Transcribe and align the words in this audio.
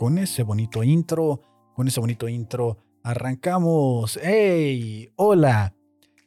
con 0.00 0.16
ese 0.16 0.44
bonito 0.44 0.82
intro, 0.82 1.42
con 1.74 1.86
ese 1.86 2.00
bonito 2.00 2.26
intro, 2.26 2.78
arrancamos. 3.02 4.18
¡Hey! 4.22 5.10
¡Hola! 5.14 5.74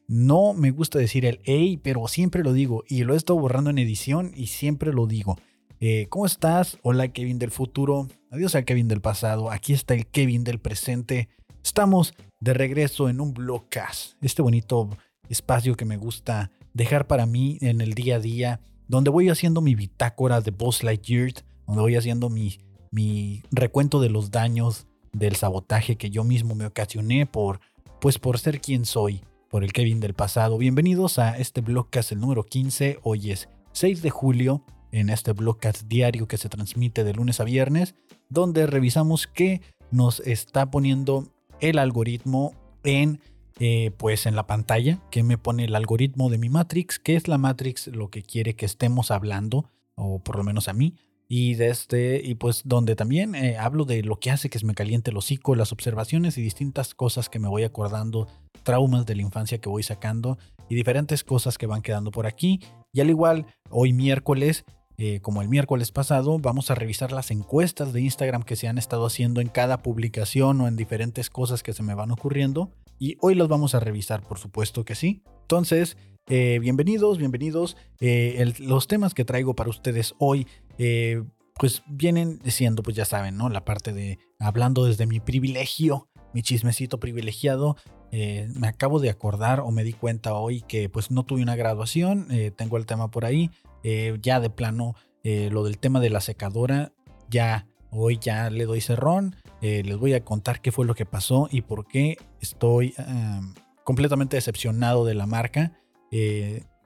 No 0.07 0.53
me 0.53 0.69
gusta 0.69 0.99
decir 0.99 1.25
el 1.25 1.39
hey, 1.43 1.79
pero 1.81 2.07
siempre 2.07 2.43
lo 2.43 2.53
digo 2.53 2.83
y 2.87 3.03
lo 3.03 3.15
he 3.15 3.17
estado 3.17 3.39
borrando 3.39 3.71
en 3.71 3.79
edición 3.79 4.31
y 4.35 4.45
siempre 4.45 4.93
lo 4.93 5.07
digo. 5.07 5.39
Eh, 5.79 6.05
¿Cómo 6.11 6.27
estás? 6.27 6.77
Hola 6.83 7.07
Kevin 7.07 7.39
del 7.39 7.49
futuro. 7.49 8.09
Adiós 8.29 8.53
al 8.53 8.63
Kevin 8.63 8.87
del 8.87 9.01
pasado. 9.01 9.49
Aquí 9.49 9.73
está 9.73 9.95
el 9.95 10.05
Kevin 10.05 10.43
del 10.43 10.59
presente. 10.59 11.29
Estamos 11.63 12.13
de 12.39 12.53
regreso 12.53 13.09
en 13.09 13.21
un 13.21 13.33
blogcast. 13.33 14.23
Este 14.23 14.43
bonito 14.43 14.87
espacio 15.29 15.75
que 15.75 15.85
me 15.85 15.97
gusta 15.97 16.51
dejar 16.75 17.07
para 17.07 17.25
mí 17.25 17.57
en 17.61 17.81
el 17.81 17.95
día 17.95 18.17
a 18.17 18.19
día, 18.19 18.61
donde 18.87 19.09
voy 19.09 19.29
haciendo 19.29 19.61
mi 19.61 19.73
bitácora 19.73 20.41
de 20.41 20.51
Boss 20.51 20.83
Lightyear, 20.83 21.33
donde 21.65 21.81
voy 21.81 21.95
haciendo 21.95 22.29
mi, 22.29 22.59
mi 22.93 23.41
recuento 23.49 23.99
de 23.99 24.09
los 24.09 24.29
daños 24.29 24.85
del 25.13 25.35
sabotaje 25.35 25.95
que 25.95 26.11
yo 26.11 26.23
mismo 26.23 26.53
me 26.53 26.67
ocasioné 26.67 27.25
por, 27.25 27.59
pues 27.99 28.19
por 28.19 28.37
ser 28.37 28.61
quien 28.61 28.85
soy, 28.85 29.21
por 29.49 29.63
el 29.63 29.73
Kevin 29.73 29.99
del 29.99 30.13
pasado. 30.13 30.59
Bienvenidos 30.59 31.17
a 31.17 31.35
este 31.39 31.61
blogcast 31.61 32.11
el 32.11 32.19
número 32.19 32.43
15. 32.43 32.99
Hoy 33.01 33.31
es 33.31 33.49
6 33.71 34.03
de 34.03 34.11
julio 34.11 34.63
en 34.91 35.09
este 35.09 35.31
blogcast 35.31 35.87
diario 35.87 36.27
que 36.27 36.37
se 36.37 36.49
transmite 36.49 37.03
de 37.03 37.13
lunes 37.13 37.39
a 37.39 37.45
viernes, 37.45 37.95
donde 38.29 38.67
revisamos 38.67 39.25
qué 39.25 39.61
nos 39.89 40.19
está 40.19 40.69
poniendo 40.69 41.27
el 41.61 41.79
algoritmo 41.79 42.53
en 42.83 43.19
eh, 43.59 43.89
pues 43.97 44.27
en 44.27 44.35
la 44.35 44.45
pantalla 44.45 44.99
que 45.09 45.23
me 45.23 45.39
pone 45.39 45.65
el 45.65 45.75
algoritmo 45.75 46.29
de 46.29 46.37
mi 46.37 46.49
Matrix, 46.49 46.99
que 46.99 47.15
es 47.15 47.27
la 47.27 47.39
Matrix 47.39 47.87
lo 47.87 48.09
que 48.09 48.21
quiere 48.21 48.55
que 48.55 48.67
estemos 48.67 49.09
hablando, 49.09 49.71
o 49.95 50.19
por 50.19 50.37
lo 50.37 50.43
menos 50.43 50.67
a 50.67 50.73
mí, 50.73 50.93
y 51.35 51.55
de 51.55 51.69
este, 51.69 52.21
y 52.23 52.35
pues 52.35 52.61
donde 52.63 52.95
también 52.95 53.33
eh, 53.33 53.57
hablo 53.57 53.85
de 53.85 54.03
lo 54.03 54.19
que 54.19 54.29
hace 54.29 54.51
que 54.51 54.59
se 54.59 54.67
me 54.67 54.75
caliente 54.75 55.09
el 55.09 55.17
hocico, 55.17 55.55
las 55.55 55.71
observaciones 55.71 56.37
y 56.37 56.43
distintas 56.43 56.93
cosas 56.93 57.27
que 57.27 57.39
me 57.39 57.47
voy 57.47 57.63
acordando, 57.63 58.27
traumas 58.61 59.07
de 59.07 59.15
la 59.15 59.23
infancia 59.23 59.57
que 59.57 59.67
voy 59.67 59.81
sacando 59.81 60.37
y 60.69 60.75
diferentes 60.75 61.23
cosas 61.23 61.57
que 61.57 61.65
van 61.65 61.81
quedando 61.81 62.11
por 62.11 62.27
aquí. 62.27 62.59
Y 62.91 63.01
al 63.01 63.09
igual, 63.09 63.47
hoy 63.71 63.93
miércoles 63.93 64.63
eh, 64.99 65.21
como 65.21 65.41
el 65.41 65.49
miércoles 65.49 65.91
pasado, 65.91 66.37
vamos 66.37 66.69
a 66.69 66.75
revisar 66.75 67.11
las 67.11 67.31
encuestas 67.31 67.93
de 67.93 68.01
Instagram 68.01 68.43
que 68.43 68.55
se 68.55 68.67
han 68.67 68.77
estado 68.77 69.07
haciendo 69.07 69.41
en 69.41 69.47
cada 69.47 69.81
publicación 69.81 70.61
o 70.61 70.67
en 70.67 70.75
diferentes 70.75 71.31
cosas 71.31 71.63
que 71.63 71.73
se 71.73 71.81
me 71.81 71.95
van 71.95 72.11
ocurriendo. 72.11 72.69
Y 72.99 73.17
hoy 73.21 73.33
los 73.33 73.47
vamos 73.47 73.73
a 73.73 73.79
revisar, 73.79 74.21
por 74.21 74.37
supuesto 74.37 74.85
que 74.85 74.93
sí. 74.93 75.23
Entonces, 75.41 75.97
eh, 76.29 76.59
bienvenidos, 76.61 77.17
bienvenidos. 77.17 77.75
Los 78.59 78.87
temas 78.87 79.15
que 79.15 79.25
traigo 79.25 79.55
para 79.55 79.71
ustedes 79.71 80.13
hoy, 80.19 80.45
pues 81.59 81.83
vienen 81.87 82.39
siendo, 82.45 82.83
pues 82.83 82.95
ya 82.95 83.05
saben, 83.05 83.37
¿no? 83.37 83.49
La 83.49 83.63
parte 83.65 83.93
de 83.93 84.19
hablando 84.39 84.85
desde 84.85 85.05
mi 85.05 85.19
privilegio, 85.19 86.09
mi 86.33 86.41
chismecito 86.41 86.99
privilegiado. 86.99 87.77
me 88.11 88.67
acabo 88.67 88.99
de 88.99 89.09
acordar 89.09 89.59
o 89.59 89.71
me 89.71 89.83
di 89.83 89.93
cuenta 89.93 90.33
hoy 90.33 90.61
que 90.61 90.89
pues 90.89 91.11
no 91.11 91.23
tuve 91.23 91.41
una 91.41 91.55
graduación, 91.55 92.27
tengo 92.55 92.77
el 92.77 92.85
tema 92.85 93.09
por 93.11 93.25
ahí, 93.25 93.51
eh, 93.83 94.17
ya 94.21 94.39
de 94.39 94.49
plano, 94.49 94.95
eh, 95.23 95.49
lo 95.51 95.63
del 95.63 95.77
tema 95.77 95.99
de 95.99 96.09
la 96.09 96.21
secadora, 96.21 96.93
ya 97.29 97.67
hoy 97.91 98.17
ya 98.19 98.49
le 98.49 98.65
doy 98.65 98.81
cerrón. 98.81 99.35
Eh, 99.61 99.83
les 99.85 99.97
voy 99.97 100.13
a 100.13 100.23
contar 100.23 100.61
qué 100.61 100.71
fue 100.71 100.85
lo 100.85 100.95
que 100.95 101.05
pasó 101.05 101.47
y 101.51 101.61
por 101.61 101.87
qué 101.87 102.17
estoy 102.41 102.95
completamente 103.83 104.37
decepcionado 104.37 105.05
de 105.05 105.13
la 105.13 105.25
marca. 105.25 105.73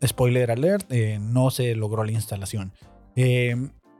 spoiler 0.06 0.52
alert, 0.52 0.92
no 1.20 1.50
se 1.52 1.76
logró 1.76 2.03
la 2.03 2.12
instalación. 2.12 2.74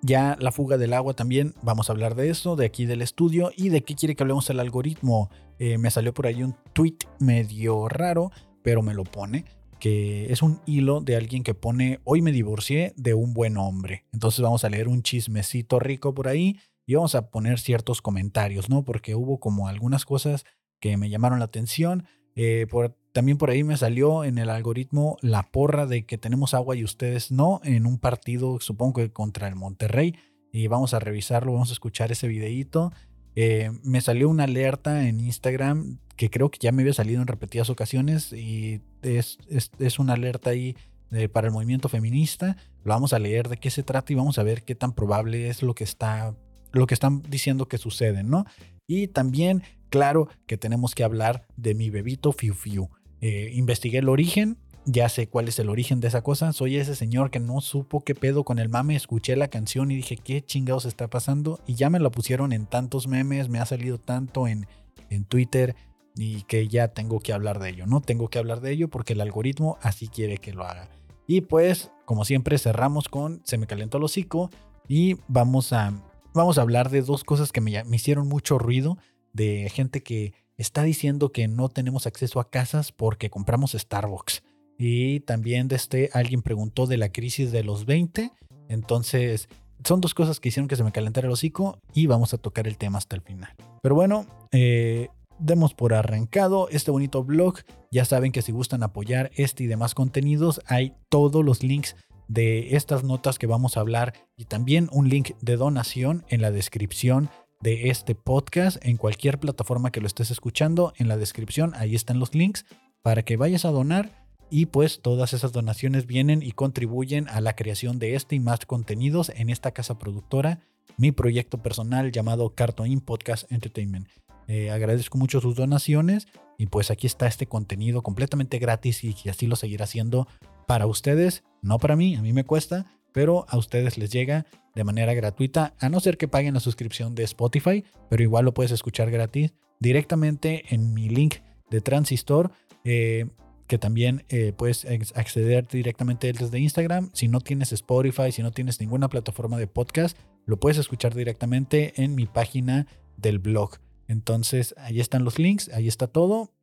Ya 0.02 0.38
la 0.40 0.52
fuga 0.52 0.78
del 0.78 0.94
agua 0.94 1.14
también, 1.14 1.54
vamos 1.62 1.90
a 1.90 1.94
hablar 1.94 2.16
de 2.16 2.30
eso, 2.30 2.56
de 2.56 2.66
aquí 2.66 2.86
del 2.86 3.02
estudio 3.02 3.52
y 3.56 3.70
de 3.70 3.84
qué 3.84 3.96
quiere 3.96 4.16
que 4.16 4.24
hablemos 4.24 4.50
el 4.50 4.60
algoritmo. 4.60 5.30
me 5.60 5.90
salió 5.92 6.14
por 6.14 6.28
ahí 6.28 6.44
un 6.44 6.56
tweet 6.74 6.98
medio 7.20 7.88
raro, 7.90 8.32
pero 8.64 8.82
me 8.82 8.94
lo 8.94 9.04
pone 9.04 9.46
que 9.80 10.32
es 10.32 10.42
un 10.42 10.60
hilo 10.66 11.02
de 11.02 11.16
alguien 11.16 11.44
que 11.44 11.54
pone, 11.54 12.00
hoy 12.04 12.22
me 12.22 12.32
divorcié 12.32 12.94
de 12.98 13.14
un 13.14 13.34
buen 13.34 13.58
hombre. 13.58 14.06
Entonces 14.12 14.42
vamos 14.42 14.64
a 14.64 14.70
leer 14.70 14.88
un 14.88 15.04
chismecito 15.04 15.80
rico 15.80 16.14
por 16.14 16.28
ahí 16.28 16.60
y 16.86 16.96
vamos 16.96 17.16
a 17.16 17.30
poner 17.30 17.60
ciertos 17.60 18.02
comentarios, 18.02 18.70
¿no? 18.70 18.84
Porque 18.84 19.16
hubo 19.16 19.40
como 19.40 19.68
algunas 19.68 20.06
cosas 20.06 20.46
que 20.80 20.98
me 20.98 21.10
llamaron 21.10 21.40
la 21.40 21.46
atención. 21.46 22.06
Eh, 22.38 22.68
también 23.14 23.40
por 23.40 23.50
ahí 23.50 23.64
me 23.64 23.76
salió 23.76 24.24
en 24.24 24.38
el 24.38 24.52
algoritmo 24.52 25.18
la 25.22 25.44
porra 25.44 25.88
de 25.88 26.06
que 26.06 26.20
tenemos 26.20 26.54
agua 26.54 26.76
y 26.76 26.84
ustedes 26.84 27.32
no, 27.32 27.60
en 27.64 27.88
un 27.88 27.98
partido, 27.98 28.60
supongo 28.62 29.02
que 29.02 29.12
contra 29.12 29.48
el 29.48 29.56
Monterrey. 29.56 30.16
Y 30.52 30.68
vamos 30.68 30.94
a 30.94 31.00
revisarlo, 31.00 31.54
vamos 31.54 31.72
a 31.72 31.74
escuchar 31.74 32.12
ese 32.12 32.28
videíto. 32.28 32.94
Eh, 33.36 33.72
me 33.84 34.02
salió 34.02 34.30
una 34.30 34.44
alerta 34.44 35.08
en 35.08 35.20
Instagram 35.20 35.98
que 36.16 36.30
creo 36.30 36.50
que 36.50 36.60
ya 36.62 36.72
me 36.72 36.84
había 36.84 36.94
salido 36.94 37.22
en 37.22 37.28
repetidas 37.28 37.70
ocasiones 37.70 38.32
y 38.34 38.82
es, 39.02 39.40
es, 39.50 40.00
una 40.00 40.14
alerta 40.14 40.52
ahí 40.52 40.76
eh, 41.12 41.28
para 41.28 41.48
el 41.48 41.54
movimiento 41.54 41.90
feminista. 41.90 42.56
Lo 42.84 42.94
vamos 42.94 43.14
a 43.14 43.20
leer 43.20 43.50
de 43.50 43.58
qué 43.58 43.72
se 43.72 43.84
trata 43.84 44.14
y 44.14 44.16
vamos 44.16 44.38
a 44.38 44.44
ver 44.44 44.64
qué 44.64 44.76
tan 44.76 44.94
probable 44.94 45.50
es 45.50 45.64
lo 45.64 45.76
que 45.76 45.84
está 45.84 46.36
lo 46.72 46.86
que 46.86 46.94
están 46.94 47.24
diciendo 47.24 47.68
que 47.68 47.78
sucede, 47.78 48.24
¿no? 48.24 48.46
Y 48.88 49.08
también, 49.08 49.64
claro, 49.90 50.30
que 50.46 50.58
tenemos 50.58 50.96
que 50.96 51.04
hablar 51.04 51.48
de 51.56 51.76
mi 51.76 51.90
bebito 51.90 52.32
Fiu 52.32 52.54
Fiu. 52.54 52.90
Eh, 53.22 53.52
investigué 53.54 54.00
el 54.00 54.10
origen, 54.10 54.58
ya 54.86 55.10
sé 55.10 55.28
cuál 55.28 55.50
es 55.50 55.60
el 55.60 55.70
origen 55.70 56.00
de 56.00 56.08
esa 56.08 56.22
cosa. 56.22 56.54
Soy 56.54 56.78
ese 56.78 56.96
señor 56.96 57.30
que 57.30 57.40
no 57.40 57.60
supo 57.60 58.04
qué 58.04 58.16
pedo 58.16 58.44
con 58.44 58.58
el 58.58 58.70
mame. 58.70 58.96
Escuché 58.96 59.36
la 59.36 59.50
canción 59.50 59.92
y 59.92 59.96
dije, 59.96 60.16
¿qué 60.16 60.42
chingados 60.42 60.86
está 60.86 61.10
pasando? 61.10 61.60
Y 61.68 61.76
ya 61.76 61.90
me 61.90 62.00
la 62.00 62.10
pusieron 62.10 62.54
en 62.54 62.66
tantos 62.66 63.08
memes, 63.08 63.50
me 63.50 63.60
ha 63.60 63.66
salido 63.66 63.98
tanto 63.98 64.48
en, 64.48 64.66
en 65.10 65.26
Twitter 65.26 65.76
y 66.16 66.44
que 66.44 66.68
ya 66.68 66.88
tengo 66.90 67.20
que 67.20 67.34
hablar 67.34 67.60
de 67.60 67.70
ello, 67.70 67.86
¿no? 67.86 68.02
Tengo 68.02 68.30
que 68.30 68.40
hablar 68.40 68.62
de 68.62 68.72
ello 68.72 68.88
porque 68.88 69.14
el 69.14 69.22
algoritmo 69.22 69.78
así 69.82 70.08
quiere 70.08 70.38
que 70.38 70.54
lo 70.54 70.64
haga. 70.64 70.90
Y 71.28 71.42
pues, 71.42 71.92
como 72.06 72.24
siempre, 72.24 72.58
cerramos 72.58 73.10
con 73.10 73.42
Se 73.44 73.58
me 73.58 73.68
calentó 73.68 73.98
el 73.98 74.06
hocico 74.06 74.50
y 74.88 75.18
vamos 75.28 75.74
a, 75.74 75.94
vamos 76.34 76.58
a 76.58 76.62
hablar 76.62 76.90
de 76.90 77.02
dos 77.02 77.26
cosas 77.26 77.52
que 77.52 77.60
me, 77.60 77.84
me 77.84 77.98
hicieron 77.98 78.28
mucho 78.30 78.58
ruido, 78.58 78.98
de 79.34 79.70
gente 79.74 80.02
que 80.02 80.34
está 80.58 80.84
diciendo 80.84 81.32
que 81.32 81.48
no 81.48 81.70
tenemos 81.70 82.08
acceso 82.08 82.40
a 82.40 82.50
casas 82.50 82.92
porque 82.92 83.30
compramos 83.30 83.74
Starbucks. 83.74 84.44
Y 84.78 85.22
también 85.22 85.68
de 85.68 85.76
este, 85.76 86.10
alguien 86.14 86.42
preguntó 86.42 86.86
de 86.86 86.98
la 86.98 87.12
crisis 87.12 87.52
de 87.52 87.64
los 87.64 87.86
20. 87.86 88.32
Entonces, 88.70 89.50
son 89.84 90.02
dos 90.02 90.14
cosas 90.14 90.40
que 90.40 90.50
hicieron 90.50 90.68
que 90.68 90.76
se 90.76 90.84
me 90.84 90.92
calentara 90.92 91.28
el 91.28 91.34
hocico 91.34 91.80
y 91.94 92.08
vamos 92.08 92.34
a 92.34 92.38
tocar 92.38 92.68
el 92.68 92.78
tema 92.78 92.98
hasta 92.98 93.16
el 93.16 93.22
final. 93.22 93.54
Pero 93.82 93.96
bueno, 93.96 94.26
eh, 94.52 95.10
demos 95.40 95.74
por 95.74 95.94
arrancado 95.94 96.68
este 96.70 96.92
bonito 96.92 97.24
blog. 97.24 97.60
Ya 97.92 98.06
saben 98.06 98.32
que 98.32 98.42
si 98.42 98.52
gustan 98.52 98.84
apoyar 98.84 99.32
este 99.36 99.64
y 99.64 99.68
demás 99.68 99.96
contenidos, 99.96 100.62
hay 100.66 100.94
todos 101.10 101.44
los 101.44 101.64
links 101.64 101.96
de 102.28 102.76
estas 102.76 103.04
notas 103.04 103.40
que 103.40 103.48
vamos 103.48 103.78
a 103.78 103.80
hablar 103.80 104.14
y 104.36 104.46
también 104.46 104.90
un 104.92 105.10
link 105.10 105.32
de 105.42 105.56
donación 105.56 106.26
en 106.28 106.42
la 106.42 106.52
descripción 106.52 107.30
de 107.62 107.90
este 107.90 108.16
podcast 108.16 108.78
en 108.86 108.98
cualquier 108.98 109.40
plataforma 109.40 109.92
que 109.92 110.02
lo 110.02 110.08
estés 110.08 110.32
escuchando. 110.32 110.94
En 110.98 111.08
la 111.08 111.18
descripción 111.18 111.74
ahí 111.76 111.96
están 111.96 112.20
los 112.20 112.36
links 112.36 112.66
para 113.02 113.24
que 113.24 113.38
vayas 113.38 113.66
a 113.66 113.72
donar 113.72 114.28
y 114.50 114.68
pues 114.68 115.02
todas 115.02 115.34
esas 115.34 115.52
donaciones 115.52 116.06
vienen 116.06 116.42
y 116.42 116.52
contribuyen 116.52 117.28
a 117.30 117.42
la 117.42 117.56
creación 117.56 118.00
de 118.00 118.16
este 118.16 118.36
y 118.36 118.40
más 118.40 118.66
contenidos 118.66 119.32
en 119.36 119.50
esta 119.50 119.72
casa 119.72 119.98
productora, 119.98 120.62
mi 120.98 121.12
proyecto 121.12 121.62
personal 121.62 122.12
llamado 122.12 122.54
Cartoon 122.56 123.02
Podcast 123.02 123.52
Entertainment. 123.52 124.08
Eh, 124.48 124.72
agradezco 124.72 125.18
mucho 125.18 125.42
sus 125.42 125.56
donaciones 125.56 126.28
y 126.58 126.68
pues 126.68 126.90
aquí 126.90 127.08
está 127.08 127.28
este 127.28 127.48
contenido 127.48 128.02
completamente 128.02 128.60
gratis 128.60 129.04
y, 129.04 129.16
así 129.30 129.46
lo 129.48 129.58
seguirá 129.58 129.84
haciendo 129.84 130.28
para 130.66 130.88
ustedes, 130.88 131.44
no 131.62 131.78
para 131.80 131.96
mí, 131.96 132.16
a 132.16 132.22
mí 132.22 132.32
me 132.34 132.46
cuesta, 132.46 132.86
pero 133.12 133.46
a 133.50 133.58
ustedes 133.58 133.98
les 133.98 134.12
llega 134.12 134.46
de 134.78 134.84
manera 134.84 135.16
gratuita, 135.16 135.74
a 135.80 135.90
no 135.90 136.00
ser 136.00 136.18
que 136.18 136.28
paguen 136.28 136.54
la 136.54 136.60
suscripción 136.60 137.16
de 137.16 137.24
Spotify, 137.24 137.84
pero 138.12 138.22
igual 138.22 138.46
lo 138.46 138.54
puedes 138.54 138.72
escuchar 138.72 139.10
gratis 139.10 139.52
directamente 139.80 140.66
en 140.70 140.94
mi 140.94 141.10
link 141.10 141.38
de 141.72 141.82
Transistor. 141.82 142.52
Eh, 142.84 143.26
que 143.66 143.78
también 143.78 144.24
eh, 144.30 144.54
puedes 144.56 144.86
acceder 145.16 145.68
directamente 145.68 146.32
desde 146.32 146.58
Instagram. 146.58 147.10
Si 147.12 147.28
no 147.28 147.42
tienes 147.42 147.74
Spotify, 147.74 148.32
si 148.32 148.42
no 148.42 148.52
tienes 148.52 148.80
ninguna 148.80 149.10
plataforma 149.10 149.58
de 149.58 149.68
podcast, 149.68 150.18
lo 150.46 150.58
puedes 150.58 150.78
escuchar 150.78 151.14
directamente 151.14 152.02
en 152.02 152.16
mi 152.16 152.28
página 152.28 152.88
del 153.18 153.40
blog. 153.40 153.72
Entonces, 154.08 154.74
ahí 154.78 155.02
están 155.02 155.26
los 155.26 155.38
links, 155.38 155.70
ahí 155.74 155.90
está 155.90 156.08
todo. 156.08 156.54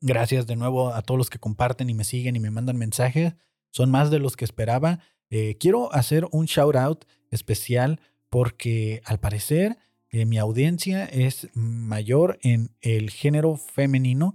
Gracias 0.00 0.46
de 0.46 0.54
nuevo 0.54 0.94
a 0.94 1.02
todos 1.02 1.18
los 1.18 1.28
que 1.28 1.40
comparten 1.40 1.90
y 1.90 1.94
me 1.94 2.04
siguen 2.04 2.36
y 2.36 2.40
me 2.40 2.52
mandan 2.52 2.76
mensajes. 2.76 3.34
Son 3.70 3.90
más 3.90 4.12
de 4.12 4.20
los 4.20 4.36
que 4.36 4.44
esperaba. 4.44 5.00
Eh, 5.30 5.56
quiero 5.58 5.92
hacer 5.92 6.28
un 6.30 6.44
shout 6.46 6.76
out 6.76 7.04
especial 7.34 8.00
porque 8.30 9.02
al 9.04 9.20
parecer 9.20 9.78
eh, 10.10 10.26
mi 10.26 10.38
audiencia 10.38 11.04
es 11.04 11.48
mayor 11.54 12.38
en 12.42 12.70
el 12.80 13.10
género 13.10 13.56
femenino. 13.56 14.34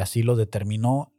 así 0.00 0.22
lo 0.22 0.34
determinó 0.34 1.12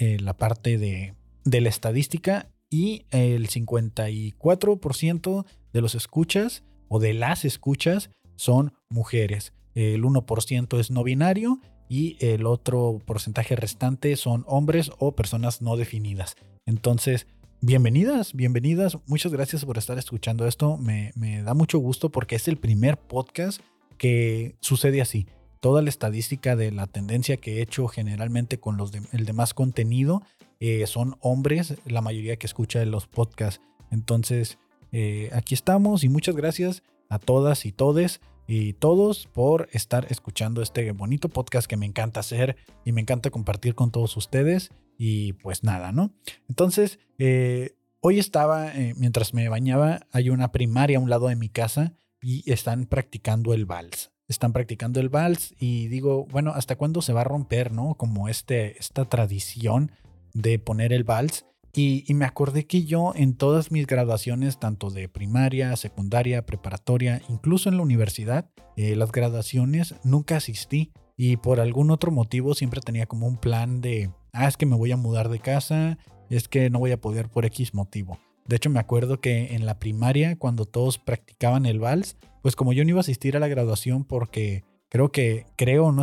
eh, 0.00 0.18
la 0.18 0.34
parte 0.38 0.78
de, 0.78 1.14
la 1.44 1.68
estadística 1.68 2.48
y 2.70 3.04
el 3.10 3.50
54% 3.50 5.44
de 5.74 5.80
los 5.82 5.94
escuchas 5.94 6.64
o 6.88 6.98
de 7.00 7.12
las 7.12 7.44
escuchas 7.44 8.08
son 8.36 8.72
mujeres. 8.88 9.52
El 9.74 10.02
1% 10.02 10.80
es 10.80 10.90
no 10.90 11.04
binario 11.04 11.60
y 11.86 12.16
el 12.20 12.46
otro 12.46 12.98
porcentaje 13.04 13.56
restante 13.56 14.16
son 14.16 14.44
hombres 14.46 14.90
o 14.98 15.14
personas 15.14 15.60
no 15.60 15.76
definidas. 15.76 16.34
Entonces, 16.64 17.26
bienvenidas, 17.62 18.32
bienvenidas. 18.32 18.98
Muchas 19.06 19.32
gracias 19.32 19.64
por 19.64 19.78
estar 19.78 19.98
escuchando 19.98 20.46
esto. 20.46 20.78
Me, 20.78 21.12
da 21.42 21.54
mucho 21.54 21.78
gusto 21.78 22.10
porque 22.10 22.36
es 22.36 22.48
el 22.48 22.56
primer 22.56 22.96
podcast 22.96 23.60
que 23.98 24.56
sucede 24.60 25.00
así. 25.00 25.26
Toda 25.60 25.82
la 25.82 25.90
estadística 25.90 26.56
de 26.56 26.72
la 26.72 26.86
tendencia 26.86 27.36
que 27.36 27.58
he 27.58 27.62
hecho 27.62 27.86
generalmente 27.88 28.58
con 28.58 28.76
los 28.76 28.92
el 29.12 29.26
demás 29.26 29.52
contenido 29.52 30.22
eh, 30.58 30.86
son 30.86 31.16
hombres, 31.20 31.74
la 31.84 32.00
mayoría 32.00 32.36
que 32.36 32.46
escucha 32.46 32.84
los 32.86 33.06
podcasts. 33.06 33.60
Entonces, 33.90 34.58
eh, 34.92 35.30
aquí 35.32 35.54
estamos 35.54 36.02
y 36.02 36.08
muchas 36.08 36.36
gracias 36.36 36.82
a 37.08 37.18
todas 37.18 37.66
y 37.66 37.72
todes 37.72 38.20
y 38.46 38.72
todos 38.72 39.28
por 39.32 39.68
estar 39.72 40.06
escuchando 40.10 40.62
este 40.62 40.90
bonito 40.92 41.28
podcast 41.28 41.68
que 41.68 41.76
me 41.76 41.86
encanta 41.86 42.20
hacer 42.20 42.56
y 42.84 42.92
me 42.92 43.00
encanta 43.00 43.30
compartir 43.30 43.74
con 43.74 43.90
todos 43.90 44.16
ustedes. 44.16 44.70
Y 45.02 45.32
pues 45.32 45.64
nada, 45.64 45.92
¿no? 45.92 46.12
Entonces, 46.50 46.98
eh, 47.16 47.74
hoy 48.00 48.18
estaba, 48.18 48.76
eh, 48.76 48.92
mientras 48.98 49.32
me 49.32 49.48
bañaba, 49.48 50.00
hay 50.12 50.28
una 50.28 50.52
primaria 50.52 50.98
a 50.98 51.00
un 51.00 51.08
lado 51.08 51.28
de 51.28 51.36
mi 51.36 51.48
casa 51.48 51.94
y 52.20 52.52
están 52.52 52.84
practicando 52.84 53.54
el 53.54 53.64
vals. 53.64 54.12
Están 54.28 54.52
practicando 54.52 55.00
el 55.00 55.08
vals 55.08 55.54
y 55.58 55.88
digo, 55.88 56.26
bueno, 56.26 56.52
¿hasta 56.54 56.76
cuándo 56.76 57.00
se 57.00 57.14
va 57.14 57.22
a 57.22 57.24
romper, 57.24 57.72
no? 57.72 57.94
Como 57.94 58.28
este, 58.28 58.78
esta 58.78 59.06
tradición 59.06 59.90
de 60.34 60.58
poner 60.58 60.92
el 60.92 61.04
vals. 61.04 61.46
Y, 61.72 62.04
me 62.12 62.26
acordé 62.26 62.66
que 62.66 62.84
yo 62.84 63.14
en 63.16 63.38
todas 63.38 63.72
mis 63.72 63.86
graduaciones, 63.86 64.58
tanto 64.60 64.90
de 64.90 65.08
primaria, 65.08 65.74
secundaria, 65.76 66.44
preparatoria, 66.44 67.22
incluso 67.30 67.70
en 67.70 67.78
la 67.78 67.82
universidad, 67.82 68.50
eh, 68.76 68.96
las 68.96 69.12
graduaciones 69.12 69.94
nunca 70.04 70.36
asistí. 70.36 70.92
Y 71.16 71.38
por 71.38 71.58
algún 71.58 71.90
otro 71.90 72.10
motivo 72.10 72.54
siempre 72.54 72.82
tenía 72.82 73.06
como 73.06 73.26
un 73.26 73.36
plan 73.36 73.80
de, 73.80 74.10
ah, 74.32 74.48
es 74.48 74.56
que 74.56 74.66
me 74.66 74.76
voy 74.76 74.92
a 74.92 74.96
mudar 74.96 75.28
de 75.28 75.40
casa, 75.40 75.98
es 76.28 76.48
que 76.48 76.70
no 76.70 76.78
voy 76.78 76.92
a 76.92 77.00
poder 77.00 77.28
por 77.28 77.44
X 77.44 77.74
motivo. 77.74 78.18
De 78.46 78.56
hecho, 78.56 78.70
me 78.70 78.80
acuerdo 78.80 79.20
que 79.20 79.54
en 79.54 79.66
la 79.66 79.78
primaria, 79.78 80.36
cuando 80.36 80.64
todos 80.64 80.98
practicaban 80.98 81.66
el 81.66 81.78
vals, 81.78 82.16
pues 82.42 82.56
como 82.56 82.72
yo 82.72 82.84
no 82.84 82.90
iba 82.90 82.98
a 82.98 83.00
asistir 83.00 83.36
a 83.36 83.40
la 83.40 83.48
graduación 83.48 84.04
porque 84.04 84.64
creo 84.88 85.12
que, 85.12 85.46
creo, 85.56 85.92
no 85.92 86.02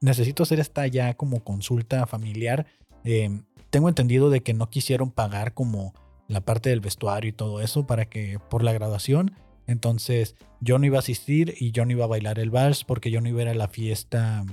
necesito 0.00 0.44
hacer 0.44 0.60
esta 0.60 0.86
ya 0.86 1.14
como 1.14 1.44
consulta 1.44 2.06
familiar. 2.06 2.66
Eh, 3.04 3.42
tengo 3.70 3.88
entendido 3.88 4.30
de 4.30 4.42
que 4.42 4.54
no 4.54 4.70
quisieron 4.70 5.10
pagar 5.10 5.54
como 5.54 5.92
la 6.26 6.40
parte 6.40 6.70
del 6.70 6.80
vestuario 6.80 7.30
y 7.30 7.32
todo 7.32 7.60
eso 7.60 7.86
para 7.86 8.06
que 8.06 8.38
por 8.48 8.62
la 8.62 8.72
graduación. 8.72 9.32
Entonces 9.66 10.36
yo 10.60 10.78
no 10.78 10.86
iba 10.86 10.96
a 10.96 11.00
asistir 11.00 11.54
y 11.58 11.72
yo 11.72 11.84
no 11.84 11.92
iba 11.92 12.04
a 12.04 12.08
bailar 12.08 12.38
el 12.38 12.50
vals 12.50 12.84
porque 12.84 13.10
yo 13.10 13.20
no 13.20 13.28
iba 13.28 13.40
a 13.40 13.42
ir 13.42 13.48
a 13.48 13.54
la 13.54 13.68
fiesta 13.68 14.44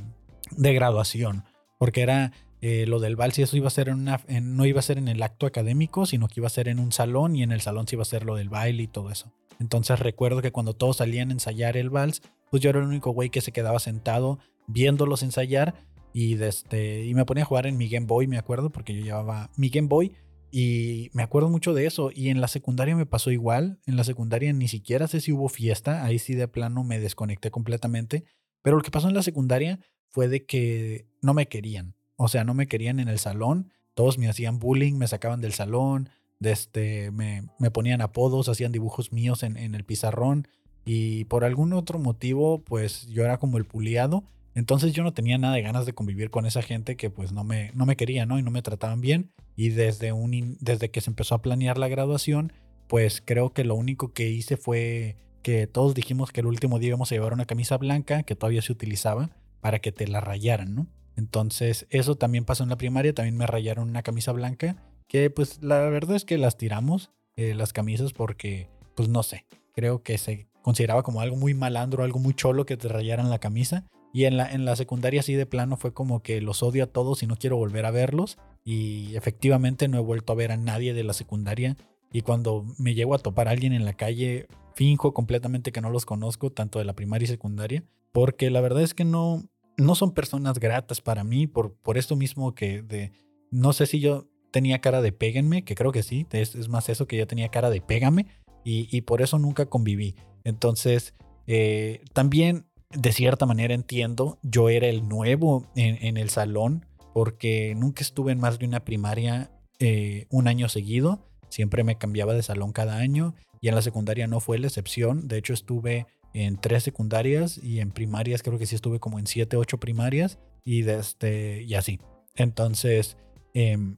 de 0.52 0.74
graduación. 0.74 1.44
Porque 1.78 2.02
era 2.02 2.32
eh, 2.62 2.86
lo 2.88 3.00
del 3.00 3.16
vals 3.16 3.38
y 3.40 3.44
eso 3.44 3.58
iba 3.58 3.68
a 3.68 3.72
ser 3.72 3.90
en 3.90 3.96
una, 3.96 4.22
no 4.42 4.66
iba 4.66 4.80
a 4.80 4.84
ser 4.84 4.98
en 4.98 5.08
el 5.08 5.22
acto 5.22 5.46
académico, 5.46 6.06
sino 6.06 6.28
que 6.28 6.40
iba 6.40 6.48
a 6.48 6.52
ser 6.52 6.68
en 6.68 6.80
un 6.80 6.92
salón 6.92 7.36
y 7.36 7.44
en 7.44 7.52
el 7.52 7.62
salón 7.62 7.88
se 7.88 7.96
iba 7.96 8.04
a 8.04 8.06
ser 8.06 8.26
lo 8.26 8.36
del 8.36 8.50
baile 8.50 8.84
y 8.84 8.88
todo 8.88 9.12
eso. 9.12 9.32
Entonces 9.60 10.00
recuerdo 10.00 10.42
que 10.42 10.52
cuando 10.52 10.74
todos 10.74 10.98
salían 10.98 11.30
a 11.30 11.34
ensayar 11.34 11.78
el 11.78 11.90
vals, 11.90 12.22
pues 12.50 12.62
yo 12.62 12.70
era 12.70 12.80
el 12.80 12.86
único 12.86 13.12
güey 13.12 13.30
que 13.30 13.42
se 13.42 13.52
quedaba 13.52 13.80
sentado 13.80 14.40
viéndolos 14.68 15.24
ensayar 15.24 15.76
y, 16.14 16.42
este, 16.42 17.06
y 17.06 17.14
me 17.14 17.26
ponía 17.26 17.44
a 17.44 17.48
jugar 17.48 17.68
en 17.68 17.78
mi 17.78 17.90
Game 17.90 18.08
Boy, 18.08 18.28
me 18.28 18.38
acuerdo, 18.38 18.70
porque 18.70 18.96
yo 18.96 19.04
llevaba 19.04 19.52
mi 19.58 19.70
Game 19.70 19.88
Boy 19.88 20.14
y 20.58 21.10
me 21.12 21.24
acuerdo 21.24 21.50
mucho 21.50 21.74
de 21.74 21.86
eso. 21.86 22.12
Y 22.16 22.30
en 22.30 22.40
la 22.40 22.48
secundaria 22.48 22.96
me 22.96 23.06
pasó 23.06 23.32
igual. 23.32 23.82
En 23.86 23.98
la 23.98 24.06
secundaria 24.06 24.54
ni 24.54 24.70
siquiera 24.70 25.10
sé 25.10 25.20
si 25.20 25.34
hubo 25.34 25.50
fiesta. 25.50 26.06
Ahí 26.06 26.18
sí 26.18 26.34
de 26.34 26.48
plano 26.48 26.86
me 26.86 26.98
desconecté 26.98 27.52
completamente. 27.52 28.24
Pero 28.62 28.78
lo 28.78 28.82
que 28.82 28.92
pasó 28.92 29.10
en 29.10 29.16
la 29.16 29.24
secundaria 29.24 29.82
fue 30.08 30.30
de 30.30 30.46
que 30.46 31.08
no 31.22 31.34
me 31.34 31.48
querían. 31.48 31.96
O 32.16 32.28
sea, 32.28 32.44
no 32.44 32.54
me 32.54 32.68
querían 32.68 33.00
en 33.00 33.08
el 33.08 33.20
salón. 33.20 33.72
Todos 33.94 34.18
me 34.18 34.30
hacían 34.30 34.60
bullying, 34.60 34.94
me 34.94 35.08
sacaban 35.08 35.42
del 35.42 35.54
salón. 35.54 36.10
De 36.40 36.52
este, 36.52 37.12
me, 37.12 37.48
me 37.60 37.72
ponían 37.72 38.02
apodos, 38.02 38.50
hacían 38.50 38.72
dibujos 38.72 39.12
míos 39.12 39.44
en, 39.44 39.58
en 39.58 39.76
el 39.76 39.84
pizarrón. 39.84 40.48
Y 40.86 41.26
por 41.26 41.44
algún 41.44 41.74
otro 41.74 41.98
motivo, 41.98 42.64
pues 42.64 43.08
yo 43.08 43.24
era 43.24 43.38
como 43.38 43.58
el 43.58 43.66
puliado. 43.66 44.24
Entonces 44.54 44.94
yo 44.94 45.04
no 45.04 45.14
tenía 45.14 45.38
nada 45.38 45.56
de 45.56 45.62
ganas 45.62 45.86
de 45.86 45.94
convivir 45.94 46.30
con 46.30 46.46
esa 46.46 46.62
gente 46.62 46.96
que 46.96 47.10
pues 47.10 47.34
no 47.34 47.44
me, 47.44 47.72
no 47.74 47.86
me 47.86 47.98
quería, 47.98 48.26
¿no? 48.26 48.40
Y 48.40 48.44
no 48.44 48.52
me 48.52 48.62
trataban 48.62 49.02
bien. 49.02 49.32
Y 49.58 49.70
desde, 49.70 50.14
un, 50.14 50.58
desde 50.62 50.90
que 50.90 51.02
se 51.02 51.10
empezó 51.10 51.36
a 51.36 51.42
planear 51.42 51.78
la 51.78 51.90
graduación, 51.90 52.54
pues 52.88 53.22
creo 53.24 53.52
que 53.52 53.66
lo 53.66 53.76
único 53.76 54.14
que 54.14 54.30
hice 54.30 54.56
fue 54.56 55.18
que 55.42 55.68
todos 55.68 55.94
dijimos 55.94 56.32
que 56.32 56.42
el 56.42 56.48
último 56.48 56.80
día 56.80 56.90
íbamos 56.90 57.12
a 57.12 57.16
llevar 57.16 57.34
una 57.34 57.46
camisa 57.46 57.78
blanca 57.78 58.24
que 58.24 58.36
todavía 58.36 58.62
se 58.62 58.72
utilizaba 58.72 59.30
para 59.60 59.80
que 59.80 59.92
te 59.92 60.08
la 60.08 60.22
rayaran, 60.22 60.74
¿no? 60.74 60.88
Entonces 61.16 61.88
eso 61.90 62.16
también 62.16 62.46
pasó 62.46 62.64
en 62.64 62.70
la 62.70 62.78
primaria, 62.78 63.14
también 63.14 63.38
me 63.38 63.48
rayaron 63.48 63.90
una 63.90 64.04
camisa 64.04 64.32
blanca, 64.32 64.76
que 65.08 65.30
pues 65.30 65.62
la 65.62 65.80
verdad 65.90 66.16
es 66.16 66.26
que 66.26 66.38
las 66.38 66.58
tiramos, 66.58 67.12
eh, 67.36 67.54
las 67.54 67.74
camisas, 67.74 68.14
porque 68.14 68.70
pues 68.96 69.10
no 69.10 69.24
sé, 69.24 69.46
creo 69.74 70.04
que 70.04 70.18
se 70.18 70.48
consideraba 70.62 71.04
como 71.04 71.22
algo 71.22 71.36
muy 71.36 71.54
malandro, 71.54 72.04
algo 72.04 72.20
muy 72.20 72.34
cholo 72.34 72.66
que 72.66 72.78
te 72.78 72.88
rayaran 72.88 73.30
la 73.30 73.40
camisa. 73.40 73.86
Y 74.14 74.24
en 74.26 74.38
la, 74.38 74.50
en 74.50 74.64
la 74.64 74.78
secundaria 74.78 75.20
así 75.20 75.34
de 75.34 75.46
plano 75.46 75.76
fue 75.76 75.94
como 75.94 76.24
que 76.24 76.40
los 76.40 76.64
odio 76.64 76.86
a 76.86 76.88
todos 76.88 77.22
y 77.22 77.28
no 77.28 77.36
quiero 77.36 77.58
volver 77.58 77.86
a 77.86 77.92
verlos. 77.92 78.38
Y 78.64 79.16
efectivamente 79.16 79.90
no 79.90 79.98
he 79.98 80.02
vuelto 80.02 80.32
a 80.32 80.38
ver 80.38 80.54
a 80.54 80.58
nadie 80.58 80.94
de 80.94 81.04
la 81.04 81.14
secundaria. 81.14 81.76
Y 82.14 82.22
cuando 82.22 82.66
me 82.78 82.96
llego 82.96 83.14
a 83.14 83.20
topar 83.20 83.50
a 83.50 83.52
alguien 83.52 83.74
en 83.74 83.84
la 83.84 83.94
calle, 83.94 84.48
finjo 84.74 85.14
completamente 85.14 85.74
que 85.74 85.82
no 85.82 85.90
los 85.90 86.06
conozco, 86.06 86.50
tanto 86.50 86.80
de 86.80 86.86
la 86.86 86.94
primaria 86.94 87.26
y 87.26 87.28
secundaria. 87.28 87.84
Porque 88.14 88.50
la 88.50 88.62
verdad 88.62 88.84
es 88.84 88.94
que 88.94 89.04
no, 89.04 89.44
no 89.78 89.96
son 89.96 90.14
personas 90.14 90.60
gratas 90.60 91.02
para 91.02 91.24
mí, 91.24 91.48
por, 91.48 91.74
por 91.74 91.98
esto 91.98 92.16
mismo 92.16 92.56
que 92.56 92.82
de... 92.82 93.12
No 93.52 93.74
sé 93.74 93.86
si 93.86 94.00
yo 94.00 94.28
tenía 94.52 94.80
cara 94.80 95.02
de 95.02 95.12
péguenme, 95.12 95.64
que 95.64 95.76
creo 95.76 95.92
que 95.92 96.04
sí, 96.04 96.26
es, 96.32 96.68
más 96.70 96.90
eso 96.90 97.08
que 97.08 97.18
yo 97.18 97.28
tenía 97.28 97.50
cara 97.50 97.70
de 97.70 97.82
pégame. 97.82 98.28
Y, 98.64 98.88
y 98.96 99.02
por 99.02 99.22
eso 99.22 99.38
nunca 99.38 99.68
conviví. 99.68 100.16
Entonces, 100.44 101.14
eh, 101.46 102.04
también 102.14 102.66
de 102.90 103.12
cierta 103.12 103.46
manera 103.46 103.74
entiendo, 103.74 104.40
yo 104.42 104.70
era 104.70 104.88
el 104.88 105.08
nuevo 105.08 105.66
en, 105.76 106.18
el 106.18 106.30
salón 106.30 106.86
porque 107.14 107.74
nunca 107.76 108.02
estuve 108.02 108.32
en 108.32 108.40
más 108.40 108.60
de 108.60 108.66
una 108.66 108.84
primaria 108.84 109.52
eh, 109.80 110.28
un 110.30 110.48
año 110.48 110.70
seguido, 110.70 111.28
siempre 111.50 111.84
me 111.84 111.98
cambiaba 111.98 112.34
de 112.34 112.44
salón 112.44 112.72
cada 112.72 112.98
año 112.98 113.36
y 113.62 113.68
en 113.68 113.76
la 113.76 113.82
secundaria 113.82 114.28
no 114.28 114.40
fue 114.40 114.60
la 114.60 114.68
excepción, 114.68 115.28
de 115.28 115.38
hecho 115.38 115.54
estuve 115.54 116.08
en 116.36 116.58
tres 116.58 116.84
secundarias 116.84 117.58
y 117.64 117.80
en 117.80 117.92
primarias 117.92 118.44
creo 118.44 118.60
que 118.60 118.66
sí 118.66 118.76
estuve 118.76 119.00
como 119.00 119.20
en 119.20 119.26
siete, 119.26 119.56
ocho 119.56 119.80
primarias 119.80 120.38
y, 120.66 120.82
desde, 120.82 121.00
este, 121.00 121.64
y 121.64 121.76
así. 121.76 122.02
Entonces, 122.36 123.16
em, 123.54 123.96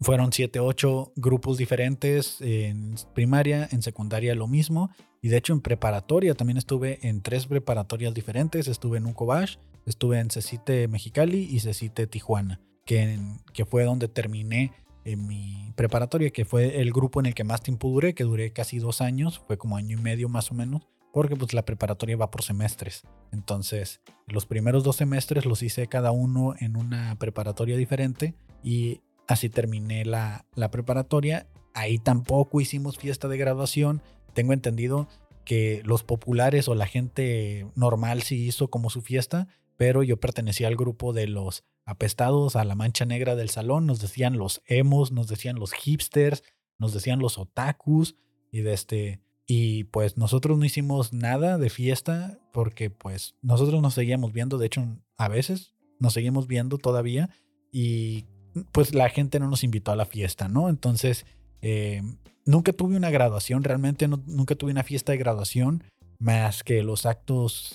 fueron 0.00 0.32
siete, 0.32 0.60
ocho 0.60 1.12
grupos 1.16 1.58
diferentes 1.58 2.40
en 2.40 2.94
primaria, 3.14 3.68
en 3.72 3.82
secundaria 3.82 4.36
lo 4.36 4.46
mismo 4.46 4.90
y 5.20 5.28
de 5.28 5.38
hecho 5.38 5.52
en 5.52 5.60
preparatoria 5.60 6.34
también 6.34 6.56
estuve 6.56 7.00
en 7.02 7.20
tres 7.20 7.46
preparatorias 7.46 8.14
diferentes. 8.14 8.68
Estuve 8.68 8.98
en 8.98 9.06
Ucobash, 9.06 9.56
estuve 9.84 10.20
en 10.20 10.30
Cecite 10.30 10.86
Mexicali 10.86 11.48
y 11.50 11.58
Cecite 11.58 12.06
Tijuana, 12.06 12.60
que, 12.86 13.18
que 13.52 13.64
fue 13.64 13.82
donde 13.82 14.06
terminé 14.06 14.70
en 15.04 15.26
mi 15.26 15.72
preparatoria, 15.74 16.30
que 16.30 16.44
fue 16.44 16.80
el 16.80 16.92
grupo 16.92 17.18
en 17.18 17.26
el 17.26 17.34
que 17.34 17.42
más 17.42 17.60
tiempo 17.60 17.88
duré, 17.88 18.14
que 18.14 18.22
duré 18.22 18.52
casi 18.52 18.78
dos 18.78 19.00
años, 19.00 19.40
fue 19.48 19.58
como 19.58 19.76
año 19.76 19.98
y 19.98 20.00
medio 20.00 20.28
más 20.28 20.52
o 20.52 20.54
menos, 20.54 20.82
porque 21.12 21.36
pues 21.36 21.52
la 21.52 21.64
preparatoria 21.64 22.16
va 22.16 22.30
por 22.30 22.42
semestres. 22.42 23.04
Entonces, 23.32 24.00
los 24.26 24.46
primeros 24.46 24.82
dos 24.82 24.96
semestres 24.96 25.46
los 25.46 25.62
hice 25.62 25.86
cada 25.86 26.10
uno 26.10 26.54
en 26.58 26.76
una 26.76 27.16
preparatoria 27.18 27.76
diferente 27.76 28.34
y 28.62 29.00
así 29.28 29.48
terminé 29.48 30.04
la, 30.04 30.46
la 30.54 30.70
preparatoria. 30.70 31.46
Ahí 31.74 31.98
tampoco 31.98 32.60
hicimos 32.60 32.98
fiesta 32.98 33.28
de 33.28 33.38
graduación, 33.38 34.02
tengo 34.34 34.52
entendido 34.52 35.08
que 35.44 35.82
los 35.84 36.02
populares 36.02 36.68
o 36.68 36.74
la 36.74 36.86
gente 36.86 37.66
normal 37.74 38.22
sí 38.22 38.46
hizo 38.46 38.68
como 38.68 38.90
su 38.90 39.02
fiesta, 39.02 39.48
pero 39.76 40.02
yo 40.02 40.18
pertenecía 40.18 40.68
al 40.68 40.76
grupo 40.76 41.12
de 41.12 41.26
los 41.26 41.64
apestados 41.84 42.56
a 42.56 42.64
la 42.64 42.74
mancha 42.74 43.04
negra 43.04 43.34
del 43.34 43.50
salón, 43.50 43.86
nos 43.86 44.00
decían 44.00 44.38
los 44.38 44.62
emos, 44.66 45.12
nos 45.12 45.26
decían 45.26 45.56
los 45.56 45.72
hipsters, 45.72 46.42
nos 46.78 46.92
decían 46.92 47.18
los 47.18 47.38
otakus 47.38 48.16
y 48.50 48.60
de 48.60 48.72
este 48.72 49.20
y 49.46 49.84
pues 49.84 50.16
nosotros 50.16 50.58
no 50.58 50.64
hicimos 50.64 51.12
nada 51.12 51.58
de 51.58 51.70
fiesta 51.70 52.38
porque 52.52 52.90
pues 52.90 53.34
nosotros 53.42 53.82
nos 53.82 53.94
seguíamos 53.94 54.32
viendo, 54.32 54.58
de 54.58 54.66
hecho 54.66 54.86
a 55.16 55.28
veces 55.28 55.74
nos 55.98 56.14
seguimos 56.14 56.46
viendo 56.46 56.78
todavía 56.78 57.30
y 57.70 58.26
pues 58.72 58.94
la 58.94 59.08
gente 59.08 59.40
no 59.40 59.48
nos 59.48 59.64
invitó 59.64 59.92
a 59.92 59.96
la 59.96 60.04
fiesta, 60.04 60.48
¿no? 60.48 60.68
Entonces 60.68 61.26
eh, 61.60 62.02
nunca 62.44 62.72
tuve 62.72 62.96
una 62.96 63.10
graduación, 63.10 63.64
realmente 63.64 64.08
nunca 64.08 64.54
tuve 64.54 64.72
una 64.72 64.84
fiesta 64.84 65.12
de 65.12 65.18
graduación 65.18 65.84
más 66.18 66.62
que 66.62 66.82
los 66.82 67.06
actos 67.06 67.74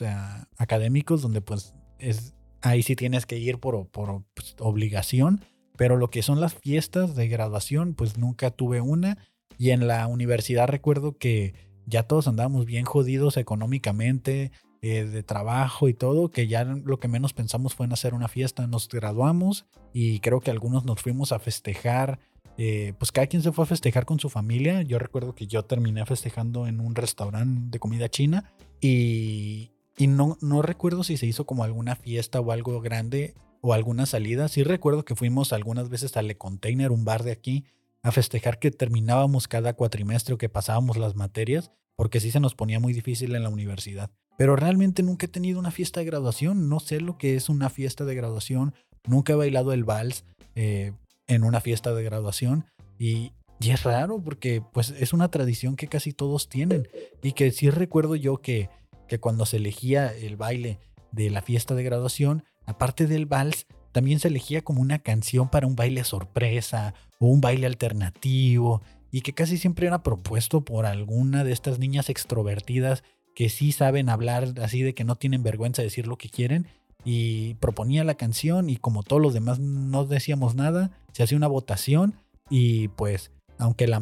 académicos 0.58 1.22
donde 1.22 1.42
pues 1.42 1.74
es, 2.00 2.34
ahí 2.62 2.82
sí 2.82 2.96
tienes 2.96 3.26
que 3.26 3.38
ir 3.38 3.60
por, 3.60 3.88
por 3.88 4.24
pues, 4.34 4.56
obligación, 4.60 5.44
pero 5.76 5.98
lo 5.98 6.10
que 6.10 6.22
son 6.22 6.40
las 6.40 6.54
fiestas 6.54 7.16
de 7.16 7.28
graduación 7.28 7.94
pues 7.94 8.18
nunca 8.18 8.52
tuve 8.52 8.82
una 8.82 9.18
y 9.58 9.72
en 9.72 9.88
la 9.88 10.08
universidad 10.08 10.68
recuerdo 10.68 11.18
que 11.18 11.54
ya 11.86 12.04
todos 12.04 12.28
andábamos 12.28 12.66
bien 12.66 12.86
jodidos 12.86 13.38
económicamente, 13.38 14.52
eh, 14.82 15.06
de 15.06 15.24
trabajo 15.24 15.90
y 15.90 15.96
todo, 15.96 16.30
que 16.30 16.48
ya 16.48 16.64
lo 16.64 17.00
que 17.00 17.08
menos 17.08 17.34
pensamos 17.34 17.74
fue 17.74 17.88
en 17.88 17.94
hacer 17.94 18.14
una 18.14 18.28
fiesta. 18.28 18.68
Nos 18.68 18.88
graduamos 18.90 19.66
y 19.92 20.20
creo 20.20 20.40
que 20.40 20.52
algunos 20.52 20.86
nos 20.86 21.02
fuimos 21.02 21.32
a 21.32 21.40
festejar. 21.40 22.20
Eh, 22.60 22.94
pues 23.00 23.12
cada 23.12 23.28
quien 23.28 23.42
se 23.42 23.52
fue 23.52 23.64
a 23.64 23.68
festejar 23.68 24.06
con 24.06 24.20
su 24.20 24.30
familia. 24.30 24.84
Yo 24.84 25.00
recuerdo 25.00 25.34
que 25.34 25.48
yo 25.48 25.66
terminé 25.66 26.06
festejando 26.06 26.68
en 26.68 26.80
un 26.80 26.94
restaurante 26.94 27.72
de 27.72 27.80
comida 27.80 28.10
china 28.10 28.54
y, 28.80 29.72
y 29.98 30.08
no, 30.08 30.38
no 30.42 30.62
recuerdo 30.62 31.04
si 31.04 31.18
se 31.18 31.26
hizo 31.26 31.46
como 31.48 31.64
alguna 31.64 31.96
fiesta 31.96 32.40
o 32.40 32.52
algo 32.52 32.80
grande 32.80 33.34
o 33.62 33.74
alguna 33.74 34.06
salida. 34.06 34.48
Sí 34.48 34.64
recuerdo 34.64 35.06
que 35.06 35.16
fuimos 35.16 35.54
algunas 35.54 35.90
veces 35.90 36.18
al 36.18 36.28
Le 36.28 36.38
Container, 36.38 36.92
un 36.92 37.04
bar 37.04 37.24
de 37.24 37.32
aquí, 37.32 37.66
a 38.08 38.12
festejar 38.14 38.58
que 38.58 38.72
terminábamos 38.72 39.50
cada 39.50 39.74
cuatrimestre 39.74 40.34
o 40.34 40.38
que 40.38 40.48
pasábamos 40.48 40.96
las 40.96 41.16
materias, 41.16 41.72
porque 41.98 42.22
sí 42.22 42.32
se 42.32 42.40
nos 42.40 42.56
ponía 42.56 42.80
muy 42.80 42.94
difícil 42.94 43.36
en 43.36 43.44
la 43.44 43.50
universidad. 43.50 44.12
Pero 44.38 44.56
realmente 44.56 45.04
nunca 45.04 45.26
he 45.26 45.30
tenido 45.30 45.60
una 45.60 45.72
fiesta 45.72 46.00
de 46.00 46.06
graduación, 46.06 46.70
no 46.70 46.80
sé 46.80 47.02
lo 47.02 47.18
que 47.18 47.36
es 47.36 47.50
una 47.50 47.70
fiesta 47.70 48.06
de 48.06 48.16
graduación, 48.16 48.74
nunca 49.08 49.34
he 49.34 49.36
bailado 49.36 49.74
el 49.74 49.84
vals 49.84 50.24
eh, 50.56 50.94
en 51.28 51.44
una 51.44 51.60
fiesta 51.60 51.94
de 51.94 52.04
graduación 52.04 52.66
y, 52.98 53.34
y 53.60 53.72
es 53.72 53.84
raro 53.84 54.22
porque 54.24 54.64
pues 54.72 54.92
es 54.92 55.12
una 55.12 55.30
tradición 55.30 55.76
que 55.76 55.88
casi 55.88 56.14
todos 56.14 56.48
tienen 56.48 56.88
y 57.22 57.34
que 57.34 57.52
sí 57.52 57.70
recuerdo 57.70 58.16
yo 58.16 58.38
que, 58.38 58.70
que 59.10 59.20
cuando 59.20 59.46
se 59.46 59.58
elegía 59.58 60.14
el 60.14 60.38
baile 60.38 60.80
de 61.12 61.30
la 61.30 61.42
fiesta 61.42 61.76
de 61.76 61.84
graduación, 61.84 62.46
aparte 62.66 63.06
del 63.06 63.26
vals, 63.26 63.66
también 63.92 64.20
se 64.20 64.28
elegía 64.28 64.62
como 64.62 64.82
una 64.82 65.00
canción 65.00 65.50
para 65.50 65.68
un 65.68 65.76
baile 65.76 66.04
sorpresa 66.04 66.94
o 67.20 67.28
un 67.28 67.42
baile 67.42 67.68
alternativo 67.68 68.82
y 69.12 69.22
que 69.22 69.34
casi 69.34 69.58
siempre 69.58 69.88
era 69.88 70.04
propuesto 70.04 70.62
por 70.62 70.86
alguna 70.86 71.44
de 71.44 71.54
estas 71.54 71.80
niñas 71.80 72.10
extrovertidas 72.10 73.04
que 73.36 73.50
sí 73.50 73.72
saben 73.72 74.10
hablar 74.10 74.54
así 74.62 74.82
de 74.82 74.94
que 74.94 75.04
no 75.04 75.16
tienen 75.16 75.44
vergüenza 75.44 75.82
de 75.82 75.88
decir 75.88 76.08
lo 76.08 76.18
que 76.18 76.30
quieren 76.30 76.68
y 77.06 77.54
proponía 77.56 78.04
la 78.04 78.16
canción 78.16 78.70
y 78.70 78.78
como 78.78 79.04
todos 79.04 79.22
los 79.22 79.34
demás 79.34 79.60
no 79.60 80.06
decíamos 80.06 80.56
nada, 80.56 80.92
se 81.14 81.24
hacía 81.24 81.38
una 81.38 81.48
votación 81.48 82.16
y 82.50 82.90
pues 82.90 83.32
aunque 83.58 83.88
la 83.88 84.02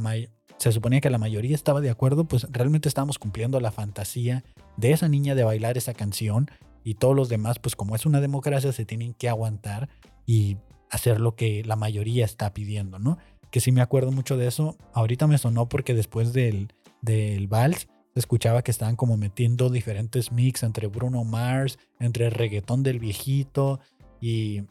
se 0.58 0.72
suponía 0.72 1.01
que 1.01 1.10
la 1.10 1.18
mayoría 1.18 1.54
estaba 1.54 1.82
de 1.82 1.89
acuerdo, 1.89 2.25
pues 2.25 2.48
realmente 2.50 2.88
estábamos 2.88 3.20
cumpliendo 3.20 3.60
la 3.60 3.72
fantasía 3.72 4.44
de 4.77 4.92
esa 4.92 5.08
niña 5.08 5.36
de 5.36 5.44
bailar 5.44 5.77
esa 5.77 5.94
canción 5.94 6.50
y 6.86 6.94
todos 6.94 7.15
los 7.15 7.27
demás, 7.27 7.58
pues 7.60 7.75
como 7.75 7.96
es 7.96 8.06
una 8.06 8.22
democracia, 8.22 8.72
se 8.72 8.86
tienen 8.86 9.15
que 9.15 9.27
aguantar 9.27 9.89
y 10.25 10.58
hacer 10.92 11.20
lo 11.20 11.36
que 11.36 11.63
la 11.65 11.75
mayoría 11.75 12.24
está 12.24 12.54
pidiendo, 12.54 13.00
¿no? 13.00 13.18
Que 13.50 13.60
sí 13.60 13.72
me 13.72 13.82
acuerdo 13.82 14.12
mucho 14.12 14.38
de 14.38 14.48
eso. 14.48 14.77
Ahorita 14.94 15.25
me 15.25 15.39
sonó 15.39 15.68
porque 15.68 15.96
después 15.96 16.32
del, 16.32 16.72
del 17.01 17.48
vals 17.48 17.88
escuchaba 18.13 18.62
que 18.62 18.70
estaban 18.72 18.96
como 18.96 19.18
metiendo 19.18 19.70
diferentes 19.70 20.32
mix 20.32 20.62
entre 20.62 20.88
Bruno 20.88 21.24
Mars, 21.24 21.80
entre 22.00 22.27
el 22.27 22.32
reggaetón 22.32 22.84
del 22.84 23.00
viejito 23.00 23.80
y 24.22 24.62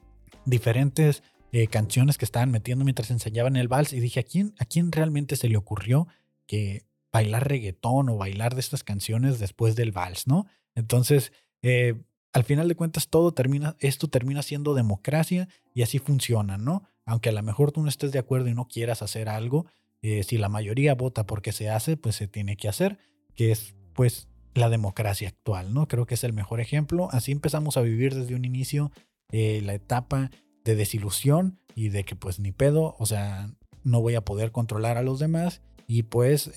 diferentes 0.46 1.24
eh, 1.50 1.66
canciones 1.66 2.16
que 2.16 2.24
estaban 2.24 2.52
metiendo 2.52 2.84
mientras 2.84 3.10
enseñaban 3.10 3.56
el 3.56 3.66
vals. 3.66 3.92
Y 3.92 3.98
dije, 3.98 4.20
¿a 4.20 4.24
quién, 4.24 4.54
¿a 4.60 4.64
quién 4.64 4.92
realmente 4.92 5.34
se 5.34 5.48
le 5.48 5.56
ocurrió 5.56 6.06
que 6.46 6.86
bailar 7.12 7.48
reggaetón 7.48 8.08
o 8.08 8.16
bailar 8.16 8.54
de 8.54 8.60
estas 8.60 8.84
canciones 8.84 9.40
después 9.40 9.76
del 9.76 9.92
vals, 9.92 10.26
¿no? 10.26 10.46
Entonces 10.74 11.32
eh, 11.64 11.94
al 12.34 12.44
final 12.44 12.68
de 12.68 12.74
cuentas 12.74 13.08
todo 13.08 13.32
termina, 13.32 13.74
esto 13.80 14.08
termina 14.08 14.42
siendo 14.42 14.74
democracia 14.74 15.48
y 15.72 15.80
así 15.80 15.98
funciona, 15.98 16.58
¿no? 16.58 16.82
Aunque 17.06 17.30
a 17.30 17.32
lo 17.32 17.42
mejor 17.42 17.72
tú 17.72 17.82
no 17.82 17.88
estés 17.88 18.12
de 18.12 18.18
acuerdo 18.18 18.48
y 18.48 18.54
no 18.54 18.68
quieras 18.68 19.00
hacer 19.00 19.30
algo, 19.30 19.64
eh, 20.02 20.24
si 20.24 20.36
la 20.36 20.50
mayoría 20.50 20.94
vota 20.94 21.26
porque 21.26 21.52
se 21.52 21.70
hace, 21.70 21.96
pues 21.96 22.16
se 22.16 22.28
tiene 22.28 22.58
que 22.58 22.68
hacer, 22.68 22.98
que 23.34 23.50
es 23.50 23.74
pues 23.94 24.28
la 24.52 24.68
democracia 24.68 25.28
actual, 25.28 25.72
¿no? 25.72 25.88
Creo 25.88 26.04
que 26.04 26.14
es 26.14 26.24
el 26.24 26.34
mejor 26.34 26.60
ejemplo. 26.60 27.08
Así 27.12 27.32
empezamos 27.32 27.78
a 27.78 27.80
vivir 27.80 28.14
desde 28.14 28.34
un 28.34 28.44
inicio 28.44 28.92
eh, 29.32 29.62
la 29.64 29.72
etapa 29.72 30.30
de 30.64 30.76
desilusión 30.76 31.58
y 31.74 31.88
de 31.88 32.04
que 32.04 32.14
pues 32.14 32.40
ni 32.40 32.52
pedo, 32.52 32.94
o 32.98 33.06
sea, 33.06 33.48
no 33.84 34.02
voy 34.02 34.16
a 34.16 34.24
poder 34.24 34.52
controlar 34.52 34.98
a 34.98 35.02
los 35.02 35.18
demás 35.18 35.62
y 35.86 36.04
pues 36.04 36.50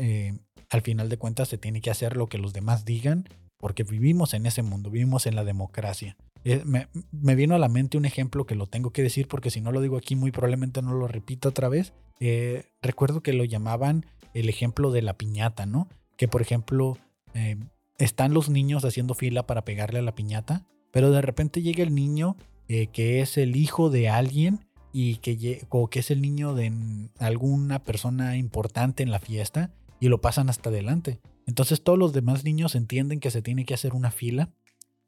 al 0.69 0.81
final 0.81 1.07
de 1.07 1.17
cuentas 1.17 1.47
se 1.47 1.57
tiene 1.57 1.81
que 1.81 1.91
hacer 1.91 2.17
lo 2.17 2.27
que 2.27 2.37
los 2.37 2.51
demás 2.51 2.83
digan 2.83 3.27
porque 3.57 3.83
vivimos 3.83 4.33
en 4.33 4.45
ese 4.45 4.61
mundo, 4.61 4.89
vivimos 4.89 5.25
en 5.25 5.35
la 5.35 5.43
democracia. 5.43 6.15
Eh, 6.43 6.63
me, 6.65 7.35
vino 7.35 7.55
a 7.55 7.59
la 7.59 7.67
mente 7.67 7.97
un 7.97 8.05
ejemplo 8.05 8.45
que 8.45 8.55
lo 8.55 8.67
tengo 8.67 8.91
que 8.91 9.03
decir 9.03 9.27
porque 9.27 9.49
si 9.49 9.59
no 9.59 9.71
lo 9.71 9.81
digo 9.81 9.97
aquí 9.97 10.15
muy 10.15 10.31
probablemente 10.31 10.81
no 10.81 10.93
lo 10.93 11.07
repito 11.07 11.49
otra 11.49 11.67
vez. 11.69 11.93
Eh, 12.19 12.65
recuerdo 12.81 13.21
que 13.21 13.33
lo 13.33 13.43
llamaban 13.43 14.05
el 14.33 14.49
ejemplo 14.49 14.91
de 14.91 15.01
la 15.01 15.17
piñata, 15.17 15.65
¿no? 15.65 15.89
Que 16.15 16.27
por 16.27 16.41
ejemplo 16.41 16.97
eh, 17.33 17.57
están 17.97 18.33
los 18.33 18.49
niños 18.49 18.85
haciendo 18.85 19.13
fila 19.13 19.45
para 19.45 19.65
pegarle 19.65 19.99
a 19.99 20.03
la 20.03 20.15
piñata, 20.15 20.65
pero 20.91 21.11
de 21.11 21.21
repente 21.21 21.61
llega 21.61 21.83
el 21.83 21.93
niño 21.93 22.37
que 22.67 23.21
es 23.21 23.37
el 23.37 23.55
hijo 23.55 23.89
de 23.89 24.09
alguien 24.09 24.67
y 24.91 25.15
que, 25.17 25.65
o 25.69 25.89
que 25.89 25.99
es 25.99 26.11
el 26.11 26.21
niño 26.21 26.53
de 26.53 26.71
alguna 27.19 27.83
persona 27.83 28.35
importante 28.35 29.03
en 29.03 29.11
la 29.11 29.19
fiesta 29.19 29.71
y 29.99 30.09
lo 30.09 30.19
pasan 30.19 30.49
hasta 30.49 30.69
adelante. 30.69 31.19
Entonces 31.47 31.81
todos 31.81 31.97
los 31.97 32.13
demás 32.13 32.43
niños 32.43 32.75
entienden 32.75 33.19
que 33.19 33.31
se 33.31 33.41
tiene 33.41 33.65
que 33.65 33.73
hacer 33.73 33.95
una 33.95 34.11
fila, 34.11 34.51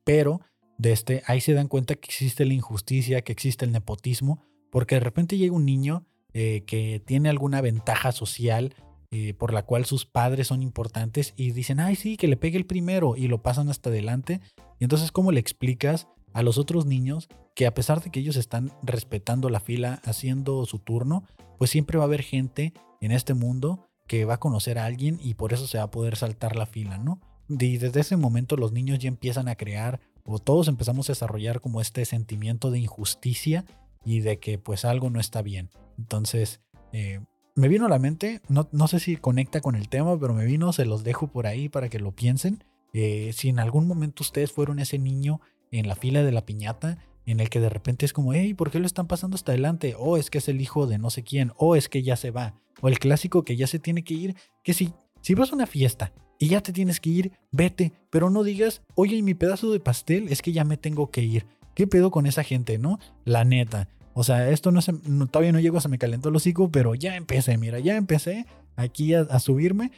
pero 0.04 0.42
de 0.78 0.94
este, 0.94 1.22
ahí 1.28 1.42
se 1.42 1.54
dan 1.54 1.68
cuenta 1.68 1.96
que 1.96 2.08
existe 2.08 2.46
la 2.46 2.54
injusticia, 2.54 3.22
que 3.22 3.34
existe 3.34 3.66
el 3.66 3.72
nepotismo, 3.72 4.42
porque 4.72 4.96
de 4.96 5.02
repente 5.02 5.38
llega 5.38 5.54
un 5.54 5.66
niño 5.66 6.06
eh, 6.34 6.64
que 6.66 7.02
tiene 7.06 7.30
alguna 7.30 7.60
ventaja 7.60 8.12
social 8.12 8.74
eh, 9.12 9.34
por 9.34 9.54
la 9.54 9.64
cual 9.64 9.86
sus 9.86 10.06
padres 10.06 10.48
son 10.48 10.62
importantes 10.62 11.34
y 11.36 11.52
dicen, 11.52 11.80
ay 11.80 11.96
sí, 11.96 12.16
que 12.16 12.28
le 12.28 12.38
pegue 12.38 12.58
el 12.58 12.66
primero 12.66 13.16
y 13.18 13.28
lo 13.28 13.42
pasan 13.42 13.70
hasta 13.70 13.90
adelante. 13.90 14.40
Y 14.80 14.86
entonces, 14.86 15.12
¿cómo 15.12 15.32
le 15.32 15.40
explicas 15.40 16.08
a 16.34 16.44
los 16.44 16.58
otros 16.58 16.86
niños 16.86 17.28
que 17.56 17.66
a 17.66 17.74
pesar 17.74 18.02
de 18.02 18.12
que 18.12 18.20
ellos 18.20 18.38
están 18.38 18.72
respetando 18.84 19.50
la 19.50 19.60
fila, 19.60 20.00
haciendo 20.06 20.66
su 20.66 20.80
turno, 20.80 21.26
pues 21.58 21.72
siempre 21.72 21.98
va 21.98 22.06
a 22.06 22.08
haber 22.08 22.22
gente 22.22 22.74
en 23.02 23.12
este 23.12 23.34
mundo 23.34 23.89
que 24.10 24.26
va 24.26 24.34
a 24.34 24.40
conocer 24.40 24.80
a 24.80 24.86
alguien 24.86 25.20
y 25.22 25.36
por 25.36 25.54
eso 25.54 25.68
se 25.68 25.78
va 25.78 25.86
a 25.86 25.92
poder 25.92 26.16
saltar 26.16 26.56
la 26.56 26.66
fila, 26.66 26.98
¿no? 26.98 27.22
Y 27.48 27.78
desde 27.78 28.00
ese 28.00 28.18
momento 28.18 28.58
los 28.58 28.72
niños 28.72 28.98
ya 28.98 29.08
empiezan 29.08 29.48
a 29.48 29.56
crear, 29.56 30.02
o 30.26 30.40
todos 30.40 30.68
empezamos 30.68 31.08
a 31.08 31.14
desarrollar 31.14 31.62
como 31.62 31.80
este 31.80 32.04
sentimiento 32.06 32.72
de 32.72 32.80
injusticia 32.80 33.66
y 34.04 34.22
de 34.22 34.40
que 34.40 34.58
pues 34.58 34.84
algo 34.84 35.12
no 35.12 35.20
está 35.20 35.44
bien. 35.44 35.70
Entonces, 36.00 36.60
eh, 36.92 37.22
me 37.56 37.68
vino 37.68 37.86
a 37.86 37.90
la 37.90 38.00
mente, 38.00 38.42
no, 38.50 38.68
no, 38.72 38.88
sé 38.88 39.00
si 39.00 39.16
conecta 39.16 39.62
con 39.62 39.76
el 39.76 39.90
tema, 39.90 40.20
pero 40.20 40.34
me 40.34 40.46
vino, 40.46 40.74
se 40.74 40.86
los 40.86 41.04
dejo 41.04 41.28
por 41.28 41.46
ahí 41.46 41.70
para 41.70 41.90
que 41.90 42.00
lo 42.00 42.12
piensen. 42.16 42.64
Eh, 42.94 43.32
si 43.36 43.50
en 43.50 43.60
algún 43.60 43.88
momento 43.88 44.24
ustedes 44.24 44.52
fueron 44.52 44.80
ese 44.80 44.98
niño 44.98 45.40
en 45.72 45.88
la 45.88 45.96
fila 45.96 46.24
de 46.24 46.32
la 46.32 46.48
piñata, 46.48 46.98
en 47.32 47.40
el 47.40 47.50
que 47.50 47.60
de 47.60 47.70
repente 47.70 48.06
es 48.06 48.14
como, 48.14 48.34
hey, 48.34 48.54
¿por 48.54 48.72
qué 48.72 48.80
lo 48.80 48.86
están 48.86 49.08
pasando 49.08 49.36
hasta 49.36 49.52
adelante? 49.52 49.96
O 49.98 50.18
es 50.18 50.30
que 50.30 50.40
es 50.40 50.48
el 50.50 50.62
hijo 50.62 50.88
de 50.88 50.98
no 50.98 51.10
sé 51.10 51.24
quién, 51.24 51.52
o 51.58 51.76
es 51.76 51.90
que 51.90 52.04
ya 52.04 52.16
se 52.16 52.32
va. 52.32 52.56
O 52.82 52.88
el 52.88 53.00
clásico 53.00 53.44
que 53.44 53.56
ya 53.56 53.68
se 53.68 53.80
tiene 53.80 54.04
que 54.04 54.14
ir, 54.14 54.36
que 54.64 54.74
si, 54.74 54.94
si 55.22 55.34
vas 55.34 55.52
a 55.52 55.56
una 55.56 55.68
fiesta 55.68 56.14
y 56.40 56.48
ya 56.48 56.62
te 56.62 56.72
tienes 56.72 57.00
que 57.00 57.10
ir, 57.10 57.32
vete, 57.52 57.92
pero 58.10 58.30
no 58.30 58.44
digas, 58.44 58.82
oye, 58.96 59.22
mi 59.22 59.34
pedazo 59.34 59.72
de 59.72 59.80
pastel 59.80 60.30
es 60.30 60.42
que 60.42 60.54
ya 60.54 60.64
me 60.64 60.78
tengo 60.78 61.12
que 61.12 61.22
ir. 61.22 61.46
¿Qué 61.76 61.88
pedo 61.88 62.12
con 62.12 62.26
esa 62.26 62.44
gente, 62.44 62.78
no? 62.78 63.00
La 63.26 63.44
neta. 63.44 63.90
O 64.14 64.24
sea, 64.24 64.50
esto 64.50 64.72
no 64.72 64.82
se, 64.82 64.94
todavía 65.32 65.52
no 65.52 65.60
llego, 65.60 65.80
se 65.80 65.88
me 65.88 65.98
calentó 65.98 66.30
el 66.30 66.36
hocico, 66.36 66.70
pero 66.72 66.96
ya 66.96 67.16
empecé, 67.16 67.58
mira, 67.58 67.80
ya 67.80 67.96
empecé 67.96 68.46
aquí 68.76 69.14
a, 69.14 69.40
subirme. 69.40 69.92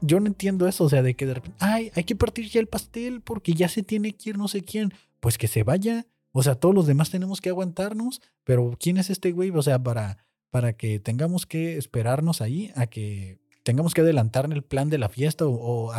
Yo 0.00 0.20
no 0.20 0.26
entiendo 0.26 0.68
eso, 0.68 0.84
o 0.84 0.88
sea, 0.88 1.02
de 1.02 1.14
que 1.14 1.26
de 1.26 1.34
repente, 1.34 1.56
ay, 1.60 1.90
hay 1.94 2.04
que 2.04 2.14
partir 2.14 2.48
ya 2.48 2.60
el 2.60 2.68
pastel 2.68 3.20
porque 3.20 3.54
ya 3.54 3.68
se 3.68 3.82
tiene 3.82 4.12
que 4.12 4.30
ir 4.30 4.38
no 4.38 4.46
sé 4.46 4.62
quién. 4.62 4.92
Pues 5.20 5.38
que 5.38 5.48
se 5.48 5.64
vaya. 5.64 6.06
O 6.38 6.42
sea, 6.44 6.54
todos 6.54 6.72
los 6.72 6.86
demás 6.86 7.10
tenemos 7.10 7.40
que 7.40 7.48
aguantarnos, 7.48 8.22
pero 8.44 8.76
¿quién 8.78 8.96
es 8.96 9.10
este 9.10 9.32
güey? 9.32 9.50
O 9.50 9.60
sea, 9.60 9.82
para 9.82 10.18
para 10.50 10.72
que 10.74 11.00
tengamos 11.00 11.46
que 11.46 11.76
esperarnos 11.76 12.40
ahí 12.40 12.70
a 12.76 12.86
que 12.86 13.38
tengamos 13.64 13.92
que 13.92 14.00
adelantar 14.02 14.50
el 14.52 14.62
plan 14.62 14.88
de 14.88 14.98
la 14.98 15.08
fiesta 15.08 15.44
o, 15.46 15.92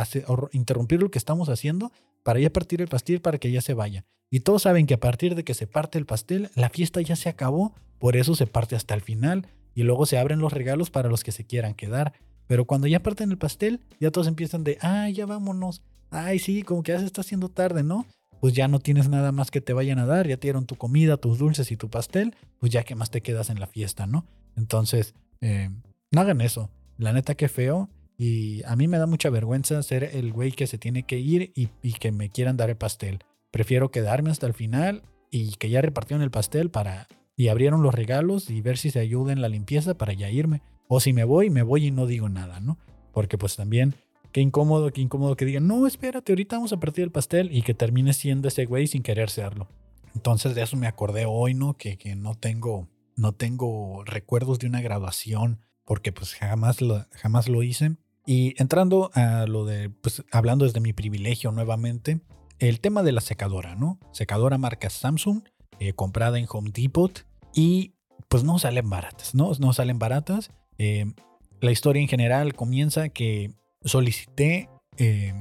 interrumpir 0.52 1.00
lo 1.00 1.10
que 1.10 1.18
estamos 1.18 1.50
haciendo 1.50 1.92
para 2.22 2.40
ya 2.40 2.50
partir 2.50 2.80
el 2.80 2.88
pastel 2.88 3.20
para 3.20 3.36
que 3.36 3.52
ya 3.52 3.60
se 3.60 3.74
vaya. 3.74 4.06
Y 4.30 4.40
todos 4.40 4.62
saben 4.62 4.86
que 4.86 4.94
a 4.94 5.00
partir 5.00 5.34
de 5.34 5.44
que 5.44 5.52
se 5.52 5.66
parte 5.66 5.98
el 5.98 6.06
pastel, 6.06 6.50
la 6.54 6.70
fiesta 6.70 7.02
ya 7.02 7.16
se 7.16 7.28
acabó, 7.28 7.74
por 7.98 8.16
eso 8.16 8.34
se 8.34 8.46
parte 8.46 8.76
hasta 8.76 8.94
el 8.94 9.02
final 9.02 9.46
y 9.74 9.82
luego 9.82 10.06
se 10.06 10.16
abren 10.18 10.40
los 10.40 10.54
regalos 10.54 10.90
para 10.90 11.10
los 11.10 11.22
que 11.22 11.32
se 11.32 11.44
quieran 11.44 11.74
quedar. 11.74 12.14
Pero 12.46 12.64
cuando 12.64 12.86
ya 12.86 13.02
parten 13.02 13.30
el 13.30 13.38
pastel, 13.38 13.80
ya 14.00 14.10
todos 14.10 14.26
empiezan 14.26 14.64
de, 14.64 14.78
ay, 14.80 15.14
ya 15.14 15.26
vámonos. 15.26 15.82
Ay, 16.10 16.38
sí, 16.38 16.62
como 16.62 16.82
que 16.82 16.92
ya 16.92 16.98
se 16.98 17.06
está 17.06 17.20
haciendo 17.20 17.50
tarde, 17.50 17.82
¿no? 17.82 18.06
Pues 18.40 18.54
ya 18.54 18.68
no 18.68 18.80
tienes 18.80 19.08
nada 19.08 19.32
más 19.32 19.50
que 19.50 19.60
te 19.60 19.72
vayan 19.72 19.98
a 19.98 20.06
dar, 20.06 20.26
ya 20.26 20.36
te 20.36 20.46
dieron 20.46 20.66
tu 20.66 20.76
comida, 20.76 21.18
tus 21.18 21.38
dulces 21.38 21.70
y 21.70 21.76
tu 21.76 21.90
pastel, 21.90 22.34
pues 22.58 22.72
ya 22.72 22.84
que 22.84 22.94
más 22.94 23.10
te 23.10 23.20
quedas 23.20 23.50
en 23.50 23.60
la 23.60 23.66
fiesta, 23.66 24.06
¿no? 24.06 24.26
Entonces, 24.56 25.14
eh, 25.40 25.70
no 26.10 26.20
hagan 26.20 26.40
eso. 26.40 26.70
La 26.98 27.12
neta 27.12 27.34
que 27.34 27.48
feo. 27.48 27.88
Y 28.16 28.62
a 28.64 28.76
mí 28.76 28.88
me 28.88 28.98
da 28.98 29.06
mucha 29.06 29.30
vergüenza 29.30 29.82
ser 29.82 30.04
el 30.04 30.32
güey 30.32 30.52
que 30.52 30.66
se 30.66 30.76
tiene 30.76 31.04
que 31.04 31.18
ir 31.18 31.52
y, 31.54 31.68
que 31.92 32.12
me 32.12 32.28
quieran 32.28 32.58
dar 32.58 32.68
el 32.68 32.76
pastel. 32.76 33.20
Prefiero 33.50 33.90
quedarme 33.90 34.30
hasta 34.30 34.46
el 34.46 34.52
final 34.52 35.02
y 35.30 35.52
que 35.52 35.70
ya 35.70 35.80
repartieron 35.80 36.22
el 36.22 36.30
pastel 36.30 36.70
para 36.70 37.08
y 37.34 37.48
abrieron 37.48 37.82
los 37.82 37.94
regalos 37.94 38.50
y 38.50 38.60
ver 38.60 38.76
si 38.76 38.90
se 38.90 38.98
ayuda 38.98 39.32
en 39.32 39.40
la 39.40 39.48
limpieza 39.48 39.94
para 39.94 40.12
ya 40.12 40.28
irme. 40.28 40.60
O 40.88 41.00
si 41.00 41.14
me 41.14 41.24
voy, 41.24 41.48
me 41.48 41.62
voy 41.62 41.86
y 41.86 41.90
no 41.90 42.06
digo 42.06 42.28
nada, 42.28 42.60
¿no? 42.60 42.76
Porque 43.12 43.38
pues 43.38 43.56
también 43.56 43.94
qué 44.32 44.40
incómodo, 44.40 44.90
qué 44.92 45.00
incómodo 45.00 45.36
que 45.36 45.44
digan, 45.44 45.66
no, 45.66 45.86
espérate, 45.86 46.32
ahorita 46.32 46.56
vamos 46.56 46.72
a 46.72 46.80
partir 46.80 47.04
el 47.04 47.10
pastel 47.10 47.54
y 47.54 47.62
que 47.62 47.74
termine 47.74 48.12
siendo 48.12 48.48
ese 48.48 48.66
güey 48.66 48.86
sin 48.86 49.02
querer 49.02 49.30
serlo. 49.30 49.68
Entonces 50.14 50.54
de 50.54 50.62
eso 50.62 50.76
me 50.76 50.86
acordé 50.86 51.24
hoy, 51.26 51.54
¿no? 51.54 51.74
Que, 51.74 51.96
que 51.96 52.16
no 52.16 52.34
tengo, 52.34 52.88
no 53.16 53.32
tengo 53.32 54.02
recuerdos 54.04 54.58
de 54.58 54.66
una 54.66 54.80
graduación 54.80 55.60
porque 55.84 56.12
pues 56.12 56.34
jamás 56.34 56.80
lo, 56.80 57.04
jamás 57.12 57.48
lo 57.48 57.62
hice. 57.62 57.96
Y 58.26 58.54
entrando 58.60 59.10
a 59.14 59.46
lo 59.46 59.64
de, 59.64 59.90
pues 59.90 60.22
hablando 60.30 60.64
desde 60.64 60.80
mi 60.80 60.92
privilegio 60.92 61.50
nuevamente, 61.52 62.20
el 62.60 62.80
tema 62.80 63.02
de 63.02 63.12
la 63.12 63.20
secadora, 63.20 63.74
¿no? 63.74 63.98
Secadora 64.12 64.58
marca 64.58 64.90
Samsung, 64.90 65.42
eh, 65.80 65.94
comprada 65.94 66.38
en 66.38 66.46
Home 66.48 66.70
Depot 66.72 67.26
y 67.54 67.94
pues 68.28 68.44
no 68.44 68.58
salen 68.58 68.88
baratas, 68.88 69.34
¿no? 69.34 69.50
No 69.58 69.72
salen 69.72 69.98
baratas. 69.98 70.52
Eh, 70.78 71.12
la 71.60 71.72
historia 71.72 72.02
en 72.02 72.08
general 72.08 72.54
comienza 72.54 73.08
que 73.08 73.54
solicité 73.84 74.68
eh, 74.98 75.34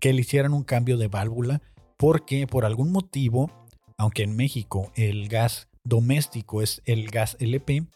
que 0.00 0.12
le 0.12 0.20
hicieran 0.20 0.54
un 0.54 0.64
cambio 0.64 0.96
de 0.96 1.08
válvula 1.08 1.62
porque 1.96 2.46
por 2.46 2.64
algún 2.64 2.90
motivo, 2.92 3.50
aunque 3.98 4.22
en 4.22 4.36
México 4.36 4.90
el 4.96 5.28
gas 5.28 5.68
doméstico 5.84 6.62
es 6.62 6.82
el 6.84 7.08
gas 7.10 7.36
LP, 7.40 7.86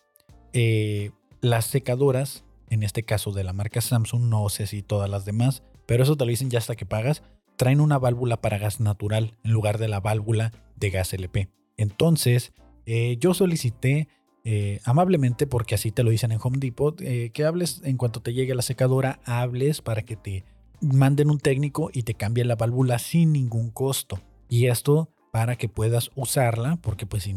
las 1.40 1.66
secadoras, 1.66 2.44
en 2.70 2.82
este 2.82 3.02
caso 3.02 3.32
de 3.32 3.44
la 3.44 3.52
marca 3.52 3.80
Samsung, 3.80 4.22
no 4.22 4.48
sé 4.48 4.66
si 4.66 4.82
todas 4.82 5.10
las 5.10 5.24
demás, 5.24 5.62
pero 5.86 6.02
eso 6.02 6.16
te 6.16 6.24
lo 6.24 6.30
dicen 6.30 6.50
ya 6.50 6.58
hasta 6.58 6.76
que 6.76 6.86
pagas, 6.86 7.22
traen 7.56 7.80
una 7.80 7.98
válvula 7.98 8.40
para 8.40 8.58
gas 8.58 8.80
natural 8.80 9.36
en 9.44 9.52
lugar 9.52 9.78
de 9.78 9.88
la 9.88 10.00
válvula 10.00 10.52
de 10.76 10.90
gas 10.90 11.12
LP. 11.12 11.48
Entonces, 11.76 12.52
eh, 12.84 13.16
yo 13.18 13.34
solicité 13.34 14.08
eh, 14.48 14.78
amablemente, 14.84 15.48
porque 15.48 15.74
así 15.74 15.90
te 15.90 16.04
lo 16.04 16.10
dicen 16.10 16.30
en 16.30 16.38
Home 16.40 16.58
Depot, 16.58 17.00
eh, 17.00 17.32
que 17.34 17.44
hables 17.44 17.80
en 17.82 17.96
cuanto 17.96 18.20
te 18.20 18.32
llegue 18.32 18.54
la 18.54 18.62
secadora, 18.62 19.18
hables 19.24 19.82
para 19.82 20.02
que 20.02 20.14
te 20.14 20.44
manden 20.80 21.30
un 21.30 21.40
técnico 21.40 21.90
y 21.92 22.04
te 22.04 22.14
cambien 22.14 22.46
la 22.46 22.54
válvula 22.54 23.00
sin 23.00 23.32
ningún 23.32 23.70
costo. 23.70 24.20
Y 24.48 24.66
esto 24.66 25.10
para 25.32 25.56
que 25.56 25.68
puedas 25.68 26.12
usarla, 26.14 26.78
porque 26.80 27.06
pues 27.06 27.28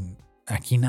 aquí 0.45 0.79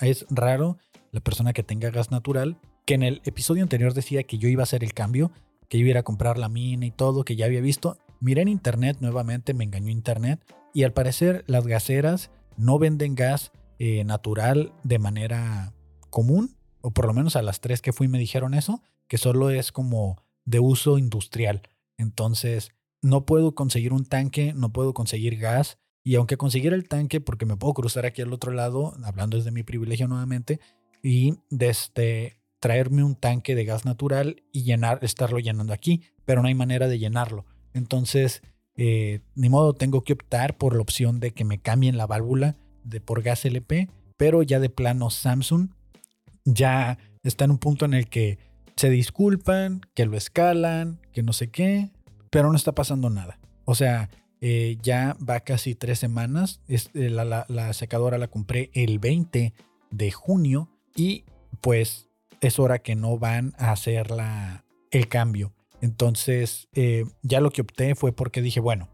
es 0.00 0.26
raro 0.30 0.78
la 1.12 1.20
persona 1.20 1.52
que 1.52 1.62
tenga 1.62 1.90
gas 1.90 2.10
natural, 2.10 2.58
que 2.84 2.94
en 2.94 3.04
el 3.04 3.22
episodio 3.24 3.62
anterior 3.62 3.94
decía 3.94 4.24
que 4.24 4.38
yo 4.38 4.48
iba 4.48 4.62
a 4.62 4.64
hacer 4.64 4.82
el 4.82 4.94
cambio, 4.94 5.30
que 5.68 5.78
yo 5.78 5.86
iba 5.86 6.00
a 6.00 6.02
comprar 6.02 6.38
la 6.38 6.48
mina 6.48 6.86
y 6.86 6.90
todo, 6.90 7.24
que 7.24 7.36
ya 7.36 7.46
había 7.46 7.60
visto. 7.60 7.98
Miré 8.18 8.42
en 8.42 8.48
internet 8.48 8.96
nuevamente, 8.98 9.54
me 9.54 9.62
engañó 9.62 9.90
internet, 9.90 10.40
y 10.74 10.82
al 10.82 10.92
parecer 10.92 11.44
las 11.46 11.68
gaseras 11.68 12.32
no 12.56 12.80
venden 12.80 13.14
gas 13.14 13.52
eh, 13.78 14.04
natural 14.04 14.72
de 14.84 14.98
manera 14.98 15.72
común, 16.10 16.56
o 16.80 16.90
por 16.90 17.06
lo 17.06 17.14
menos 17.14 17.36
a 17.36 17.42
las 17.42 17.60
tres 17.60 17.82
que 17.82 17.92
fui 17.92 18.08
me 18.08 18.18
dijeron 18.18 18.54
eso, 18.54 18.82
que 19.06 19.18
solo 19.18 19.50
es 19.50 19.72
como 19.72 20.22
de 20.44 20.60
uso 20.60 20.98
industrial. 20.98 21.62
Entonces, 21.96 22.70
no 23.02 23.26
puedo 23.26 23.54
conseguir 23.54 23.92
un 23.92 24.04
tanque, 24.04 24.52
no 24.54 24.72
puedo 24.72 24.94
conseguir 24.94 25.38
gas, 25.38 25.78
y 26.02 26.14
aunque 26.14 26.36
consiguiera 26.36 26.76
el 26.76 26.88
tanque, 26.88 27.20
porque 27.20 27.46
me 27.46 27.56
puedo 27.56 27.74
cruzar 27.74 28.06
aquí 28.06 28.22
al 28.22 28.32
otro 28.32 28.52
lado, 28.52 28.94
hablando 29.04 29.36
desde 29.36 29.50
mi 29.50 29.62
privilegio 29.62 30.08
nuevamente, 30.08 30.60
y 31.02 31.34
desde 31.50 32.38
traerme 32.60 33.04
un 33.04 33.14
tanque 33.14 33.54
de 33.54 33.64
gas 33.64 33.84
natural 33.84 34.42
y 34.52 34.62
llenar, 34.62 34.98
estarlo 35.02 35.38
llenando 35.38 35.72
aquí, 35.72 36.02
pero 36.24 36.42
no 36.42 36.48
hay 36.48 36.54
manera 36.54 36.88
de 36.88 36.98
llenarlo. 36.98 37.46
Entonces, 37.72 38.42
eh, 38.76 39.20
ni 39.34 39.48
modo, 39.48 39.74
tengo 39.74 40.02
que 40.02 40.14
optar 40.14 40.56
por 40.56 40.74
la 40.74 40.82
opción 40.82 41.20
de 41.20 41.32
que 41.32 41.44
me 41.44 41.60
cambien 41.60 41.96
la 41.96 42.06
válvula 42.06 42.56
de 42.84 43.00
por 43.00 43.22
gas 43.22 43.44
LP, 43.44 43.88
pero 44.16 44.42
ya 44.42 44.60
de 44.60 44.70
plano 44.70 45.10
Samsung 45.10 45.70
ya 46.44 46.98
está 47.22 47.44
en 47.44 47.52
un 47.52 47.58
punto 47.58 47.84
en 47.84 47.94
el 47.94 48.08
que 48.08 48.38
se 48.76 48.90
disculpan, 48.90 49.80
que 49.94 50.06
lo 50.06 50.16
escalan, 50.16 51.00
que 51.12 51.22
no 51.22 51.32
sé 51.32 51.50
qué, 51.50 51.90
pero 52.30 52.50
no 52.50 52.56
está 52.56 52.72
pasando 52.72 53.10
nada. 53.10 53.38
O 53.64 53.74
sea, 53.74 54.08
eh, 54.40 54.78
ya 54.82 55.16
va 55.28 55.40
casi 55.40 55.74
tres 55.74 55.98
semanas. 55.98 56.60
Eh, 56.68 57.10
la, 57.10 57.72
secadora 57.72 58.18
la 58.18 58.28
compré 58.28 58.70
el 58.74 58.98
20 58.98 59.52
de 59.90 60.10
junio 60.10 60.70
y 60.94 61.24
pues 61.60 62.08
es 62.40 62.58
hora 62.58 62.78
que 62.78 62.94
no 62.94 63.18
van 63.18 63.54
a 63.58 63.72
hacer 63.72 64.10
la, 64.10 64.64
el 64.90 65.08
cambio. 65.08 65.52
Entonces, 65.80 66.68
eh, 66.74 67.04
ya 67.22 67.40
lo 67.40 67.50
que 67.50 67.62
opté 67.62 67.94
fue 67.94 68.12
porque 68.12 68.42
dije, 68.42 68.60
bueno, 68.60 68.88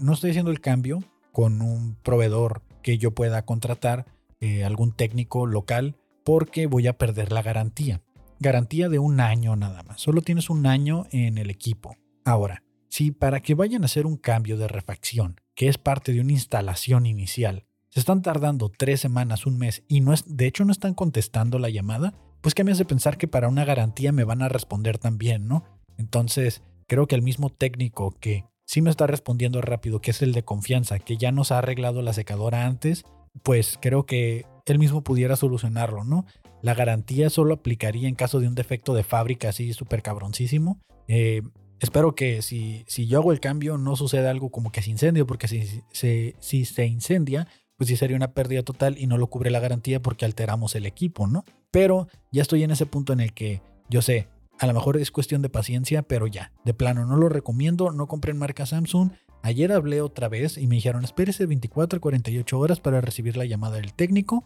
no 0.00 0.14
estoy 0.14 0.30
haciendo 0.30 0.50
el 0.50 0.60
cambio 0.60 1.04
con 1.30 1.62
un 1.62 1.94
proveedor 2.02 2.62
que 2.82 2.98
yo 2.98 3.12
pueda 3.12 3.44
contratar, 3.44 4.06
eh, 4.40 4.64
algún 4.64 4.92
técnico 4.92 5.46
local, 5.46 5.96
porque 6.24 6.66
voy 6.66 6.86
a 6.86 6.96
perder 6.96 7.32
la 7.32 7.42
garantía. 7.42 8.02
Garantía 8.38 8.88
de 8.88 8.98
un 8.98 9.20
año 9.20 9.56
nada 9.56 9.82
más. 9.82 10.00
Solo 10.00 10.22
tienes 10.22 10.48
un 10.48 10.66
año 10.66 11.06
en 11.10 11.38
el 11.38 11.50
equipo. 11.50 11.96
Ahora, 12.24 12.62
si 12.88 13.10
para 13.10 13.40
que 13.40 13.54
vayan 13.54 13.82
a 13.82 13.86
hacer 13.86 14.06
un 14.06 14.16
cambio 14.16 14.56
de 14.56 14.68
refacción, 14.68 15.40
que 15.54 15.68
es 15.68 15.78
parte 15.78 16.12
de 16.12 16.20
una 16.20 16.32
instalación 16.32 17.06
inicial, 17.06 17.66
se 17.90 18.00
están 18.00 18.22
tardando 18.22 18.70
tres 18.70 19.00
semanas, 19.00 19.46
un 19.46 19.58
mes 19.58 19.82
y 19.88 20.00
no 20.00 20.12
es, 20.12 20.24
de 20.26 20.46
hecho 20.46 20.64
no 20.64 20.72
están 20.72 20.94
contestando 20.94 21.58
la 21.58 21.70
llamada, 21.70 22.14
pues 22.40 22.54
que 22.54 22.64
me 22.64 22.72
hace 22.72 22.84
pensar 22.84 23.18
que 23.18 23.28
para 23.28 23.48
una 23.48 23.64
garantía 23.64 24.12
me 24.12 24.24
van 24.24 24.42
a 24.42 24.48
responder 24.48 24.98
también, 24.98 25.46
¿no? 25.46 25.64
Entonces, 25.98 26.62
creo 26.86 27.06
que 27.06 27.14
el 27.14 27.22
mismo 27.22 27.50
técnico 27.50 28.12
que 28.20 28.46
sí 28.70 28.82
me 28.82 28.90
está 28.90 29.08
respondiendo 29.08 29.60
rápido, 29.60 30.00
que 30.00 30.12
es 30.12 30.22
el 30.22 30.32
de 30.32 30.44
confianza, 30.44 31.00
que 31.00 31.16
ya 31.16 31.32
nos 31.32 31.50
ha 31.50 31.58
arreglado 31.58 32.02
la 32.02 32.12
secadora 32.12 32.66
antes, 32.66 33.04
pues 33.42 33.76
creo 33.82 34.06
que 34.06 34.46
él 34.64 34.78
mismo 34.78 35.02
pudiera 35.02 35.34
solucionarlo, 35.34 36.04
¿no? 36.04 36.24
La 36.62 36.74
garantía 36.74 37.30
solo 37.30 37.54
aplicaría 37.54 38.08
en 38.08 38.14
caso 38.14 38.38
de 38.38 38.46
un 38.46 38.54
defecto 38.54 38.94
de 38.94 39.02
fábrica 39.02 39.48
así 39.48 39.72
súper 39.72 40.02
cabroncísimo. 40.02 40.78
Eh, 41.08 41.42
espero 41.80 42.14
que 42.14 42.42
si, 42.42 42.84
si 42.86 43.08
yo 43.08 43.18
hago 43.18 43.32
el 43.32 43.40
cambio 43.40 43.76
no 43.76 43.96
suceda 43.96 44.30
algo 44.30 44.50
como 44.52 44.70
que 44.70 44.82
se 44.82 44.90
incendio, 44.90 45.26
porque 45.26 45.48
si, 45.48 45.82
si 45.90 46.64
se 46.64 46.86
incendia, 46.86 47.48
pues 47.76 47.88
sí 47.88 47.96
sería 47.96 48.16
una 48.16 48.34
pérdida 48.34 48.62
total 48.62 48.98
y 48.98 49.08
no 49.08 49.18
lo 49.18 49.26
cubre 49.26 49.50
la 49.50 49.58
garantía 49.58 50.00
porque 50.00 50.26
alteramos 50.26 50.76
el 50.76 50.86
equipo, 50.86 51.26
¿no? 51.26 51.44
Pero 51.72 52.06
ya 52.30 52.42
estoy 52.42 52.62
en 52.62 52.70
ese 52.70 52.86
punto 52.86 53.12
en 53.12 53.18
el 53.18 53.32
que 53.32 53.62
yo 53.88 54.00
sé, 54.00 54.28
a 54.60 54.66
lo 54.66 54.74
mejor 54.74 54.96
es 54.98 55.10
cuestión 55.10 55.42
de 55.42 55.48
paciencia, 55.48 56.02
pero 56.02 56.26
ya, 56.26 56.52
de 56.64 56.74
plano, 56.74 57.06
no 57.06 57.16
lo 57.16 57.28
recomiendo, 57.28 57.90
no 57.90 58.06
compren 58.06 58.38
marca 58.38 58.66
Samsung. 58.66 59.10
Ayer 59.42 59.72
hablé 59.72 60.02
otra 60.02 60.28
vez 60.28 60.58
y 60.58 60.66
me 60.66 60.76
dijeron, 60.76 61.02
espérese 61.02 61.46
24 61.46 61.96
a 61.96 62.00
48 62.00 62.58
horas 62.58 62.78
para 62.78 63.00
recibir 63.00 63.36
la 63.36 63.46
llamada 63.46 63.76
del 63.76 63.94
técnico. 63.94 64.44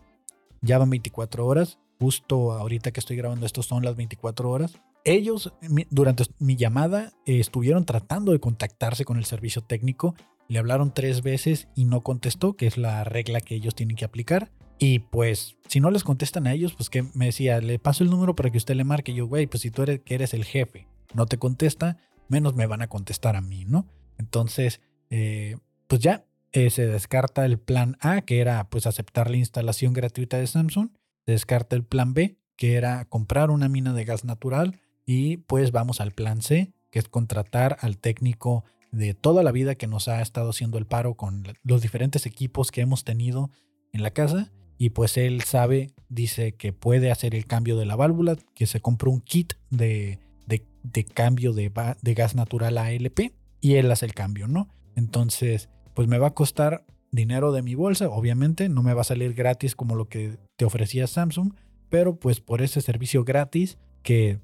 Ya 0.62 0.78
van 0.78 0.88
24 0.88 1.44
horas, 1.44 1.78
justo 1.98 2.52
ahorita 2.52 2.92
que 2.92 3.00
estoy 3.00 3.16
grabando 3.16 3.44
esto 3.44 3.62
son 3.62 3.84
las 3.84 3.96
24 3.96 4.48
horas. 4.48 4.80
Ellos, 5.04 5.52
durante 5.90 6.24
mi 6.38 6.56
llamada, 6.56 7.12
estuvieron 7.26 7.84
tratando 7.84 8.32
de 8.32 8.40
contactarse 8.40 9.04
con 9.04 9.18
el 9.18 9.26
servicio 9.26 9.62
técnico 9.62 10.14
le 10.48 10.58
hablaron 10.58 10.92
tres 10.92 11.22
veces 11.22 11.68
y 11.74 11.84
no 11.86 12.02
contestó, 12.02 12.54
que 12.54 12.66
es 12.66 12.76
la 12.76 13.04
regla 13.04 13.40
que 13.40 13.54
ellos 13.54 13.74
tienen 13.74 13.96
que 13.96 14.04
aplicar. 14.04 14.50
Y 14.78 15.00
pues, 15.00 15.56
si 15.68 15.80
no 15.80 15.90
les 15.90 16.04
contestan 16.04 16.46
a 16.46 16.52
ellos, 16.52 16.74
pues 16.74 16.90
que 16.90 17.04
me 17.14 17.26
decía, 17.26 17.60
le 17.60 17.78
paso 17.78 18.04
el 18.04 18.10
número 18.10 18.34
para 18.34 18.50
que 18.50 18.58
usted 18.58 18.74
le 18.74 18.84
marque. 18.84 19.14
yo, 19.14 19.26
güey, 19.26 19.46
pues 19.46 19.62
si 19.62 19.70
tú 19.70 19.82
eres, 19.82 20.00
que 20.00 20.14
eres 20.14 20.34
el 20.34 20.44
jefe, 20.44 20.88
no 21.14 21.26
te 21.26 21.38
contesta, 21.38 21.98
menos 22.28 22.54
me 22.54 22.66
van 22.66 22.82
a 22.82 22.88
contestar 22.88 23.36
a 23.36 23.40
mí, 23.40 23.64
¿no? 23.64 23.86
Entonces, 24.18 24.80
eh, 25.10 25.56
pues 25.86 26.00
ya 26.00 26.24
eh, 26.52 26.70
se 26.70 26.86
descarta 26.86 27.44
el 27.44 27.58
plan 27.58 27.96
A, 28.00 28.22
que 28.22 28.40
era 28.40 28.68
pues 28.70 28.86
aceptar 28.86 29.30
la 29.30 29.36
instalación 29.36 29.92
gratuita 29.92 30.38
de 30.38 30.46
Samsung. 30.46 30.90
Se 31.26 31.32
descarta 31.32 31.76
el 31.76 31.84
plan 31.84 32.14
B, 32.14 32.38
que 32.56 32.74
era 32.74 33.04
comprar 33.06 33.50
una 33.50 33.68
mina 33.68 33.92
de 33.92 34.04
gas 34.04 34.24
natural. 34.24 34.80
Y 35.06 35.38
pues 35.38 35.72
vamos 35.72 36.00
al 36.00 36.12
plan 36.12 36.42
C, 36.42 36.72
que 36.90 36.98
es 36.98 37.08
contratar 37.08 37.76
al 37.80 37.98
técnico 37.98 38.64
de 38.92 39.14
toda 39.14 39.42
la 39.42 39.52
vida 39.52 39.74
que 39.74 39.86
nos 39.86 40.08
ha 40.08 40.22
estado 40.22 40.50
haciendo 40.50 40.78
el 40.78 40.86
paro 40.86 41.14
con 41.14 41.44
los 41.64 41.82
diferentes 41.82 42.26
equipos 42.26 42.70
que 42.70 42.80
hemos 42.80 43.04
tenido 43.04 43.50
en 43.92 44.02
la 44.02 44.12
casa. 44.12 44.52
Y 44.78 44.90
pues 44.90 45.16
él 45.16 45.42
sabe, 45.42 45.92
dice 46.08 46.52
que 46.52 46.72
puede 46.72 47.10
hacer 47.10 47.34
el 47.34 47.46
cambio 47.46 47.76
de 47.76 47.86
la 47.86 47.96
válvula, 47.96 48.36
que 48.54 48.66
se 48.66 48.80
compró 48.80 49.10
un 49.10 49.20
kit 49.20 49.54
de, 49.70 50.18
de, 50.46 51.04
cambio 51.04 51.52
de, 51.52 51.72
de, 52.02 52.14
gas 52.14 52.34
natural 52.34 52.78
a 52.78 52.92
LP 52.92 53.32
y 53.60 53.74
él 53.74 53.90
hace 53.90 54.06
el 54.06 54.14
cambio, 54.14 54.48
¿no? 54.48 54.68
Entonces, 54.96 55.68
pues 55.94 56.08
me 56.08 56.18
va 56.18 56.28
a 56.28 56.34
costar 56.34 56.84
dinero 57.10 57.52
de 57.52 57.62
mi 57.62 57.74
bolsa, 57.74 58.08
obviamente, 58.08 58.68
no 58.68 58.82
me 58.82 58.94
va 58.94 59.02
a 59.02 59.04
salir 59.04 59.34
gratis 59.34 59.76
como 59.76 59.94
lo 59.94 60.08
que 60.08 60.36
te 60.56 60.64
ofrecía 60.64 61.06
Samsung, 61.06 61.54
pero 61.88 62.18
pues 62.18 62.40
por 62.40 62.60
ese 62.60 62.80
servicio 62.80 63.24
gratis, 63.24 63.78
que 64.02 64.40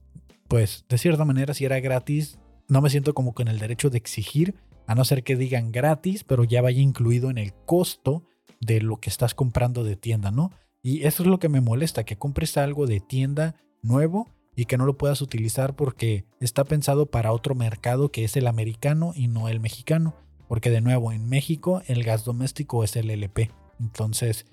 pues 0.49 0.85
de 0.89 0.99
cierta 0.99 1.25
manera 1.25 1.55
si 1.55 1.65
era 1.65 1.81
gratis, 1.81 2.39
no 2.69 2.81
me 2.81 2.91
siento 2.91 3.15
como 3.15 3.35
con 3.35 3.49
el 3.49 3.59
derecho 3.59 3.91
de 3.91 3.99
exigir, 3.99 4.55
a 4.87 4.95
no 4.95 5.05
ser 5.05 5.23
que 5.23 5.37
digan 5.37 5.71
gratis, 5.71 6.25
pero 6.25 6.45
ya 6.45 6.63
vaya 6.63 6.81
incluido 6.81 7.31
en 7.31 7.39
el 7.39 7.53
costo 7.67 8.25
de 8.61 8.81
lo 8.81 8.99
que 8.99 9.11
estás 9.11 9.35
comprando 9.35 9.85
de 9.85 9.97
tienda, 9.97 10.31
¿no? 10.31 10.53
Y 10.83 11.05
eso 11.05 11.23
es 11.23 11.29
lo 11.29 11.39
que 11.39 11.49
me 11.49 11.61
molesta, 11.61 12.05
que 12.05 12.17
compres 12.17 12.57
algo 12.57 12.87
de 12.87 13.01
tienda 13.01 13.57
nuevo 13.83 14.29
y 14.57 14.67
que 14.67 14.79
no 14.79 14.87
lo 14.87 14.97
puedas 14.97 15.23
utilizar 15.23 15.77
porque 15.77 16.25
está 16.41 16.65
pensado 16.65 17.07
para 17.07 17.33
otro 17.33 17.55
mercado 17.55 18.11
que 18.11 18.25
es 18.25 18.37
el 18.37 18.47
americano 18.47 19.13
y 19.15 19.29
no 19.29 19.49
el 19.49 19.61
mexicano. 19.61 20.15
Porque 20.49 20.71
de 20.71 20.81
nuevo, 20.81 21.13
en 21.13 21.29
México 21.29 21.83
el 21.87 22.03
gas 22.03 22.25
doméstico 22.25 22.83
es 22.85 22.97
el 22.97 23.11
LP. 23.11 23.51
Entonces, 23.79 24.47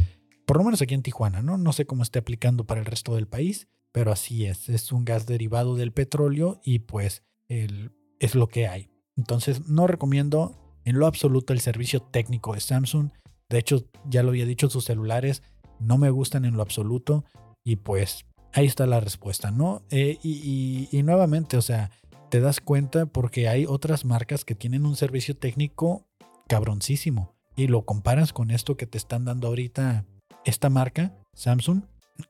por 0.46 0.58
lo 0.58 0.64
menos 0.64 0.82
aquí 0.82 0.94
en 0.94 1.04
Tijuana, 1.04 1.42
¿no? 1.42 1.58
No 1.58 1.74
sé 1.74 1.86
cómo 1.86 2.04
esté 2.04 2.20
aplicando 2.20 2.66
para 2.66 2.80
el 2.80 2.86
resto 2.86 3.16
del 3.16 3.28
país, 3.28 3.68
pero 3.92 4.12
así 4.12 4.46
es. 4.46 4.70
Es 4.70 4.92
un 4.92 5.06
gas 5.06 5.26
derivado 5.26 5.76
del 5.76 5.92
petróleo 5.92 6.62
y 6.64 6.80
pues 6.80 7.24
el, 7.50 7.92
es 8.20 8.36
lo 8.36 8.48
que 8.48 8.68
hay. 8.68 8.90
Entonces 9.16 9.68
no 9.68 9.88
recomiendo 9.88 10.56
en 10.86 11.00
lo 11.00 11.08
absoluto 11.08 11.52
el 11.52 11.60
servicio 11.60 12.02
técnico 12.02 12.54
de 12.54 12.62
Samsung. 12.62 13.10
De 13.50 13.60
hecho, 13.60 13.86
ya 14.10 14.24
lo 14.24 14.30
había 14.30 14.46
dicho, 14.46 14.70
sus 14.70 14.86
celulares 14.86 15.44
no 15.80 15.98
me 15.98 16.10
gustan 16.10 16.46
en 16.46 16.56
lo 16.56 16.62
absoluto. 16.62 17.26
Y 17.64 17.78
pues 17.78 18.26
ahí 18.54 18.66
está 18.66 18.86
la 18.86 19.00
respuesta, 19.00 19.52
¿no? 19.52 19.84
Eh, 19.90 20.18
y, 20.24 20.90
y 20.92 21.04
nuevamente, 21.04 21.58
o 21.58 21.62
sea, 21.62 21.92
te 22.30 22.40
das 22.40 22.60
cuenta 22.60 23.06
porque 23.06 23.48
hay 23.48 23.66
otras 23.66 24.06
marcas 24.06 24.46
que 24.46 24.56
tienen 24.56 24.86
un 24.86 24.96
servicio 24.96 25.36
técnico 25.36 26.06
cabroncísimo. 26.48 27.36
Y 27.56 27.68
lo 27.68 27.86
comparas 27.86 28.34
con 28.34 28.52
esto 28.52 28.78
que 28.78 28.86
te 28.86 28.98
están 28.98 29.26
dando 29.26 29.48
ahorita 29.48 30.06
esta 30.46 30.70
marca, 30.70 31.16
Samsung, 31.34 31.84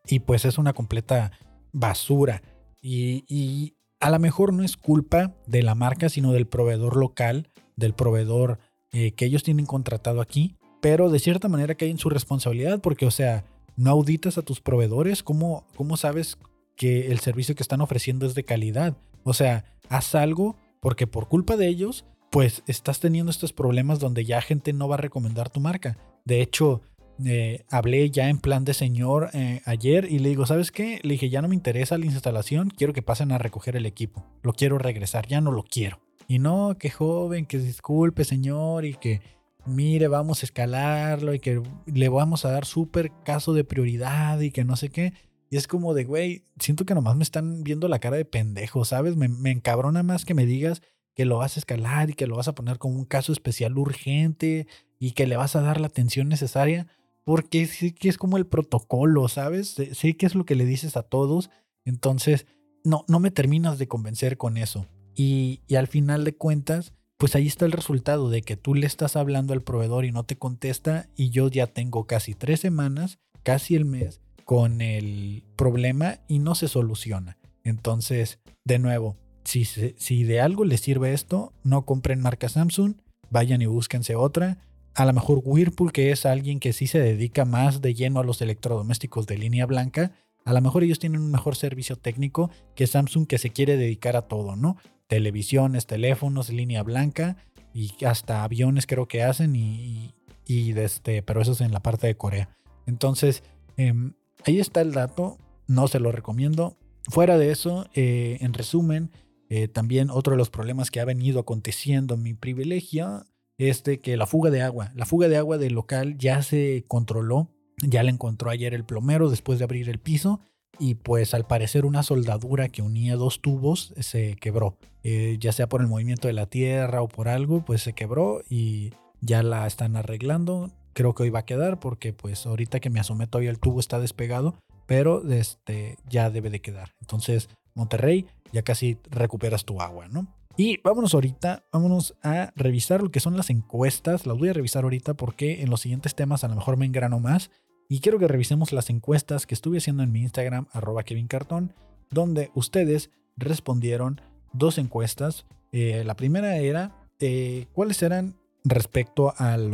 y 0.07 0.19
pues 0.19 0.45
es 0.45 0.57
una 0.57 0.73
completa 0.73 1.31
basura. 1.71 2.41
Y, 2.81 3.73
a 3.99 4.11
lo 4.11 4.19
mejor 4.19 4.53
no 4.53 4.63
es 4.63 4.77
culpa 4.77 5.33
de 5.47 5.63
la 5.63 5.73
marca, 5.73 6.07
sino 6.09 6.31
del 6.31 6.45
proveedor 6.45 6.95
local, 6.95 7.49
del 7.75 7.95
proveedor 7.95 8.59
eh, 8.91 9.13
que 9.13 9.25
ellos 9.25 9.41
tienen 9.41 9.65
contratado 9.65 10.21
aquí. 10.21 10.55
Pero 10.81 11.09
de 11.09 11.19
cierta 11.19 11.47
manera 11.47 11.75
hay 11.79 11.89
en 11.89 11.97
su 11.97 12.09
responsabilidad, 12.09 12.79
porque, 12.81 13.05
o 13.05 13.11
sea, 13.11 13.45
no 13.75 13.91
auditas 13.91 14.37
a 14.37 14.41
tus 14.41 14.59
proveedores. 14.59 15.23
¿Cómo, 15.23 15.65
cómo 15.75 15.97
sabes 15.97 16.37
que 16.75 17.11
el 17.11 17.19
servicio 17.19 17.55
que 17.55 17.63
están 17.63 17.81
ofreciendo 17.81 18.25
es 18.25 18.35
de 18.35 18.43
calidad? 18.43 18.97
O 19.23 19.33
sea, 19.33 19.65
haz 19.89 20.15
algo 20.15 20.55
porque 20.79 21.07
por 21.07 21.27
culpa 21.27 21.57
de 21.57 21.67
ellos, 21.67 22.05
pues 22.29 22.63
estás 22.67 22.99
teniendo 22.99 23.31
estos 23.31 23.53
problemas 23.53 23.99
donde 23.99 24.25
ya 24.25 24.41
gente 24.41 24.73
no 24.73 24.87
va 24.87 24.95
a 24.95 24.99
recomendar 24.99 25.49
tu 25.49 25.59
marca. 25.59 25.97
De 26.25 26.41
hecho, 26.41 26.81
eh, 27.25 27.65
hablé 27.69 28.11
ya 28.11 28.29
en 28.29 28.37
plan 28.37 28.63
de 28.63 28.73
señor 28.73 29.29
eh, 29.33 29.61
ayer 29.65 30.05
y 30.09 30.19
le 30.19 30.29
digo, 30.29 30.45
¿sabes 30.45 30.71
qué? 30.71 30.99
Le 31.03 31.13
dije, 31.13 31.29
ya 31.29 31.41
no 31.41 31.47
me 31.47 31.55
interesa 31.55 31.97
la 31.97 32.05
instalación, 32.05 32.69
quiero 32.69 32.93
que 32.93 33.01
pasen 33.01 33.31
a 33.31 33.37
recoger 33.37 33.75
el 33.75 33.85
equipo. 33.85 34.23
Lo 34.43 34.53
quiero 34.53 34.77
regresar, 34.77 35.27
ya 35.27 35.41
no 35.41 35.51
lo 35.51 35.63
quiero. 35.63 35.99
Y 36.27 36.39
no, 36.39 36.77
que 36.77 36.89
joven, 36.89 37.45
que 37.45 37.57
disculpe 37.57 38.23
señor 38.25 38.85
y 38.85 38.93
que 38.93 39.21
mire, 39.67 40.07
vamos 40.07 40.41
a 40.41 40.45
escalarlo 40.45 41.33
y 41.33 41.39
que 41.39 41.61
le 41.85 42.09
vamos 42.09 42.45
a 42.45 42.51
dar 42.51 42.65
súper 42.65 43.11
caso 43.23 43.53
de 43.53 43.63
prioridad 43.63 44.39
y 44.39 44.51
que 44.51 44.63
no 44.63 44.75
sé 44.75 44.89
qué. 44.89 45.13
Y 45.49 45.57
es 45.57 45.67
como 45.67 45.93
de, 45.93 46.03
güey, 46.03 46.43
siento 46.59 46.85
que 46.85 46.95
nomás 46.95 47.15
me 47.15 47.23
están 47.23 47.63
viendo 47.63 47.87
la 47.87 47.99
cara 47.99 48.17
de 48.17 48.25
pendejo, 48.25 48.83
¿sabes? 48.85 49.15
Me, 49.15 49.27
me 49.27 49.51
encabrona 49.51 50.03
más 50.03 50.25
que 50.25 50.33
me 50.33 50.45
digas 50.45 50.81
que 51.15 51.25
lo 51.25 51.37
vas 51.37 51.57
a 51.57 51.59
escalar 51.59 52.09
y 52.09 52.13
que 52.13 52.27
lo 52.27 52.35
vas 52.35 52.47
a 52.47 52.55
poner 52.55 52.77
como 52.77 52.95
un 52.95 53.05
caso 53.05 53.31
especial 53.31 53.77
urgente 53.77 54.67
y 54.99 55.11
que 55.11 55.27
le 55.27 55.37
vas 55.37 55.55
a 55.55 55.61
dar 55.61 55.79
la 55.79 55.87
atención 55.87 56.27
necesaria 56.27 56.87
porque 57.27 57.65
sí 57.65 57.91
que 57.91 58.07
es 58.07 58.17
como 58.17 58.37
el 58.37 58.47
protocolo, 58.47 59.27
¿sabes? 59.27 59.75
Sé 59.91 60.15
que 60.15 60.25
es 60.25 60.33
lo 60.33 60.45
que 60.45 60.55
le 60.55 60.63
dices 60.63 60.95
a 60.95 61.03
todos, 61.03 61.49
entonces 61.83 62.45
no, 62.85 63.03
no 63.09 63.19
me 63.19 63.31
terminas 63.31 63.77
de 63.77 63.89
convencer 63.89 64.37
con 64.37 64.55
eso. 64.55 64.87
Y, 65.13 65.59
y, 65.67 65.75
al 65.75 65.87
final 65.87 66.23
de 66.23 66.37
cuentas, 66.37 66.93
pues 67.17 67.35
ahí 67.35 67.47
está 67.47 67.65
el 67.65 67.71
resultado 67.71 68.29
de 68.29 68.41
que 68.41 68.57
tú 68.57 68.75
le 68.75 68.87
estás 68.87 69.15
hablando 69.15 69.53
al 69.53 69.63
proveedor 69.63 70.05
y 70.05 70.11
no 70.11 70.23
te 70.23 70.37
contesta 70.37 71.09
y 71.15 71.29
yo 71.29 71.49
ya 71.49 71.67
tengo 71.67 72.05
casi 72.05 72.33
tres 72.33 72.59
semanas, 72.59 73.19
casi 73.43 73.75
el 73.75 73.85
mes, 73.85 74.21
con 74.45 74.81
el 74.81 75.43
problema 75.55 76.19
y 76.27 76.39
no 76.39 76.55
se 76.55 76.67
soluciona. 76.67 77.37
Entonces, 77.63 78.39
de 78.63 78.79
nuevo, 78.79 79.17
si, 79.43 79.65
si 79.65 80.23
de 80.23 80.41
algo 80.41 80.63
les 80.63 80.81
sirve 80.81 81.13
esto, 81.13 81.53
no 81.63 81.85
compren 81.85 82.21
marca 82.21 82.49
Samsung, 82.49 82.95
vayan 83.29 83.61
y 83.61 83.65
búsquense 83.65 84.15
otra 84.15 84.59
a 84.97 85.05
lo 85.05 85.13
mejor 85.13 85.41
Whirlpool, 85.45 85.91
que 85.91 86.11
es 86.11 86.25
alguien 86.25 86.59
que 86.59 86.73
sí 86.73 86.87
se 86.87 86.99
dedica 86.99 87.45
más 87.45 87.83
de 87.83 87.93
lleno 87.93 88.19
a 88.19 88.23
los 88.23 88.41
electrodomésticos 88.41 89.27
de 89.27 89.37
línea 89.37 89.67
blanca, 89.67 90.11
a 90.43 90.53
lo 90.53 90.61
mejor 90.61 90.83
ellos 90.83 90.97
tienen 90.97 91.21
un 91.21 91.29
mejor 91.29 91.55
servicio 91.55 91.97
técnico 91.97 92.49
que 92.75 92.87
Samsung 92.87 93.27
que 93.27 93.37
se 93.37 93.51
quiere 93.51 93.77
dedicar 93.77 94.15
a 94.15 94.23
todo, 94.23 94.55
¿no? 94.55 94.77
Televisiones, 95.07 95.87
teléfonos, 95.87 96.49
línea 96.49 96.83
blanca 96.83 97.37
y 97.73 97.91
hasta 98.05 98.43
aviones 98.43 98.87
creo 98.87 99.07
que 99.07 99.23
hacen 99.23 99.55
y, 99.55 100.13
y, 100.45 100.77
este, 100.77 101.21
pero 101.21 101.41
eso 101.41 101.51
es 101.51 101.61
en 101.61 101.71
la 101.71 101.81
parte 101.81 102.07
de 102.07 102.15
Corea. 102.15 102.49
Entonces, 102.85 103.43
em, 103.75 104.13
ahí 104.45 104.59
está 104.59 104.81
el 104.81 104.93
dato, 104.93 105.37
no 105.67 105.87
se 105.87 105.99
lo 105.99 106.11
recomiendo. 106.11 106.77
Fuera 107.03 107.37
de 107.37 107.51
eso, 107.51 107.87
eh, 107.93 108.37
en 108.41 108.53
resumen, 108.53 109.11
eh, 109.49 109.67
también 109.67 110.09
otro 110.09 110.31
de 110.31 110.37
los 110.37 110.49
problemas 110.49 110.91
que 110.91 110.99
ha 110.99 111.05
venido 111.05 111.39
aconteciendo 111.39 112.15
en 112.15 112.23
mi 112.23 112.33
privilegio 112.33 113.25
este, 113.57 114.01
que 114.01 114.17
la 114.17 114.27
fuga 114.27 114.51
de 114.51 114.61
agua, 114.61 114.91
la 114.95 115.05
fuga 115.05 115.27
de 115.27 115.37
agua 115.37 115.57
del 115.57 115.73
local 115.73 116.17
ya 116.17 116.43
se 116.43 116.85
controló, 116.87 117.49
ya 117.81 118.03
la 118.03 118.11
encontró 118.11 118.49
ayer 118.49 118.73
el 118.73 118.85
plomero 118.85 119.29
después 119.29 119.59
de 119.59 119.65
abrir 119.65 119.89
el 119.89 119.99
piso 119.99 120.41
y 120.79 120.95
pues 120.95 121.33
al 121.33 121.45
parecer 121.45 121.85
una 121.85 122.03
soldadura 122.03 122.69
que 122.69 122.81
unía 122.81 123.15
dos 123.15 123.41
tubos 123.41 123.93
se 123.99 124.35
quebró, 124.35 124.77
eh, 125.03 125.37
ya 125.39 125.51
sea 125.51 125.67
por 125.67 125.81
el 125.81 125.87
movimiento 125.87 126.27
de 126.27 126.33
la 126.33 126.45
tierra 126.45 127.01
o 127.01 127.07
por 127.07 127.27
algo, 127.27 127.63
pues 127.63 127.81
se 127.81 127.93
quebró 127.93 128.43
y 128.49 128.91
ya 129.21 129.43
la 129.43 129.67
están 129.67 129.95
arreglando. 129.95 130.71
Creo 130.93 131.13
que 131.13 131.23
hoy 131.23 131.29
va 131.29 131.39
a 131.39 131.45
quedar 131.45 131.79
porque 131.79 132.13
pues 132.13 132.45
ahorita 132.45 132.79
que 132.79 132.89
me 132.89 132.99
asomé 132.99 133.27
todavía 133.27 133.51
el 133.51 133.59
tubo 133.59 133.79
está 133.79 133.99
despegado, 133.99 134.55
pero 134.85 135.27
este 135.31 135.97
ya 136.09 136.29
debe 136.29 136.49
de 136.49 136.61
quedar. 136.61 136.93
Entonces, 137.01 137.49
Monterrey, 137.75 138.25
ya 138.51 138.63
casi 138.63 138.97
recuperas 139.09 139.65
tu 139.65 139.81
agua, 139.81 140.07
¿no? 140.07 140.27
Y 140.59 140.81
vámonos 140.81 141.13
ahorita, 141.13 141.65
vámonos 141.71 142.15
a 142.23 142.51
revisar 142.55 143.03
lo 143.03 143.11
que 143.11 143.19
son 143.19 143.37
las 143.37 143.51
encuestas. 143.51 144.25
Las 144.25 144.37
voy 144.39 144.49
a 144.49 144.53
revisar 144.53 144.83
ahorita 144.83 145.13
porque 145.13 145.61
en 145.61 145.69
los 145.69 145.81
siguientes 145.81 146.15
temas 146.15 146.43
a 146.43 146.47
lo 146.47 146.55
mejor 146.55 146.77
me 146.77 146.87
engrano 146.87 147.19
más. 147.19 147.51
Y 147.89 148.01
quiero 148.01 148.19
que 148.19 148.27
revisemos 148.27 148.73
las 148.73 148.89
encuestas 148.89 149.45
que 149.45 149.55
estuve 149.55 149.77
haciendo 149.77 150.03
en 150.03 150.11
mi 150.11 150.21
Instagram, 150.21 150.67
arroba 150.73 151.03
Kevin 151.03 151.27
Cartón, 151.27 151.73
donde 152.09 152.51
ustedes 152.53 153.11
respondieron 153.37 154.21
dos 154.51 154.77
encuestas. 154.77 155.45
Eh, 155.71 156.03
la 156.05 156.15
primera 156.15 156.57
era 156.57 157.07
eh, 157.19 157.67
cuáles 157.73 158.01
eran 158.01 158.35
respecto 158.65 159.33
al 159.37 159.71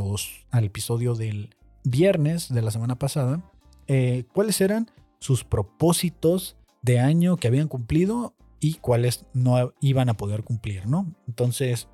episodio 0.52 1.15
del 1.15 1.56
viernes 1.84 2.54
de 2.54 2.62
la 2.62 2.69
semana 2.69 2.99
pasada, 2.99 3.52
eh, 3.88 4.26
cuáles 4.34 4.62
eran 4.62 4.91
sus 5.19 5.43
propósitos 5.43 6.56
de 6.84 6.99
año 6.99 7.38
que 7.38 7.47
habían 7.47 7.67
cumplido 7.67 8.36
y 8.60 8.76
cuáles 8.76 9.26
no 9.34 9.73
iban 9.82 10.10
a 10.10 10.13
poder 10.13 10.43
cumplir, 10.43 10.86
¿no? 10.88 11.13
Entonces, 11.28 11.88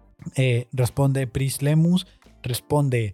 responde 0.74 1.26
Pris 1.28 1.62
Lemus, 1.62 2.06
responde, 2.44 3.14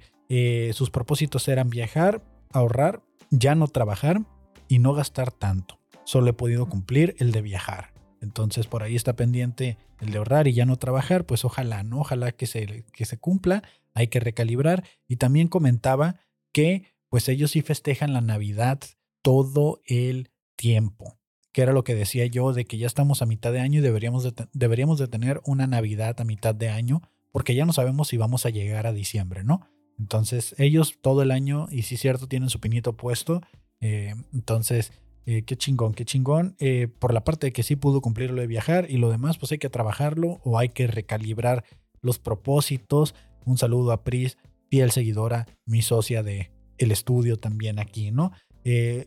sus 0.74 0.90
propósitos 0.90 1.48
eran 1.48 1.70
viajar, 1.70 2.22
ahorrar, 2.56 3.04
ya 3.30 3.56
no 3.56 3.68
trabajar 3.68 4.22
y 4.68 4.80
no 4.80 4.94
gastar 4.94 5.32
tanto. 5.32 5.80
Solo 6.04 6.30
he 6.30 6.34
podido 6.34 6.68
cumplir 6.68 7.16
el 7.20 7.32
de 7.32 7.42
viajar. 7.42 7.94
Entonces 8.22 8.68
por 8.68 8.84
ahí 8.84 8.96
está 8.96 9.16
pendiente 9.16 9.78
el 10.00 10.12
de 10.12 10.18
ahorrar 10.18 10.48
y 10.48 10.54
ya 10.54 10.66
no 10.66 10.78
trabajar, 10.78 11.26
pues 11.26 11.46
ojalá, 11.46 11.84
¿no? 11.84 12.00
Ojalá 12.00 12.32
que 12.32 12.48
se, 12.48 12.86
que 12.92 13.06
se 13.06 13.18
cumpla, 13.18 13.64
hay 13.94 14.08
que 14.08 14.20
recalibrar. 14.20 14.84
Y 15.08 15.18
también 15.18 15.48
comentaba 15.48 16.20
que 16.52 16.94
pues 17.10 17.30
ellos 17.30 17.52
sí 17.52 17.62
festejan 17.62 18.14
la 18.14 18.22
Navidad 18.22 18.80
todo 19.22 19.82
el 19.86 20.32
tiempo 20.56 21.18
que 21.56 21.62
era 21.62 21.72
lo 21.72 21.86
que 21.86 21.96
decía 21.96 22.26
yo, 22.26 22.52
de 22.52 22.66
que 22.66 22.78
ya 22.78 22.86
estamos 22.86 23.22
a 23.22 23.26
mitad 23.26 23.54
de 23.54 23.62
año 23.62 23.80
y 23.80 23.82
deberíamos 23.82 24.26
de, 24.26 24.34
deberíamos 24.52 25.00
de 25.00 25.08
tener 25.08 25.40
una 25.46 25.68
Navidad 25.68 26.20
a 26.20 26.26
mitad 26.26 26.54
de 26.54 26.68
año, 26.68 27.02
porque 27.32 27.56
ya 27.56 27.66
no 27.66 27.72
sabemos 27.72 28.10
si 28.10 28.18
vamos 28.18 28.46
a 28.46 28.50
llegar 28.50 28.88
a 28.88 28.92
diciembre, 28.92 29.46
¿no? 29.46 29.66
Entonces 30.00 30.56
ellos 30.58 30.98
todo 31.02 31.22
el 31.22 31.32
año, 31.32 31.68
y 31.72 31.84
sí 31.84 31.98
cierto, 31.98 32.28
tienen 32.28 32.50
su 32.50 32.60
pinito 32.60 32.94
puesto, 32.94 33.42
eh, 33.82 34.16
entonces, 34.34 34.92
eh, 35.26 35.44
qué 35.44 35.56
chingón, 35.56 35.94
qué 35.94 36.06
chingón, 36.06 36.56
eh, 36.60 36.88
por 36.88 37.14
la 37.14 37.24
parte 37.24 37.48
de 37.48 37.54
que 37.54 37.64
sí 37.64 37.76
pudo 37.76 38.02
cumplir 38.02 38.32
lo 38.32 38.42
de 38.42 38.48
viajar 38.48 38.90
y 38.90 38.98
lo 38.98 39.10
demás, 39.10 39.38
pues 39.38 39.52
hay 39.52 39.58
que 39.58 39.70
trabajarlo 39.70 40.40
o 40.44 40.58
hay 40.58 40.70
que 40.70 40.88
recalibrar 40.88 41.64
los 42.02 42.20
propósitos. 42.20 43.16
Un 43.46 43.58
saludo 43.58 43.92
a 43.92 44.04
Pris, 44.04 44.38
fiel 44.70 44.92
seguidora, 44.92 45.48
mi 45.66 45.82
socia 45.82 46.24
de 46.24 46.52
el 46.78 46.92
estudio 46.92 47.38
también 47.38 47.80
aquí, 47.80 48.12
¿no? 48.12 48.32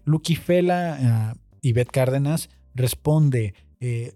Lucky 0.05 0.37
Fela 0.37 0.99
ah, 1.01 1.35
Ivette 1.61 1.91
Cárdenas 1.91 2.49
responde, 2.75 3.55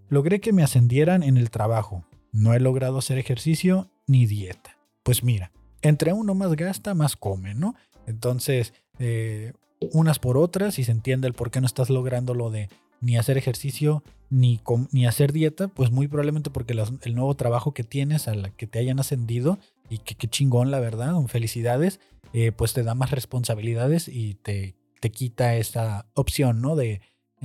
logré 0.08 0.40
que 0.40 0.52
me 0.52 0.62
ascendieran 0.62 1.24
en 1.24 1.36
el 1.36 1.50
trabajo. 1.50 2.04
No 2.30 2.54
he 2.54 2.60
logrado 2.60 2.98
hacer 2.98 3.18
ejercicio 3.18 3.90
ni 4.06 4.26
dieta. 4.26 4.78
Pues 5.02 5.24
mira, 5.24 5.50
entre 5.82 6.12
uno 6.12 6.34
más 6.34 6.54
gasta, 6.54 6.94
más 6.94 7.16
come, 7.16 7.54
¿no? 7.54 7.74
Entonces, 8.06 8.72
eh, 8.98 9.52
unas 9.92 10.18
por 10.18 10.38
otras, 10.38 10.78
y 10.78 10.84
se 10.84 10.92
entiende 10.92 11.26
el 11.26 11.34
por 11.34 11.50
qué 11.50 11.60
no 11.60 11.66
estás 11.66 11.90
logrando 11.90 12.34
lo 12.34 12.50
de 12.50 12.68
ni 13.00 13.16
hacer 13.16 13.36
ejercicio 13.36 14.04
ni, 14.30 14.60
ni 14.92 15.06
hacer 15.06 15.32
dieta, 15.32 15.68
pues 15.68 15.90
muy 15.90 16.08
probablemente 16.08 16.50
porque 16.50 16.72
el 17.02 17.14
nuevo 17.14 17.34
trabajo 17.34 17.74
que 17.74 17.82
tienes, 17.82 18.28
a 18.28 18.34
la 18.34 18.50
que 18.50 18.66
te 18.66 18.78
hayan 18.78 19.00
ascendido, 19.00 19.58
y 19.90 19.98
que 19.98 20.14
qué 20.14 20.28
chingón, 20.28 20.70
la 20.70 20.80
verdad, 20.80 21.14
felicidades, 21.26 22.00
eh, 22.32 22.52
pues 22.52 22.72
te 22.72 22.82
da 22.82 22.94
más 22.94 23.10
responsabilidades 23.10 24.08
y 24.08 24.34
te, 24.34 24.76
te 25.00 25.10
quita 25.10 25.56
esa 25.56 26.06
opción, 26.14 26.62
¿no? 26.62 26.76
De 26.76 27.02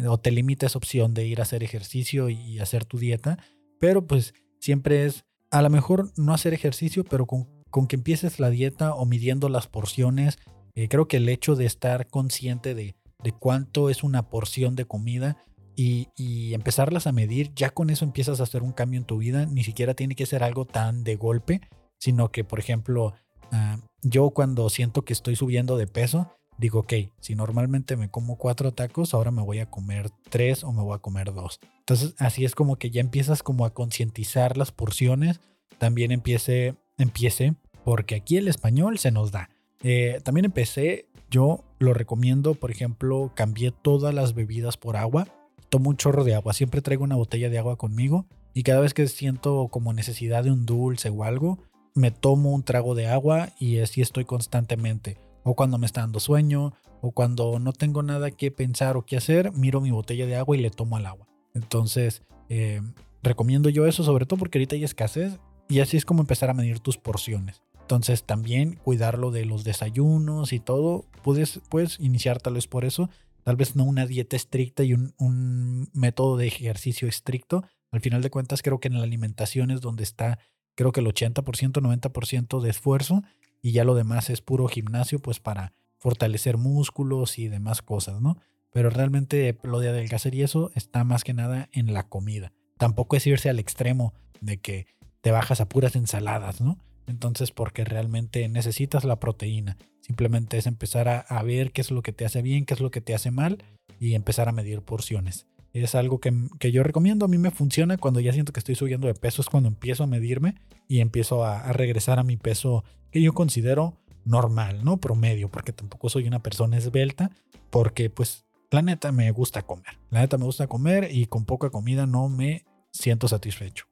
o 0.08 0.20
te 0.20 0.30
limita 0.30 0.68
esa 0.68 0.78
opción 0.78 1.16
de 1.16 1.26
ir 1.26 1.40
a 1.40 1.44
hacer 1.44 1.64
ejercicio 1.64 2.30
y 2.30 2.60
hacer 2.60 2.86
tu 2.86 3.00
dieta, 3.00 3.40
pero 3.80 4.06
pues 4.06 4.36
siempre 4.60 5.06
es 5.06 5.26
a 5.50 5.64
lo 5.64 5.72
mejor 5.72 6.12
no 6.18 6.36
hacer 6.36 6.54
ejercicio, 6.54 7.04
pero 7.04 7.26
con, 7.26 7.48
que 7.72 7.96
empieces 7.96 8.40
la 8.40 8.50
dieta 8.50 8.94
o 8.94 9.06
midiendo 9.06 9.50
las 9.50 9.68
porciones, 9.68 10.40
eh, 10.76 10.88
creo 10.88 11.08
que 11.08 11.18
el 11.18 11.30
hecho 11.30 11.56
de 11.56 11.66
estar 11.66 12.08
consciente 12.08 12.76
de, 12.76 12.96
de 13.24 13.32
cuánto 13.32 13.90
es 13.90 14.04
una 14.04 14.30
porción 14.30 14.76
de 14.76 14.86
comida 14.86 15.38
y, 15.78 16.54
empezarlas 16.54 17.06
a 17.06 17.12
medir, 17.12 17.54
ya 17.56 17.70
con 17.70 17.92
eso 17.92 18.04
empiezas 18.04 18.40
a 18.40 18.44
hacer 18.44 18.64
un 18.64 18.72
cambio 18.72 19.00
en 19.00 19.06
tu 19.06 19.20
vida. 19.20 19.46
Ni 19.46 19.64
siquiera 19.64 19.94
tiene 19.94 20.16
que 20.16 20.26
ser 20.26 20.44
algo 20.44 20.66
tan 20.66 21.04
de 21.04 21.16
golpe, 21.16 21.62
sino 22.00 22.32
que, 22.32 22.44
por 22.44 22.60
ejemplo, 22.60 23.14
uh, 23.52 23.80
yo 24.02 24.32
cuando 24.32 24.70
siento 24.70 25.04
que 25.04 25.14
estoy 25.14 25.36
subiendo 25.36 25.78
de 25.78 25.86
peso, 25.86 26.32
digo, 26.58 26.80
ok, 26.80 26.94
si 27.20 27.36
normalmente 27.36 27.96
me 27.96 28.10
como 28.10 28.38
cuatro 28.38 28.74
tacos, 28.74 29.14
ahora 29.14 29.30
me 29.30 29.44
voy 29.44 29.60
a 29.60 29.70
comer 29.70 30.10
tres 30.30 30.64
o 30.64 30.72
me 30.72 30.82
voy 30.82 30.96
a 30.96 31.00
comer 31.00 31.32
dos. 31.32 31.60
Entonces, 31.80 32.16
así 32.18 32.44
es 32.44 32.56
como 32.56 32.78
que 32.78 32.90
ya 32.90 33.02
empiezas 33.02 33.44
como 33.44 33.64
a 33.64 33.74
concientizar 33.74 34.58
las 34.58 34.72
porciones. 34.72 35.40
También 35.78 36.12
empiece, 36.12 36.76
empiece, 36.98 37.56
porque 37.84 38.16
aquí 38.16 38.38
el 38.38 38.48
español 38.48 38.98
se 38.98 39.12
nos 39.12 39.32
da. 39.32 39.50
Eh, 39.84 40.20
también 40.24 40.46
empecé, 40.46 41.08
yo 41.30 41.64
lo 41.80 41.94
recomiendo, 41.94 42.56
por 42.56 42.72
ejemplo, 42.72 43.32
cambié 43.36 43.72
todas 43.72 44.14
las 44.14 44.34
bebidas 44.34 44.78
por 44.78 44.98
agua. 44.98 45.28
Tomo 45.70 45.90
un 45.90 45.98
chorro 45.98 46.24
de 46.24 46.36
agua, 46.36 46.54
siempre 46.54 46.82
traigo 46.82 47.04
una 47.04 47.16
botella 47.16 47.50
de 47.50 47.58
agua 47.58 47.78
conmigo 47.78 48.26
y 48.54 48.64
cada 48.64 48.80
vez 48.80 48.94
que 48.94 49.08
siento 49.08 49.68
como 49.70 49.94
necesidad 49.94 50.44
de 50.44 50.52
un 50.52 50.66
dulce 50.66 51.10
o 51.10 51.24
algo, 51.24 51.60
me 51.94 52.12
tomo 52.12 52.54
un 52.54 52.64
trago 52.64 52.96
de 52.96 53.08
agua 53.08 53.50
y 53.60 53.80
así 53.80 54.02
estoy 54.02 54.26
constantemente 54.26 55.18
o 55.48 55.56
cuando 55.56 55.78
me 55.78 55.86
está 55.86 56.02
dando 56.02 56.20
sueño, 56.20 56.74
o 57.00 57.12
cuando 57.12 57.58
no 57.60 57.72
tengo 57.72 58.04
nada 58.04 58.32
que 58.32 58.52
pensar 58.52 58.98
o 58.98 59.06
que 59.06 59.16
hacer, 59.16 59.54
miro 59.54 59.80
mi 59.80 59.92
botella 59.92 60.26
de 60.26 60.36
agua 60.36 60.58
y 60.58 60.60
le 60.60 60.70
tomo 60.72 60.98
al 60.98 61.06
agua. 61.06 61.26
Entonces, 61.54 62.24
eh, 62.50 62.82
recomiendo 63.24 63.70
yo 63.70 63.88
eso, 63.88 64.04
sobre 64.04 64.26
todo 64.26 64.40
porque 64.40 64.58
ahorita 64.58 64.76
hay 64.76 64.84
escasez, 64.84 65.40
y 65.68 65.80
así 65.80 65.98
es 65.98 66.06
como 66.06 66.22
empezar 66.22 66.50
a 66.50 66.54
medir 66.54 66.80
tus 66.80 66.98
porciones. 66.98 67.62
Entonces, 67.82 68.24
también 68.24 68.76
cuidarlo 68.84 69.32
de 69.32 69.46
los 69.46 69.64
desayunos 69.64 70.52
y 70.52 70.60
todo, 70.60 71.06
puedes, 71.24 71.62
puedes 71.70 72.00
iniciar 72.00 72.42
tal 72.42 72.56
vez 72.56 72.68
por 72.68 72.84
eso, 72.84 73.10
tal 73.44 73.56
vez 73.56 73.76
no 73.76 73.86
una 73.86 74.06
dieta 74.06 74.36
estricta 74.36 74.84
y 74.84 74.94
un, 74.94 75.14
un 75.18 75.90
método 75.94 76.36
de 76.36 76.48
ejercicio 76.48 77.08
estricto. 77.08 77.64
Al 77.92 78.02
final 78.02 78.22
de 78.22 78.30
cuentas, 78.30 78.62
creo 78.62 78.80
que 78.80 78.90
en 78.90 78.98
la 78.98 79.04
alimentación 79.04 79.72
es 79.72 79.80
donde 79.80 80.04
está, 80.04 80.40
creo 80.76 80.92
que 80.92 81.00
el 81.00 81.08
80%, 81.08 81.44
90% 81.44 82.62
de 82.62 82.70
esfuerzo 82.70 83.24
y 83.62 83.72
ya 83.72 83.86
lo 83.86 83.96
demás 83.96 84.30
es 84.30 84.42
puro 84.42 84.68
gimnasio, 84.68 85.20
pues 85.20 85.40
para 85.40 85.74
fortalecer 85.98 86.58
músculos 86.58 87.40
y 87.40 87.48
demás 87.48 87.82
cosas, 87.82 88.22
¿no? 88.22 88.38
Pero 88.72 88.90
realmente 88.90 89.58
lo 89.64 89.80
de 89.80 89.90
adelgazar 89.90 90.36
y 90.36 90.44
eso 90.44 90.72
está 90.76 91.04
más 91.04 91.24
que 91.24 91.34
nada 91.34 91.70
en 91.72 91.94
la 91.94 92.08
comida. 92.08 92.52
Tampoco 92.78 93.16
es 93.16 93.26
irse 93.26 93.50
al 93.50 93.60
extremo 93.60 94.14
de 94.42 94.58
que 94.58 94.88
te 95.22 95.32
bajas 95.32 95.62
a 95.62 95.70
puras 95.70 95.96
ensaladas, 95.96 96.62
¿no? 96.62 96.78
Entonces, 97.08 97.52
porque 97.52 97.86
realmente 97.86 98.48
necesitas 98.50 99.04
la 99.04 99.20
proteína. 99.20 99.78
Simplemente 100.02 100.58
es 100.58 100.68
empezar 100.68 101.08
a, 101.28 101.44
ver 101.44 101.72
qué 101.72 101.82
es 101.82 101.92
lo 101.92 102.02
que 102.02 102.14
te 102.14 102.26
hace 102.26 102.42
bien, 102.42 102.66
qué 102.66 102.74
es 102.74 102.82
lo 102.82 102.92
que 102.92 103.02
te 103.02 103.16
hace 103.16 103.32
mal 103.32 103.64
y 104.00 104.14
empezar 104.14 104.50
a 104.50 104.52
medir 104.52 104.82
porciones. 104.82 105.48
Es 105.74 105.96
algo 105.96 106.20
que, 106.20 106.34
yo 106.72 106.84
recomiendo, 106.84 107.26
a 107.26 107.30
mí 107.30 107.38
me 107.38 107.52
funciona 107.52 107.98
cuando 107.98 108.20
ya 108.20 108.34
siento 108.34 108.52
que 108.52 108.60
estoy 108.60 108.76
subiendo 108.76 109.08
de 109.08 109.14
peso, 109.14 109.42
es 109.42 109.50
cuando 109.50 109.70
empiezo 109.70 110.04
a 110.04 110.08
medirme 110.08 110.56
y 110.88 111.02
empiezo 111.02 111.44
a 111.46 111.72
regresar 111.74 112.20
a 112.20 112.24
mi 112.24 112.36
peso 112.36 112.84
que 113.12 113.22
yo 113.22 113.34
considero 113.34 113.98
normal, 114.28 114.84
¿no? 114.84 114.98
Promedio, 114.98 115.50
porque 115.50 115.74
tampoco 115.74 116.10
soy 116.10 116.28
una 116.28 116.44
persona 116.44 116.78
esbelta, 116.78 117.32
porque 117.70 118.10
pues 118.10 118.46
la 118.70 118.82
neta 118.82 119.12
me 119.12 119.32
gusta 119.32 119.62
comer. 119.62 119.98
La 120.10 120.22
neta 120.22 120.38
me 120.38 120.46
gusta 120.46 120.68
comer 120.68 121.10
y 121.12 121.26
con 121.28 121.46
poca 121.46 121.70
comida 121.70 122.06
no 122.06 122.30
me 122.30 122.66
siento 122.92 123.28
satisfecho. 123.28 123.86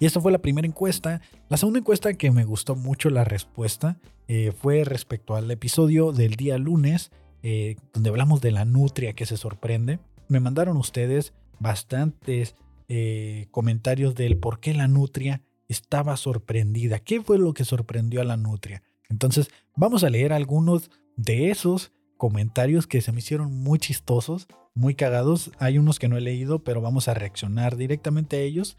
Y 0.00 0.06
esta 0.06 0.20
fue 0.20 0.32
la 0.32 0.38
primera 0.38 0.66
encuesta. 0.66 1.20
La 1.48 1.56
segunda 1.56 1.80
encuesta 1.80 2.14
que 2.14 2.30
me 2.30 2.44
gustó 2.44 2.76
mucho 2.76 3.10
la 3.10 3.24
respuesta 3.24 3.98
eh, 4.28 4.52
fue 4.52 4.84
respecto 4.84 5.34
al 5.34 5.50
episodio 5.50 6.12
del 6.12 6.36
día 6.36 6.58
lunes, 6.58 7.10
eh, 7.42 7.76
donde 7.92 8.10
hablamos 8.10 8.40
de 8.40 8.52
la 8.52 8.64
nutria 8.64 9.14
que 9.14 9.26
se 9.26 9.36
sorprende. 9.36 9.98
Me 10.28 10.40
mandaron 10.40 10.76
ustedes 10.76 11.32
bastantes 11.58 12.54
eh, 12.88 13.46
comentarios 13.50 14.14
del 14.14 14.36
por 14.36 14.60
qué 14.60 14.72
la 14.74 14.86
nutria 14.86 15.42
estaba 15.66 16.16
sorprendida. 16.16 17.00
¿Qué 17.00 17.20
fue 17.20 17.38
lo 17.38 17.52
que 17.52 17.64
sorprendió 17.64 18.20
a 18.20 18.24
la 18.24 18.36
nutria? 18.36 18.82
Entonces, 19.08 19.50
vamos 19.74 20.04
a 20.04 20.10
leer 20.10 20.32
algunos 20.32 20.90
de 21.16 21.50
esos 21.50 21.92
comentarios 22.16 22.86
que 22.86 23.00
se 23.00 23.12
me 23.12 23.18
hicieron 23.18 23.52
muy 23.52 23.78
chistosos, 23.78 24.46
muy 24.74 24.94
cagados. 24.94 25.50
Hay 25.58 25.78
unos 25.78 25.98
que 25.98 26.08
no 26.08 26.16
he 26.16 26.20
leído, 26.20 26.62
pero 26.62 26.80
vamos 26.80 27.08
a 27.08 27.14
reaccionar 27.14 27.76
directamente 27.76 28.36
a 28.36 28.40
ellos 28.40 28.76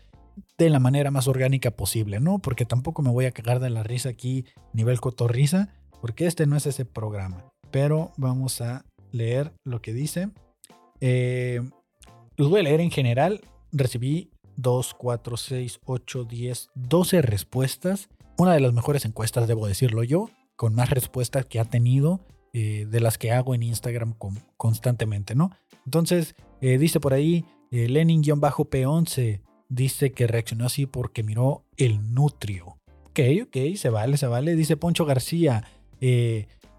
de 0.58 0.70
la 0.70 0.80
manera 0.80 1.12
más 1.12 1.28
orgánica 1.28 1.72
posible, 1.72 2.20
¿no? 2.20 2.40
Porque 2.40 2.66
tampoco 2.66 3.02
me 3.02 3.12
voy 3.12 3.26
a 3.26 3.32
cagar 3.32 3.60
de 3.60 3.70
la 3.70 3.84
risa 3.84 4.10
aquí, 4.10 4.46
nivel 4.74 5.00
cotorriza, 5.00 5.70
porque 6.02 6.26
este 6.26 6.46
no 6.46 6.56
es 6.56 6.66
ese 6.66 6.86
programa. 6.86 7.46
Pero 7.72 8.12
vamos 8.18 8.62
a 8.62 8.86
leer 9.12 9.54
lo 9.64 9.82
que 9.82 9.94
dice. 9.94 10.30
Eh, 11.02 11.62
los 12.36 12.50
voy 12.50 12.62
a 12.62 12.64
leer 12.64 12.82
en 12.82 12.92
general. 12.92 13.42
Recibí 13.72 14.32
2, 14.58 14.94
4, 14.94 15.38
6, 15.38 15.80
8, 15.86 16.24
10, 16.26 16.70
12 16.76 17.22
respuestas. 17.22 18.10
Una 18.38 18.54
de 18.54 18.60
las 18.60 18.74
mejores 18.74 19.06
encuestas, 19.06 19.48
debo 19.48 19.68
decirlo 19.68 20.04
yo, 20.04 20.30
con 20.56 20.74
más 20.74 20.90
respuestas 20.90 21.46
que 21.46 21.60
ha 21.60 21.66
tenido 21.66 22.22
eh, 22.54 22.88
de 22.90 23.00
las 23.00 23.18
que 23.18 23.32
hago 23.32 23.54
en 23.54 23.64
Instagram 23.64 24.16
constantemente, 24.58 25.36
¿no? 25.36 25.52
Entonces, 25.86 26.36
eh, 26.62 26.78
dice 26.78 27.00
por 27.00 27.14
ahí, 27.14 27.46
eh, 27.72 27.88
Lenin-P11 27.88 29.42
dice 29.70 30.12
que 30.12 30.28
reaccionó 30.28 30.66
así 30.66 30.86
porque 30.86 31.24
miró 31.24 31.64
el 31.78 32.14
nutrio. 32.14 32.78
Ok, 33.06 33.20
ok, 33.44 33.76
se 33.76 33.90
vale, 33.90 34.18
se 34.18 34.28
vale. 34.28 34.56
Dice 34.56 34.78
Poncho 34.78 35.06
García, 35.06 35.64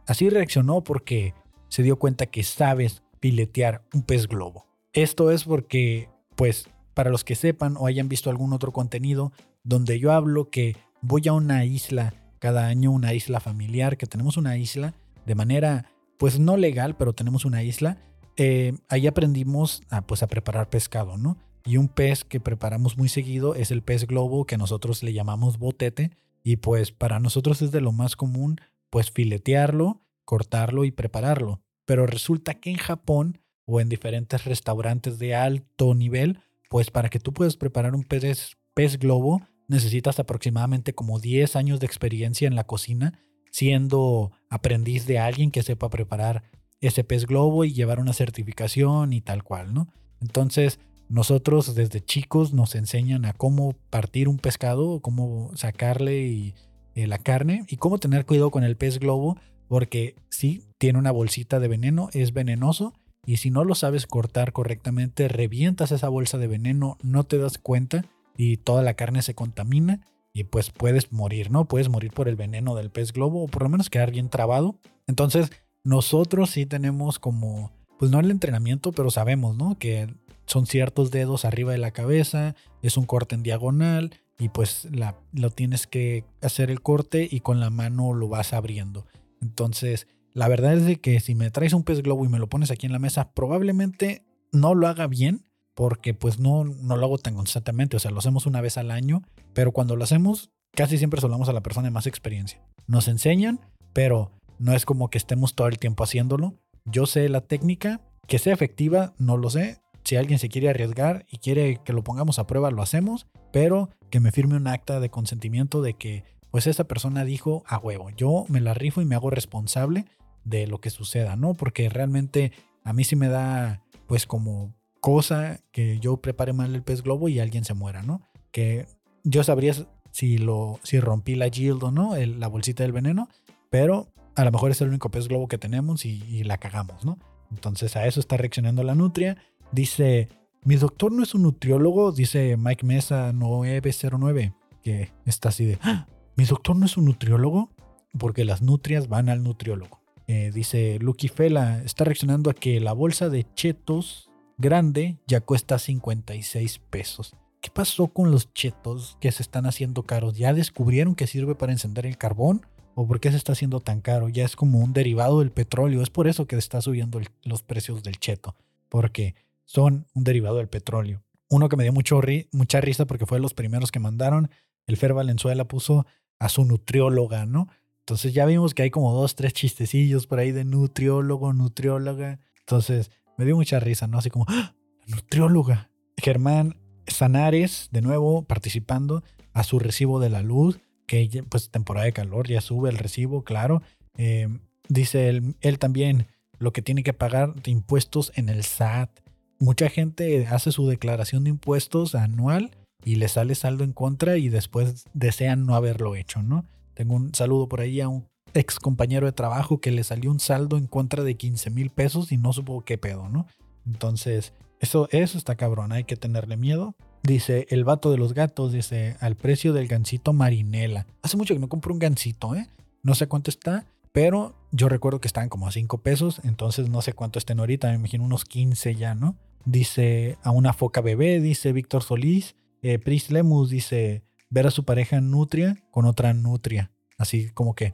así 0.06 0.28
reaccionó 0.28 0.84
porque 0.84 1.34
se 1.68 1.82
dio 1.82 1.98
cuenta 1.98 2.26
que 2.26 2.42
sabes 2.42 3.02
piletear 3.20 3.84
un 3.94 4.02
pez 4.02 4.26
globo. 4.26 4.66
Esto 4.92 5.30
es 5.30 5.44
porque, 5.44 6.08
pues, 6.36 6.68
para 6.94 7.10
los 7.10 7.24
que 7.24 7.36
sepan 7.36 7.76
o 7.78 7.86
hayan 7.86 8.08
visto 8.08 8.28
algún 8.28 8.52
otro 8.52 8.72
contenido 8.72 9.32
donde 9.62 9.98
yo 10.00 10.12
hablo 10.12 10.50
que 10.50 10.76
voy 11.00 11.28
a 11.28 11.32
una 11.32 11.64
isla 11.64 12.14
cada 12.38 12.66
año, 12.66 12.90
una 12.90 13.14
isla 13.14 13.40
familiar, 13.40 13.96
que 13.96 14.06
tenemos 14.06 14.36
una 14.36 14.56
isla 14.56 14.94
de 15.26 15.34
manera, 15.34 15.86
pues 16.18 16.38
no 16.38 16.56
legal, 16.56 16.96
pero 16.96 17.12
tenemos 17.12 17.44
una 17.44 17.62
isla. 17.62 17.98
Eh, 18.36 18.72
ahí 18.88 19.06
aprendimos 19.06 19.82
a, 19.90 20.02
pues, 20.02 20.22
a 20.22 20.26
preparar 20.26 20.70
pescado, 20.70 21.18
¿no? 21.18 21.36
Y 21.64 21.76
un 21.76 21.88
pez 21.88 22.24
que 22.24 22.40
preparamos 22.40 22.96
muy 22.96 23.08
seguido 23.08 23.54
es 23.54 23.70
el 23.70 23.82
pez 23.82 24.06
globo, 24.06 24.46
que 24.46 24.56
nosotros 24.56 25.02
le 25.02 25.12
llamamos 25.12 25.58
botete. 25.58 26.10
Y 26.42 26.56
pues 26.56 26.92
para 26.92 27.20
nosotros 27.20 27.62
es 27.62 27.70
de 27.70 27.80
lo 27.80 27.92
más 27.92 28.16
común, 28.16 28.60
pues 28.88 29.10
filetearlo, 29.10 30.02
cortarlo 30.24 30.84
y 30.84 30.90
prepararlo. 30.90 31.60
Pero 31.84 32.06
resulta 32.06 32.54
que 32.54 32.70
en 32.70 32.76
Japón 32.76 33.40
o 33.66 33.80
en 33.80 33.88
diferentes 33.88 34.44
restaurantes 34.44 35.18
de 35.18 35.34
alto 35.34 35.94
nivel, 35.94 36.40
pues 36.68 36.90
para 36.90 37.08
que 37.08 37.20
tú 37.20 37.32
puedas 37.32 37.56
preparar 37.56 37.94
un 37.94 38.04
pez, 38.04 38.56
pez 38.74 38.98
globo, 38.98 39.42
necesitas 39.68 40.18
aproximadamente 40.18 40.94
como 40.94 41.20
10 41.20 41.56
años 41.56 41.80
de 41.80 41.86
experiencia 41.86 42.48
en 42.48 42.56
la 42.56 42.64
cocina, 42.64 43.20
siendo 43.50 44.32
aprendiz 44.48 45.06
de 45.06 45.18
alguien 45.18 45.50
que 45.50 45.62
sepa 45.62 45.90
preparar 45.90 46.42
ese 46.80 47.04
pez 47.04 47.26
globo 47.26 47.64
y 47.64 47.72
llevar 47.72 48.00
una 48.00 48.12
certificación 48.12 49.12
y 49.12 49.20
tal 49.20 49.44
cual, 49.44 49.74
¿no? 49.74 49.92
Entonces, 50.20 50.80
nosotros 51.10 51.74
desde 51.74 52.00
chicos 52.00 52.54
nos 52.54 52.76
enseñan 52.76 53.24
a 53.24 53.32
cómo 53.32 53.74
partir 53.90 54.28
un 54.28 54.38
pescado, 54.38 55.00
cómo 55.00 55.50
sacarle 55.56 56.54
eh, 56.94 57.06
la 57.08 57.18
carne 57.18 57.64
y 57.68 57.78
cómo 57.78 57.98
tener 57.98 58.24
cuidado 58.24 58.52
con 58.52 58.62
el 58.62 58.76
pez 58.76 59.00
globo, 59.00 59.36
porque 59.66 60.14
sí, 60.28 60.62
tiene 60.78 61.00
una 61.00 61.10
bolsita 61.10 61.58
de 61.58 61.66
veneno, 61.66 62.10
es 62.12 62.32
venenoso 62.32 62.94
y 63.26 63.38
si 63.38 63.50
no 63.50 63.64
lo 63.64 63.74
sabes 63.74 64.06
cortar 64.06 64.52
correctamente, 64.52 65.26
revientas 65.26 65.90
esa 65.90 66.08
bolsa 66.08 66.38
de 66.38 66.46
veneno, 66.46 66.96
no 67.02 67.24
te 67.24 67.38
das 67.38 67.58
cuenta 67.58 68.04
y 68.36 68.58
toda 68.58 68.82
la 68.84 68.94
carne 68.94 69.22
se 69.22 69.34
contamina 69.34 70.06
y 70.32 70.44
pues 70.44 70.70
puedes 70.70 71.12
morir, 71.12 71.50
¿no? 71.50 71.64
Puedes 71.64 71.88
morir 71.88 72.12
por 72.12 72.28
el 72.28 72.36
veneno 72.36 72.76
del 72.76 72.90
pez 72.90 73.12
globo 73.12 73.42
o 73.42 73.48
por 73.48 73.64
lo 73.64 73.68
menos 73.68 73.90
quedar 73.90 74.12
bien 74.12 74.28
trabado. 74.28 74.76
Entonces, 75.08 75.50
nosotros 75.82 76.50
sí 76.50 76.66
tenemos 76.66 77.18
como, 77.18 77.72
pues 77.98 78.12
no 78.12 78.20
el 78.20 78.30
entrenamiento, 78.30 78.92
pero 78.92 79.10
sabemos, 79.10 79.56
¿no? 79.56 79.76
Que 79.76 80.08
son 80.50 80.66
ciertos 80.66 81.10
dedos 81.10 81.44
arriba 81.44 81.72
de 81.72 81.78
la 81.78 81.92
cabeza, 81.92 82.56
es 82.82 82.96
un 82.96 83.06
corte 83.06 83.34
en 83.34 83.42
diagonal 83.42 84.20
y 84.38 84.48
pues 84.48 84.88
la, 84.90 85.16
lo 85.32 85.50
tienes 85.50 85.86
que 85.86 86.24
hacer 86.42 86.70
el 86.70 86.82
corte 86.82 87.28
y 87.30 87.40
con 87.40 87.60
la 87.60 87.70
mano 87.70 88.12
lo 88.14 88.28
vas 88.28 88.52
abriendo. 88.52 89.06
Entonces, 89.40 90.08
la 90.32 90.48
verdad 90.48 90.74
es 90.74 90.84
de 90.84 90.96
que 90.96 91.20
si 91.20 91.34
me 91.34 91.50
traes 91.50 91.72
un 91.72 91.84
pez 91.84 92.02
globo 92.02 92.24
y 92.24 92.28
me 92.28 92.38
lo 92.38 92.48
pones 92.48 92.70
aquí 92.70 92.86
en 92.86 92.92
la 92.92 92.98
mesa, 92.98 93.32
probablemente 93.32 94.24
no 94.52 94.74
lo 94.74 94.88
haga 94.88 95.06
bien 95.06 95.44
porque 95.74 96.14
pues 96.14 96.38
no, 96.38 96.64
no 96.64 96.96
lo 96.96 97.06
hago 97.06 97.18
tan 97.18 97.34
constantemente. 97.34 97.96
O 97.96 98.00
sea, 98.00 98.10
lo 98.10 98.18
hacemos 98.18 98.46
una 98.46 98.60
vez 98.60 98.76
al 98.76 98.90
año, 98.90 99.22
pero 99.54 99.72
cuando 99.72 99.96
lo 99.96 100.04
hacemos, 100.04 100.50
casi 100.72 100.98
siempre 100.98 101.20
solamos 101.20 101.48
a 101.48 101.52
la 101.52 101.62
persona 101.62 101.86
de 101.88 101.92
más 101.92 102.06
experiencia. 102.06 102.60
Nos 102.86 103.08
enseñan, 103.08 103.60
pero 103.92 104.32
no 104.58 104.74
es 104.74 104.84
como 104.84 105.10
que 105.10 105.18
estemos 105.18 105.54
todo 105.54 105.68
el 105.68 105.78
tiempo 105.78 106.04
haciéndolo. 106.04 106.54
Yo 106.84 107.06
sé 107.06 107.28
la 107.28 107.40
técnica, 107.42 108.00
que 108.26 108.38
sea 108.38 108.52
efectiva, 108.54 109.14
no 109.18 109.36
lo 109.36 109.50
sé. 109.50 109.78
Si 110.04 110.16
alguien 110.16 110.38
se 110.38 110.48
quiere 110.48 110.68
arriesgar 110.68 111.26
y 111.30 111.38
quiere 111.38 111.80
que 111.84 111.92
lo 111.92 112.02
pongamos 112.02 112.38
a 112.38 112.46
prueba, 112.46 112.70
lo 112.70 112.82
hacemos, 112.82 113.26
pero 113.52 113.90
que 114.10 114.20
me 114.20 114.32
firme 114.32 114.56
un 114.56 114.66
acta 114.66 115.00
de 115.00 115.10
consentimiento 115.10 115.82
de 115.82 115.94
que 115.94 116.24
pues 116.50 116.66
esa 116.66 116.84
persona 116.84 117.24
dijo 117.24 117.62
a 117.66 117.78
huevo, 117.78 118.10
yo 118.10 118.44
me 118.48 118.60
la 118.60 118.74
rifo 118.74 119.00
y 119.00 119.04
me 119.04 119.14
hago 119.14 119.30
responsable 119.30 120.06
de 120.44 120.66
lo 120.66 120.80
que 120.80 120.90
suceda, 120.90 121.36
¿no? 121.36 121.54
Porque 121.54 121.88
realmente 121.88 122.52
a 122.82 122.92
mí 122.92 123.04
sí 123.04 123.14
me 123.14 123.28
da 123.28 123.82
pues 124.06 124.26
como 124.26 124.74
cosa 125.00 125.60
que 125.70 125.98
yo 126.00 126.18
prepare 126.18 126.52
mal 126.52 126.74
el 126.74 126.82
pez 126.82 127.02
globo 127.02 127.28
y 127.28 127.40
alguien 127.40 127.64
se 127.64 127.74
muera, 127.74 128.02
¿no? 128.02 128.22
Que 128.50 128.86
yo 129.22 129.44
sabría 129.44 129.74
si, 130.10 130.38
lo, 130.38 130.80
si 130.82 131.00
rompí 131.00 131.34
la 131.34 131.48
yield 131.48 131.82
o 131.82 131.90
no, 131.90 132.16
la 132.16 132.48
bolsita 132.48 132.82
del 132.82 132.92
veneno, 132.92 133.28
pero 133.70 134.12
a 134.34 134.44
lo 134.44 134.52
mejor 134.52 134.70
es 134.70 134.80
el 134.80 134.88
único 134.88 135.10
pez 135.10 135.28
globo 135.28 135.48
que 135.48 135.58
tenemos 135.58 136.04
y, 136.04 136.44
la 136.44 136.58
cagamos, 136.58 137.04
¿no? 137.04 137.18
Entonces 137.50 137.96
a 137.96 138.06
eso 138.06 138.20
está 138.20 138.36
reaccionando 138.36 138.82
la 138.82 138.94
nutria. 138.94 139.36
Dice, 139.72 140.28
mi 140.64 140.76
doctor 140.76 141.12
no 141.12 141.22
es 141.22 141.34
un 141.34 141.42
nutriólogo, 141.42 142.12
dice 142.12 142.56
Mike 142.56 142.84
Mesa 142.84 143.32
909, 143.32 144.54
que 144.82 145.12
está 145.26 145.50
así 145.50 145.64
de, 145.64 145.78
¡Ah! 145.82 146.06
mi 146.36 146.44
doctor 146.44 146.76
no 146.76 146.86
es 146.86 146.96
un 146.96 147.04
nutriólogo, 147.06 147.70
porque 148.18 148.44
las 148.44 148.62
nutrias 148.62 149.08
van 149.08 149.28
al 149.28 149.42
nutriólogo. 149.42 150.00
Eh, 150.26 150.50
dice 150.54 150.98
Lucky 151.00 151.28
Fela, 151.28 151.82
está 151.82 152.04
reaccionando 152.04 152.50
a 152.50 152.54
que 152.54 152.80
la 152.80 152.92
bolsa 152.92 153.28
de 153.28 153.46
chetos 153.54 154.30
grande 154.58 155.18
ya 155.26 155.40
cuesta 155.40 155.78
56 155.78 156.80
pesos. 156.90 157.34
¿Qué 157.60 157.70
pasó 157.70 158.08
con 158.08 158.30
los 158.30 158.52
chetos 158.54 159.18
que 159.20 159.32
se 159.32 159.42
están 159.42 159.66
haciendo 159.66 160.04
caros? 160.04 160.34
¿Ya 160.34 160.54
descubrieron 160.54 161.14
que 161.14 161.26
sirve 161.26 161.54
para 161.54 161.72
encender 161.72 162.06
el 162.06 162.16
carbón? 162.16 162.64
¿O 162.94 163.06
por 163.06 163.20
qué 163.20 163.30
se 163.30 163.36
está 163.36 163.52
haciendo 163.52 163.80
tan 163.80 164.00
caro? 164.00 164.28
Ya 164.28 164.44
es 164.44 164.56
como 164.56 164.78
un 164.78 164.92
derivado 164.92 165.40
del 165.40 165.52
petróleo. 165.52 166.02
Es 166.02 166.10
por 166.10 166.26
eso 166.26 166.46
que 166.46 166.56
está 166.56 166.80
subiendo 166.80 167.20
los 167.42 167.62
precios 167.62 168.02
del 168.02 168.18
cheto. 168.18 168.56
Porque 168.88 169.34
son 169.70 170.08
un 170.14 170.24
derivado 170.24 170.56
del 170.56 170.68
petróleo. 170.68 171.22
Uno 171.48 171.68
que 171.68 171.76
me 171.76 171.84
dio 171.84 171.92
mucho 171.92 172.20
mucha 172.50 172.80
risa 172.80 173.06
porque 173.06 173.24
fue 173.24 173.38
de 173.38 173.42
los 173.42 173.54
primeros 173.54 173.92
que 173.92 174.00
mandaron. 174.00 174.50
El 174.88 174.96
Fer 174.96 175.14
Valenzuela 175.14 175.66
puso 175.68 176.06
a 176.40 176.48
su 176.48 176.64
nutrióloga, 176.64 177.46
¿no? 177.46 177.68
Entonces 178.00 178.34
ya 178.34 178.46
vimos 178.46 178.74
que 178.74 178.82
hay 178.82 178.90
como 178.90 179.14
dos, 179.14 179.36
tres 179.36 179.52
chistecillos 179.52 180.26
por 180.26 180.40
ahí 180.40 180.50
de 180.50 180.64
nutriólogo, 180.64 181.52
nutrióloga. 181.52 182.40
Entonces 182.58 183.12
me 183.38 183.44
dio 183.44 183.54
mucha 183.54 183.78
risa, 183.78 184.08
¿no? 184.08 184.18
Así 184.18 184.28
como, 184.28 184.44
¡Ah! 184.48 184.74
nutrióloga. 185.06 185.88
Germán 186.16 186.76
Sanares, 187.06 187.90
de 187.92 188.02
nuevo, 188.02 188.42
participando 188.42 189.22
a 189.52 189.62
su 189.62 189.78
recibo 189.78 190.18
de 190.18 190.30
la 190.30 190.42
luz, 190.42 190.80
que 191.06 191.44
pues 191.48 191.70
temporada 191.70 192.06
de 192.06 192.12
calor, 192.12 192.48
ya 192.48 192.60
sube 192.60 192.90
el 192.90 192.98
recibo, 192.98 193.44
claro. 193.44 193.82
Eh, 194.16 194.48
dice 194.88 195.28
él, 195.28 195.54
él 195.60 195.78
también 195.78 196.26
lo 196.58 196.72
que 196.72 196.82
tiene 196.82 197.04
que 197.04 197.12
pagar 197.12 197.54
de 197.54 197.70
impuestos 197.70 198.32
en 198.34 198.48
el 198.48 198.64
SAT. 198.64 199.10
Mucha 199.60 199.90
gente 199.90 200.46
hace 200.46 200.72
su 200.72 200.88
declaración 200.88 201.44
de 201.44 201.50
impuestos 201.50 202.14
anual 202.14 202.70
y 203.04 203.16
le 203.16 203.28
sale 203.28 203.54
saldo 203.54 203.84
en 203.84 203.92
contra 203.92 204.38
y 204.38 204.48
después 204.48 205.04
desean 205.12 205.66
no 205.66 205.74
haberlo 205.74 206.16
hecho, 206.16 206.42
¿no? 206.42 206.64
Tengo 206.94 207.14
un 207.14 207.34
saludo 207.34 207.68
por 207.68 207.82
ahí 207.82 208.00
a 208.00 208.08
un 208.08 208.26
ex 208.54 208.78
compañero 208.78 209.26
de 209.26 209.32
trabajo 209.32 209.78
que 209.78 209.90
le 209.90 210.02
salió 210.02 210.30
un 210.30 210.40
saldo 210.40 210.78
en 210.78 210.86
contra 210.86 211.24
de 211.24 211.36
15 211.36 211.68
mil 211.68 211.90
pesos 211.90 212.32
y 212.32 212.38
no 212.38 212.54
supo 212.54 212.82
qué 212.86 212.96
pedo, 212.96 213.28
¿no? 213.28 213.46
Entonces, 213.86 214.54
eso, 214.80 215.08
eso 215.12 215.36
está 215.36 215.56
cabrón, 215.56 215.92
hay 215.92 216.04
que 216.04 216.16
tenerle 216.16 216.56
miedo. 216.56 216.94
Dice, 217.22 217.66
el 217.68 217.84
vato 217.84 218.10
de 218.10 218.16
los 218.16 218.32
gatos, 218.32 218.72
dice, 218.72 219.18
al 219.20 219.36
precio 219.36 219.74
del 219.74 219.88
gansito 219.88 220.32
marinela. 220.32 221.06
Hace 221.20 221.36
mucho 221.36 221.52
que 221.52 221.60
no 221.60 221.68
compro 221.68 221.92
un 221.92 221.98
gansito, 221.98 222.54
¿eh? 222.54 222.66
No 223.02 223.14
sé 223.14 223.26
cuánto 223.26 223.50
está, 223.50 223.84
pero 224.12 224.54
yo 224.72 224.88
recuerdo 224.88 225.20
que 225.20 225.28
estaban 225.28 225.50
como 225.50 225.68
a 225.68 225.72
5 225.72 225.98
pesos, 225.98 226.40
entonces 226.44 226.88
no 226.88 227.02
sé 227.02 227.12
cuánto 227.12 227.38
estén 227.38 227.60
ahorita, 227.60 227.88
me 227.88 227.96
imagino 227.96 228.24
unos 228.24 228.46
15 228.46 228.94
ya, 228.94 229.14
¿no? 229.14 229.36
Dice, 229.64 230.38
a 230.42 230.50
una 230.50 230.72
foca 230.72 231.00
bebé, 231.00 231.40
dice 231.40 231.72
Víctor 231.72 232.02
Solís. 232.02 232.56
Eh, 232.82 232.98
Pris 232.98 233.30
Lemus 233.30 233.70
dice, 233.70 234.22
ver 234.48 234.66
a 234.66 234.70
su 234.70 234.84
pareja 234.84 235.20
nutria 235.20 235.76
con 235.90 236.06
otra 236.06 236.32
nutria. 236.34 236.90
Así 237.18 237.50
como 237.50 237.74
que, 237.74 237.92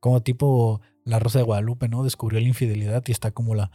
como 0.00 0.22
tipo 0.22 0.80
la 1.04 1.18
Rosa 1.18 1.38
de 1.38 1.44
Guadalupe, 1.44 1.88
¿no? 1.88 2.04
Descubrió 2.04 2.40
la 2.40 2.46
infidelidad 2.46 3.02
y 3.06 3.12
está 3.12 3.30
como 3.30 3.54
la... 3.54 3.70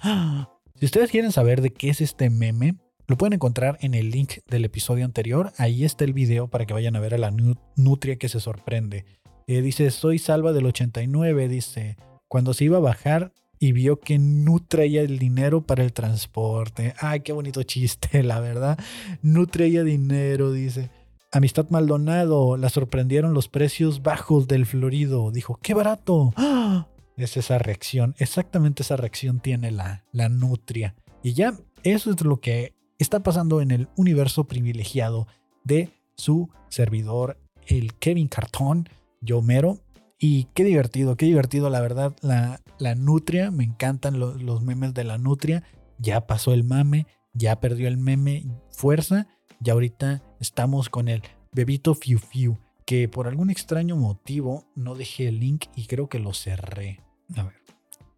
Si 0.75 0.85
ustedes 0.85 1.11
quieren 1.11 1.31
saber 1.31 1.61
de 1.61 1.71
qué 1.71 1.89
es 1.89 2.01
este 2.01 2.29
meme, 2.29 2.75
lo 3.07 3.17
pueden 3.17 3.33
encontrar 3.33 3.77
en 3.81 3.93
el 3.93 4.11
link 4.11 4.39
del 4.47 4.65
episodio 4.65 5.05
anterior. 5.05 5.51
Ahí 5.57 5.83
está 5.83 6.05
el 6.05 6.13
video 6.13 6.47
para 6.47 6.65
que 6.65 6.73
vayan 6.73 6.95
a 6.95 6.99
ver 6.99 7.13
a 7.13 7.17
la 7.17 7.31
nutria 7.75 8.17
que 8.17 8.29
se 8.29 8.39
sorprende. 8.39 9.05
Eh, 9.47 9.61
dice, 9.61 9.91
soy 9.91 10.19
Salva 10.19 10.53
del 10.53 10.65
89, 10.65 11.47
dice, 11.49 11.97
cuando 12.27 12.53
se 12.53 12.65
iba 12.65 12.77
a 12.77 12.81
bajar 12.81 13.33
y 13.63 13.71
vio 13.71 14.01
que 14.01 14.19
no 14.19 14.59
traía 14.59 15.03
el 15.03 15.17
dinero 15.17 15.61
para 15.61 15.85
el 15.85 15.93
transporte. 15.93 16.95
Ay, 16.99 17.21
qué 17.21 17.31
bonito 17.31 17.63
chiste, 17.63 18.21
la 18.23 18.41
verdad. 18.41 18.77
No 19.21 19.47
traía 19.47 19.85
dinero, 19.85 20.51
dice. 20.51 20.91
Amistad 21.31 21.69
Maldonado, 21.69 22.57
la 22.57 22.67
sorprendieron 22.67 23.33
los 23.33 23.47
precios 23.47 24.03
bajos 24.03 24.49
del 24.49 24.65
Florido. 24.65 25.31
Dijo, 25.31 25.57
qué 25.61 25.73
barato. 25.73 26.33
Es 27.15 27.37
esa 27.37 27.59
reacción, 27.59 28.15
exactamente 28.17 28.81
esa 28.81 28.97
reacción 28.97 29.39
tiene 29.39 29.69
la, 29.69 30.03
la 30.11 30.29
nutria. 30.29 30.95
Y 31.21 31.33
ya, 31.33 31.53
eso 31.83 32.09
es 32.09 32.21
lo 32.21 32.41
que 32.41 32.73
está 32.97 33.21
pasando 33.21 33.61
en 33.61 33.69
el 33.69 33.87
universo 33.95 34.45
privilegiado 34.45 35.27
de 35.63 35.91
su 36.17 36.49
servidor, 36.69 37.37
el 37.67 37.93
Kevin 37.93 38.27
Cartón, 38.29 38.89
yo 39.21 39.43
mero. 39.43 39.82
Y 40.25 40.45
qué 40.53 40.63
divertido, 40.63 41.17
qué 41.17 41.25
divertido, 41.25 41.69
la 41.69 41.81
verdad, 41.81 42.15
la, 42.21 42.95
nutria, 42.95 43.51
me 43.51 43.65
encantan 43.65 44.21
los, 44.21 44.41
los 44.41 44.61
memes 44.61 44.93
de 44.93 45.03
la 45.03 45.17
nutria. 45.17 45.65
Ya 45.97 46.27
pasó 46.27 46.53
el 46.53 46.63
mame, 46.63 47.07
ya 47.33 47.59
perdió 47.59 47.89
el 47.89 47.97
meme 47.97 48.45
fuerza 48.69 49.27
y 49.61 49.69
ahorita 49.69 50.23
estamos 50.39 50.87
con 50.87 51.09
el 51.09 51.23
bebito 51.51 51.93
Fiu 51.93 52.19
Fiu, 52.19 52.57
que 52.85 53.09
por 53.09 53.27
algún 53.27 53.49
extraño 53.49 53.97
motivo 53.97 54.63
no 54.75 54.95
dejé 54.95 55.27
el 55.27 55.41
link 55.41 55.65
y 55.75 55.87
creo 55.87 56.07
que 56.07 56.19
lo 56.19 56.33
cerré. 56.33 57.01
A 57.35 57.43
ver. 57.43 57.55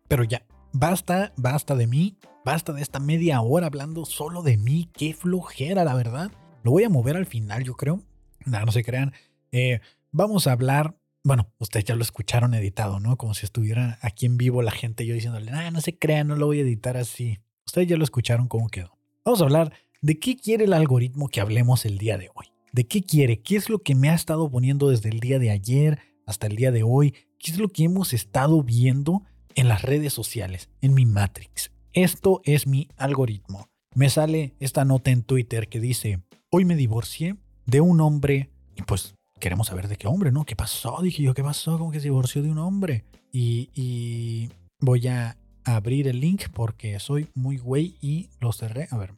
Pero 0.08 0.24
ya, 0.24 0.46
basta, 0.74 1.34
basta 1.38 1.74
de 1.74 1.88
mí, 1.88 2.20
basta 2.46 2.72
de 2.72 2.84
esta 2.84 3.00
media 3.00 3.42
hora 3.42 3.66
hablando 3.66 4.06
solo 4.06 4.44
de 4.44 4.58
mí. 4.58 4.92
Qué 4.94 5.16
flojera, 5.16 5.84
la 5.84 5.96
verdad. 5.96 6.32
Lo 6.62 6.70
voy 6.70 6.84
a 6.84 6.90
mover 6.90 7.18
al 7.18 7.26
final, 7.26 7.64
yo 7.64 7.74
creo. 7.74 8.04
No, 8.46 8.64
no 8.64 8.72
se 8.72 8.84
crean. 8.84 9.12
Eh, 9.52 9.80
vamos 10.12 10.46
a 10.46 10.52
hablar. 10.52 10.96
Bueno, 11.26 11.52
ustedes 11.58 11.84
ya 11.84 11.96
lo 11.96 12.04
escucharon 12.04 12.54
editado, 12.54 13.02
¿no? 13.02 13.18
Como 13.18 13.34
si 13.34 13.46
estuviera 13.46 14.00
aquí 14.02 14.26
en 14.26 14.38
vivo 14.38 14.62
la 14.62 14.72
gente 14.72 15.06
yo 15.06 15.14
diciéndole, 15.14 15.52
ah, 15.52 15.72
no 15.72 15.82
se 15.82 15.98
crean, 15.98 16.28
no 16.28 16.38
lo 16.38 16.46
voy 16.46 16.60
a 16.60 16.62
editar 16.62 16.96
así. 16.96 17.40
Ustedes 17.66 17.90
ya 17.90 17.98
lo 17.98 18.04
escucharon 18.04 18.48
cómo 18.48 18.70
quedó. 18.70 18.98
Vamos 19.26 19.42
a 19.42 19.46
hablar 19.46 19.74
¿De 20.06 20.20
qué 20.20 20.38
quiere 20.38 20.66
el 20.66 20.74
algoritmo 20.74 21.30
que 21.30 21.42
hablemos 21.42 21.84
el 21.84 21.98
día 21.98 22.20
de 22.20 22.30
hoy? 22.36 22.46
¿De 22.72 22.86
qué 22.86 23.02
quiere? 23.02 23.42
¿Qué 23.42 23.56
es 23.56 23.72
lo 23.72 23.80
que 23.80 23.96
me 23.96 24.10
ha 24.10 24.14
estado 24.14 24.52
poniendo 24.52 24.92
desde 24.92 25.10
el 25.10 25.20
día 25.20 25.40
de 25.40 25.50
ayer 25.50 25.98
hasta 26.28 26.46
el 26.46 26.56
día 26.56 26.72
de 26.72 26.84
hoy? 26.84 27.16
¿Qué 27.40 27.52
es 27.52 27.58
lo 27.58 27.70
que 27.70 27.86
hemos 27.86 28.14
estado 28.14 28.62
viendo 28.62 29.24
en 29.56 29.68
las 29.68 29.82
redes 29.82 30.14
sociales, 30.14 30.70
en 30.82 30.94
mi 30.94 31.08
Matrix? 31.08 31.72
Esto 31.94 32.42
es 32.44 32.68
mi 32.68 32.88
algoritmo. 32.98 33.68
Me 33.96 34.12
sale 34.12 34.54
esta 34.60 34.86
nota 34.86 35.10
en 35.10 35.24
Twitter 35.24 35.70
que 35.70 35.80
dice, 35.80 36.20
hoy 36.52 36.66
me 36.66 36.76
divorcié 36.76 37.38
de 37.66 37.82
un 37.82 38.00
hombre 38.00 38.52
y 38.76 38.84
pues 38.84 39.15
queremos 39.40 39.68
saber 39.68 39.88
de 39.88 39.98
qué 39.98 40.08
hombre, 40.08 40.32
¿no? 40.32 40.46
¿Qué 40.46 40.56
pasó? 40.56 41.00
Dije 41.02 41.24
yo, 41.24 41.34
¿qué 41.34 41.44
pasó? 41.44 41.78
¿Cómo 41.78 41.92
que 41.92 42.00
se 42.00 42.06
divorció 42.06 42.42
de 42.42 42.52
un 42.52 42.58
hombre? 42.58 43.06
Y, 43.32 43.70
y 43.74 44.50
voy 44.80 45.08
a 45.08 45.38
abrir 45.64 46.08
el 46.08 46.20
link 46.20 46.46
porque 46.54 47.00
soy 47.00 47.28
muy 47.34 47.58
güey 47.58 47.98
y 48.02 48.30
lo 48.40 48.52
cerré. 48.52 48.88
A 48.92 48.98
ver, 48.98 49.14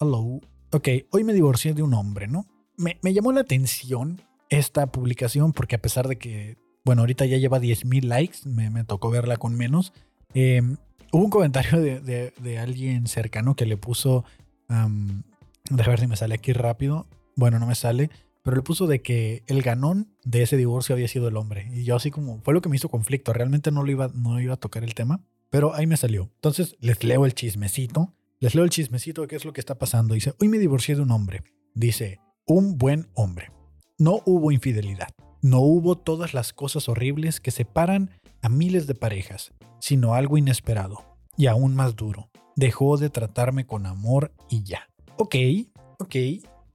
Hello. 0.00 0.40
Ok, 0.70 0.88
hoy 1.10 1.24
me 1.24 1.32
divorcié 1.32 1.74
de 1.74 1.82
un 1.82 1.92
hombre, 1.92 2.28
¿no? 2.28 2.46
Me, 2.76 2.96
llamó 3.12 3.32
la 3.32 3.40
atención 3.40 4.20
esta 4.48 4.86
publicación 4.86 5.52
porque 5.52 5.74
a 5.74 5.82
pesar 5.82 6.06
de 6.06 6.18
que, 6.18 6.56
bueno, 6.84 7.02
ahorita 7.02 7.26
ya 7.26 7.36
lleva 7.36 7.58
10.000 7.58 8.04
likes, 8.04 8.38
me, 8.44 8.84
tocó 8.84 9.10
verla 9.10 9.38
con 9.38 9.56
menos. 9.56 9.92
Em, 10.34 10.76
hubo 11.10 11.24
un 11.24 11.30
comentario 11.30 11.80
de, 11.80 12.58
alguien 12.60 13.08
cercano 13.08 13.56
que 13.56 13.66
le 13.66 13.76
puso, 13.76 14.24
um, 14.68 15.22
déjame 15.68 15.88
ver 15.88 16.00
si 16.00 16.06
me 16.06 16.16
sale 16.16 16.36
aquí 16.36 16.52
rápido. 16.52 17.08
Bueno, 17.34 17.58
no 17.58 17.66
me 17.66 17.74
sale, 17.74 18.08
pero 18.48 18.56
le 18.56 18.62
puso 18.62 18.86
de 18.86 19.02
que 19.02 19.44
el 19.46 19.60
ganón 19.60 20.08
de 20.24 20.40
ese 20.40 20.56
divorcio 20.56 20.94
había 20.94 21.06
sido 21.06 21.28
el 21.28 21.36
hombre. 21.36 21.68
Y 21.70 21.84
yo 21.84 21.96
así 21.96 22.10
como, 22.10 22.40
fue 22.40 22.54
lo 22.54 22.62
que 22.62 22.70
me 22.70 22.76
hizo 22.76 22.88
conflicto. 22.88 23.34
Realmente 23.34 23.70
no 23.70 23.82
lo 23.82 23.90
iba, 23.90 24.10
no 24.14 24.40
iba 24.40 24.54
a 24.54 24.56
tocar 24.56 24.84
el 24.84 24.94
tema, 24.94 25.22
pero 25.50 25.74
ahí 25.74 25.86
me 25.86 25.98
salió. 25.98 26.30
Entonces 26.36 26.74
les 26.80 27.04
leo 27.04 27.26
el 27.26 27.34
chismecito. 27.34 28.14
Les 28.40 28.54
leo 28.54 28.64
el 28.64 28.70
chismecito 28.70 29.20
de 29.20 29.28
qué 29.28 29.36
es 29.36 29.44
lo 29.44 29.52
que 29.52 29.60
está 29.60 29.76
pasando. 29.76 30.14
Dice, 30.14 30.32
hoy 30.40 30.48
me 30.48 30.56
divorcié 30.56 30.94
de 30.94 31.02
un 31.02 31.10
hombre. 31.10 31.42
Dice, 31.74 32.20
un 32.46 32.78
buen 32.78 33.10
hombre. 33.12 33.52
No 33.98 34.22
hubo 34.24 34.50
infidelidad. 34.50 35.08
No 35.42 35.60
hubo 35.60 35.98
todas 35.98 36.32
las 36.32 36.54
cosas 36.54 36.88
horribles 36.88 37.40
que 37.40 37.50
separan 37.50 38.12
a 38.40 38.48
miles 38.48 38.86
de 38.86 38.94
parejas, 38.94 39.52
sino 39.78 40.14
algo 40.14 40.38
inesperado 40.38 41.04
y 41.36 41.48
aún 41.48 41.74
más 41.74 41.96
duro. 41.96 42.30
Dejó 42.56 42.96
de 42.96 43.10
tratarme 43.10 43.66
con 43.66 43.84
amor 43.84 44.32
y 44.48 44.62
ya. 44.62 44.88
Ok, 45.18 45.36
ok. 45.98 46.16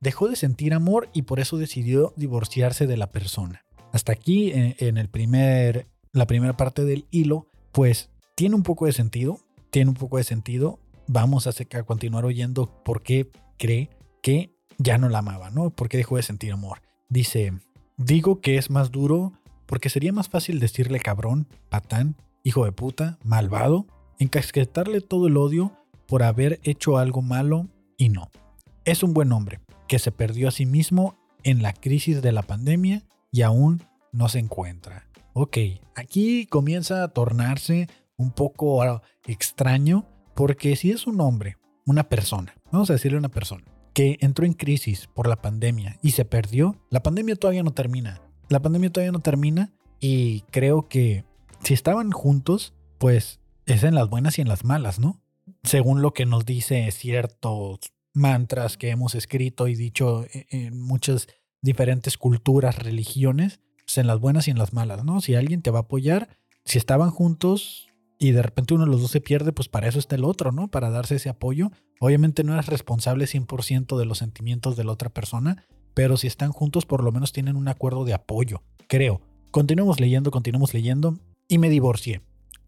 Dejó 0.03 0.27
de 0.27 0.35
sentir 0.35 0.73
amor 0.73 1.09
y 1.13 1.23
por 1.23 1.39
eso 1.39 1.57
decidió 1.57 2.13
divorciarse 2.15 2.85
de 2.85 2.97
la 2.97 3.11
persona. 3.11 3.63
Hasta 3.91 4.11
aquí, 4.11 4.51
en, 4.51 4.75
en 4.77 4.97
el 4.97 5.09
primer, 5.09 5.87
la 6.11 6.27
primera 6.27 6.55
parte 6.55 6.83
del 6.83 7.05
hilo, 7.09 7.47
pues 7.71 8.09
tiene 8.35 8.55
un 8.55 8.63
poco 8.63 8.85
de 8.85 8.93
sentido. 8.93 9.39
Tiene 9.71 9.89
un 9.89 9.95
poco 9.95 10.17
de 10.17 10.23
sentido 10.23 10.79
vamos 11.07 11.47
a, 11.47 11.83
continuar 11.85 12.25
oyendo 12.25 12.67
por 12.83 13.03
qué 13.03 13.29
cree 13.57 13.89
que 14.21 14.55
ya 14.77 14.97
no 14.97 15.09
la 15.09 15.19
amaba, 15.19 15.49
¿no? 15.49 15.69
¿Por 15.69 15.89
qué 15.89 15.97
dejó 15.97 16.17
de 16.17 16.23
sentir 16.23 16.51
amor? 16.51 16.81
Dice, 17.09 17.53
digo 17.97 18.41
que 18.41 18.57
es 18.57 18.69
más 18.69 18.91
duro 18.91 19.33
porque 19.65 19.89
sería 19.89 20.13
más 20.13 20.29
fácil 20.29 20.59
decirle 20.59 20.99
cabrón, 20.99 21.47
patán, 21.69 22.15
hijo 22.43 22.65
de 22.65 22.71
puta, 22.71 23.17
malvado, 23.23 23.85
encasquetarle 24.19 25.01
todo 25.01 25.27
el 25.27 25.37
odio 25.37 25.73
por 26.07 26.23
haber 26.23 26.59
hecho 26.63 26.97
algo 26.97 27.21
malo 27.21 27.67
y 27.97 28.09
no. 28.09 28.29
Es 28.85 29.03
un 29.03 29.13
buen 29.13 29.31
hombre 29.31 29.59
que 29.87 29.99
se 29.99 30.11
perdió 30.11 30.47
a 30.47 30.51
sí 30.51 30.65
mismo 30.65 31.17
en 31.43 31.61
la 31.61 31.73
crisis 31.73 32.21
de 32.21 32.31
la 32.31 32.43
pandemia 32.43 33.03
y 33.31 33.41
aún 33.41 33.83
no 34.11 34.29
se 34.29 34.39
encuentra. 34.39 35.07
Ok, 35.33 35.57
aquí 35.95 36.45
comienza 36.45 37.03
a 37.03 37.07
tornarse 37.09 37.87
un 38.17 38.31
poco 38.31 38.83
ah, 38.83 39.01
extraño 39.25 40.07
porque 40.35 40.75
si 40.75 40.91
es 40.91 41.07
un 41.07 41.19
hombre, 41.21 41.57
una 41.85 42.03
persona, 42.09 42.55
vamos 42.71 42.89
a 42.89 42.93
decirle 42.93 43.17
una 43.17 43.29
persona, 43.29 43.65
que 43.93 44.17
entró 44.21 44.45
en 44.45 44.53
crisis 44.53 45.07
por 45.07 45.27
la 45.27 45.41
pandemia 45.41 45.97
y 46.01 46.11
se 46.11 46.25
perdió, 46.25 46.75
la 46.89 47.03
pandemia 47.03 47.35
todavía 47.35 47.63
no 47.63 47.71
termina. 47.71 48.21
La 48.49 48.61
pandemia 48.61 48.91
todavía 48.91 49.11
no 49.11 49.19
termina 49.19 49.73
y 49.99 50.41
creo 50.51 50.87
que 50.87 51.25
si 51.63 51.73
estaban 51.73 52.11
juntos, 52.11 52.73
pues 52.97 53.39
es 53.65 53.83
en 53.83 53.95
las 53.95 54.09
buenas 54.09 54.37
y 54.37 54.41
en 54.41 54.47
las 54.47 54.65
malas, 54.65 54.99
¿no? 54.99 55.21
Según 55.63 56.01
lo 56.01 56.13
que 56.13 56.25
nos 56.25 56.45
dice 56.45 56.89
ciertos 56.91 57.92
mantras 58.13 58.77
que 58.77 58.89
hemos 58.89 59.15
escrito 59.15 59.67
y 59.67 59.75
dicho 59.75 60.25
e-, 60.25 60.45
en 60.49 60.79
muchas 60.79 61.27
diferentes 61.61 62.17
culturas, 62.17 62.77
religiones, 62.77 63.59
pues 63.85 63.97
en 63.97 64.07
las 64.07 64.19
buenas 64.19 64.47
y 64.47 64.51
en 64.51 64.57
las 64.57 64.73
malas, 64.73 65.03
¿no? 65.03 65.21
Si 65.21 65.35
alguien 65.35 65.61
te 65.61 65.71
va 65.71 65.79
a 65.79 65.81
apoyar, 65.83 66.37
si 66.65 66.77
estaban 66.77 67.09
juntos 67.09 67.87
y 68.19 68.31
de 68.31 68.41
repente 68.41 68.73
uno 68.73 68.85
de 68.85 68.91
los 68.91 69.01
dos 69.01 69.11
se 69.11 69.21
pierde, 69.21 69.51
pues 69.51 69.69
para 69.69 69.87
eso 69.87 69.99
está 69.99 70.15
el 70.15 70.23
otro, 70.23 70.51
¿no? 70.51 70.69
Para 70.69 70.89
darse 70.89 71.15
ese 71.15 71.29
apoyo. 71.29 71.71
Obviamente 71.99 72.43
no 72.43 72.53
eres 72.53 72.67
responsable 72.67 73.25
100% 73.25 73.97
de 73.97 74.05
los 74.05 74.17
sentimientos 74.19 74.75
de 74.77 74.83
la 74.83 74.91
otra 74.91 75.09
persona, 75.09 75.65
pero 75.93 76.17
si 76.17 76.27
están 76.27 76.51
juntos 76.51 76.85
por 76.85 77.03
lo 77.03 77.11
menos 77.11 77.31
tienen 77.31 77.55
un 77.55 77.67
acuerdo 77.67 78.05
de 78.05 78.13
apoyo, 78.13 78.61
creo. 78.87 79.21
Continuemos 79.51 79.99
leyendo, 79.99 80.31
continuemos 80.31 80.73
leyendo 80.73 81.19
y 81.47 81.57
me 81.57 81.69
divorcié. 81.69 82.21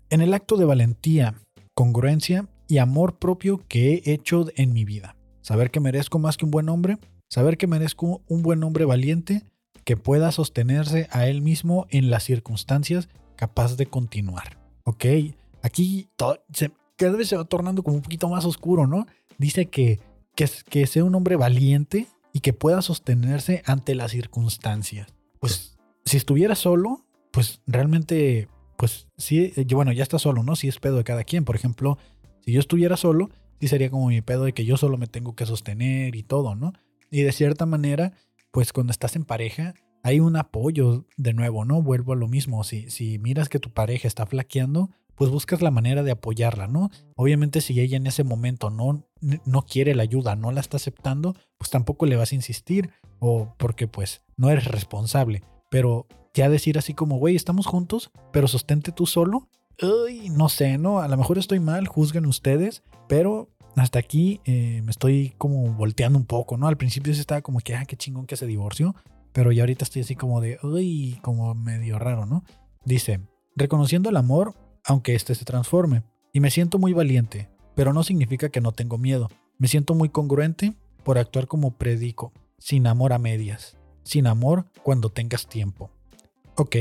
En 0.10 0.22
el 0.22 0.34
acto 0.34 0.58
de 0.58 0.66
valentía, 0.66 1.42
congruencia 1.74 2.48
y 2.68 2.78
amor 2.78 3.18
propio 3.18 3.64
que 3.68 4.04
he 4.06 4.14
hecho 4.14 4.46
en 4.56 4.74
mi 4.74 4.86
vida. 4.86 5.16
Saber 5.46 5.70
que 5.70 5.80
merezco 5.80 6.18
más 6.18 6.38
que 6.38 6.46
un 6.46 6.50
buen 6.50 6.70
hombre, 6.70 6.98
saber 7.28 7.60
que 7.60 7.68
merezco 7.68 8.24
un 8.28 8.42
buen 8.42 8.64
hombre 8.64 8.84
valiente 8.84 9.44
que 9.84 9.96
pueda 9.96 10.32
sostenerse 10.32 11.08
a 11.12 11.28
él 11.28 11.44
mismo 11.44 11.86
en 11.92 12.10
las 12.10 12.24
circunstancias 12.24 13.10
capaz 13.36 13.76
de 13.76 13.86
continuar. 13.86 14.58
Ok, 14.86 15.06
aquí 15.62 16.10
se, 16.52 16.72
cada 16.96 17.16
vez 17.16 17.28
se 17.28 17.38
va 17.38 17.46
tornando 17.46 17.84
como 17.84 17.98
un 17.98 18.02
poquito 18.02 18.28
más 18.28 18.44
oscuro, 18.44 18.88
¿no? 18.88 19.06
Dice 19.38 19.68
que, 19.68 20.00
que, 20.34 20.50
que 20.68 20.88
sea 20.88 21.04
un 21.04 21.14
hombre 21.14 21.36
valiente 21.36 22.08
y 22.34 22.40
que 22.40 22.54
pueda 22.54 22.82
sostenerse 22.82 23.62
ante 23.68 23.94
las 23.94 24.14
circunstancias. 24.14 25.14
Pues 25.40 25.78
si 26.06 26.18
estuviera 26.18 26.56
solo, 26.56 27.06
pues 27.30 27.62
realmente 27.68 28.48
pues 28.78 29.10
sí, 29.16 29.54
eh, 29.56 29.68
bueno, 29.76 29.92
ya 29.92 30.02
está 30.02 30.18
solo, 30.18 30.42
¿no? 30.42 30.56
Sí 30.56 30.68
es 30.68 30.80
pedo 30.80 30.98
de 30.98 31.04
cada 31.04 31.24
quien. 31.24 31.46
Por 31.46 31.56
ejemplo, 31.56 32.00
si 32.44 32.52
yo 32.52 32.60
estuviera 32.60 32.98
solo, 32.98 33.30
sí 33.60 33.68
sería 33.68 33.90
como 33.90 34.08
mi 34.08 34.22
pedo 34.22 34.44
de 34.44 34.54
que 34.54 34.66
yo 34.66 34.78
solo 34.78 34.98
me 34.98 35.08
tengo 35.08 35.36
que 35.36 35.46
sostener 35.46 36.16
y 36.16 36.24
todo, 36.24 36.56
¿no? 36.56 36.74
Y 37.12 37.22
de 37.22 37.32
cierta 37.32 37.66
manera, 37.66 38.14
pues 38.52 38.74
cuando 38.74 38.92
estás 38.92 39.16
en 39.16 39.26
pareja, 39.26 39.74
hay 40.04 40.20
un 40.20 40.36
apoyo 40.36 41.06
de 41.18 41.34
nuevo, 41.34 41.66
¿no? 41.66 41.82
Vuelvo 41.82 42.14
a 42.14 42.16
lo 42.16 42.28
mismo. 42.28 42.64
Si, 42.64 42.90
si 42.90 43.18
miras 43.20 43.50
que 43.50 43.60
tu 43.60 43.72
pareja 43.72 44.08
está 44.08 44.26
flaqueando, 44.26 44.92
pues 45.16 45.32
buscas 45.32 45.62
la 45.62 45.72
manera 45.72 46.04
de 46.04 46.12
apoyarla, 46.12 46.68
¿no? 46.68 46.92
Obviamente 47.16 47.62
si 47.62 47.80
ella 47.80 47.98
en 47.98 48.08
ese 48.08 48.24
momento 48.24 48.70
no, 48.70 49.08
no 49.46 49.62
quiere 49.64 49.96
la 49.96 50.04
ayuda, 50.04 50.36
no 50.36 50.52
la 50.52 50.60
está 50.60 50.78
aceptando, 50.78 51.36
pues 51.58 51.72
tampoco 51.72 52.06
le 52.06 52.18
vas 52.18 52.32
a 52.32 52.36
insistir 52.36 52.92
o 53.20 53.56
porque 53.58 53.88
pues 53.88 54.22
no 54.38 54.50
eres 54.50 54.66
responsable. 54.66 55.42
Pero 55.72 56.08
ya 56.34 56.50
decir 56.50 56.78
así 56.78 56.94
como, 56.94 57.18
güey, 57.18 57.36
estamos 57.36 57.66
juntos, 57.66 58.12
pero 58.32 58.48
sostente 58.48 58.92
tú 58.92 59.06
solo. 59.06 59.48
Uy, 59.82 60.30
no 60.30 60.50
sé, 60.50 60.78
¿no? 60.78 61.00
A 61.00 61.08
lo 61.08 61.18
mejor 61.18 61.38
estoy 61.38 61.60
mal, 61.60 61.88
juzguen 61.88 62.26
ustedes, 62.26 62.84
pero 63.08 63.50
hasta 63.76 64.00
aquí 64.00 64.42
eh, 64.46 64.82
me 64.84 64.92
estoy 64.92 65.34
como 65.38 65.74
volteando 65.74 66.18
un 66.18 66.26
poco, 66.26 66.58
¿no? 66.58 66.68
Al 66.68 66.78
principio 66.78 67.14
sí 67.14 67.20
estaba 67.20 67.42
como 67.42 67.60
que, 67.60 67.76
ah, 67.76 67.86
qué 67.86 67.98
chingón 67.98 68.26
que 68.26 68.38
se 68.38 68.46
divorció, 68.46 68.96
pero 69.34 69.52
ya 69.52 69.64
ahorita 69.64 69.84
estoy 69.84 70.04
así 70.04 70.16
como 70.16 70.40
de, 70.42 70.60
uy, 70.64 71.20
como 71.22 71.54
medio 71.56 72.00
raro, 72.00 72.26
¿no? 72.26 72.44
Dice, 72.86 73.20
reconociendo 73.56 74.10
el 74.10 74.18
amor, 74.18 74.54
aunque 74.86 75.16
éste 75.16 75.36
se 75.36 75.46
transforme, 75.46 76.04
y 76.32 76.40
me 76.40 76.52
siento 76.52 76.80
muy 76.80 76.94
valiente, 76.94 77.50
pero 77.76 77.94
no 77.94 78.04
significa 78.04 78.50
que 78.50 78.62
no 78.62 78.72
tengo 78.72 78.98
miedo. 78.98 79.30
Me 79.58 79.68
siento 79.68 79.96
muy 79.96 80.10
congruente 80.10 80.74
por 81.04 81.18
actuar 81.18 81.48
como 81.48 81.78
predico, 81.78 82.32
sin 82.58 82.88
amor 82.88 83.14
a 83.14 83.20
medias, 83.20 83.78
sin 84.04 84.28
amor 84.28 84.66
cuando 84.84 85.10
tengas 85.10 85.48
tiempo. 85.48 85.92
Ok, 86.56 86.76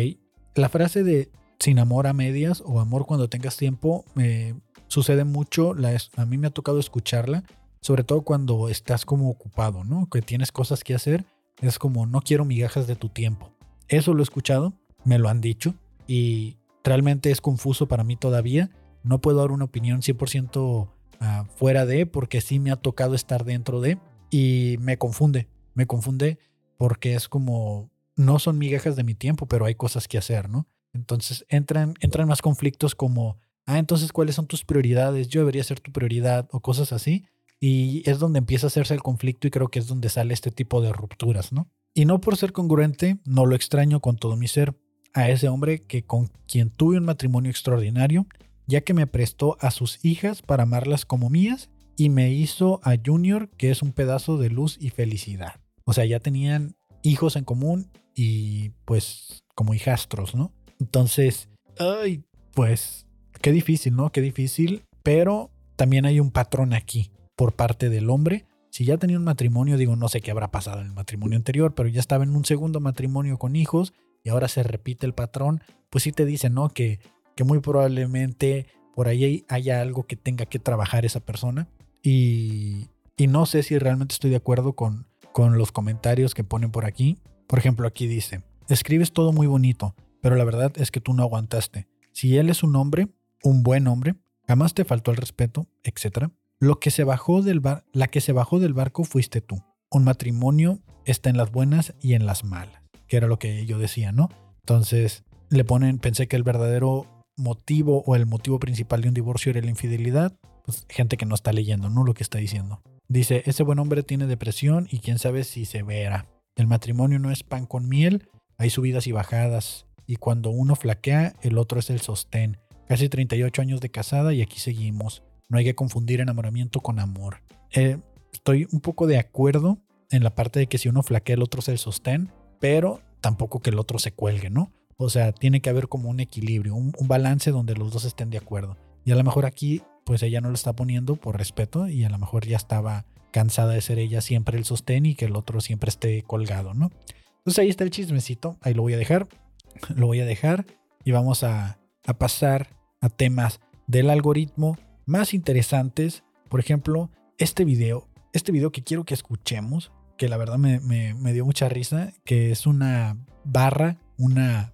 la 0.55 0.69
frase 0.69 1.03
de 1.03 1.31
sin 1.59 1.79
amor 1.79 2.07
a 2.07 2.13
medias 2.13 2.63
o 2.65 2.81
amor 2.81 3.07
cuando 3.07 3.29
tengas 3.29 3.57
tiempo 3.57 4.05
me 4.15 4.55
sucede 4.95 5.25
mucho, 5.25 5.75
a 6.17 6.25
mí 6.25 6.39
me 6.39 6.47
ha 6.47 6.51
tocado 6.51 6.79
escucharla, 6.79 7.43
sobre 7.81 8.05
todo 8.05 8.23
cuando 8.23 8.69
estás 8.69 9.05
como 9.05 9.29
ocupado, 9.29 9.83
¿no? 9.83 10.09
Que 10.09 10.23
tienes 10.23 10.53
cosas 10.53 10.85
que 10.85 10.95
hacer, 10.95 11.25
es 11.61 11.79
como 11.79 12.07
no 12.07 12.21
quiero 12.21 12.45
migajas 12.45 12.87
de 12.87 12.95
tu 12.95 13.09
tiempo. 13.09 13.53
Eso 13.89 14.15
lo 14.15 14.21
he 14.21 14.23
escuchado, 14.23 14.73
me 15.05 15.19
lo 15.19 15.29
han 15.29 15.41
dicho 15.41 15.75
y 16.07 16.57
realmente 16.85 17.31
es 17.31 17.41
confuso 17.41 17.89
para 17.89 18.05
mí 18.05 18.17
todavía. 18.17 18.71
No 19.03 19.21
puedo 19.21 19.39
dar 19.39 19.51
una 19.51 19.65
opinión 19.65 20.01
100% 20.01 20.89
ah, 21.21 21.45
fuera 21.57 21.85
de, 21.85 22.07
porque 22.07 22.41
sí 22.41 22.61
me 22.61 22.71
ha 22.71 22.77
tocado 22.77 23.15
estar 23.15 23.45
dentro 23.45 23.81
de 23.81 23.99
y 24.31 24.77
me 24.81 24.97
confunde, 24.97 25.49
me 25.75 25.87
confunde 25.87 26.39
porque 26.79 27.15
es 27.15 27.29
como 27.29 27.91
no 28.17 28.39
son 28.39 28.59
migajas 28.59 28.95
de 28.95 29.03
mi 29.03 29.15
tiempo, 29.15 29.47
pero 29.47 29.65
hay 29.65 29.75
cosas 29.75 30.07
que 30.07 30.19
hacer, 30.19 30.49
¿no? 30.49 30.69
Entonces 30.93 31.45
entran, 31.49 31.95
entran 32.01 32.29
más 32.29 32.41
conflictos 32.41 32.95
como, 32.95 33.39
ah, 33.67 33.79
entonces, 33.79 34.13
¿cuáles 34.13 34.35
son 34.35 34.47
tus 34.47 34.65
prioridades? 34.65 35.29
Yo 35.29 35.41
debería 35.41 35.65
ser 35.65 35.81
tu 35.81 35.93
prioridad 35.93 36.49
o 36.53 36.61
cosas 36.61 36.93
así. 36.93 37.27
Y 37.61 38.09
es 38.09 38.19
donde 38.19 38.39
empieza 38.39 38.67
a 38.67 38.69
hacerse 38.69 38.95
el 38.95 39.03
conflicto 39.03 39.47
y 39.47 39.51
creo 39.51 39.69
que 39.69 39.79
es 39.79 39.87
donde 39.87 40.09
sale 40.09 40.35
este 40.35 40.51
tipo 40.51 40.83
de 40.83 40.93
rupturas, 40.93 41.53
¿no? 41.53 41.71
Y 41.95 42.05
no 42.05 42.21
por 42.21 42.37
ser 42.37 42.53
congruente, 42.53 43.19
no 43.25 43.47
lo 43.47 43.55
extraño 43.55 44.01
con 44.01 44.17
todo 44.17 44.37
mi 44.37 44.49
ser 44.49 44.75
a 45.15 45.31
ese 45.31 45.49
hombre 45.49 45.81
que 45.81 46.05
con 46.05 46.31
quien 46.47 46.71
tuve 46.71 46.99
un 46.99 47.05
matrimonio 47.05 47.51
extraordinario, 47.51 48.27
ya 48.67 48.81
que 48.81 48.95
me 48.95 49.07
prestó 49.07 49.57
a 49.61 49.71
sus 49.71 50.05
hijas 50.05 50.43
para 50.43 50.65
amarlas 50.65 51.07
como 51.07 51.31
mías 51.31 51.71
y 51.97 52.09
me 52.09 52.33
hizo 52.33 52.81
a 52.83 52.97
Junior, 53.03 53.49
que 53.57 53.71
es 53.71 53.83
un 53.83 53.93
pedazo 53.93 54.37
de 54.39 54.51
luz 54.51 54.77
y 54.81 54.91
felicidad. 54.91 55.61
O 55.85 55.93
sea, 55.93 56.05
ya 56.05 56.19
tenían 56.19 56.77
hijos 57.03 57.37
en 57.37 57.45
común 57.45 57.91
y 58.15 58.71
pues 58.85 59.45
como 59.55 59.75
hijastros, 59.75 60.35
¿no? 60.35 60.53
Entonces, 60.81 61.49
ay, 61.79 62.25
pues 62.53 63.07
qué 63.45 63.53
difícil, 63.53 63.95
¿no? 63.95 64.11
Qué 64.11 64.23
difícil, 64.23 64.85
pero 65.03 65.51
también 65.77 66.07
hay 66.07 66.19
un 66.19 66.31
patrón 66.31 66.73
aquí 66.73 67.11
por 67.37 67.55
parte 67.55 67.91
del 67.91 68.09
hombre. 68.09 68.47
Si 68.71 68.87
ya 68.87 68.97
tenía 68.97 69.19
un 69.19 69.25
matrimonio, 69.25 69.77
digo, 69.77 69.97
no 69.97 70.09
sé 70.09 70.23
qué 70.23 70.31
habrá 70.31 70.51
pasado 70.51 70.81
en 70.81 70.87
el 70.87 70.93
matrimonio 70.95 71.37
anterior, 71.37 71.75
pero 71.75 71.91
ya 71.91 72.01
estaba 72.01 72.25
en 72.25 72.35
un 72.35 72.47
segundo 72.47 72.81
matrimonio 72.81 73.37
con 73.37 73.55
hijos 73.55 73.93
y 74.23 74.31
ahora 74.31 74.49
se 74.49 74.63
repite 74.63 75.05
el 75.05 75.13
patrón, 75.13 75.63
pues 75.91 76.05
sí 76.05 76.13
te 76.13 76.25
dicen, 76.25 76.55
¿no? 76.55 76.71
Que, 76.71 77.01
que 77.37 77.45
muy 77.45 77.61
probablemente 77.61 78.69
por 78.95 79.09
ahí 79.09 79.45
haya 79.51 79.83
algo 79.83 80.05
que 80.05 80.17
tenga 80.17 80.47
que 80.47 80.59
trabajar 80.59 81.05
esa 81.05 81.21
persona. 81.21 81.69
Y, 82.03 82.89
y 83.19 83.27
no 83.27 83.45
sé 83.45 83.63
si 83.63 83.77
realmente 83.77 84.15
estoy 84.15 84.31
de 84.31 84.37
acuerdo 84.37 84.73
con, 84.73 85.07
con 85.33 85.59
los 85.59 85.71
comentarios 85.71 86.33
que 86.33 86.45
ponen 86.45 86.71
por 86.71 86.87
aquí. 86.87 87.19
Por 87.47 87.59
ejemplo, 87.59 87.87
aquí 87.87 88.07
dice, 88.07 88.43
escribes 88.71 89.13
todo 89.13 89.35
muy 89.35 89.47
bonito, 89.47 89.95
pero 90.23 90.35
la 90.35 90.45
verdad 90.45 90.73
es 90.77 90.91
que 90.91 91.03
tú 91.03 91.13
no 91.13 91.25
aguantaste. 91.25 91.89
Si 92.13 92.39
él 92.39 92.49
es 92.49 92.63
un 92.63 92.75
hombre, 92.77 93.09
un 93.45 93.63
buen 93.63 93.87
hombre, 93.87 94.17
jamás 94.49 94.75
te 94.75 94.85
faltó 94.85 95.13
el 95.13 95.19
respeto, 95.19 95.69
etc. 95.85 96.31
Lo 96.59 96.81
que 96.81 96.91
se 96.91 97.05
bajó 97.05 97.43
del 97.43 97.61
bar, 97.61 97.85
la 97.93 98.09
que 98.09 98.21
se 98.21 98.33
bajó 98.33 98.59
del 98.59 98.73
barco 98.73 99.05
fuiste 99.05 99.41
tú. 99.41 99.63
Un 99.91 100.03
matrimonio 100.03 100.81
está 101.05 101.31
en 101.31 101.37
las 101.37 101.53
buenas 101.53 101.95
y 102.01 102.15
en 102.15 102.27
las 102.27 102.43
malas, 102.43 102.83
que 103.07 103.19
era 103.19 103.29
lo 103.29 103.39
que 103.39 103.65
yo 103.67 103.79
decía, 103.79 104.11
¿no? 104.11 104.31
Entonces 104.63 105.25
le 105.51 105.65
ponen, 105.65 105.99
pensé 105.99 106.27
que 106.27 106.37
el 106.37 106.43
verdadero 106.43 107.07
motivo 107.37 108.03
o 108.07 108.17
el 108.17 108.27
motivo 108.27 108.59
principal 108.59 109.03
de 109.03 109.09
un 109.09 109.15
divorcio 109.15 109.51
era 109.51 109.61
la 109.61 109.71
infidelidad. 109.71 110.37
Pues 110.65 110.87
gente 110.89 111.19
que 111.19 111.27
no 111.27 111.35
está 111.35 111.53
leyendo, 111.53 111.91
¿no? 111.91 112.05
Lo 112.05 112.15
que 112.15 112.23
está 112.23 112.39
diciendo. 112.39 112.83
Dice, 113.07 113.43
ese 113.45 113.63
buen 113.63 113.79
hombre 113.79 114.03
tiene 114.03 114.27
depresión 114.27 114.89
y 114.91 115.01
quién 115.01 115.19
sabe 115.19 115.45
si 115.45 115.67
se 115.67 115.83
verá. 115.83 116.27
El 116.57 116.67
matrimonio 116.67 117.19
no 117.19 117.31
es 117.31 117.43
pan 117.43 117.67
con 117.67 117.89
miel, 117.89 118.29
hay 118.57 118.71
subidas 118.71 119.07
y 119.07 119.13
bajadas, 119.13 119.87
y 120.07 120.17
cuando 120.17 120.51
uno 120.51 120.77
flaquea, 120.77 121.35
el 121.43 121.59
otro 121.59 121.81
es 121.81 121.91
el 121.91 122.01
sostén. 122.01 122.59
Casi 122.89 123.09
38 123.09 123.63
años 123.63 123.81
de 123.81 123.91
casada 123.91 124.35
y 124.35 124.43
aquí 124.43 124.59
seguimos. 124.59 125.23
No 125.49 125.59
hay 125.59 125.65
que 125.65 125.75
confundir 125.75 126.21
enamoramiento 126.21 126.81
con 126.81 126.99
amor. 126.99 127.43
Eh, 127.73 127.99
estoy 128.33 128.67
un 128.73 128.81
poco 128.81 129.07
de 129.07 129.19
acuerdo 129.19 129.79
en 130.11 130.23
la 130.23 130.35
parte 130.35 130.61
de 130.61 130.67
que 130.67 130.79
si 130.79 130.89
uno 130.89 131.03
flaquea, 131.03 131.35
el 131.35 131.43
otro 131.43 131.61
es 131.61 131.69
el 131.69 131.79
sostén, 131.79 132.31
pero 132.61 133.01
tampoco 133.21 133.61
que 133.61 133.71
el 133.71 133.79
otro 133.79 133.99
se 133.99 134.13
cuelgue, 134.13 134.51
¿no? 134.51 134.73
O 134.97 135.09
sea, 135.09 135.33
tiene 135.33 135.61
que 135.61 135.71
haber 135.71 135.89
como 135.89 136.09
un 136.09 136.21
equilibrio, 136.21 136.75
un, 136.75 136.93
un 136.99 137.09
balance 137.09 137.51
donde 137.51 137.75
los 137.75 137.93
dos 137.93 138.05
estén 138.05 138.31
de 138.31 138.39
acuerdo. 138.39 138.77
Y 139.05 139.13
a 139.13 139.17
lo 139.17 139.25
mejor 139.25 139.47
aquí, 139.47 139.83
pues 140.05 140.23
ella 140.23 140.41
no 140.41 140.49
lo 140.49 140.55
está 140.55 140.75
poniendo 140.75 141.17
por 141.17 141.37
respeto 141.37 141.89
y 141.89 142.05
a 142.05 142.11
lo 142.11 142.19
mejor 142.19 142.47
ya 142.47 142.57
estaba 142.57 143.07
cansada 143.33 143.73
de 143.73 143.81
ser 143.81 143.99
ella 143.99 144.21
siempre 144.21 144.57
el 144.57 144.65
sostén 144.65 145.07
y 145.07 145.15
que 145.15 145.25
el 145.25 145.35
otro 145.35 145.61
siempre 145.61 145.89
esté 145.89 146.23
colgado, 146.23 146.75
¿no? 146.75 146.93
Entonces 147.39 147.59
ahí 147.59 147.69
está 147.69 147.83
el 147.83 147.91
chismecito, 147.91 148.57
ahí 148.61 148.75
lo 148.75 148.83
voy 148.83 148.95
a 148.95 148.99
dejar, 148.99 149.27
lo 149.97 150.07
voy 150.07 150.21
a 150.21 150.25
dejar 150.25 150.67
y 151.03 151.11
vamos 151.11 151.43
a, 151.43 151.79
a 152.05 152.15
pasar 152.15 152.77
a 153.01 153.09
temas 153.09 153.61
del 153.87 154.11
algoritmo 154.11 154.79
más 155.07 155.35
interesantes. 155.35 156.25
Por 156.49 156.61
ejemplo, 156.61 157.11
este 157.39 157.65
video 157.65 158.09
este 158.35 158.51
video 158.51 158.73
que 158.73 158.83
quiero 158.83 159.05
que 159.05 159.15
escuchemos, 159.15 159.93
que 160.19 160.29
la 160.29 160.37
verdad 160.37 160.59
me, 160.59 160.81
me 160.81 161.33
dio 161.33 161.45
mucha 161.47 161.69
risa, 161.69 162.13
que 162.25 162.51
es 162.51 162.67
una 162.67 163.17
barra, 163.45 163.97
una 164.19 164.73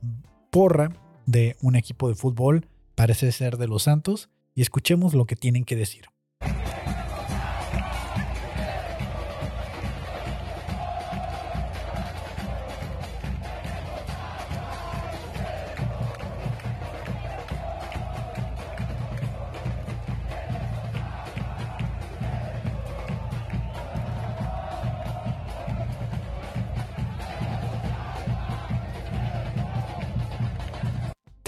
porra 0.51 0.93
de 1.26 1.57
un 1.61 1.76
equipo 1.76 2.09
de 2.09 2.14
fútbol, 2.14 2.66
parece 2.95 3.31
ser 3.33 3.59
de 3.59 3.68
los 3.68 3.83
Santos, 3.83 4.31
y 4.55 4.62
escuchemos 4.62 5.12
lo 5.12 5.26
que 5.26 5.37
tienen 5.37 5.64
que 5.64 5.76
decir. 5.76 6.07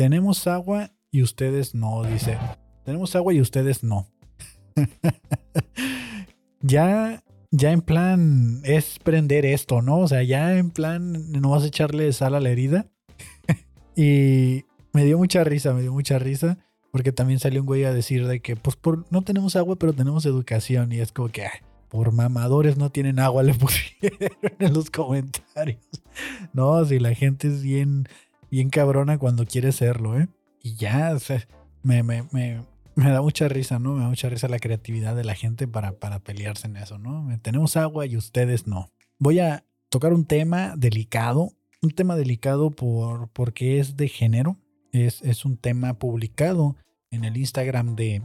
Tenemos 0.03 0.48
agua 0.48 0.90
y 1.12 1.22
ustedes 1.22 1.76
no, 1.76 2.03
dice. 2.03 2.36
Tenemos 2.84 3.14
agua 3.14 3.32
y 3.34 3.40
ustedes 3.40 3.84
no. 3.84 4.09
ya, 6.61 7.22
ya 7.53 7.70
en 7.70 7.82
plan 7.82 8.62
es 8.64 8.98
prender 8.98 9.46
esto, 9.46 9.80
¿no? 9.80 10.00
O 10.00 10.09
sea, 10.09 10.24
ya 10.24 10.59
en 10.59 10.70
plan 10.70 11.30
no 11.30 11.50
vas 11.50 11.62
a 11.62 11.68
echarle 11.68 12.12
sal 12.12 12.34
a 12.34 12.40
la 12.40 12.50
herida. 12.50 12.86
y 13.96 14.64
me 14.92 15.05
dio 15.05 15.18
mucha 15.18 15.44
risa, 15.44 15.72
me 15.72 15.82
dio 15.82 15.92
mucha 15.92 16.18
risa. 16.18 16.59
Porque 16.90 17.12
también 17.12 17.38
salió 17.38 17.61
un 17.61 17.66
güey 17.66 17.84
a 17.84 17.94
decir 17.94 18.26
de 18.26 18.40
que, 18.40 18.57
pues, 18.57 18.74
por, 18.74 19.05
no 19.12 19.22
tenemos 19.22 19.55
agua, 19.55 19.76
pero 19.76 19.92
tenemos 19.92 20.26
educación. 20.26 20.90
Y 20.90 20.98
es 20.98 21.12
como 21.12 21.28
que, 21.28 21.46
por 21.90 22.11
mamadores 22.11 22.76
no 22.76 22.90
tienen 22.90 23.20
agua, 23.20 23.42
le 23.44 23.55
pusieron 23.55 24.18
en 24.59 24.74
los 24.74 24.90
comentarios. 24.90 25.78
No, 26.53 26.84
si 26.86 26.98
la 26.98 27.14
gente 27.14 27.46
es 27.46 27.62
bien 27.62 28.09
bien 28.53 28.68
cabrona 28.68 29.16
cuando 29.16 29.46
quiere 29.46 29.72
serlo, 29.72 30.20
¿eh? 30.20 30.28
Y 30.62 30.74
ya, 30.74 31.16
me, 31.82 32.03
me, 32.03 32.22
me, 32.32 32.61
me, 32.94 33.11
da 33.11 33.22
mucha 33.22 33.48
risa, 33.48 33.78
¿no? 33.78 33.94
Me 33.94 34.03
da 34.03 34.09
mucha 34.11 34.28
risa 34.28 34.46
la 34.46 34.59
creatividad 34.59 35.16
de 35.16 35.24
la 35.24 35.34
gente 35.34 35.66
para, 35.66 35.92
para 35.92 36.18
pelearse 36.18 36.66
en 36.66 36.76
eso, 36.76 36.98
¿no? 36.98 37.26
Tenemos 37.40 37.78
agua 37.78 38.05
y 38.05 38.18
ustedes 38.18 38.66
no. 38.66 38.90
Voy 39.18 39.40
a 39.40 39.64
tocar 39.88 40.12
un 40.12 40.26
tema 40.26 40.74
delicado, 40.76 41.53
un 41.80 41.92
tema 41.92 42.14
delicado 42.14 42.70
por, 42.70 43.28
porque 43.28 43.80
es 43.80 43.96
de 43.96 44.09
género, 44.09 44.59
es, 44.92 45.22
es 45.22 45.46
un 45.46 45.57
tema 45.57 45.94
publicado 45.94 46.76
en 47.11 47.24
el 47.24 47.38
Instagram 47.38 47.96
de 47.96 48.20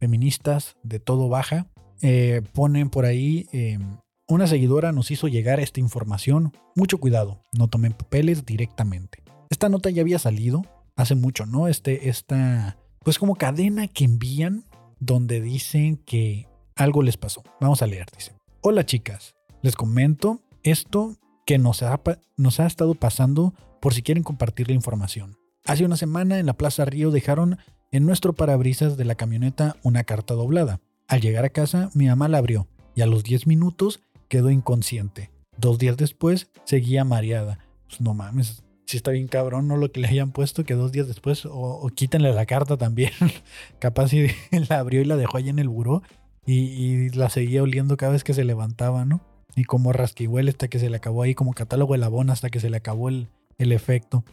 feministas 0.00 0.78
de 0.82 0.98
todo 0.98 1.28
baja. 1.28 1.68
Eh, 2.02 2.42
ponen 2.54 2.90
por 2.90 3.04
ahí, 3.04 3.46
eh, 3.52 3.78
una 4.26 4.48
seguidora 4.48 4.90
nos 4.90 5.12
hizo 5.12 5.28
llegar 5.28 5.60
esta 5.60 5.78
información. 5.78 6.52
Mucho 6.74 6.98
cuidado, 6.98 7.40
no 7.56 7.68
tomen 7.68 7.92
papeles 7.92 8.44
directamente. 8.44 9.29
Esta 9.50 9.68
nota 9.68 9.90
ya 9.90 10.02
había 10.02 10.20
salido 10.20 10.64
hace 10.94 11.16
mucho, 11.16 11.44
¿no? 11.44 11.66
Este, 11.66 12.08
esta, 12.08 12.78
pues 13.00 13.18
como 13.18 13.34
cadena 13.34 13.88
que 13.88 14.04
envían 14.04 14.64
donde 15.00 15.40
dicen 15.40 15.96
que 15.96 16.46
algo 16.76 17.02
les 17.02 17.16
pasó. 17.16 17.42
Vamos 17.60 17.82
a 17.82 17.88
leer, 17.88 18.06
dice. 18.16 18.32
Hola 18.60 18.86
chicas, 18.86 19.34
les 19.60 19.74
comento 19.74 20.40
esto 20.62 21.16
que 21.46 21.58
nos 21.58 21.82
ha, 21.82 22.00
nos 22.36 22.60
ha 22.60 22.66
estado 22.66 22.94
pasando 22.94 23.52
por 23.80 23.92
si 23.92 24.02
quieren 24.02 24.22
compartir 24.22 24.68
la 24.68 24.74
información. 24.74 25.36
Hace 25.66 25.84
una 25.84 25.96
semana 25.96 26.38
en 26.38 26.46
la 26.46 26.54
Plaza 26.54 26.84
Río 26.84 27.10
dejaron 27.10 27.58
en 27.90 28.06
nuestro 28.06 28.34
parabrisas 28.34 28.96
de 28.96 29.04
la 29.04 29.16
camioneta 29.16 29.76
una 29.82 30.04
carta 30.04 30.34
doblada. 30.34 30.80
Al 31.08 31.22
llegar 31.22 31.44
a 31.44 31.50
casa, 31.50 31.90
mi 31.92 32.06
mamá 32.06 32.28
la 32.28 32.38
abrió 32.38 32.68
y 32.94 33.00
a 33.00 33.06
los 33.06 33.24
10 33.24 33.48
minutos 33.48 34.00
quedó 34.28 34.50
inconsciente. 34.50 35.32
Dos 35.56 35.78
días 35.78 35.96
después 35.96 36.50
seguía 36.64 37.04
mareada. 37.04 37.58
Pues 37.88 38.00
no 38.00 38.14
mames, 38.14 38.62
si 38.90 38.96
está 38.96 39.12
bien 39.12 39.28
cabrón, 39.28 39.68
¿no? 39.68 39.76
Lo 39.76 39.92
que 39.92 40.00
le 40.00 40.08
hayan 40.08 40.32
puesto, 40.32 40.64
que 40.64 40.74
dos 40.74 40.90
días 40.90 41.06
después, 41.06 41.46
o, 41.48 41.88
quítenle 41.94 42.32
la 42.32 42.44
carta 42.44 42.76
también. 42.76 43.12
Capaz 43.78 44.08
si 44.08 44.26
la 44.68 44.80
abrió 44.80 45.00
y 45.00 45.04
la 45.04 45.16
dejó 45.16 45.38
ahí 45.38 45.48
en 45.48 45.60
el 45.60 45.68
buró 45.68 46.02
y, 46.44 47.10
la 47.10 47.30
seguía 47.30 47.62
oliendo 47.62 47.96
cada 47.96 48.12
vez 48.12 48.24
que 48.24 48.34
se 48.34 48.44
levantaba, 48.44 49.04
¿no? 49.04 49.20
Y 49.54 49.64
como 49.64 49.92
rasquihuel 49.92 50.48
hasta 50.48 50.66
que 50.66 50.80
se 50.80 50.90
le 50.90 50.96
acabó 50.96 51.22
ahí, 51.22 51.34
como 51.34 51.54
catálogo 51.54 51.92
de 51.92 51.98
labón 51.98 52.30
hasta 52.30 52.50
que 52.50 52.58
se 52.58 52.68
le 52.68 52.78
acabó 52.78 53.08
el, 53.08 53.28
el 53.58 53.70
efecto. 53.70 54.24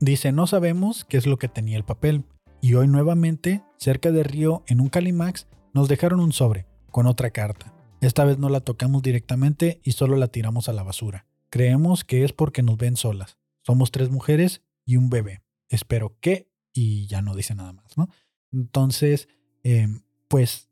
Dice, 0.00 0.32
no 0.32 0.48
sabemos 0.48 1.04
qué 1.04 1.16
es 1.16 1.26
lo 1.26 1.36
que 1.36 1.48
tenía 1.48 1.76
el 1.76 1.84
papel. 1.84 2.24
Y 2.60 2.74
hoy 2.74 2.88
nuevamente, 2.88 3.62
cerca 3.76 4.10
de 4.10 4.24
Río, 4.24 4.64
en 4.66 4.80
un 4.80 4.88
Calimax, 4.88 5.46
nos 5.74 5.88
dejaron 5.88 6.18
un 6.18 6.32
sobre 6.32 6.66
con 6.90 7.06
otra 7.06 7.30
carta. 7.30 7.72
Esta 8.00 8.24
vez 8.24 8.38
no 8.38 8.48
la 8.48 8.60
tocamos 8.60 9.02
directamente 9.02 9.80
y 9.84 9.92
solo 9.92 10.16
la 10.16 10.26
tiramos 10.26 10.68
a 10.68 10.72
la 10.72 10.82
basura. 10.82 11.26
Creemos 11.50 12.02
que 12.04 12.24
es 12.24 12.32
porque 12.32 12.62
nos 12.62 12.76
ven 12.78 12.96
solas. 12.96 13.41
Somos 13.62 13.90
tres 13.90 14.10
mujeres 14.10 14.62
y 14.84 14.96
un 14.96 15.10
bebé. 15.10 15.42
Espero 15.68 16.16
que, 16.20 16.50
y 16.72 17.06
ya 17.06 17.22
no 17.22 17.34
dice 17.34 17.54
nada 17.54 17.72
más, 17.72 17.96
¿no? 17.96 18.08
Entonces, 18.52 19.28
em, 19.62 20.02
pues, 20.28 20.68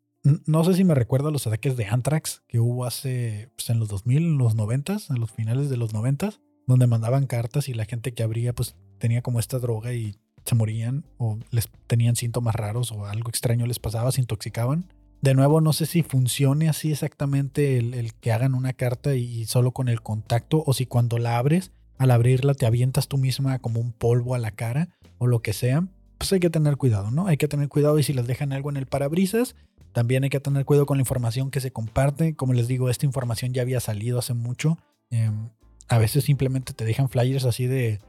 no 0.47 0.64
sé 0.64 0.74
si 0.74 0.84
me 0.84 0.95
recuerda 0.95 1.30
los 1.30 1.47
ataques 1.47 1.76
de 1.76 1.86
Anthrax 1.86 2.43
que 2.47 2.61
hubo 2.61 2.84
hace, 2.84 3.51
pues, 3.57 3.70
en 3.70 3.78
los 3.78 3.88
2000, 3.88 4.18
en 4.18 4.38
los 4.38 4.55
90, 4.55 4.99
a 5.09 5.16
los 5.16 5.30
finales 5.30 5.70
de 5.70 5.76
los 5.76 5.95
90, 5.95 6.32
donde 6.66 6.86
mandaban 6.86 7.26
cartas 7.26 7.68
y 7.68 7.74
la 7.74 7.86
gente 7.86 8.12
que 8.12 8.22
abría, 8.22 8.55
pues, 8.55 8.76
tenía 8.99 9.22
como 9.22 9.41
esta 9.41 9.59
droga 9.59 9.95
y 9.95 10.16
se 10.45 10.55
morían 10.55 11.05
o 11.18 11.38
les 11.51 11.68
tenían 11.86 12.16
síntomas 12.16 12.55
raros 12.55 12.93
o 12.93 13.07
algo 13.07 13.30
extraño 13.30 13.66
les 13.66 13.78
pasaba, 13.78 14.12
se 14.12 14.20
intoxicaban. 14.20 14.93
De 15.22 15.34
nuevo, 15.34 15.61
no 15.61 15.72
sé 15.72 15.86
si 15.86 16.03
funcione 16.03 16.68
así 16.68 16.93
exactamente 16.93 17.76
el, 17.76 17.93
el 17.95 18.14
que 18.14 18.32
hagan 18.32 18.55
una 18.55 18.72
carta 18.72 19.14
y 19.14 19.45
solo 19.45 19.72
con 19.72 19.88
el 19.88 20.03
contacto 20.03 20.62
o 20.66 20.72
si 20.72 20.86
cuando 20.86 21.18
la 21.18 21.36
abres 21.36 21.72
al 22.01 22.11
abrirla 22.12 22.55
te 22.55 22.64
avientas 22.64 23.09
tú 23.09 23.18
misma 23.18 23.59
como 23.59 23.78
un 23.78 23.92
polvo 23.92 24.34
a 24.34 24.38
la 24.38 24.53
cara 24.53 24.88
o 25.18 25.26
lo 25.26 25.42
que 25.42 25.53
sea, 25.53 25.86
pues 26.16 26.32
hay 26.32 26.40
que 26.40 26.48
tener 26.48 26.78
cuidado, 26.78 27.11
¿no? 27.11 27.26
Hay 27.26 27.36
que 27.36 27.46
tener 27.46 27.68
cuidado 27.68 27.98
y 27.98 28.03
si 28.03 28.14
les 28.14 28.26
dejan 28.26 28.55
algo 28.55 28.70
en 28.70 28.78
el 28.78 28.86
parabrisas, 28.86 29.55
también 29.92 30.24
hay 30.24 30.30
que 30.30 30.40
tener 30.40 30.64
cuidado 30.64 30.86
con 30.86 30.96
la 30.96 31.03
información 31.03 31.51
que 31.51 31.61
se 31.61 31.72
comparte. 31.72 32.34
Como 32.34 32.55
les 32.55 32.68
digo, 32.68 32.88
esta 32.88 33.05
información 33.05 33.53
ya 33.53 33.61
había 33.61 33.80
salido 33.80 34.18
hace 34.18 34.32
mucho. 34.32 34.78
Em, 35.11 35.51
a 35.88 35.98
veces 35.98 36.24
simplemente 36.24 36.72
te 36.72 36.86
dejan 36.86 37.11
flyers 37.11 37.44
así 37.44 37.66
de 37.66 38.01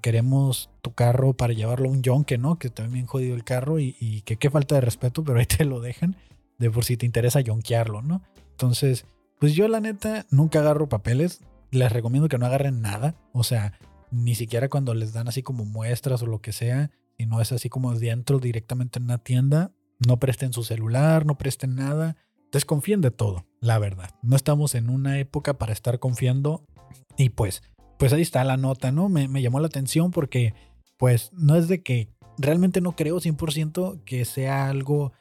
queremos 0.00 0.70
tu 0.80 0.92
carro 0.92 1.32
para 1.32 1.52
llevarlo 1.52 1.88
a 1.88 1.92
un 1.92 2.02
yonke, 2.02 2.38
¿no? 2.38 2.56
Que 2.56 2.70
también 2.70 3.06
jodido 3.06 3.34
el 3.34 3.42
carro 3.42 3.80
y, 3.80 4.22
que 4.26 4.36
qué 4.36 4.48
falta 4.48 4.76
de 4.76 4.82
respeto, 4.82 5.24
pero 5.24 5.40
ahí 5.40 5.46
te 5.46 5.64
lo 5.64 5.80
dejan 5.80 6.14
de 6.58 6.70
por 6.70 6.84
si 6.84 6.96
te 6.96 7.06
interesa 7.06 7.40
yonkearlo, 7.40 8.00
¿no? 8.02 8.22
Entonces, 8.52 9.06
pues 9.40 9.54
yo 9.54 9.66
la 9.66 9.80
neta 9.80 10.26
nunca 10.30 10.60
agarro 10.60 10.88
papeles 10.88 11.40
les 11.70 11.92
recomiendo 11.92 12.28
que 12.28 12.38
no 12.38 12.46
agarren 12.46 12.80
nada. 12.80 13.14
O 13.32 13.44
sea, 13.44 13.72
ni 14.10 14.34
siquiera 14.34 14.68
cuando 14.68 14.94
les 14.94 15.12
dan 15.12 15.28
así 15.28 15.42
como 15.42 15.64
muestras 15.64 16.22
o 16.22 16.26
lo 16.26 16.40
que 16.40 16.52
sea, 16.52 16.90
si 17.18 17.26
no 17.26 17.40
es 17.40 17.52
así 17.52 17.68
como 17.68 17.94
dentro 17.94 18.38
directamente 18.38 18.98
en 18.98 19.04
una 19.04 19.18
tienda, 19.18 19.72
no 20.06 20.18
presten 20.18 20.52
su 20.52 20.64
celular, 20.64 21.26
no 21.26 21.36
presten 21.36 21.76
nada. 21.76 22.16
Desconfíen 22.50 23.00
de 23.00 23.10
todo, 23.10 23.46
la 23.60 23.78
verdad. 23.78 24.10
No 24.22 24.36
estamos 24.36 24.74
en 24.74 24.90
una 24.90 25.18
época 25.18 25.58
para 25.58 25.72
estar 25.72 25.98
confiando. 25.98 26.64
Y 27.16 27.30
pues, 27.30 27.62
pues 27.98 28.12
ahí 28.12 28.22
está 28.22 28.42
la 28.44 28.56
nota, 28.56 28.90
¿no? 28.90 29.08
Me, 29.08 29.28
llamó 29.42 29.60
la 29.60 29.66
atención 29.66 30.10
porque, 30.10 30.54
pues, 30.96 31.30
no 31.34 31.56
es 31.56 31.68
de 31.68 31.82
que 31.82 32.08
realmente 32.38 32.80
no 32.80 32.96
creo 32.96 33.20
100% 33.20 34.02
que 34.04 34.24
sea 34.24 34.68
algo 34.68 35.12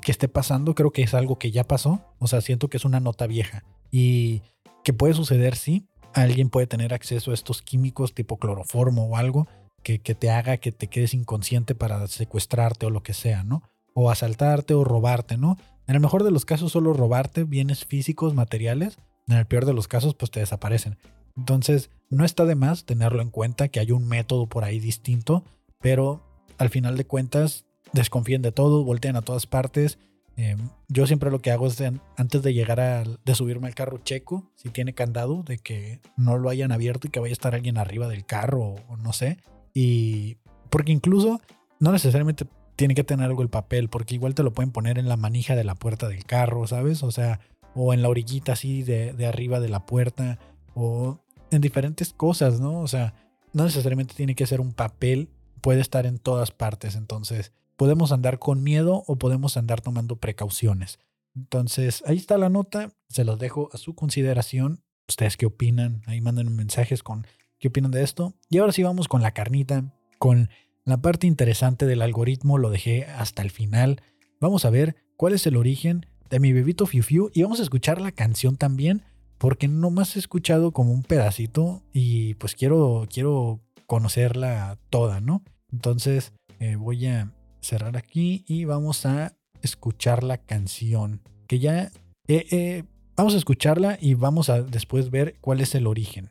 que 0.00 0.12
esté 0.12 0.28
pasando. 0.28 0.74
Creo 0.76 0.92
que 0.92 1.02
es 1.02 1.12
algo 1.12 1.38
que 1.38 1.50
ya 1.50 1.64
pasó. 1.64 2.04
O 2.20 2.28
sea, 2.28 2.40
siento 2.40 2.68
que 2.68 2.76
es 2.76 2.84
una 2.84 3.00
nota 3.00 3.26
vieja. 3.26 3.64
Y 3.90 4.42
que 4.84 4.92
puede 4.92 5.14
suceder, 5.14 5.56
sí. 5.56 5.86
Alguien 6.14 6.50
puede 6.50 6.66
tener 6.66 6.94
acceso 6.94 7.30
a 7.30 7.34
estos 7.34 7.62
químicos 7.62 8.14
tipo 8.14 8.38
cloroformo 8.38 9.06
o 9.06 9.16
algo 9.16 9.46
que, 9.82 9.98
te 9.98 10.30
haga 10.30 10.58
que 10.58 10.72
te 10.72 10.88
quedes 10.88 11.14
inconsciente 11.14 11.74
para 11.74 12.06
secuestrarte 12.08 12.86
o 12.86 12.90
lo 12.90 13.02
que 13.02 13.14
sea, 13.14 13.44
¿no? 13.44 13.62
O 13.94 14.10
asaltarte 14.10 14.74
o 14.74 14.84
robarte, 14.84 15.36
¿no? 15.36 15.56
En 15.86 15.94
el 15.94 16.00
mejor 16.00 16.24
de 16.24 16.30
los 16.30 16.44
casos 16.44 16.72
solo 16.72 16.92
robarte 16.92 17.44
bienes 17.44 17.84
físicos, 17.84 18.34
materiales. 18.34 18.98
En 19.28 19.36
el 19.36 19.46
peor 19.46 19.64
de 19.64 19.72
los 19.72 19.88
casos 19.88 20.14
pues 20.14 20.30
te 20.30 20.40
desaparecen. 20.40 20.98
Entonces 21.36 21.90
no 22.10 22.24
está 22.24 22.44
de 22.44 22.54
más 22.54 22.84
tenerlo 22.84 23.22
en 23.22 23.30
cuenta 23.30 23.68
que 23.68 23.80
hay 23.80 23.92
un 23.92 24.06
método 24.06 24.48
por 24.48 24.64
ahí 24.64 24.80
distinto, 24.80 25.44
pero 25.80 26.22
al 26.58 26.68
final 26.68 26.96
de 26.96 27.06
cuentas 27.06 27.64
desconfíen 27.92 28.42
de 28.42 28.52
todo, 28.52 28.84
volteen 28.84 29.16
a 29.16 29.22
todas 29.22 29.46
partes 29.46 29.98
Em, 30.38 30.70
yo 30.86 31.04
siempre 31.08 31.32
lo 31.32 31.40
que 31.40 31.50
hago 31.50 31.66
es 31.66 31.82
antes 32.16 32.42
de 32.44 32.54
llegar 32.54 32.78
a 32.78 33.02
de 33.02 33.34
subirme 33.34 33.66
al 33.66 33.74
carro 33.74 33.98
checo, 33.98 34.48
si 34.54 34.68
tiene 34.68 34.94
candado, 34.94 35.42
de 35.42 35.58
que 35.58 36.00
no 36.16 36.38
lo 36.38 36.48
hayan 36.48 36.70
abierto 36.70 37.08
y 37.08 37.10
que 37.10 37.18
vaya 37.18 37.32
a 37.32 37.34
estar 37.34 37.56
alguien 37.56 37.76
arriba 37.76 38.06
del 38.06 38.24
carro 38.24 38.76
o, 38.88 38.96
no 38.98 39.12
sé. 39.12 39.38
Y 39.74 40.36
porque 40.70 40.92
incluso 40.92 41.40
no 41.80 41.90
necesariamente 41.90 42.46
tiene 42.76 42.94
que 42.94 43.02
tener 43.02 43.26
algo 43.26 43.42
el 43.42 43.48
papel, 43.48 43.88
porque 43.88 44.14
igual 44.14 44.36
te 44.36 44.44
lo 44.44 44.52
pueden 44.52 44.70
poner 44.70 44.96
en 44.96 45.08
la 45.08 45.16
manija 45.16 45.56
de 45.56 45.64
la 45.64 45.74
puerta 45.74 46.08
del 46.08 46.24
carro, 46.24 46.68
¿sabes? 46.68 47.02
O 47.02 47.10
sea, 47.10 47.40
o 47.74 47.92
en 47.92 48.02
la 48.02 48.08
orillita 48.08 48.52
así 48.52 48.84
de, 48.84 49.14
de 49.14 49.26
arriba 49.26 49.58
de 49.58 49.70
la 49.70 49.86
puerta, 49.86 50.38
o 50.72 51.18
en 51.50 51.60
diferentes 51.60 52.12
cosas, 52.12 52.60
¿no? 52.60 52.78
O 52.78 52.86
sea, 52.86 53.12
no 53.52 53.64
necesariamente 53.64 54.14
tiene 54.14 54.36
que 54.36 54.46
ser 54.46 54.60
un 54.60 54.72
papel, 54.72 55.30
puede 55.60 55.80
estar 55.80 56.06
en 56.06 56.20
todas 56.20 56.52
partes. 56.52 56.94
Entonces, 56.94 57.52
podemos 57.78 58.10
andar 58.10 58.40
con 58.40 58.64
miedo 58.64 59.04
o 59.06 59.16
podemos 59.16 59.56
andar 59.56 59.80
tomando 59.80 60.16
precauciones. 60.16 60.98
Entonces, 61.36 62.02
ahí 62.06 62.16
está 62.16 62.36
la 62.36 62.48
nota. 62.48 62.92
Se 63.08 63.24
los 63.24 63.38
dejo 63.38 63.70
a 63.72 63.78
su 63.78 63.94
consideración. 63.94 64.82
¿Ustedes 65.08 65.36
qué 65.36 65.46
opinan? 65.46 66.02
Ahí 66.06 66.20
manden 66.20 66.54
mensajes 66.56 67.04
con 67.04 67.24
qué 67.60 67.68
opinan 67.68 67.92
de 67.92 68.02
esto. 68.02 68.34
Y 68.50 68.58
ahora 68.58 68.72
sí 68.72 68.82
vamos 68.82 69.06
con 69.06 69.22
la 69.22 69.30
carnita, 69.30 69.94
con 70.18 70.50
la 70.84 70.96
parte 70.96 71.28
interesante 71.28 71.86
del 71.86 72.02
algoritmo. 72.02 72.58
Lo 72.58 72.70
dejé 72.70 73.04
hasta 73.04 73.42
el 73.42 73.52
final. 73.52 74.02
Vamos 74.40 74.64
a 74.64 74.70
ver 74.70 74.96
cuál 75.16 75.32
es 75.32 75.46
el 75.46 75.56
origen 75.56 76.04
de 76.30 76.40
mi 76.40 76.52
bebito 76.52 76.84
Fiu 76.84 77.04
Fiu 77.04 77.30
y 77.32 77.44
vamos 77.44 77.60
a 77.60 77.62
escuchar 77.62 78.00
la 78.00 78.10
canción 78.10 78.56
también 78.56 79.04
porque 79.38 79.68
nomás 79.68 80.16
he 80.16 80.18
escuchado 80.18 80.72
como 80.72 80.92
un 80.92 81.04
pedacito 81.04 81.84
y 81.92 82.34
pues 82.34 82.56
quiero, 82.56 83.06
quiero 83.08 83.60
conocerla 83.86 84.78
toda, 84.90 85.20
¿no? 85.20 85.44
Entonces 85.70 86.32
eh, 86.58 86.74
voy 86.74 87.06
a 87.06 87.32
cerrar 87.60 87.96
aquí 87.96 88.44
y 88.46 88.64
vamos 88.64 89.06
a 89.06 89.36
escuchar 89.62 90.22
la 90.22 90.38
canción 90.38 91.20
que 91.46 91.58
ya 91.58 91.90
eh, 92.28 92.46
eh, 92.50 92.84
vamos 93.16 93.34
a 93.34 93.38
escucharla 93.38 93.98
y 94.00 94.14
vamos 94.14 94.50
a 94.50 94.62
después 94.62 95.10
ver 95.10 95.36
cuál 95.40 95.60
es 95.60 95.74
el 95.74 95.86
origen. 95.86 96.30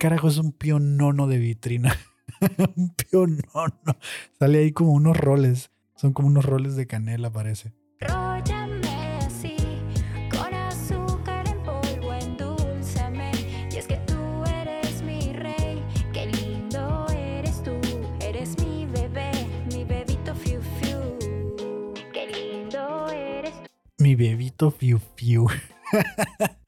Carajo 0.00 0.28
es 0.28 0.38
un 0.38 0.52
pionono 0.52 1.26
de 1.26 1.36
vitrina? 1.36 1.94
un 2.76 2.94
pionono. 2.94 3.98
Sale 4.38 4.58
ahí 4.58 4.72
como 4.72 4.92
unos 4.92 5.14
roles. 5.14 5.70
Son 5.94 6.14
como 6.14 6.28
unos 6.28 6.46
roles 6.46 6.74
de 6.74 6.86
canela, 6.86 7.30
parece. 7.30 7.74
así, 8.00 9.56
con 10.30 10.54
azúcar 10.54 11.46
en 11.48 11.62
polvo, 11.62 12.14
endulzame. 12.14 13.30
Y 13.70 13.76
es 13.76 13.86
que 13.86 13.98
tú 14.06 14.42
eres 14.46 15.02
mi 15.02 15.34
rey, 15.34 15.84
qué 16.14 16.26
lindo 16.26 17.06
eres 17.10 17.62
tú. 17.62 17.78
Eres 18.22 18.56
mi 18.64 18.86
bebé, 18.86 19.30
mi 19.70 19.84
bebito 19.84 20.34
fiu 20.34 20.62
fiu. 20.80 21.18
Qué 22.14 22.26
lindo 22.26 23.06
eres 23.10 23.52
tú. 23.52 24.02
Mi 24.02 24.14
bebito 24.14 24.70
fiu 24.70 24.98
fiu. 25.14 25.46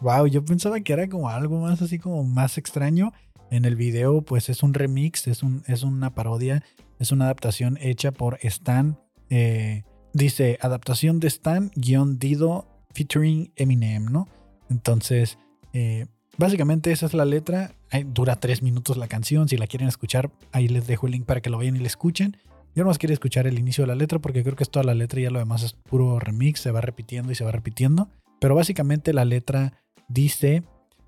Wow, 0.00 0.26
yo 0.26 0.44
pensaba 0.44 0.78
que 0.80 0.92
era 0.92 1.08
como 1.08 1.28
algo 1.28 1.60
más 1.60 1.82
así 1.82 1.98
como 1.98 2.22
más 2.22 2.56
extraño. 2.56 3.12
En 3.50 3.64
el 3.64 3.76
video, 3.76 4.22
pues 4.22 4.48
es 4.48 4.62
un 4.62 4.74
remix, 4.74 5.26
es, 5.26 5.42
un, 5.42 5.62
es 5.66 5.82
una 5.82 6.14
parodia, 6.14 6.62
es 6.98 7.12
una 7.12 7.24
adaptación 7.24 7.78
hecha 7.80 8.12
por 8.12 8.38
Stan. 8.42 8.98
Eh, 9.30 9.82
dice, 10.12 10.58
adaptación 10.60 11.18
de 11.18 11.28
Stan, 11.28 11.70
guion 11.74 12.18
Dido, 12.18 12.68
featuring 12.94 13.52
Eminem, 13.56 14.04
¿no? 14.04 14.28
Entonces, 14.70 15.38
eh, 15.72 16.06
básicamente 16.36 16.92
esa 16.92 17.06
es 17.06 17.14
la 17.14 17.24
letra. 17.24 17.74
dura 18.06 18.36
tres 18.36 18.62
minutos 18.62 18.98
la 18.98 19.08
canción. 19.08 19.48
Si 19.48 19.56
la 19.56 19.66
quieren 19.66 19.88
escuchar, 19.88 20.30
ahí 20.52 20.68
les 20.68 20.86
dejo 20.86 21.06
el 21.06 21.12
link 21.12 21.24
para 21.24 21.40
que 21.40 21.50
lo 21.50 21.58
vayan 21.58 21.76
y 21.76 21.80
la 21.80 21.88
escuchen. 21.88 22.36
Yo 22.76 22.84
no 22.84 22.90
más 22.90 22.98
quiero 22.98 23.14
escuchar 23.14 23.48
el 23.48 23.58
inicio 23.58 23.82
de 23.82 23.88
la 23.88 23.94
letra 23.96 24.20
porque 24.20 24.44
creo 24.44 24.54
que 24.54 24.62
es 24.62 24.70
toda 24.70 24.84
la 24.84 24.94
letra 24.94 25.18
y 25.18 25.24
ya 25.24 25.30
lo 25.30 25.40
demás 25.40 25.64
es 25.64 25.72
puro 25.72 26.20
remix, 26.20 26.60
se 26.60 26.70
va 26.70 26.80
repitiendo 26.80 27.32
y 27.32 27.34
se 27.34 27.44
va 27.44 27.50
repitiendo. 27.50 28.08
Pero 28.40 28.54
básicamente 28.54 29.12
la 29.12 29.24
letra 29.24 29.72
Dice, 30.08 30.62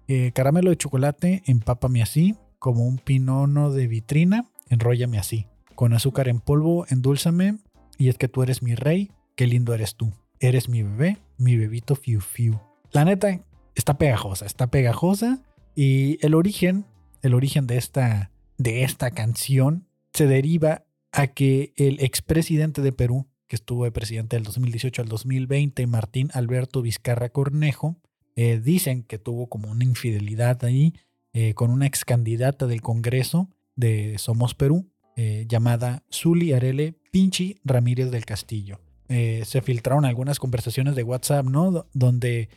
eh, 0.09 0.33
caramelo 0.35 0.71
de 0.71 0.77
chocolate, 0.77 1.43
empápame 1.47 2.03
así, 2.03 2.37
como 2.59 2.87
un 2.87 2.99
pinono 2.99 3.73
de 3.73 3.87
vitrina, 3.87 4.45
enróllame 4.69 5.19
así. 5.19 5.47
Con 5.75 5.95
azúcar 5.95 6.29
en 6.29 6.41
polvo, 6.41 6.87
endúlzame, 6.91 7.59
y 7.97 8.09
es 8.09 8.19
que 8.19 8.29
tú 8.29 8.43
eres 8.43 8.63
mi 8.63 8.75
rey, 8.75 9.11
qué 9.37 9.47
lindo 9.47 9.75
eres 9.75 9.97
tú. 9.97 10.13
Eres 10.39 10.69
mi 10.69 10.83
bebé, 10.83 11.19
mi 11.39 11.57
bebito 11.57 11.97
fiu 11.97 12.21
fiu. 12.21 12.61
La 12.93 13.05
neta, 13.05 13.41
está 13.75 13.99
pegajosa, 13.99 14.47
está 14.47 14.67
pegajosa, 14.67 15.43
y 15.75 16.19
el 16.25 16.35
origen, 16.35 16.85
el 17.23 17.35
origen 17.35 17.67
de 17.67 17.79
esta, 17.79 18.31
de 18.59 18.85
esta 18.85 19.11
canción 19.13 19.87
se 20.13 20.27
deriva 20.27 20.85
a 21.13 21.29
que 21.29 21.73
el 21.77 22.01
expresidente 22.01 22.83
de 22.83 22.93
Perú, 22.93 23.27
que 23.47 23.57
estuvo 23.57 23.85
de 23.85 23.93
presidente 23.93 24.37
del 24.37 24.45
2018 24.45 25.03
al 25.03 25.09
2020, 25.09 25.87
Martín 25.87 26.31
Alberto 26.35 26.83
Vizcarra 26.83 27.31
Cornejo, 27.31 27.97
eh, 28.37 28.61
dicen 28.63 29.03
que 29.03 29.19
tuvo 29.19 29.49
como 29.49 29.71
una 29.71 29.85
infidelidad 29.85 30.65
ahí 30.65 30.95
eh, 31.33 31.55
con 31.55 31.71
una 31.71 31.87
ex 31.87 32.05
candidata 32.05 32.67
del 32.67 32.81
Congreso 32.81 33.49
de 33.77 34.17
Somos 34.19 34.55
Perú, 34.55 34.91
eh, 35.17 35.47
llamada 35.49 36.03
Zuli 36.13 36.53
Arele 36.53 36.95
Pinchi 37.11 37.59
Ramírez 37.65 38.11
del 38.11 38.25
Castillo. 38.25 38.81
se 39.09 39.61
filtraron 39.63 40.05
algunas 40.05 40.39
conversaciones 40.39 40.95
de 40.95 41.03
WhatsApp, 41.03 41.45
¿no? 41.47 41.87
donde 41.93 42.49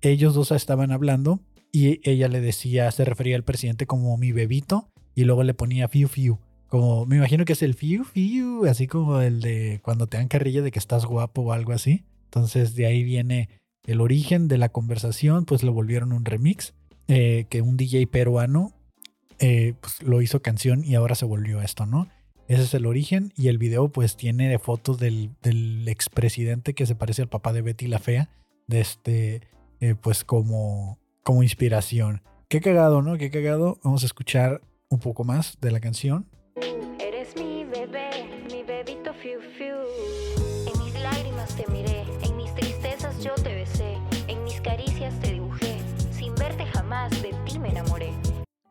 ellos 0.00 0.34
dos 0.34 0.52
estaban 0.52 0.92
hablando 0.92 1.40
y 1.72 2.00
ella 2.08 2.28
le 2.28 2.40
decía, 2.40 2.90
se 2.92 3.04
refería 3.04 3.34
al 3.34 3.42
presidente 3.42 3.86
como 3.86 4.16
mi 4.16 4.30
bebito 4.30 4.88
y 5.14 5.24
luego 5.24 5.42
le 5.42 5.54
ponía 5.54 5.88
fiu 5.88 6.08
fiu. 6.08 6.38
Como, 6.68 7.06
me 7.06 7.16
imagino 7.16 7.44
que 7.44 7.54
es 7.54 7.62
el 7.62 7.74
fiu 7.74 8.04
fiu, 8.04 8.66
así 8.66 8.86
como 8.86 9.20
el 9.20 9.40
de 9.40 9.80
cuando 9.82 10.06
te 10.06 10.16
dan 10.16 10.28
carrilla 10.28 10.62
de 10.62 10.70
que 10.70 10.78
estás 10.78 11.04
guapo 11.04 11.42
o 11.42 11.52
algo 11.52 11.72
así. 11.72 12.04
Entonces 12.24 12.74
de 12.74 12.86
ahí 12.86 13.02
viene 13.02 13.48
el 13.84 14.00
origen 14.00 14.48
de 14.48 14.58
la 14.58 14.68
conversación, 14.68 15.44
pues 15.44 15.62
lo 15.62 15.72
volvieron 15.72 16.12
un 16.12 16.24
remix, 16.24 16.74
eh, 17.08 17.46
que 17.50 17.62
un 17.62 17.76
DJ 17.76 18.06
peruano 18.06 18.72
eh, 19.38 19.74
pues, 19.80 20.02
lo 20.02 20.22
hizo 20.22 20.40
canción 20.40 20.84
y 20.84 20.94
ahora 20.94 21.14
se 21.14 21.24
volvió 21.24 21.62
esto, 21.62 21.86
¿no? 21.86 22.08
Ese 22.48 22.62
es 22.62 22.74
el 22.74 22.86
origen 22.86 23.32
y 23.36 23.48
el 23.48 23.58
video 23.58 23.88
pues 23.90 24.16
tiene 24.16 24.58
fotos 24.58 24.98
del, 24.98 25.30
expresidente 25.88 26.74
que 26.74 26.86
se 26.86 26.94
parece 26.94 27.22
al 27.22 27.28
papá 27.28 27.52
de 27.52 27.62
Betty 27.62 27.86
la 27.86 27.98
Fea, 27.98 28.28
de 28.66 28.80
este, 28.80 29.40
eh, 29.80 29.94
pues 30.00 30.24
como, 30.24 30.98
como 31.22 31.42
inspiración. 31.42 32.22
Qué 32.48 32.60
cagado, 32.60 33.00
¿no? 33.00 33.16
Qué 33.16 33.30
cagado. 33.30 33.78
Vamos 33.82 34.02
a 34.02 34.06
escuchar 34.06 34.60
un 34.88 34.98
poco 34.98 35.24
más 35.24 35.58
de 35.60 35.70
la 35.70 35.80
canción. 35.80 36.26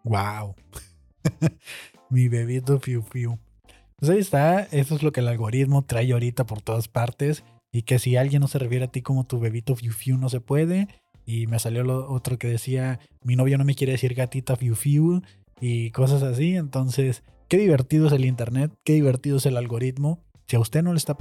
Wow. 0.04 0.56
Mi 2.10 2.28
bebito 2.28 2.80
Fiu 2.80 3.02
Fiu. 3.04 3.39
Pues 3.97 4.10
ahí 4.10 4.20
está, 4.20 4.62
eso 4.64 4.95
es 4.95 5.04
lo 5.04 5.12
que 5.12 5.20
el 5.20 5.28
algoritmo 5.28 5.84
trae 5.86 6.12
ahorita 6.12 6.45
por 6.45 6.62
todas 6.62 6.88
partes. 6.88 7.43
Y 7.72 7.84
que 7.84 7.99
si 7.99 8.18
alguien 8.18 8.41
no 8.41 8.47
se 8.47 8.60
refiere 8.60 8.86
a 8.86 8.91
ti 8.91 9.02
como 9.02 9.26
tu 9.26 9.39
bebito 9.39 9.76
Fiu 9.76 9.93
Fiu 9.93 10.18
no 10.18 10.30
se 10.30 10.41
puede. 10.41 10.88
Y 11.26 11.47
me 11.47 11.60
salió 11.60 11.84
lo 11.84 12.12
otro 12.12 12.38
que 12.38 12.47
decía, 12.47 12.99
mi 13.24 13.36
novio 13.36 13.58
no 13.58 13.64
me 13.64 13.76
quiere 13.76 13.93
decir 13.93 14.16
gatita 14.16 14.56
Fiu 14.56 14.76
Fiu 14.76 15.22
y 15.60 15.91
cosas 15.91 16.24
así. 16.24 16.56
Entonces, 16.56 17.24
qué 17.47 17.58
divertido 17.58 18.08
es 18.08 18.14
el 18.14 18.26
Internet, 18.26 18.72
qué 18.84 18.93
divertido 18.93 19.38
es 19.38 19.45
el 19.45 19.56
algoritmo. 19.58 20.24
Si 20.47 20.56
a 20.58 20.60
usted 20.60 20.84
no 20.84 20.91
le 20.91 20.97
está 20.97 21.16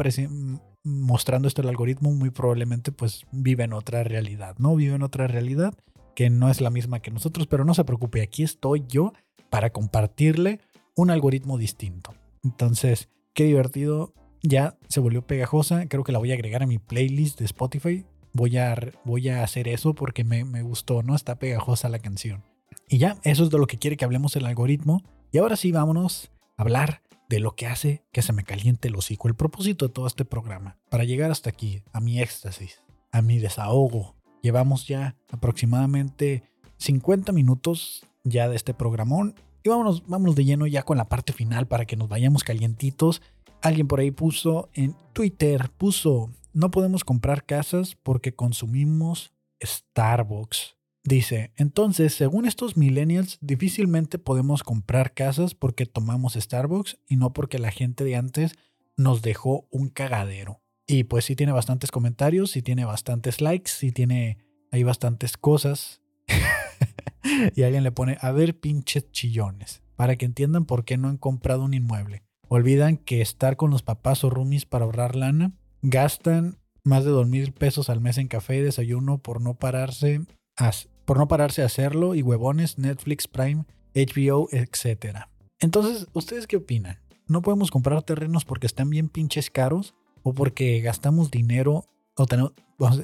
mostrando 0.82 1.46
esto 1.46 1.62
el 1.62 1.68
algoritmo, 1.68 2.12
muy 2.12 2.30
probablemente 2.30 2.90
pues 2.90 3.26
vive 3.30 3.64
en 3.64 3.74
otra 3.74 4.02
realidad, 4.02 4.56
¿no? 4.58 4.74
Vive 4.74 4.94
en 4.94 5.02
otra 5.02 5.28
realidad 5.28 5.74
que 6.14 6.30
no 6.30 6.50
es 6.50 6.60
la 6.60 6.70
misma 6.70 7.00
que 7.00 7.10
nosotros, 7.10 7.46
pero 7.46 7.64
no 7.64 7.74
se 7.74 7.84
preocupe, 7.84 8.22
aquí 8.22 8.42
estoy 8.42 8.84
yo 8.88 9.12
para 9.50 9.70
compartirle 9.70 10.60
un 10.94 11.10
algoritmo 11.10 11.58
distinto. 11.58 12.14
Entonces, 12.42 13.08
qué 13.34 13.44
divertido, 13.44 14.12
ya 14.42 14.78
se 14.88 15.00
volvió 15.00 15.26
pegajosa, 15.26 15.86
creo 15.86 16.04
que 16.04 16.12
la 16.12 16.18
voy 16.18 16.30
a 16.30 16.34
agregar 16.34 16.62
a 16.62 16.66
mi 16.66 16.78
playlist 16.78 17.38
de 17.38 17.44
Spotify. 17.44 18.04
Voy 18.32 18.56
a, 18.58 18.76
voy 19.04 19.28
a 19.28 19.42
hacer 19.42 19.66
eso 19.68 19.94
porque 19.94 20.24
me, 20.24 20.44
me 20.44 20.62
gustó, 20.62 21.02
¿no? 21.02 21.14
Está 21.14 21.38
pegajosa 21.38 21.88
la 21.88 21.98
canción. 21.98 22.44
Y 22.88 22.98
ya, 22.98 23.18
eso 23.24 23.44
es 23.44 23.50
de 23.50 23.58
lo 23.58 23.66
que 23.66 23.78
quiere 23.78 23.96
que 23.96 24.04
hablemos 24.04 24.36
el 24.36 24.46
algoritmo. 24.46 25.02
Y 25.32 25.38
ahora 25.38 25.56
sí, 25.56 25.72
vámonos 25.72 26.30
a 26.56 26.62
hablar 26.62 27.02
de 27.28 27.40
lo 27.40 27.54
que 27.54 27.66
hace 27.66 28.04
que 28.12 28.22
se 28.22 28.32
me 28.32 28.44
caliente 28.44 28.88
el 28.88 28.96
hocico. 28.96 29.28
El 29.28 29.36
propósito 29.36 29.86
de 29.86 29.94
todo 29.94 30.06
este 30.06 30.24
programa, 30.24 30.78
para 30.90 31.04
llegar 31.04 31.30
hasta 31.30 31.50
aquí, 31.50 31.82
a 31.92 32.00
mi 32.00 32.20
éxtasis, 32.20 32.82
a 33.12 33.22
mi 33.22 33.38
desahogo, 33.38 34.16
Llevamos 34.42 34.86
ya 34.86 35.16
aproximadamente 35.30 36.42
50 36.78 37.32
minutos 37.32 38.04
ya 38.24 38.48
de 38.48 38.56
este 38.56 38.74
programón. 38.74 39.34
Y 39.62 39.68
vámonos, 39.68 40.06
vámonos 40.06 40.34
de 40.36 40.44
lleno 40.44 40.66
ya 40.66 40.82
con 40.82 40.96
la 40.96 41.08
parte 41.08 41.32
final 41.32 41.66
para 41.66 41.84
que 41.84 41.96
nos 41.96 42.08
vayamos 42.08 42.44
calientitos. 42.44 43.22
Alguien 43.62 43.86
por 43.86 44.00
ahí 44.00 44.10
puso 44.10 44.70
en 44.72 44.96
Twitter, 45.12 45.70
puso, 45.76 46.30
no 46.52 46.70
podemos 46.70 47.04
comprar 47.04 47.44
casas 47.44 47.96
porque 48.02 48.34
consumimos 48.34 49.32
Starbucks. 49.62 50.76
Dice, 51.02 51.52
entonces, 51.56 52.14
según 52.14 52.46
estos 52.46 52.76
millennials, 52.76 53.38
difícilmente 53.40 54.18
podemos 54.18 54.62
comprar 54.62 55.14
casas 55.14 55.54
porque 55.54 55.86
tomamos 55.86 56.34
Starbucks 56.34 56.98
y 57.06 57.16
no 57.16 57.32
porque 57.32 57.58
la 57.58 57.70
gente 57.70 58.04
de 58.04 58.16
antes 58.16 58.54
nos 58.96 59.22
dejó 59.22 59.66
un 59.70 59.88
cagadero. 59.88 60.60
Y 60.90 61.04
pues 61.04 61.24
sí 61.24 61.36
tiene 61.36 61.52
bastantes 61.52 61.92
comentarios, 61.92 62.50
sí 62.50 62.62
tiene 62.62 62.84
bastantes 62.84 63.40
likes, 63.40 63.70
sí 63.70 63.92
tiene 63.92 64.38
hay 64.72 64.82
bastantes 64.82 65.36
cosas. 65.36 66.00
y 67.54 67.62
alguien 67.62 67.84
le 67.84 67.92
pone, 67.92 68.18
a 68.20 68.32
ver, 68.32 68.58
pinches 68.58 69.08
chillones, 69.12 69.82
para 69.94 70.16
que 70.16 70.26
entiendan 70.26 70.64
por 70.64 70.84
qué 70.84 70.96
no 70.96 71.08
han 71.08 71.16
comprado 71.16 71.62
un 71.62 71.74
inmueble. 71.74 72.24
Olvidan 72.48 72.96
que 72.96 73.20
estar 73.20 73.56
con 73.56 73.70
los 73.70 73.82
papás 73.82 74.24
o 74.24 74.30
roomies 74.30 74.66
para 74.66 74.84
ahorrar 74.84 75.14
lana, 75.14 75.52
gastan 75.80 76.58
más 76.82 77.04
de 77.04 77.10
dos 77.10 77.28
mil 77.28 77.52
pesos 77.52 77.88
al 77.88 78.00
mes 78.00 78.18
en 78.18 78.26
café 78.26 78.56
y 78.56 78.60
desayuno 78.60 79.18
por 79.18 79.40
no 79.40 79.54
pararse 79.54 80.22
a, 80.56 80.72
por 81.04 81.18
no 81.18 81.28
pararse 81.28 81.62
a 81.62 81.66
hacerlo 81.66 82.16
y 82.16 82.22
huevones, 82.22 82.78
Netflix, 82.78 83.28
Prime, 83.28 83.64
HBO, 83.94 84.48
etc. 84.50 85.18
Entonces, 85.60 86.08
¿ustedes 86.14 86.48
qué 86.48 86.56
opinan? 86.56 86.98
¿No 87.28 87.42
podemos 87.42 87.70
comprar 87.70 88.02
terrenos 88.02 88.44
porque 88.44 88.66
están 88.66 88.90
bien 88.90 89.08
pinches 89.08 89.50
caros 89.50 89.94
o 90.22 90.34
porque 90.34 90.80
gastamos 90.80 91.30
dinero 91.30 91.84
o 92.16 92.26
tenemos 92.26 92.52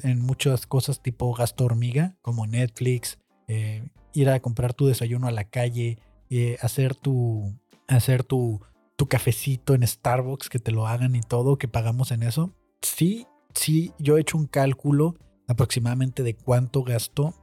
en 0.03 0.21
muchas 0.21 0.65
cosas 0.65 1.01
tipo 1.01 1.33
gasto 1.33 1.65
hormiga 1.65 2.15
como 2.21 2.47
Netflix, 2.47 3.19
eh, 3.47 3.87
ir 4.13 4.29
a 4.29 4.39
comprar 4.39 4.73
tu 4.73 4.87
desayuno 4.87 5.27
a 5.27 5.31
la 5.31 5.45
calle, 5.45 5.99
eh, 6.29 6.57
hacer 6.61 6.95
tu 6.95 7.53
hacer 7.87 8.23
tu, 8.23 8.61
tu 8.95 9.07
cafecito 9.07 9.73
en 9.73 9.85
Starbucks, 9.87 10.49
que 10.49 10.59
te 10.59 10.71
lo 10.71 10.87
hagan 10.87 11.15
y 11.15 11.21
todo, 11.21 11.57
que 11.57 11.67
pagamos 11.67 12.11
en 12.11 12.23
eso. 12.23 12.51
Sí, 12.81 13.27
sí, 13.53 13.93
yo 13.97 14.17
he 14.17 14.21
hecho 14.21 14.37
un 14.37 14.47
cálculo 14.47 15.15
aproximadamente 15.47 16.23
de 16.23 16.35
cuánto 16.35 16.83
gasto 16.83 17.33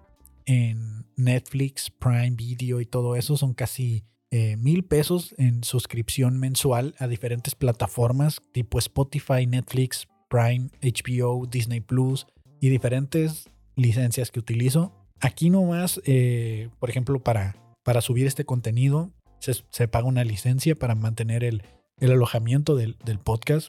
en 0.47 1.07
Netflix, 1.17 1.91
Prime 1.91 2.33
Video 2.33 2.81
y 2.81 2.87
todo 2.87 3.17
eso. 3.17 3.37
Son 3.37 3.55
casi 3.55 4.05
eh, 4.37 4.57
mil 4.57 4.83
pesos 4.83 5.33
en 5.39 5.63
suscripción 5.63 6.41
mensual 6.41 6.97
a 6.99 7.07
diferentes 7.07 7.55
plataformas 7.55 8.43
tipo 8.51 8.81
Spotify, 8.81 9.47
Netflix, 9.47 10.09
Prime, 10.29 10.71
HBO, 10.83 11.47
Disney 11.47 11.79
Plus 11.79 12.27
y 12.61 12.69
diferentes 12.69 13.49
licencias 13.77 14.33
que 14.33 14.41
utilizo. 14.41 14.93
Aquí 15.21 15.51
nomás, 15.51 16.01
eh, 16.05 16.69
por 16.81 16.91
ejemplo, 16.91 17.23
para, 17.23 17.55
para 17.85 18.01
subir 18.01 18.27
este 18.27 18.45
contenido, 18.45 19.13
se, 19.39 19.87
paga 19.87 20.09
una 20.09 20.25
licencia 20.25 20.75
para 20.75 20.97
mantener 20.97 21.45
el, 21.45 21.63
alojamiento 22.01 22.75
del, 22.75 22.97
podcast, 23.23 23.69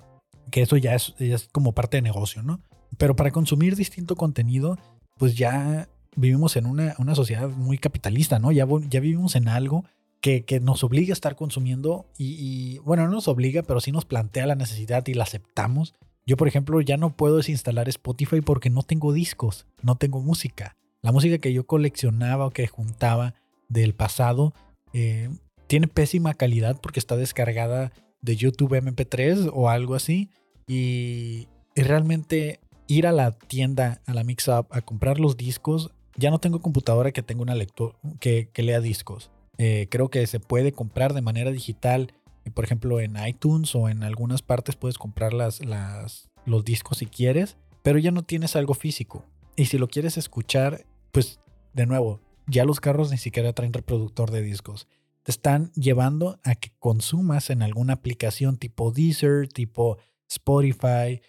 que 0.49 0.63
eso 0.63 0.77
ya 0.77 0.95
es, 0.95 1.13
es 1.19 1.47
como 1.51 1.73
parte 1.73 1.97
de 1.97 2.01
negocio, 2.01 2.41
¿no? 2.41 2.59
Pero 2.97 3.15
para 3.15 3.29
consumir 3.29 3.75
distinto 3.75 4.15
contenido, 4.15 4.79
pues 5.19 5.35
ya 5.35 5.89
vivimos 6.15 6.55
en 6.55 6.65
una, 6.65 6.95
sociedad 7.13 7.49
muy 7.49 7.77
capitalista, 7.77 8.39
¿no? 8.39 8.51
Ya, 8.51 8.65
ya 8.89 8.99
vivimos 8.99 9.35
en 9.35 9.47
algo 9.47 9.85
que, 10.21 10.59
nos 10.61 10.83
obliga 10.83 11.11
a 11.11 11.13
estar 11.13 11.35
consumiendo 11.35 12.07
y, 12.17 12.79
bueno, 12.79 13.05
no 13.05 13.11
nos 13.11 13.27
obliga, 13.27 13.61
pero 13.63 13.79
sí 13.79 13.91
nos 13.91 14.05
plantea 14.05 14.47
la 14.47 14.55
necesidad 14.55 15.05
y 15.07 15.13
la 15.13 15.23
aceptamos. 15.23 15.93
Yo, 16.25 16.37
por 16.37 16.47
ejemplo, 16.47 16.81
ya 16.81 16.97
no 16.97 17.15
puedo 17.15 17.37
desinstalar 17.37 17.87
Spotify 17.89 18.41
porque 18.41 18.71
no 18.71 18.81
tengo 18.81 19.13
discos, 19.13 19.67
no 19.83 19.95
tengo 19.97 20.21
música. 20.21 20.75
La 21.01 21.11
música 21.11 21.37
que 21.37 21.53
yo 21.53 21.67
coleccionaba 21.67 22.47
o 22.47 22.49
que 22.49 22.65
juntaba 22.65 23.35
del 23.69 23.93
pasado 23.93 24.53
eh, 24.93 25.29
tiene 25.67 25.87
pésima 25.87 26.33
calidad 26.33 26.79
porque 26.81 26.99
está 26.99 27.15
descargada 27.15 27.91
de 28.21 28.35
YouTube 28.35 28.75
MP3 28.75 29.51
o 29.53 29.69
algo 29.69 29.95
así. 29.95 30.29
Y, 30.67 31.47
realmente 31.75 32.59
ir 32.87 33.05
a 33.05 33.11
la 33.11 33.31
tienda, 33.31 34.01
a 34.05 34.13
la 34.13 34.23
Mix 34.23 34.47
Up, 34.47 34.67
a 34.71 34.81
comprar 34.81 35.19
los 35.19 35.35
discos, 35.35 35.91
ya 36.15 36.31
no 36.31 36.39
tengo 36.39 36.61
computadora 36.61 37.11
que 37.11 37.21
tenga 37.21 37.41
una 37.41 37.55
lectura 37.55 37.95
que, 38.19 38.49
lea 38.55 38.79
discos. 38.79 39.29
Eh, 39.57 39.87
creo 39.89 40.09
que 40.09 40.25
se 40.27 40.39
puede 40.39 40.71
comprar 40.71 41.13
de 41.13 41.21
manera 41.21 41.51
digital, 41.51 42.13
eh, 42.43 42.51
por 42.51 42.65
ejemplo 42.65 42.99
en 42.99 43.15
iTunes 43.25 43.75
o 43.75 43.89
en 43.89 44.03
algunas 44.03 44.41
partes 44.41 44.75
puedes 44.75 44.97
comprar 44.97 45.33
las, 45.33 45.61
los 46.45 46.65
discos 46.65 46.97
si 46.97 47.05
quieres, 47.05 47.57
pero 47.83 47.99
ya 47.99 48.11
no 48.11 48.23
tienes 48.23 48.55
algo 48.55 48.73
físico. 48.73 49.25
Y 49.55 49.65
si 49.65 49.77
lo 49.77 49.87
quieres 49.87 50.17
escuchar, 50.17 50.85
pues 51.11 51.39
de 51.73 51.85
nuevo, 51.85 52.19
ya 52.47 52.65
los 52.65 52.79
carros 52.79 53.11
ni 53.11 53.17
siquiera 53.17 53.53
traen 53.53 53.73
reproductor 53.73 54.31
de 54.31 54.41
discos. 54.41 54.87
Te 55.23 55.31
están 55.31 55.71
llevando 55.73 56.39
a 56.43 56.55
que 56.55 56.71
consumas 56.79 57.49
en 57.49 57.61
alguna 57.61 57.93
aplicación 57.93 58.57
tipo 58.57 58.91
Deezer, 58.91 59.47
tipo 59.47 59.97
Spotify, 60.29 61.21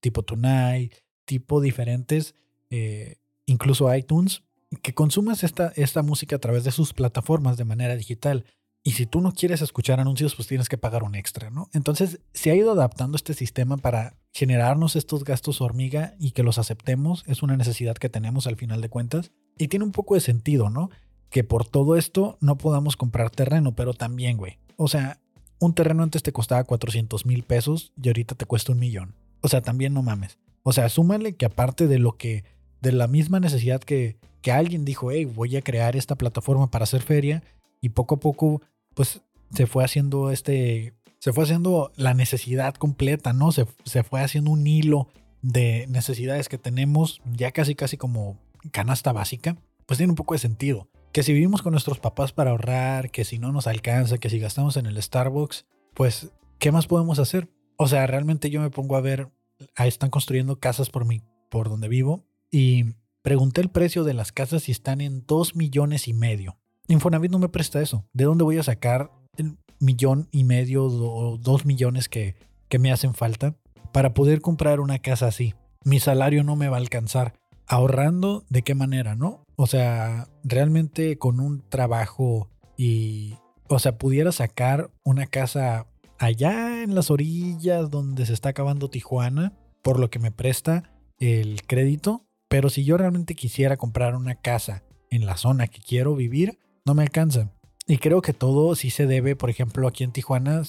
tipo 0.00 0.22
Tonight, 0.22 0.92
tipo 1.24 1.60
diferentes, 1.60 2.34
eh, 2.70 3.16
incluso 3.46 3.92
iTunes, 3.94 4.42
que 4.76 4.94
consumas 4.94 5.44
esta, 5.44 5.72
esta 5.76 6.02
música 6.02 6.36
a 6.36 6.40
través 6.40 6.64
de 6.64 6.70
sus 6.70 6.92
plataformas 6.92 7.56
de 7.56 7.64
manera 7.64 7.96
digital. 7.96 8.44
Y 8.86 8.92
si 8.92 9.06
tú 9.06 9.22
no 9.22 9.32
quieres 9.32 9.62
escuchar 9.62 9.98
anuncios, 9.98 10.34
pues 10.34 10.46
tienes 10.46 10.68
que 10.68 10.76
pagar 10.76 11.04
un 11.04 11.14
extra, 11.14 11.48
¿no? 11.48 11.70
Entonces 11.72 12.20
se 12.34 12.50
ha 12.50 12.54
ido 12.54 12.72
adaptando 12.72 13.16
este 13.16 13.32
sistema 13.32 13.78
para 13.78 14.18
generarnos 14.30 14.94
estos 14.94 15.24
gastos 15.24 15.62
hormiga 15.62 16.14
y 16.18 16.32
que 16.32 16.42
los 16.42 16.58
aceptemos. 16.58 17.24
Es 17.26 17.42
una 17.42 17.56
necesidad 17.56 17.96
que 17.96 18.10
tenemos 18.10 18.46
al 18.46 18.56
final 18.56 18.82
de 18.82 18.90
cuentas. 18.90 19.32
Y 19.56 19.68
tiene 19.68 19.86
un 19.86 19.92
poco 19.92 20.14
de 20.14 20.20
sentido, 20.20 20.68
¿no? 20.68 20.90
Que 21.30 21.44
por 21.44 21.66
todo 21.66 21.96
esto 21.96 22.36
no 22.42 22.58
podamos 22.58 22.96
comprar 22.96 23.30
terreno, 23.30 23.74
pero 23.74 23.94
también, 23.94 24.36
güey. 24.36 24.58
O 24.76 24.88
sea, 24.88 25.18
un 25.60 25.74
terreno 25.74 26.02
antes 26.02 26.22
te 26.22 26.32
costaba 26.32 26.64
400 26.64 27.24
mil 27.24 27.42
pesos 27.42 27.92
y 28.00 28.08
ahorita 28.08 28.34
te 28.34 28.44
cuesta 28.44 28.72
un 28.72 28.80
millón. 28.80 29.14
O 29.40 29.48
sea, 29.48 29.62
también 29.62 29.94
no 29.94 30.02
mames. 30.02 30.38
O 30.62 30.74
sea, 30.74 30.90
súmale 30.90 31.36
que 31.36 31.46
aparte 31.46 31.86
de 31.86 31.98
lo 31.98 32.18
que, 32.18 32.44
de 32.82 32.92
la 32.92 33.06
misma 33.06 33.40
necesidad 33.40 33.80
que, 33.80 34.18
que 34.44 34.52
alguien 34.52 34.84
dijo, 34.84 35.10
hey, 35.10 35.24
voy 35.24 35.56
a 35.56 35.62
crear 35.62 35.96
esta 35.96 36.16
plataforma 36.16 36.70
para 36.70 36.82
hacer 36.82 37.00
feria 37.00 37.42
y 37.80 37.88
poco 37.88 38.16
a 38.16 38.20
poco 38.20 38.60
pues 38.92 39.22
se 39.54 39.66
fue 39.66 39.82
haciendo 39.82 40.30
este, 40.30 40.92
se 41.18 41.32
fue 41.32 41.44
haciendo 41.44 41.92
la 41.96 42.12
necesidad 42.12 42.74
completa, 42.74 43.32
¿no? 43.32 43.52
Se, 43.52 43.66
se 43.86 44.02
fue 44.02 44.20
haciendo 44.20 44.50
un 44.50 44.66
hilo 44.66 45.08
de 45.40 45.86
necesidades 45.88 46.50
que 46.50 46.58
tenemos 46.58 47.22
ya 47.32 47.52
casi 47.52 47.74
casi 47.74 47.96
como 47.96 48.38
canasta 48.70 49.14
básica, 49.14 49.56
pues 49.86 49.96
tiene 49.96 50.12
un 50.12 50.16
poco 50.16 50.34
de 50.34 50.40
sentido. 50.40 50.88
Que 51.10 51.22
si 51.22 51.32
vivimos 51.32 51.62
con 51.62 51.70
nuestros 51.70 51.98
papás 51.98 52.32
para 52.32 52.50
ahorrar, 52.50 53.10
que 53.10 53.24
si 53.24 53.38
no 53.38 53.50
nos 53.50 53.66
alcanza, 53.66 54.18
que 54.18 54.28
si 54.28 54.40
gastamos 54.40 54.76
en 54.76 54.84
el 54.84 55.02
Starbucks, 55.02 55.64
pues, 55.94 56.32
¿qué 56.58 56.70
más 56.70 56.86
podemos 56.86 57.18
hacer? 57.18 57.48
O 57.78 57.88
sea, 57.88 58.06
realmente 58.06 58.50
yo 58.50 58.60
me 58.60 58.68
pongo 58.68 58.96
a 58.96 59.00
ver, 59.00 59.30
ahí 59.74 59.88
están 59.88 60.10
construyendo 60.10 60.60
casas 60.60 60.90
por 60.90 61.06
mi, 61.06 61.22
por 61.48 61.70
donde 61.70 61.88
vivo, 61.88 62.26
y 62.50 62.94
pregunté 63.24 63.62
el 63.62 63.70
precio 63.70 64.04
de 64.04 64.12
las 64.12 64.32
casas 64.32 64.68
y 64.68 64.72
están 64.72 65.00
en 65.00 65.24
2 65.26 65.56
millones 65.56 66.08
y 66.08 66.12
medio. 66.12 66.58
Infonavit 66.88 67.32
no 67.32 67.38
me 67.38 67.48
presta 67.48 67.80
eso. 67.80 68.04
¿De 68.12 68.24
dónde 68.24 68.44
voy 68.44 68.58
a 68.58 68.62
sacar 68.62 69.10
el 69.38 69.56
millón 69.80 70.28
y 70.30 70.44
medio 70.44 70.84
o 70.84 71.38
dos 71.38 71.64
millones 71.64 72.10
que, 72.10 72.36
que 72.68 72.78
me 72.78 72.92
hacen 72.92 73.14
falta 73.14 73.56
para 73.92 74.12
poder 74.12 74.42
comprar 74.42 74.78
una 74.78 74.98
casa 74.98 75.26
así? 75.26 75.54
Mi 75.84 76.00
salario 76.00 76.44
no 76.44 76.54
me 76.54 76.68
va 76.68 76.76
a 76.76 76.80
alcanzar. 76.80 77.32
¿Ahorrando 77.66 78.44
de 78.50 78.60
qué 78.60 78.74
manera, 78.74 79.14
no? 79.14 79.46
O 79.56 79.66
sea, 79.66 80.28
realmente 80.42 81.16
con 81.16 81.40
un 81.40 81.62
trabajo 81.70 82.50
y, 82.76 83.36
o 83.68 83.78
sea, 83.78 83.96
pudiera 83.96 84.32
sacar 84.32 84.90
una 85.02 85.26
casa 85.26 85.86
allá 86.18 86.82
en 86.82 86.94
las 86.94 87.10
orillas 87.10 87.90
donde 87.90 88.26
se 88.26 88.34
está 88.34 88.50
acabando 88.50 88.90
Tijuana, 88.90 89.54
por 89.80 89.98
lo 89.98 90.10
que 90.10 90.18
me 90.18 90.30
presta 90.30 90.90
el 91.18 91.62
crédito. 91.66 92.23
Pero 92.54 92.70
si 92.70 92.84
yo 92.84 92.96
realmente 92.96 93.34
quisiera 93.34 93.76
comprar 93.76 94.14
una 94.14 94.36
casa 94.36 94.84
en 95.10 95.26
la 95.26 95.36
zona 95.36 95.66
que 95.66 95.80
quiero 95.80 96.14
vivir, 96.14 96.60
no 96.84 96.94
me 96.94 97.02
alcanza. 97.02 97.50
Y 97.88 97.98
creo 97.98 98.22
que 98.22 98.32
todo 98.32 98.76
sí 98.76 98.90
se 98.90 99.08
debe, 99.08 99.34
por 99.34 99.50
ejemplo, 99.50 99.88
aquí 99.88 100.04
en 100.04 100.12
Tijuana, 100.12 100.62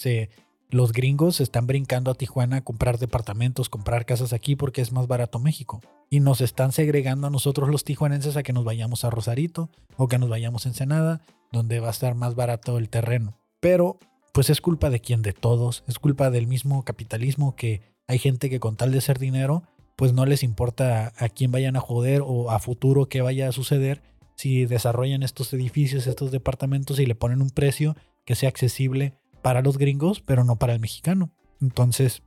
los 0.72 0.94
gringos 0.94 1.42
están 1.42 1.68
brincando 1.68 2.10
a 2.10 2.16
Tijuana 2.16 2.58
a 2.58 2.64
comprar 2.64 2.98
departamentos, 2.98 3.70
comprar 3.70 4.08
casas 4.08 4.34
aquí 4.34 4.56
porque 4.56 4.82
es 4.82 4.92
más 4.92 5.06
barato 5.06 5.38
México. 5.38 5.80
Y 6.10 6.22
nos 6.22 6.42
están 6.42 6.72
segregando 6.72 7.28
a 7.28 7.30
nosotros 7.30 7.70
los 7.70 7.84
tijuanenses 7.84 8.36
a 8.36 8.42
que 8.42 8.52
nos 8.52 8.64
vayamos 8.64 9.06
a 9.06 9.12
Rosarito 9.12 9.70
o 9.96 10.08
que 10.08 10.18
nos 10.18 10.28
vayamos 10.28 10.66
a 10.66 10.70
Ensenada, 10.70 11.22
donde 11.52 11.82
va 11.82 11.90
a 11.90 11.92
estar 11.92 12.16
más 12.16 12.34
barato 12.34 12.80
el 12.80 12.90
terreno. 12.90 13.38
Pero, 13.60 14.00
pues 14.34 14.50
es 14.50 14.60
culpa 14.60 14.90
de 14.90 15.02
quién, 15.02 15.22
de 15.22 15.34
todos. 15.34 15.84
Es 15.88 16.00
culpa 16.00 16.32
del 16.32 16.48
mismo 16.48 16.84
capitalismo 16.84 17.56
que 17.56 17.94
hay 18.08 18.18
gente 18.18 18.50
que 18.50 18.60
con 18.60 18.76
tal 18.76 18.92
de 18.92 18.98
hacer 18.98 19.20
dinero, 19.20 19.64
pues 19.96 20.14
no 20.14 20.26
les 20.26 20.44
importa 20.44 21.14
a 21.18 21.30
quién 21.30 21.52
vayan 21.52 21.76
a 21.76 21.82
joder 21.82 22.22
o 22.26 22.52
a 22.52 22.60
futuro 22.60 23.08
qué 23.08 23.22
vaya 23.22 23.48
a 23.48 23.52
suceder 23.52 24.02
si 24.36 24.66
desarrollan 24.66 25.24
estos 25.24 25.54
edificios, 25.54 26.08
estos 26.08 26.32
departamentos 26.32 27.00
y 27.00 27.06
le 27.06 27.16
ponen 27.16 27.42
un 27.42 27.50
precio 27.50 27.96
que 28.26 28.36
sea 28.36 28.50
accesible 28.50 29.14
para 29.42 29.62
los 29.62 29.78
gringos, 29.78 30.22
pero 30.22 30.44
no 30.44 30.58
para 30.58 30.74
el 30.74 30.80
mexicano. 30.80 31.32
Entonces, 31.62 32.22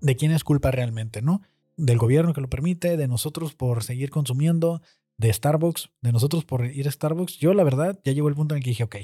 ¿de 0.00 0.16
quién 0.16 0.32
es 0.32 0.44
culpa 0.44 0.70
realmente, 0.70 1.22
no? 1.22 1.40
Del 1.76 1.98
gobierno 1.98 2.34
que 2.34 2.40
lo 2.40 2.50
permite, 2.50 2.96
de 2.96 3.08
nosotros 3.08 3.54
por 3.54 3.82
seguir 3.82 4.10
consumiendo, 4.10 4.82
de 5.16 5.32
Starbucks, 5.32 5.90
de 6.02 6.12
nosotros 6.12 6.44
por 6.44 6.66
ir 6.66 6.86
a 6.86 6.90
Starbucks. 6.90 7.38
Yo, 7.38 7.54
la 7.54 7.64
verdad, 7.64 7.98
ya 8.04 8.12
llegó 8.12 8.28
el 8.28 8.34
punto 8.34 8.54
en 8.54 8.62
que 8.62 8.70
dije, 8.70 8.84
ok, 8.84 8.96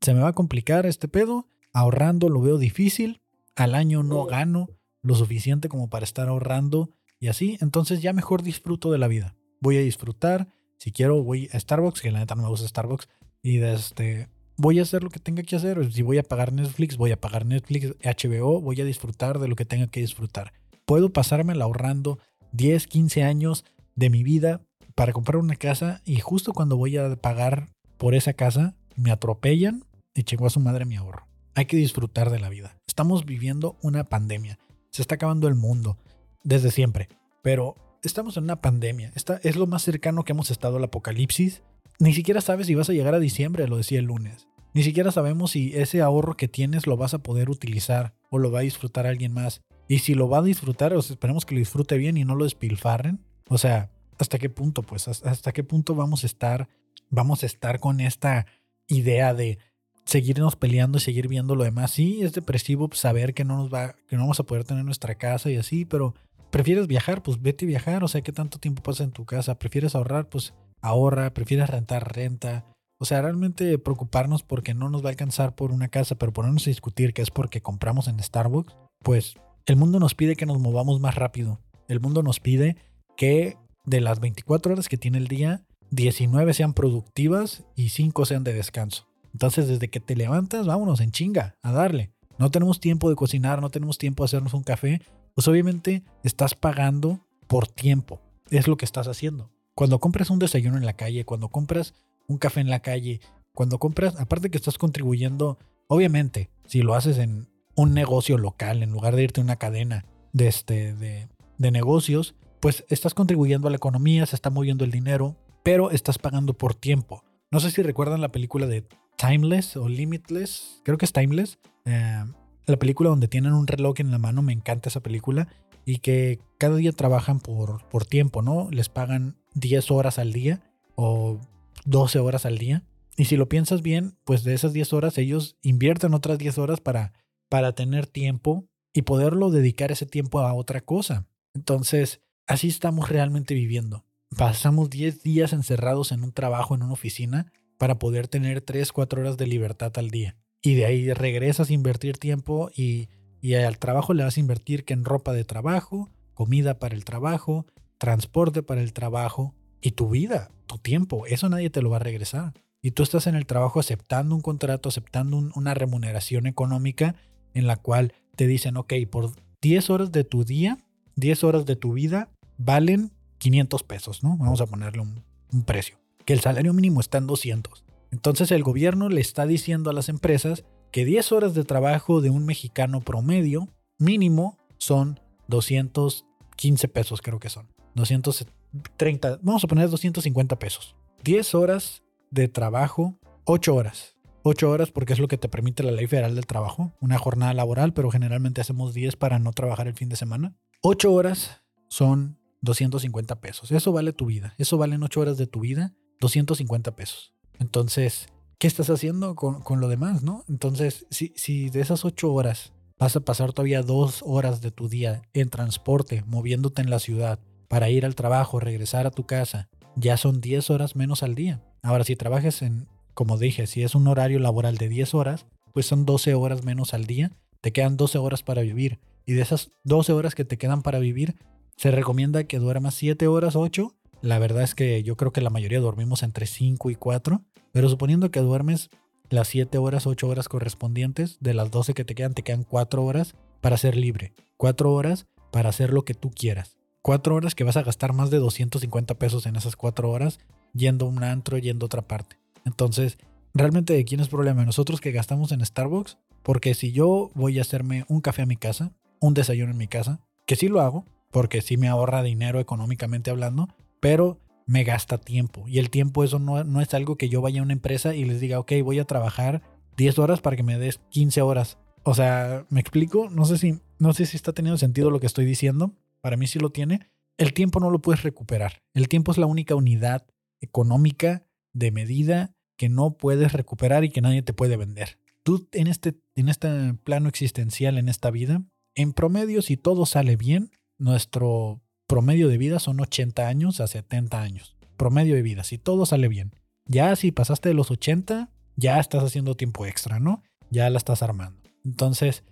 se 0.00 0.14
me 0.14 0.20
va 0.20 0.28
a 0.28 0.34
complicar 0.34 0.86
este 0.86 1.08
pedo, 1.08 1.48
ahorrando 1.72 2.28
lo 2.28 2.40
veo 2.40 2.58
difícil, 2.58 3.22
al 3.56 3.74
año 3.74 4.02
no 4.02 4.24
gano 4.24 4.68
lo 5.02 5.14
suficiente 5.14 5.68
como 5.68 5.90
para 5.90 6.04
estar 6.04 6.28
ahorrando 6.28 6.90
y 7.20 7.28
así, 7.28 7.58
entonces 7.60 8.00
ya 8.00 8.12
mejor 8.12 8.42
disfruto 8.42 8.92
de 8.92 8.98
la 8.98 9.08
vida. 9.08 9.34
Voy 9.60 9.76
a 9.76 9.80
disfrutar, 9.80 10.48
si 10.78 10.92
quiero, 10.92 11.22
voy 11.22 11.48
a 11.52 11.58
Starbucks, 11.58 12.00
que 12.00 12.12
la 12.12 12.20
neta 12.20 12.34
no 12.34 12.42
me 12.42 12.48
gusta 12.48 12.68
Starbucks. 12.68 13.08
Y 13.42 13.58
este, 13.58 14.28
voy 14.56 14.78
a 14.78 14.82
hacer 14.82 15.02
lo 15.02 15.10
que 15.10 15.18
tenga 15.18 15.42
que 15.42 15.56
hacer. 15.56 15.92
Si 15.92 16.02
voy 16.02 16.18
a 16.18 16.22
pagar 16.22 16.52
Netflix, 16.52 16.96
voy 16.96 17.10
a 17.10 17.20
pagar 17.20 17.46
Netflix, 17.46 17.96
HBO, 18.02 18.60
voy 18.60 18.80
a 18.80 18.84
disfrutar 18.84 19.38
de 19.38 19.48
lo 19.48 19.56
que 19.56 19.64
tenga 19.64 19.88
que 19.88 20.00
disfrutar. 20.00 20.52
Puedo 20.84 21.12
pasármela 21.12 21.64
ahorrando 21.64 22.18
10, 22.52 22.86
15 22.86 23.22
años 23.24 23.64
de 23.96 24.10
mi 24.10 24.22
vida 24.22 24.62
para 24.94 25.12
comprar 25.12 25.36
una 25.38 25.56
casa 25.56 26.00
y 26.04 26.20
justo 26.20 26.52
cuando 26.52 26.76
voy 26.76 26.96
a 26.96 27.16
pagar 27.16 27.68
por 27.96 28.14
esa 28.14 28.32
casa, 28.32 28.76
me 28.94 29.10
atropellan 29.10 29.84
y 30.14 30.22
chingó 30.22 30.46
a 30.46 30.50
su 30.50 30.60
madre 30.60 30.84
mi 30.84 30.96
ahorro. 30.96 31.26
Hay 31.54 31.66
que 31.66 31.76
disfrutar 31.76 32.30
de 32.30 32.38
la 32.38 32.48
vida. 32.48 32.78
Estamos 32.86 33.24
viviendo 33.24 33.76
una 33.82 34.04
pandemia. 34.04 34.58
Se 34.90 35.02
está 35.02 35.16
acabando 35.16 35.48
el 35.48 35.56
mundo 35.56 35.98
desde 36.44 36.70
siempre. 36.70 37.08
Pero 37.42 37.76
estamos 38.02 38.36
en 38.36 38.44
una 38.44 38.60
pandemia. 38.60 39.12
Esta 39.14 39.40
es 39.42 39.56
lo 39.56 39.66
más 39.66 39.82
cercano 39.82 40.24
que 40.24 40.32
hemos 40.32 40.50
estado 40.50 40.76
al 40.76 40.84
apocalipsis. 40.84 41.62
Ni 41.98 42.12
siquiera 42.12 42.40
sabes 42.40 42.66
si 42.66 42.74
vas 42.74 42.88
a 42.88 42.92
llegar 42.92 43.14
a 43.14 43.20
diciembre, 43.20 43.66
lo 43.68 43.76
decía 43.76 43.98
el 43.98 44.06
lunes. 44.06 44.48
Ni 44.74 44.82
siquiera 44.82 45.10
sabemos 45.10 45.52
si 45.52 45.74
ese 45.74 46.02
ahorro 46.02 46.36
que 46.36 46.48
tienes 46.48 46.86
lo 46.86 46.96
vas 46.96 47.14
a 47.14 47.18
poder 47.18 47.50
utilizar 47.50 48.14
o 48.30 48.38
lo 48.38 48.50
va 48.52 48.60
a 48.60 48.62
disfrutar 48.62 49.06
alguien 49.06 49.32
más. 49.32 49.62
Y 49.88 50.00
si 50.00 50.14
lo 50.14 50.28
va 50.28 50.38
a 50.38 50.42
disfrutar, 50.42 50.92
pues 50.92 51.10
esperemos 51.10 51.46
que 51.46 51.54
lo 51.54 51.60
disfrute 51.60 51.96
bien 51.96 52.16
y 52.16 52.24
no 52.24 52.34
lo 52.34 52.44
despilfarren. 52.44 53.24
O 53.48 53.58
sea, 53.58 53.90
¿hasta 54.18 54.38
qué 54.38 54.50
punto? 54.50 54.82
Pues, 54.82 55.08
¿hasta 55.08 55.52
qué 55.52 55.64
punto 55.64 55.94
vamos 55.94 56.22
a 56.22 56.26
estar, 56.26 56.68
vamos 57.08 57.42
a 57.42 57.46
estar 57.46 57.80
con 57.80 58.00
esta 58.00 58.46
idea 58.86 59.32
de 59.32 59.58
seguirnos 60.04 60.56
peleando 60.56 60.98
y 60.98 61.00
seguir 61.00 61.26
viendo 61.26 61.54
lo 61.54 61.64
demás? 61.64 61.92
Sí, 61.92 62.20
es 62.22 62.34
depresivo 62.34 62.90
saber 62.92 63.32
que 63.32 63.44
no 63.44 63.56
nos 63.56 63.72
va, 63.72 63.96
que 64.06 64.16
no 64.16 64.22
vamos 64.22 64.40
a 64.40 64.44
poder 64.44 64.64
tener 64.64 64.84
nuestra 64.84 65.14
casa 65.14 65.50
y 65.50 65.56
así, 65.56 65.86
pero 65.86 66.14
¿prefieres 66.50 66.86
viajar? 66.86 67.22
Pues 67.22 67.40
vete 67.40 67.64
a 67.64 67.68
viajar. 67.68 68.04
O 68.04 68.08
sea, 68.08 68.22
¿qué 68.22 68.32
tanto 68.32 68.58
tiempo 68.58 68.82
pasa 68.82 69.04
en 69.04 69.12
tu 69.12 69.24
casa? 69.24 69.58
¿Prefieres 69.58 69.94
ahorrar? 69.94 70.28
Pues 70.28 70.54
ahorra. 70.80 71.32
¿Prefieres 71.34 71.70
rentar? 71.70 72.14
Renta. 72.14 72.64
O 72.98 73.04
sea, 73.04 73.22
realmente 73.22 73.78
preocuparnos 73.78 74.42
porque 74.42 74.74
no 74.74 74.88
nos 74.88 75.02
va 75.04 75.08
a 75.08 75.10
alcanzar 75.10 75.54
por 75.54 75.70
una 75.70 75.88
casa, 75.88 76.16
pero 76.16 76.32
ponernos 76.32 76.66
a 76.66 76.70
discutir 76.70 77.14
que 77.14 77.22
es 77.22 77.30
porque 77.30 77.60
compramos 77.60 78.08
en 78.08 78.20
Starbucks, 78.20 78.76
pues 79.04 79.36
el 79.66 79.76
mundo 79.76 80.00
nos 80.00 80.14
pide 80.14 80.34
que 80.34 80.46
nos 80.46 80.58
movamos 80.58 80.98
más 80.98 81.14
rápido. 81.14 81.60
El 81.86 82.00
mundo 82.00 82.22
nos 82.22 82.40
pide 82.40 82.76
que 83.16 83.56
de 83.84 84.00
las 84.00 84.18
24 84.20 84.72
horas 84.72 84.88
que 84.88 84.98
tiene 84.98 85.18
el 85.18 85.28
día, 85.28 85.62
19 85.90 86.52
sean 86.54 86.74
productivas 86.74 87.64
y 87.76 87.90
5 87.90 88.24
sean 88.26 88.44
de 88.44 88.52
descanso. 88.52 89.08
Entonces, 89.32 89.68
desde 89.68 89.88
que 89.88 90.00
te 90.00 90.16
levantas, 90.16 90.66
vámonos 90.66 91.00
en 91.00 91.12
chinga, 91.12 91.56
a 91.62 91.72
darle. 91.72 92.10
No 92.38 92.50
tenemos 92.50 92.80
tiempo 92.80 93.08
de 93.08 93.16
cocinar, 93.16 93.60
no 93.60 93.70
tenemos 93.70 93.98
tiempo 93.98 94.22
de 94.22 94.26
hacernos 94.26 94.54
un 94.54 94.62
café. 94.62 95.00
Pues 95.38 95.46
obviamente 95.46 96.02
estás 96.24 96.56
pagando 96.56 97.20
por 97.46 97.68
tiempo. 97.68 98.20
Es 98.50 98.66
lo 98.66 98.76
que 98.76 98.84
estás 98.84 99.06
haciendo. 99.06 99.52
Cuando 99.76 100.00
compras 100.00 100.30
un 100.30 100.40
desayuno 100.40 100.78
en 100.78 100.84
la 100.84 100.94
calle, 100.94 101.24
cuando 101.24 101.48
compras 101.48 101.94
un 102.26 102.38
café 102.38 102.60
en 102.60 102.70
la 102.70 102.80
calle, 102.80 103.20
cuando 103.54 103.78
compras, 103.78 104.16
aparte 104.16 104.50
que 104.50 104.56
estás 104.58 104.78
contribuyendo, 104.78 105.56
obviamente, 105.86 106.50
si 106.66 106.82
lo 106.82 106.96
haces 106.96 107.18
en 107.18 107.46
un 107.76 107.94
negocio 107.94 108.36
local, 108.36 108.82
en 108.82 108.90
lugar 108.90 109.14
de 109.14 109.22
irte 109.22 109.40
a 109.40 109.44
una 109.44 109.54
cadena 109.54 110.04
de, 110.32 110.48
este, 110.48 110.92
de, 110.94 111.28
de 111.56 111.70
negocios, 111.70 112.34
pues 112.58 112.84
estás 112.88 113.14
contribuyendo 113.14 113.68
a 113.68 113.70
la 113.70 113.76
economía, 113.76 114.26
se 114.26 114.34
está 114.34 114.50
moviendo 114.50 114.84
el 114.84 114.90
dinero, 114.90 115.36
pero 115.62 115.92
estás 115.92 116.18
pagando 116.18 116.54
por 116.54 116.74
tiempo. 116.74 117.22
No 117.52 117.60
sé 117.60 117.70
si 117.70 117.80
recuerdan 117.82 118.20
la 118.20 118.32
película 118.32 118.66
de 118.66 118.88
Timeless 119.14 119.76
o 119.76 119.88
Limitless, 119.88 120.80
creo 120.82 120.98
que 120.98 121.04
es 121.04 121.12
Timeless. 121.12 121.60
Eh, 121.84 122.24
la 122.68 122.78
película 122.78 123.10
donde 123.10 123.28
tienen 123.28 123.52
un 123.54 123.66
reloj 123.66 124.00
en 124.00 124.10
la 124.10 124.18
mano, 124.18 124.42
me 124.42 124.52
encanta 124.52 124.88
esa 124.88 125.00
película, 125.00 125.48
y 125.84 125.98
que 125.98 126.40
cada 126.58 126.76
día 126.76 126.92
trabajan 126.92 127.40
por, 127.40 127.82
por 127.88 128.04
tiempo, 128.04 128.42
¿no? 128.42 128.68
Les 128.70 128.88
pagan 128.88 129.36
10 129.54 129.90
horas 129.90 130.18
al 130.18 130.32
día 130.32 130.60
o 130.96 131.40
12 131.86 132.18
horas 132.18 132.44
al 132.44 132.58
día. 132.58 132.84
Y 133.16 133.24
si 133.24 133.36
lo 133.36 133.48
piensas 133.48 133.80
bien, 133.80 134.16
pues 134.24 134.44
de 134.44 134.52
esas 134.52 134.74
10 134.74 134.92
horas 134.92 135.16
ellos 135.16 135.56
invierten 135.62 136.12
otras 136.12 136.38
10 136.38 136.58
horas 136.58 136.80
para, 136.80 137.14
para 137.48 137.72
tener 137.72 138.06
tiempo 138.06 138.68
y 138.92 139.02
poderlo 139.02 139.50
dedicar 139.50 139.90
ese 139.90 140.04
tiempo 140.04 140.40
a 140.40 140.52
otra 140.52 140.82
cosa. 140.82 141.26
Entonces, 141.54 142.20
así 142.46 142.68
estamos 142.68 143.08
realmente 143.08 143.54
viviendo. 143.54 144.04
Pasamos 144.36 144.90
10 144.90 145.22
días 145.22 145.54
encerrados 145.54 146.12
en 146.12 146.22
un 146.22 146.32
trabajo, 146.32 146.74
en 146.74 146.82
una 146.82 146.92
oficina, 146.92 147.50
para 147.78 147.98
poder 147.98 148.28
tener 148.28 148.60
3, 148.60 148.92
4 148.92 149.22
horas 149.22 149.36
de 149.38 149.46
libertad 149.46 149.92
al 149.96 150.10
día. 150.10 150.36
Y 150.62 150.74
de 150.74 150.86
ahí 150.86 151.12
regresas 151.12 151.70
a 151.70 151.72
invertir 151.72 152.18
tiempo 152.18 152.70
y, 152.74 153.08
y 153.40 153.54
al 153.54 153.78
trabajo 153.78 154.14
le 154.14 154.24
vas 154.24 154.36
a 154.36 154.40
invertir 154.40 154.84
que 154.84 154.94
en 154.94 155.04
ropa 155.04 155.32
de 155.32 155.44
trabajo, 155.44 156.10
comida 156.34 156.78
para 156.78 156.94
el 156.94 157.04
trabajo, 157.04 157.66
transporte 157.98 158.62
para 158.62 158.80
el 158.80 158.92
trabajo 158.92 159.54
y 159.80 159.92
tu 159.92 160.10
vida 160.10 160.50
tu 160.68 160.78
tiempo. 160.78 161.26
Eso 161.26 161.48
nadie 161.48 161.70
te 161.70 161.82
lo 161.82 161.90
va 161.90 161.96
a 161.96 162.00
regresar. 162.00 162.52
Y 162.80 162.92
tú 162.92 163.02
estás 163.02 163.26
en 163.26 163.34
el 163.34 163.46
trabajo 163.46 163.80
aceptando 163.80 164.36
un 164.36 164.40
contrato, 164.40 164.88
aceptando 164.88 165.36
una 165.36 165.74
remuneración 165.74 166.46
económica 166.46 167.16
en 167.54 167.66
la 167.66 167.76
cual 167.76 168.12
te 168.36 168.46
dicen, 168.46 168.76
ok, 168.76 168.94
por 169.10 169.32
10 169.60 169.90
horas 169.90 170.12
de 170.12 170.22
tu 170.22 170.44
día, 170.44 170.78
10 171.16 171.42
horas 171.42 171.66
de 171.66 171.74
tu 171.74 171.94
vida 171.94 172.28
valen 172.56 173.10
500 173.38 173.82
pesos, 173.82 174.22
¿no? 174.22 174.36
Vamos 174.36 174.60
a 174.60 174.66
ponerle 174.66 175.02
un, 175.02 175.24
un 175.52 175.62
precio. 175.64 175.98
Que 176.24 176.34
el 176.34 176.40
salario 176.40 176.72
mínimo 176.72 177.00
está 177.00 177.18
en 177.18 177.26
200. 177.26 177.84
Entonces 178.10 178.50
el 178.50 178.62
gobierno 178.62 179.08
le 179.08 179.20
está 179.20 179.46
diciendo 179.46 179.90
a 179.90 179.92
las 179.92 180.08
empresas 180.08 180.64
que 180.90 181.04
10 181.04 181.32
horas 181.32 181.54
de 181.54 181.64
trabajo 181.64 182.20
de 182.20 182.30
un 182.30 182.46
mexicano 182.46 183.00
promedio 183.00 183.68
mínimo 183.98 184.56
son 184.78 185.20
215 185.48 186.88
pesos, 186.88 187.20
creo 187.20 187.38
que 187.38 187.50
son. 187.50 187.68
230, 187.94 189.40
vamos 189.42 189.64
a 189.64 189.66
poner 189.66 189.90
250 189.90 190.58
pesos. 190.58 190.96
10 191.24 191.54
horas 191.54 192.02
de 192.30 192.48
trabajo, 192.48 193.18
8 193.44 193.74
horas. 193.74 194.16
8 194.44 194.70
horas 194.70 194.90
porque 194.90 195.12
es 195.12 195.18
lo 195.18 195.28
que 195.28 195.36
te 195.36 195.48
permite 195.48 195.82
la 195.82 195.92
ley 195.92 196.06
federal 196.06 196.34
del 196.34 196.46
trabajo, 196.46 196.92
una 197.00 197.18
jornada 197.18 197.52
laboral, 197.54 197.92
pero 197.92 198.10
generalmente 198.10 198.60
hacemos 198.60 198.94
10 198.94 199.16
para 199.16 199.38
no 199.38 199.52
trabajar 199.52 199.88
el 199.88 199.94
fin 199.94 200.08
de 200.08 200.16
semana. 200.16 200.56
8 200.82 201.12
horas 201.12 201.62
son 201.88 202.38
250 202.62 203.40
pesos. 203.40 203.70
Eso 203.72 203.92
vale 203.92 204.12
tu 204.12 204.26
vida. 204.26 204.54
Eso 204.58 204.78
valen 204.78 205.02
8 205.02 205.20
horas 205.20 205.36
de 205.38 205.46
tu 205.46 205.60
vida, 205.60 205.94
250 206.20 206.94
pesos. 206.96 207.34
Entonces, 207.58 208.28
¿qué 208.58 208.66
estás 208.66 208.90
haciendo 208.90 209.34
con, 209.34 209.60
con 209.62 209.80
lo 209.80 209.88
demás, 209.88 210.22
no? 210.22 210.44
Entonces, 210.48 211.06
si, 211.10 211.32
si 211.36 211.70
de 211.70 211.80
esas 211.80 212.04
8 212.04 212.32
horas 212.32 212.72
vas 212.98 213.16
a 213.16 213.20
pasar 213.20 213.52
todavía 213.52 213.82
2 213.82 214.22
horas 214.26 214.60
de 214.60 214.70
tu 214.70 214.88
día 214.88 215.22
en 215.32 215.50
transporte, 215.50 216.24
moviéndote 216.26 216.82
en 216.82 216.90
la 216.90 216.98
ciudad, 216.98 217.38
para 217.68 217.90
ir 217.90 218.04
al 218.04 218.14
trabajo, 218.14 218.60
regresar 218.60 219.06
a 219.06 219.10
tu 219.10 219.26
casa, 219.26 219.68
ya 219.94 220.16
son 220.16 220.40
10 220.40 220.70
horas 220.70 220.96
menos 220.96 221.22
al 221.22 221.34
día. 221.34 221.62
Ahora, 221.82 222.04
si 222.04 222.16
trabajas 222.16 222.62
en, 222.62 222.88
como 223.14 223.38
dije, 223.38 223.66
si 223.66 223.82
es 223.82 223.94
un 223.94 224.08
horario 224.08 224.38
laboral 224.38 224.76
de 224.78 224.88
10 224.88 225.14
horas, 225.14 225.46
pues 225.72 225.86
son 225.86 226.06
12 226.06 226.34
horas 226.34 226.64
menos 226.64 226.94
al 226.94 227.06
día. 227.06 227.32
Te 227.60 227.72
quedan 227.72 227.96
12 227.96 228.18
horas 228.18 228.42
para 228.42 228.62
vivir. 228.62 228.98
Y 229.26 229.34
de 229.34 229.42
esas 229.42 229.70
12 229.84 230.12
horas 230.12 230.34
que 230.34 230.44
te 230.44 230.56
quedan 230.56 230.82
para 230.82 230.98
vivir, 230.98 231.36
se 231.76 231.90
recomienda 231.90 232.44
que 232.44 232.58
duermas 232.58 232.94
7 232.94 233.26
horas, 233.28 233.54
8. 233.54 233.94
La 234.22 234.38
verdad 234.38 234.62
es 234.62 234.74
que 234.74 235.02
yo 235.02 235.16
creo 235.16 235.32
que 235.32 235.40
la 235.40 235.50
mayoría 235.50 235.80
dormimos 235.80 236.22
entre 236.22 236.46
5 236.46 236.90
y 236.90 236.94
4. 236.94 237.42
Pero 237.72 237.88
suponiendo 237.88 238.30
que 238.30 238.40
duermes 238.40 238.90
las 239.28 239.48
7 239.48 239.78
horas, 239.78 240.06
8 240.06 240.26
horas 240.26 240.48
correspondientes, 240.48 241.38
de 241.40 241.54
las 241.54 241.70
12 241.70 241.94
que 241.94 242.04
te 242.04 242.14
quedan, 242.14 242.34
te 242.34 242.42
quedan 242.42 242.64
4 242.64 243.04
horas 243.04 243.34
para 243.60 243.76
ser 243.76 243.96
libre. 243.96 244.32
4 244.56 244.92
horas 244.92 245.26
para 245.50 245.68
hacer 245.68 245.92
lo 245.92 246.04
que 246.04 246.14
tú 246.14 246.30
quieras 246.30 246.78
cuatro 247.08 247.34
horas 247.34 247.54
que 247.54 247.64
vas 247.64 247.78
a 247.78 247.82
gastar 247.82 248.12
más 248.12 248.30
de 248.30 248.38
250 248.38 249.14
pesos 249.14 249.46
en 249.46 249.56
esas 249.56 249.76
cuatro 249.76 250.10
horas 250.10 250.40
yendo 250.74 251.06
a 251.06 251.08
un 251.08 251.24
antro, 251.24 251.56
yendo 251.56 251.84
a 251.84 251.86
otra 251.86 252.02
parte. 252.02 252.38
Entonces, 252.66 253.16
realmente 253.54 253.94
de 253.94 254.04
quién 254.04 254.20
es 254.20 254.28
problema? 254.28 254.66
Nosotros 254.66 255.00
que 255.00 255.10
gastamos 255.10 255.50
en 255.52 255.64
Starbucks, 255.64 256.18
porque 256.42 256.74
si 256.74 256.92
yo 256.92 257.30
voy 257.34 257.58
a 257.58 257.62
hacerme 257.62 258.04
un 258.08 258.20
café 258.20 258.42
a 258.42 258.46
mi 258.46 258.56
casa, 258.56 258.92
un 259.20 259.32
desayuno 259.32 259.72
en 259.72 259.78
mi 259.78 259.88
casa, 259.88 260.20
que 260.44 260.54
sí 260.54 260.68
lo 260.68 260.82
hago, 260.82 261.06
porque 261.30 261.62
sí 261.62 261.78
me 261.78 261.88
ahorra 261.88 262.22
dinero 262.22 262.60
económicamente 262.60 263.30
hablando, 263.30 263.68
pero 264.00 264.40
me 264.66 264.84
gasta 264.84 265.18
tiempo. 265.18 265.66
Y 265.66 265.78
el 265.78 265.90
tiempo 265.90 266.24
eso 266.24 266.38
no, 266.38 266.62
no 266.64 266.80
es 266.80 266.92
algo 266.94 267.16
que 267.16 267.28
yo 267.28 267.40
vaya 267.40 267.60
a 267.60 267.64
una 267.64 267.72
empresa 267.72 268.14
y 268.14 268.24
les 268.24 268.40
diga, 268.40 268.60
ok, 268.60 268.72
voy 268.82 268.98
a 268.98 269.06
trabajar 269.06 269.62
10 269.96 270.18
horas 270.18 270.40
para 270.40 270.56
que 270.56 270.62
me 270.62 270.78
des 270.78 271.00
15 271.10 271.42
horas. 271.42 271.78
O 272.04 272.14
sea, 272.14 272.66
¿me 272.70 272.80
explico? 272.80 273.30
No 273.30 273.44
sé 273.44 273.58
si, 273.58 273.80
no 273.98 274.12
sé 274.12 274.26
si 274.26 274.36
está 274.36 274.52
teniendo 274.52 274.78
sentido 274.78 275.10
lo 275.10 275.20
que 275.20 275.26
estoy 275.26 275.44
diciendo, 275.44 275.94
para 276.20 276.36
mí 276.36 276.46
sí 276.46 276.58
lo 276.58 276.70
tiene, 276.70 277.08
el 277.38 277.52
tiempo 277.52 277.80
no 277.80 277.90
lo 277.90 278.00
puedes 278.00 278.22
recuperar. 278.22 278.82
El 278.94 279.08
tiempo 279.08 279.32
es 279.32 279.38
la 279.38 279.46
única 279.46 279.74
unidad 279.74 280.26
económica 280.60 281.46
de 281.72 281.90
medida 281.90 282.54
que 282.76 282.88
no 282.88 283.16
puedes 283.16 283.52
recuperar 283.52 284.04
y 284.04 284.10
que 284.10 284.20
nadie 284.20 284.42
te 284.42 284.52
puede 284.52 284.76
vender. 284.76 285.18
Tú 285.42 285.68
en 285.72 285.86
este, 285.86 286.14
en 286.34 286.48
este 286.48 286.94
plano 287.04 287.28
existencial, 287.28 287.96
en 287.98 288.08
esta 288.08 288.30
vida, 288.30 288.62
en 288.94 289.12
promedio, 289.12 289.62
si 289.62 289.76
todo 289.76 290.04
sale 290.06 290.36
bien, 290.36 290.70
nuestro 290.98 291.80
promedio 292.08 292.48
de 292.48 292.58
vida 292.58 292.80
son 292.80 292.98
80 292.98 293.46
años 293.46 293.80
a 293.80 293.86
70 293.86 294.42
años. 294.42 294.76
Promedio 294.96 295.36
de 295.36 295.42
vida, 295.42 295.62
si 295.62 295.78
todo 295.78 296.06
sale 296.06 296.26
bien. 296.26 296.52
Ya 296.86 297.14
si 297.14 297.30
pasaste 297.30 297.68
de 297.68 297.74
los 297.76 297.92
80, 297.92 298.50
ya 298.74 298.98
estás 298.98 299.22
haciendo 299.22 299.56
tiempo 299.56 299.86
extra, 299.86 300.18
¿no? 300.18 300.42
Ya 300.70 300.90
la 300.90 300.98
estás 300.98 301.22
armando. 301.22 301.60
Entonces, 301.84 302.42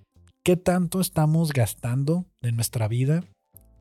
¿qué 0.44 0.56
tanto 0.56 1.00
estamos 1.00 1.52
gastando 1.52 2.26
de 2.40 2.52
nuestra 2.52 2.86
vida 2.86 3.24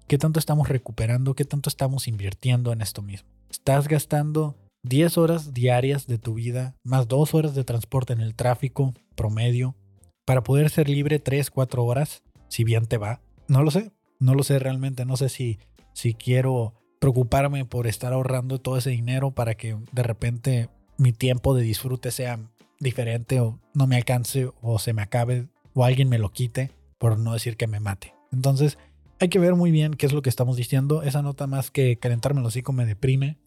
¿Qué 0.08 0.20
tanto 0.20 0.40
estamos 0.40 0.70
recuperando? 0.70 1.34
¿Qué 1.34 1.46
tanto 1.46 1.68
estamos 1.68 2.08
invirtiendo 2.08 2.72
en 2.72 2.82
esto 2.82 3.02
mismo? 3.02 3.28
Estás 3.50 3.88
gastando 3.88 4.56
10 4.84 5.18
horas 5.18 5.52
diarias 5.52 6.06
de 6.06 6.20
tu 6.20 6.36
vida, 6.36 6.76
más 6.84 7.08
2 7.08 7.34
horas 7.34 7.56
de 7.56 7.64
transporte 7.64 8.14
en 8.14 8.22
el 8.22 8.36
tráfico 8.36 8.94
promedio, 9.16 9.76
para 10.24 10.44
poder 10.44 10.70
ser 10.70 10.90
libre 10.90 11.18
3, 11.18 11.50
4 11.50 11.84
horas, 11.84 12.22
si 12.50 12.64
bien 12.64 12.86
te 12.86 13.00
va. 13.00 13.20
No 13.48 13.64
lo 13.64 13.72
sé, 13.72 13.94
no 14.20 14.34
lo 14.34 14.44
sé 14.44 14.60
realmente, 14.60 15.06
no 15.06 15.18
sé 15.18 15.30
si, 15.30 15.60
si 15.94 16.14
quiero 16.14 16.74
preocuparme 17.00 17.66
por 17.66 17.88
estar 17.88 18.14
ahorrando 18.14 18.60
todo 18.60 18.78
ese 18.78 18.90
dinero 18.90 19.32
para 19.32 19.56
que 19.56 19.78
de 19.92 20.04
repente 20.04 20.70
mi 20.98 21.12
tiempo 21.12 21.54
de 21.54 21.64
disfrute 21.64 22.12
sea 22.12 22.40
diferente 22.80 23.40
o 23.40 23.60
no 23.74 23.88
me 23.88 23.96
alcance 23.96 24.50
o 24.62 24.80
se 24.80 24.94
me 24.94 25.02
acabe 25.02 25.48
o 25.74 25.84
alguien 25.84 26.10
me 26.10 26.20
lo 26.20 26.32
quite, 26.32 26.72
por 26.98 27.20
no 27.20 27.34
decir 27.34 27.58
que 27.58 27.68
me 27.68 27.80
mate. 27.80 28.14
Entonces, 28.32 28.78
hay 29.20 29.30
que 29.30 29.40
ver 29.40 29.56
muy 29.56 29.72
bien 29.72 29.94
qué 29.94 30.06
es 30.06 30.14
lo 30.14 30.22
que 30.22 30.30
estamos 30.30 30.58
diciendo. 30.58 31.04
Esa 31.04 31.22
nota 31.22 31.48
más 31.48 31.72
que 31.72 31.98
calentarme 31.98 32.40
el 32.40 32.46
hocico 32.46 32.74
me 32.74 32.86
deprime. 32.86 33.38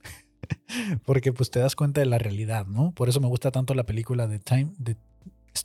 porque 1.04 1.32
pues 1.32 1.50
te 1.50 1.60
das 1.60 1.76
cuenta 1.76 2.00
de 2.00 2.06
la 2.06 2.18
realidad, 2.18 2.66
¿no? 2.66 2.92
Por 2.92 3.08
eso 3.08 3.20
me 3.20 3.28
gusta 3.28 3.50
tanto 3.50 3.74
la 3.74 3.84
película 3.84 4.26
de 4.26 4.38
Time, 4.38 4.72
de 4.78 4.96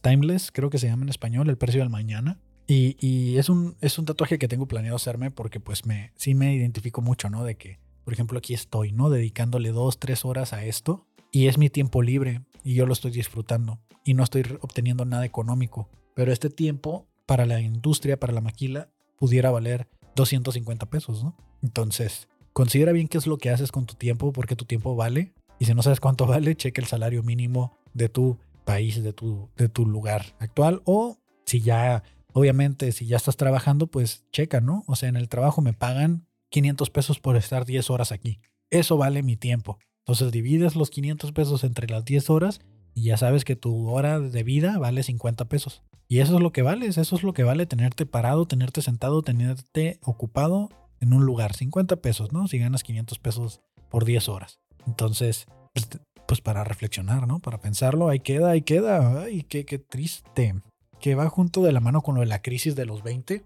Timeless, 0.02 0.52
creo 0.52 0.70
que 0.70 0.78
se 0.78 0.88
llama 0.88 1.04
en 1.04 1.10
español, 1.10 1.50
El 1.50 1.58
precio 1.58 1.82
del 1.82 1.90
mañana. 1.90 2.40
Y, 2.68 3.38
es, 3.38 3.50
un, 3.50 3.76
es 3.82 4.00
un 4.00 4.06
tatuaje 4.06 4.40
que 4.40 4.48
tengo 4.48 4.68
planeado 4.68 4.96
hacerme 4.96 5.32
porque 5.32 5.60
pues 5.60 5.86
me, 5.86 6.12
sí 6.16 6.34
me 6.34 6.54
identifico 6.56 7.02
mucho, 7.02 7.30
¿no? 7.30 7.44
De 7.44 7.56
que, 7.56 7.80
por 8.04 8.14
ejemplo, 8.14 8.38
aquí 8.38 8.54
estoy, 8.54 8.92
¿no? 8.92 9.10
Dedicándole 9.10 9.72
dos, 9.72 10.00
tres 10.00 10.26
horas 10.26 10.54
a 10.54 10.64
esto 10.64 11.06
y 11.32 11.48
es 11.48 11.58
mi 11.58 11.70
tiempo 11.70 12.02
libre 12.02 12.42
y 12.64 12.76
yo 12.76 12.86
lo 12.86 12.94
estoy 12.94 13.12
disfrutando 13.12 13.80
y 14.04 14.14
no 14.14 14.24
estoy 14.24 14.44
obteniendo 14.62 15.06
nada 15.06 15.26
económico. 15.26 15.90
Pero 16.16 16.32
este 16.32 16.50
tiempo 16.50 17.08
para 17.26 17.46
la 17.46 17.60
industria, 17.62 18.20
para 18.20 18.34
la 18.34 18.42
maquila, 18.42 18.90
pudiera 19.18 19.52
valer 19.52 19.88
250 20.16 20.90
pesos, 20.90 21.24
¿no? 21.24 21.36
Entonces, 21.62 22.28
considera 22.54 22.92
bien 22.92 23.08
qué 23.08 23.18
es 23.18 23.28
lo 23.28 23.38
que 23.38 23.50
haces 23.50 23.72
con 23.72 23.86
tu 23.86 23.96
tiempo 23.96 24.32
porque 24.32 24.56
tu 24.56 24.66
tiempo 24.66 24.96
vale 24.96 25.34
y 25.60 25.66
si 25.66 25.74
no 25.74 25.82
sabes 25.82 26.00
cuánto 26.00 26.26
vale, 26.28 26.56
cheque 26.56 26.82
el 26.82 26.88
salario 26.88 27.24
mínimo 27.24 27.78
de 27.94 28.10
tu 28.10 28.38
país, 28.66 29.04
de 29.04 29.14
tu, 29.14 29.50
de 29.58 29.70
tu 29.70 29.86
lugar 29.86 30.36
actual 30.40 30.82
o 30.86 31.18
si 31.46 31.62
ya 31.62 32.04
Obviamente, 32.34 32.92
si 32.92 33.06
ya 33.06 33.18
estás 33.18 33.38
trabajando, 33.38 33.88
pues 33.88 34.26
checa, 34.32 34.60
¿no? 34.60 34.84
O 34.88 34.96
sea, 34.96 35.10
en 35.10 35.16
el 35.16 35.30
trabajo 35.30 35.62
me 35.62 35.74
pagan 35.74 36.28
500 36.50 36.90
pesos 36.90 37.20
por 37.20 37.36
estar 37.36 37.66
10 37.66 37.90
horas 37.90 38.12
aquí. 38.12 38.42
Eso 38.70 38.98
vale 38.98 39.24
mi 39.24 39.38
tiempo. 39.38 39.78
Entonces 40.06 40.32
divides 40.32 40.76
los 40.76 40.90
500 40.90 41.32
pesos 41.32 41.64
entre 41.64 41.88
las 41.88 42.04
10 42.06 42.30
horas 42.30 42.62
y 42.94 43.04
ya 43.04 43.18
sabes 43.18 43.46
que 43.46 43.56
tu 43.56 43.90
hora 43.90 44.20
de 44.20 44.44
vida 44.44 44.78
vale 44.78 45.04
50 45.04 45.46
pesos. 45.46 45.84
Y 46.08 46.20
eso 46.20 46.36
es 46.36 46.42
lo 46.42 46.52
que 46.52 46.62
vale, 46.62 46.88
eso 46.88 47.02
es 47.02 47.24
lo 47.24 47.34
que 47.34 47.44
vale 47.44 47.66
tenerte 47.66 48.06
parado, 48.06 48.46
tenerte 48.46 48.82
sentado, 48.82 49.22
tenerte 49.22 50.00
ocupado 50.04 50.70
en 51.00 51.14
un 51.14 51.26
lugar. 51.26 51.54
50 51.54 51.98
pesos, 51.98 52.34
¿no? 52.34 52.48
Si 52.48 52.58
ganas 52.60 52.84
500 52.84 53.20
pesos 53.20 53.62
por 53.90 54.06
10 54.06 54.30
horas. 54.30 54.60
Entonces, 54.86 55.48
pues, 55.74 55.88
pues, 56.28 56.42
para 56.42 56.64
reflexionar, 56.64 57.28
¿no? 57.28 57.40
Para 57.40 57.62
pensarlo, 57.62 58.10
ahí 58.10 58.20
queda, 58.20 58.52
ahí 58.52 58.62
queda. 58.62 59.22
Ay, 59.22 59.44
qué, 59.44 59.66
qué 59.66 59.80
triste 59.80 60.56
que 61.04 61.16
va 61.16 61.30
junto 61.30 61.62
de 61.64 61.74
la 61.74 61.82
mano 61.82 62.02
con 62.02 62.16
lo 62.16 62.22
de 62.22 62.28
la 62.28 62.42
crisis 62.42 62.78
de 62.78 62.86
los 62.86 63.04
20. 63.04 63.44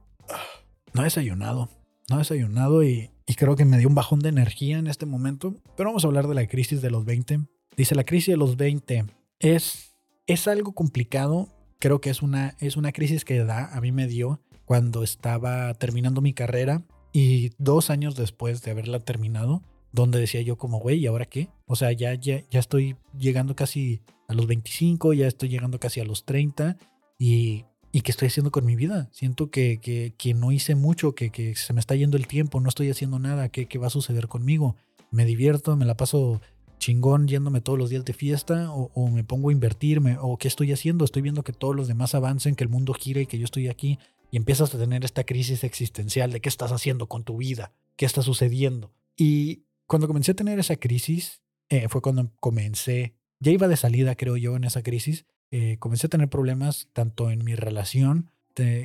No 0.94 1.02
he 1.02 1.06
desayunado, 1.06 1.70
no 2.08 2.18
he 2.18 2.20
desayunado 2.20 2.84
y, 2.84 3.10
creo 3.36 3.56
que 3.56 3.66
me 3.66 3.80
dio 3.80 3.88
un 3.88 3.96
bajón 3.96 4.20
de 4.20 4.30
energía 4.30 4.78
en 4.78 4.86
este 4.86 5.08
momento. 5.08 5.56
Pero 5.76 5.90
vamos 5.90 6.04
a 6.04 6.08
hablar 6.08 6.28
de 6.28 6.36
la 6.36 6.46
crisis 6.46 6.84
de 6.84 6.92
los 6.92 7.04
20. 7.04 7.40
Dice, 7.76 7.96
la 7.96 8.04
crisis 8.04 8.34
de 8.34 8.38
los 8.38 8.58
20 8.58 9.06
es, 9.40 9.96
es 10.28 10.48
algo 10.48 10.74
complicado. 10.74 11.48
Creo 11.80 12.00
que 12.00 12.12
es 12.12 12.22
una, 12.22 12.56
es 12.60 12.78
una 12.78 12.92
crisis 12.92 13.26
que 13.26 13.44
da, 13.44 13.76
a 13.76 13.82
mí 13.82 13.92
me 13.92 14.06
dio 14.06 14.40
cuando 14.66 15.02
estaba 15.02 15.74
terminando 15.74 16.22
mi 16.22 16.34
carrera 16.34 16.84
y 17.12 17.54
dos 17.58 17.90
años 17.90 18.16
después 18.16 18.62
de 18.62 18.70
haberla 18.70 19.00
terminado, 19.00 19.64
donde 19.92 20.20
decía 20.20 20.44
yo 20.44 20.60
como, 20.60 20.80
güey, 20.80 21.00
¿y 21.00 21.08
ahora 21.08 21.26
qué? 21.26 21.50
O 21.66 21.76
sea, 21.76 21.92
ya, 21.92 22.14
ya, 22.14 22.44
ya 22.52 22.60
estoy 22.60 22.98
llegando 23.18 23.56
casi 23.56 24.04
a 24.28 24.36
los 24.36 24.46
25, 24.46 25.14
ya 25.14 25.26
estoy 25.26 25.50
llegando 25.50 25.80
casi 25.80 26.02
a 26.02 26.06
los 26.06 26.24
30 26.24 26.78
y, 27.18 27.66
qué 28.04 28.12
estoy 28.12 28.28
haciendo 28.28 28.52
con 28.52 28.64
mi 28.64 28.76
vida. 28.76 29.10
Siento 29.12 29.50
que, 29.50 29.80
que, 30.16 30.34
no 30.36 30.52
hice 30.52 30.76
mucho, 30.76 31.16
que, 31.16 31.56
se 31.56 31.74
me 31.74 31.80
está 31.80 31.96
yendo 31.96 32.16
el 32.16 32.28
tiempo, 32.28 32.60
no 32.62 32.70
estoy 32.70 32.90
haciendo 32.92 33.18
nada, 33.18 33.50
¿qué, 33.50 33.66
¿qué, 33.66 33.80
va 33.80 33.88
a 33.88 33.92
suceder 33.92 34.28
conmigo? 34.28 34.76
Me 35.10 35.26
divierto, 35.26 35.76
me 35.76 35.86
la 35.86 35.98
paso 35.98 36.42
chingón 36.78 37.28
yéndome 37.28 37.60
todos 37.60 37.80
los 37.80 37.90
días 37.90 38.06
de 38.06 38.14
fiesta 38.14 38.72
o, 38.72 38.92
o, 38.94 39.08
me 39.10 39.24
pongo 39.24 39.50
a 39.50 39.52
invertirme 39.52 40.18
o 40.22 40.38
qué 40.38 40.48
estoy 40.48 40.72
haciendo, 40.72 41.06
estoy 41.06 41.24
viendo 41.24 41.44
que 41.44 41.54
todos 41.54 41.76
los 41.76 41.88
demás 41.88 42.14
avancen, 42.14 42.56
que 42.56 42.64
el 42.64 42.70
mundo 42.70 42.94
gira 42.94 43.20
y 43.20 43.26
que 43.26 43.40
yo 43.40 43.46
estoy 43.46 43.68
aquí 43.68 43.98
y 44.32 44.38
empiezas 44.38 44.74
a 44.74 44.78
tener 44.78 45.06
esta 45.06 45.24
crisis 45.24 45.64
existencial 45.64 46.32
de 46.32 46.42
qué 46.42 46.50
estás 46.50 46.72
haciendo 46.72 47.08
con 47.08 47.24
tu 47.24 47.38
vida, 47.38 47.72
qué 47.96 48.06
está 48.06 48.22
sucediendo. 48.22 48.92
Y 49.16 49.64
cuando 49.88 50.08
comencé 50.08 50.32
a 50.32 50.36
tener 50.36 50.60
esa 50.60 50.76
crisis, 50.76 51.42
eh, 51.70 51.88
fue 51.90 52.02
cuando 52.02 52.32
comencé, 52.40 53.16
ya 53.40 53.52
iba 53.52 53.68
de 53.68 53.78
salida 53.78 54.16
creo 54.16 54.38
yo 54.38 54.56
en 54.56 54.66
esa 54.66 54.84
crisis, 54.84 55.26
eh, 55.52 55.78
comencé 55.80 56.08
a 56.08 56.10
tener 56.10 56.30
problemas 56.30 56.90
tanto 56.94 57.32
en 57.32 57.44
mi 57.44 57.56
relación 57.56 58.32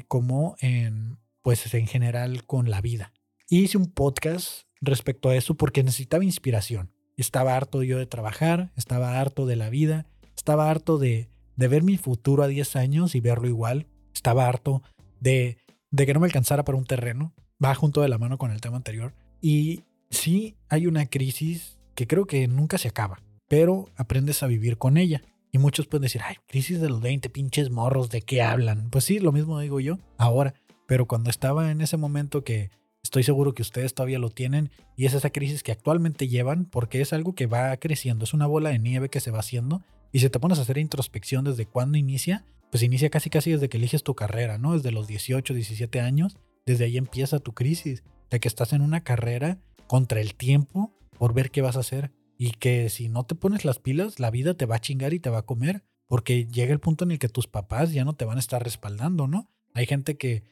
como 0.07 0.57
en, 0.61 1.19
pues, 1.41 1.73
en 1.73 1.87
general 1.87 2.45
con 2.45 2.71
la 2.71 2.81
vida. 2.81 3.13
Hice 3.49 3.79
un 3.79 3.87
podcast 3.87 4.65
respecto 4.81 5.31
a 5.31 5.37
eso 5.37 5.55
porque 5.55 5.83
necesitaba 5.83 6.25
inspiración. 6.25 6.91
Estaba 7.17 7.57
harto 7.57 7.83
yo 7.83 7.99
de 7.99 8.07
trabajar, 8.07 8.73
estaba 8.77 9.19
harto 9.21 9.47
de 9.47 9.57
la 9.57 9.71
vida, 9.71 10.07
estaba 10.37 10.71
harto 10.71 10.99
de, 10.99 11.29
de 11.57 11.69
ver 11.69 11.83
mi 11.83 11.97
futuro 11.97 12.43
a 12.43 12.49
10 12.49 12.77
años 12.77 13.15
y 13.15 13.21
verlo 13.21 13.49
igual. 13.49 13.87
Estaba 14.15 14.47
harto 14.47 14.83
de, 15.21 15.59
de 15.91 16.07
que 16.07 16.15
no 16.15 16.21
me 16.21 16.27
alcanzara 16.27 16.65
para 16.65 16.79
un 16.79 16.85
terreno. 16.85 17.33
Va 17.63 17.75
junto 17.75 18.03
de 18.03 18.09
la 18.09 18.19
mano 18.19 18.39
con 18.39 18.51
el 18.51 18.61
tema 18.61 18.77
anterior. 18.77 19.15
Y 19.41 19.85
sí 20.11 20.57
hay 20.69 20.87
una 20.87 21.07
crisis 21.07 21.79
que 21.95 22.07
creo 22.07 22.27
que 22.27 22.49
nunca 22.49 22.79
se 22.79 22.89
acaba, 22.89 23.23
pero 23.49 23.89
aprendes 23.97 24.43
a 24.43 24.47
vivir 24.47 24.79
con 24.79 24.97
ella. 24.97 25.23
Y 25.53 25.59
muchos 25.59 25.87
pueden 25.87 26.03
decir, 26.03 26.23
ay, 26.25 26.37
crisis 26.49 26.81
de 26.81 26.89
los 26.89 27.03
20, 27.03 27.29
pinches 27.29 27.71
morros, 27.71 28.09
¿de 28.09 28.23
qué 28.23 28.41
hablan? 28.41 28.89
Pues 28.89 29.05
sí, 29.05 29.19
lo 29.19 29.33
mismo 29.33 29.61
digo 29.61 29.81
yo 29.81 29.99
ahora. 30.17 30.55
Pero 30.87 31.07
cuando 31.07 31.29
estaba 31.29 31.71
en 31.71 31.83
ese 31.83 31.99
momento 31.99 32.43
que 32.43 32.71
estoy 33.03 33.23
seguro 33.23 33.55
que 33.55 33.61
ustedes 33.61 33.93
todavía 33.93 34.19
lo 34.19 34.31
tienen 34.31 34.71
y 34.97 35.05
es 35.05 35.13
esa 35.13 35.29
crisis 35.29 35.63
que 35.63 35.73
actualmente 35.73 36.27
llevan 36.27 36.65
porque 36.65 37.03
es 37.03 37.13
algo 37.13 37.35
que 37.35 37.47
va 37.47 37.77
creciendo, 37.77 38.25
es 38.25 38.33
una 38.33 38.47
bola 38.47 38.71
de 38.71 38.79
nieve 38.79 39.11
que 39.11 39.21
se 39.21 39.31
va 39.31 39.41
haciendo 39.41 39.83
y 40.11 40.21
si 40.21 40.31
te 40.31 40.41
pones 40.41 40.59
a 40.59 40.63
hacer 40.63 40.79
introspección 40.79 41.45
desde 41.45 41.67
cuándo 41.67 41.99
inicia, 41.99 42.47
pues 42.71 42.83
inicia 42.83 43.11
casi 43.11 43.29
casi 43.29 43.51
desde 43.51 43.69
que 43.69 43.77
eliges 43.77 44.03
tu 44.03 44.15
carrera, 44.15 44.57
¿no? 44.57 44.73
Desde 44.73 44.91
los 44.91 45.07
18, 45.07 45.53
17 45.53 46.01
años, 46.01 46.39
desde 46.65 46.87
ahí 46.87 46.97
empieza 46.97 47.41
tu 47.41 47.53
crisis, 47.53 48.05
de 48.31 48.41
que 48.41 48.49
estás 48.49 48.73
en 48.73 48.81
una 48.81 49.03
carrera 49.03 49.59
contra 49.87 50.21
el 50.21 50.35
tiempo 50.35 50.95
por 51.19 51.35
ver 51.35 51.51
qué 51.51 51.61
vas 51.61 51.77
a 51.77 51.81
hacer 51.81 52.11
y 52.43 52.51
que 52.51 52.89
si 52.89 53.09
no 53.09 53.23
te 53.23 53.37
pones 53.37 53.65
las 53.65 53.79
pilas, 53.79 54.19
la 54.19 54.29
vida 54.33 54.55
te 54.55 54.67
va 54.67 54.75
a 54.75 54.81
chingar 54.81 55.15
y 55.15 55.21
te 55.21 55.31
va 55.31 55.39
a 55.39 55.47
comer, 55.47 55.85
porque 56.09 56.45
llega 56.45 56.73
el 56.73 56.81
punto 56.81 57.05
en 57.05 57.13
el 57.13 57.21
que 57.21 57.29
tus 57.29 57.47
papás 57.47 57.93
ya 57.93 58.05
no 58.05 58.17
te 58.17 58.25
van 58.25 58.37
a 58.37 58.41
estar 58.41 58.65
respaldando, 58.65 59.29
¿no? 59.29 59.49
Hay 59.75 59.87
gente 59.87 60.17
que 60.17 60.43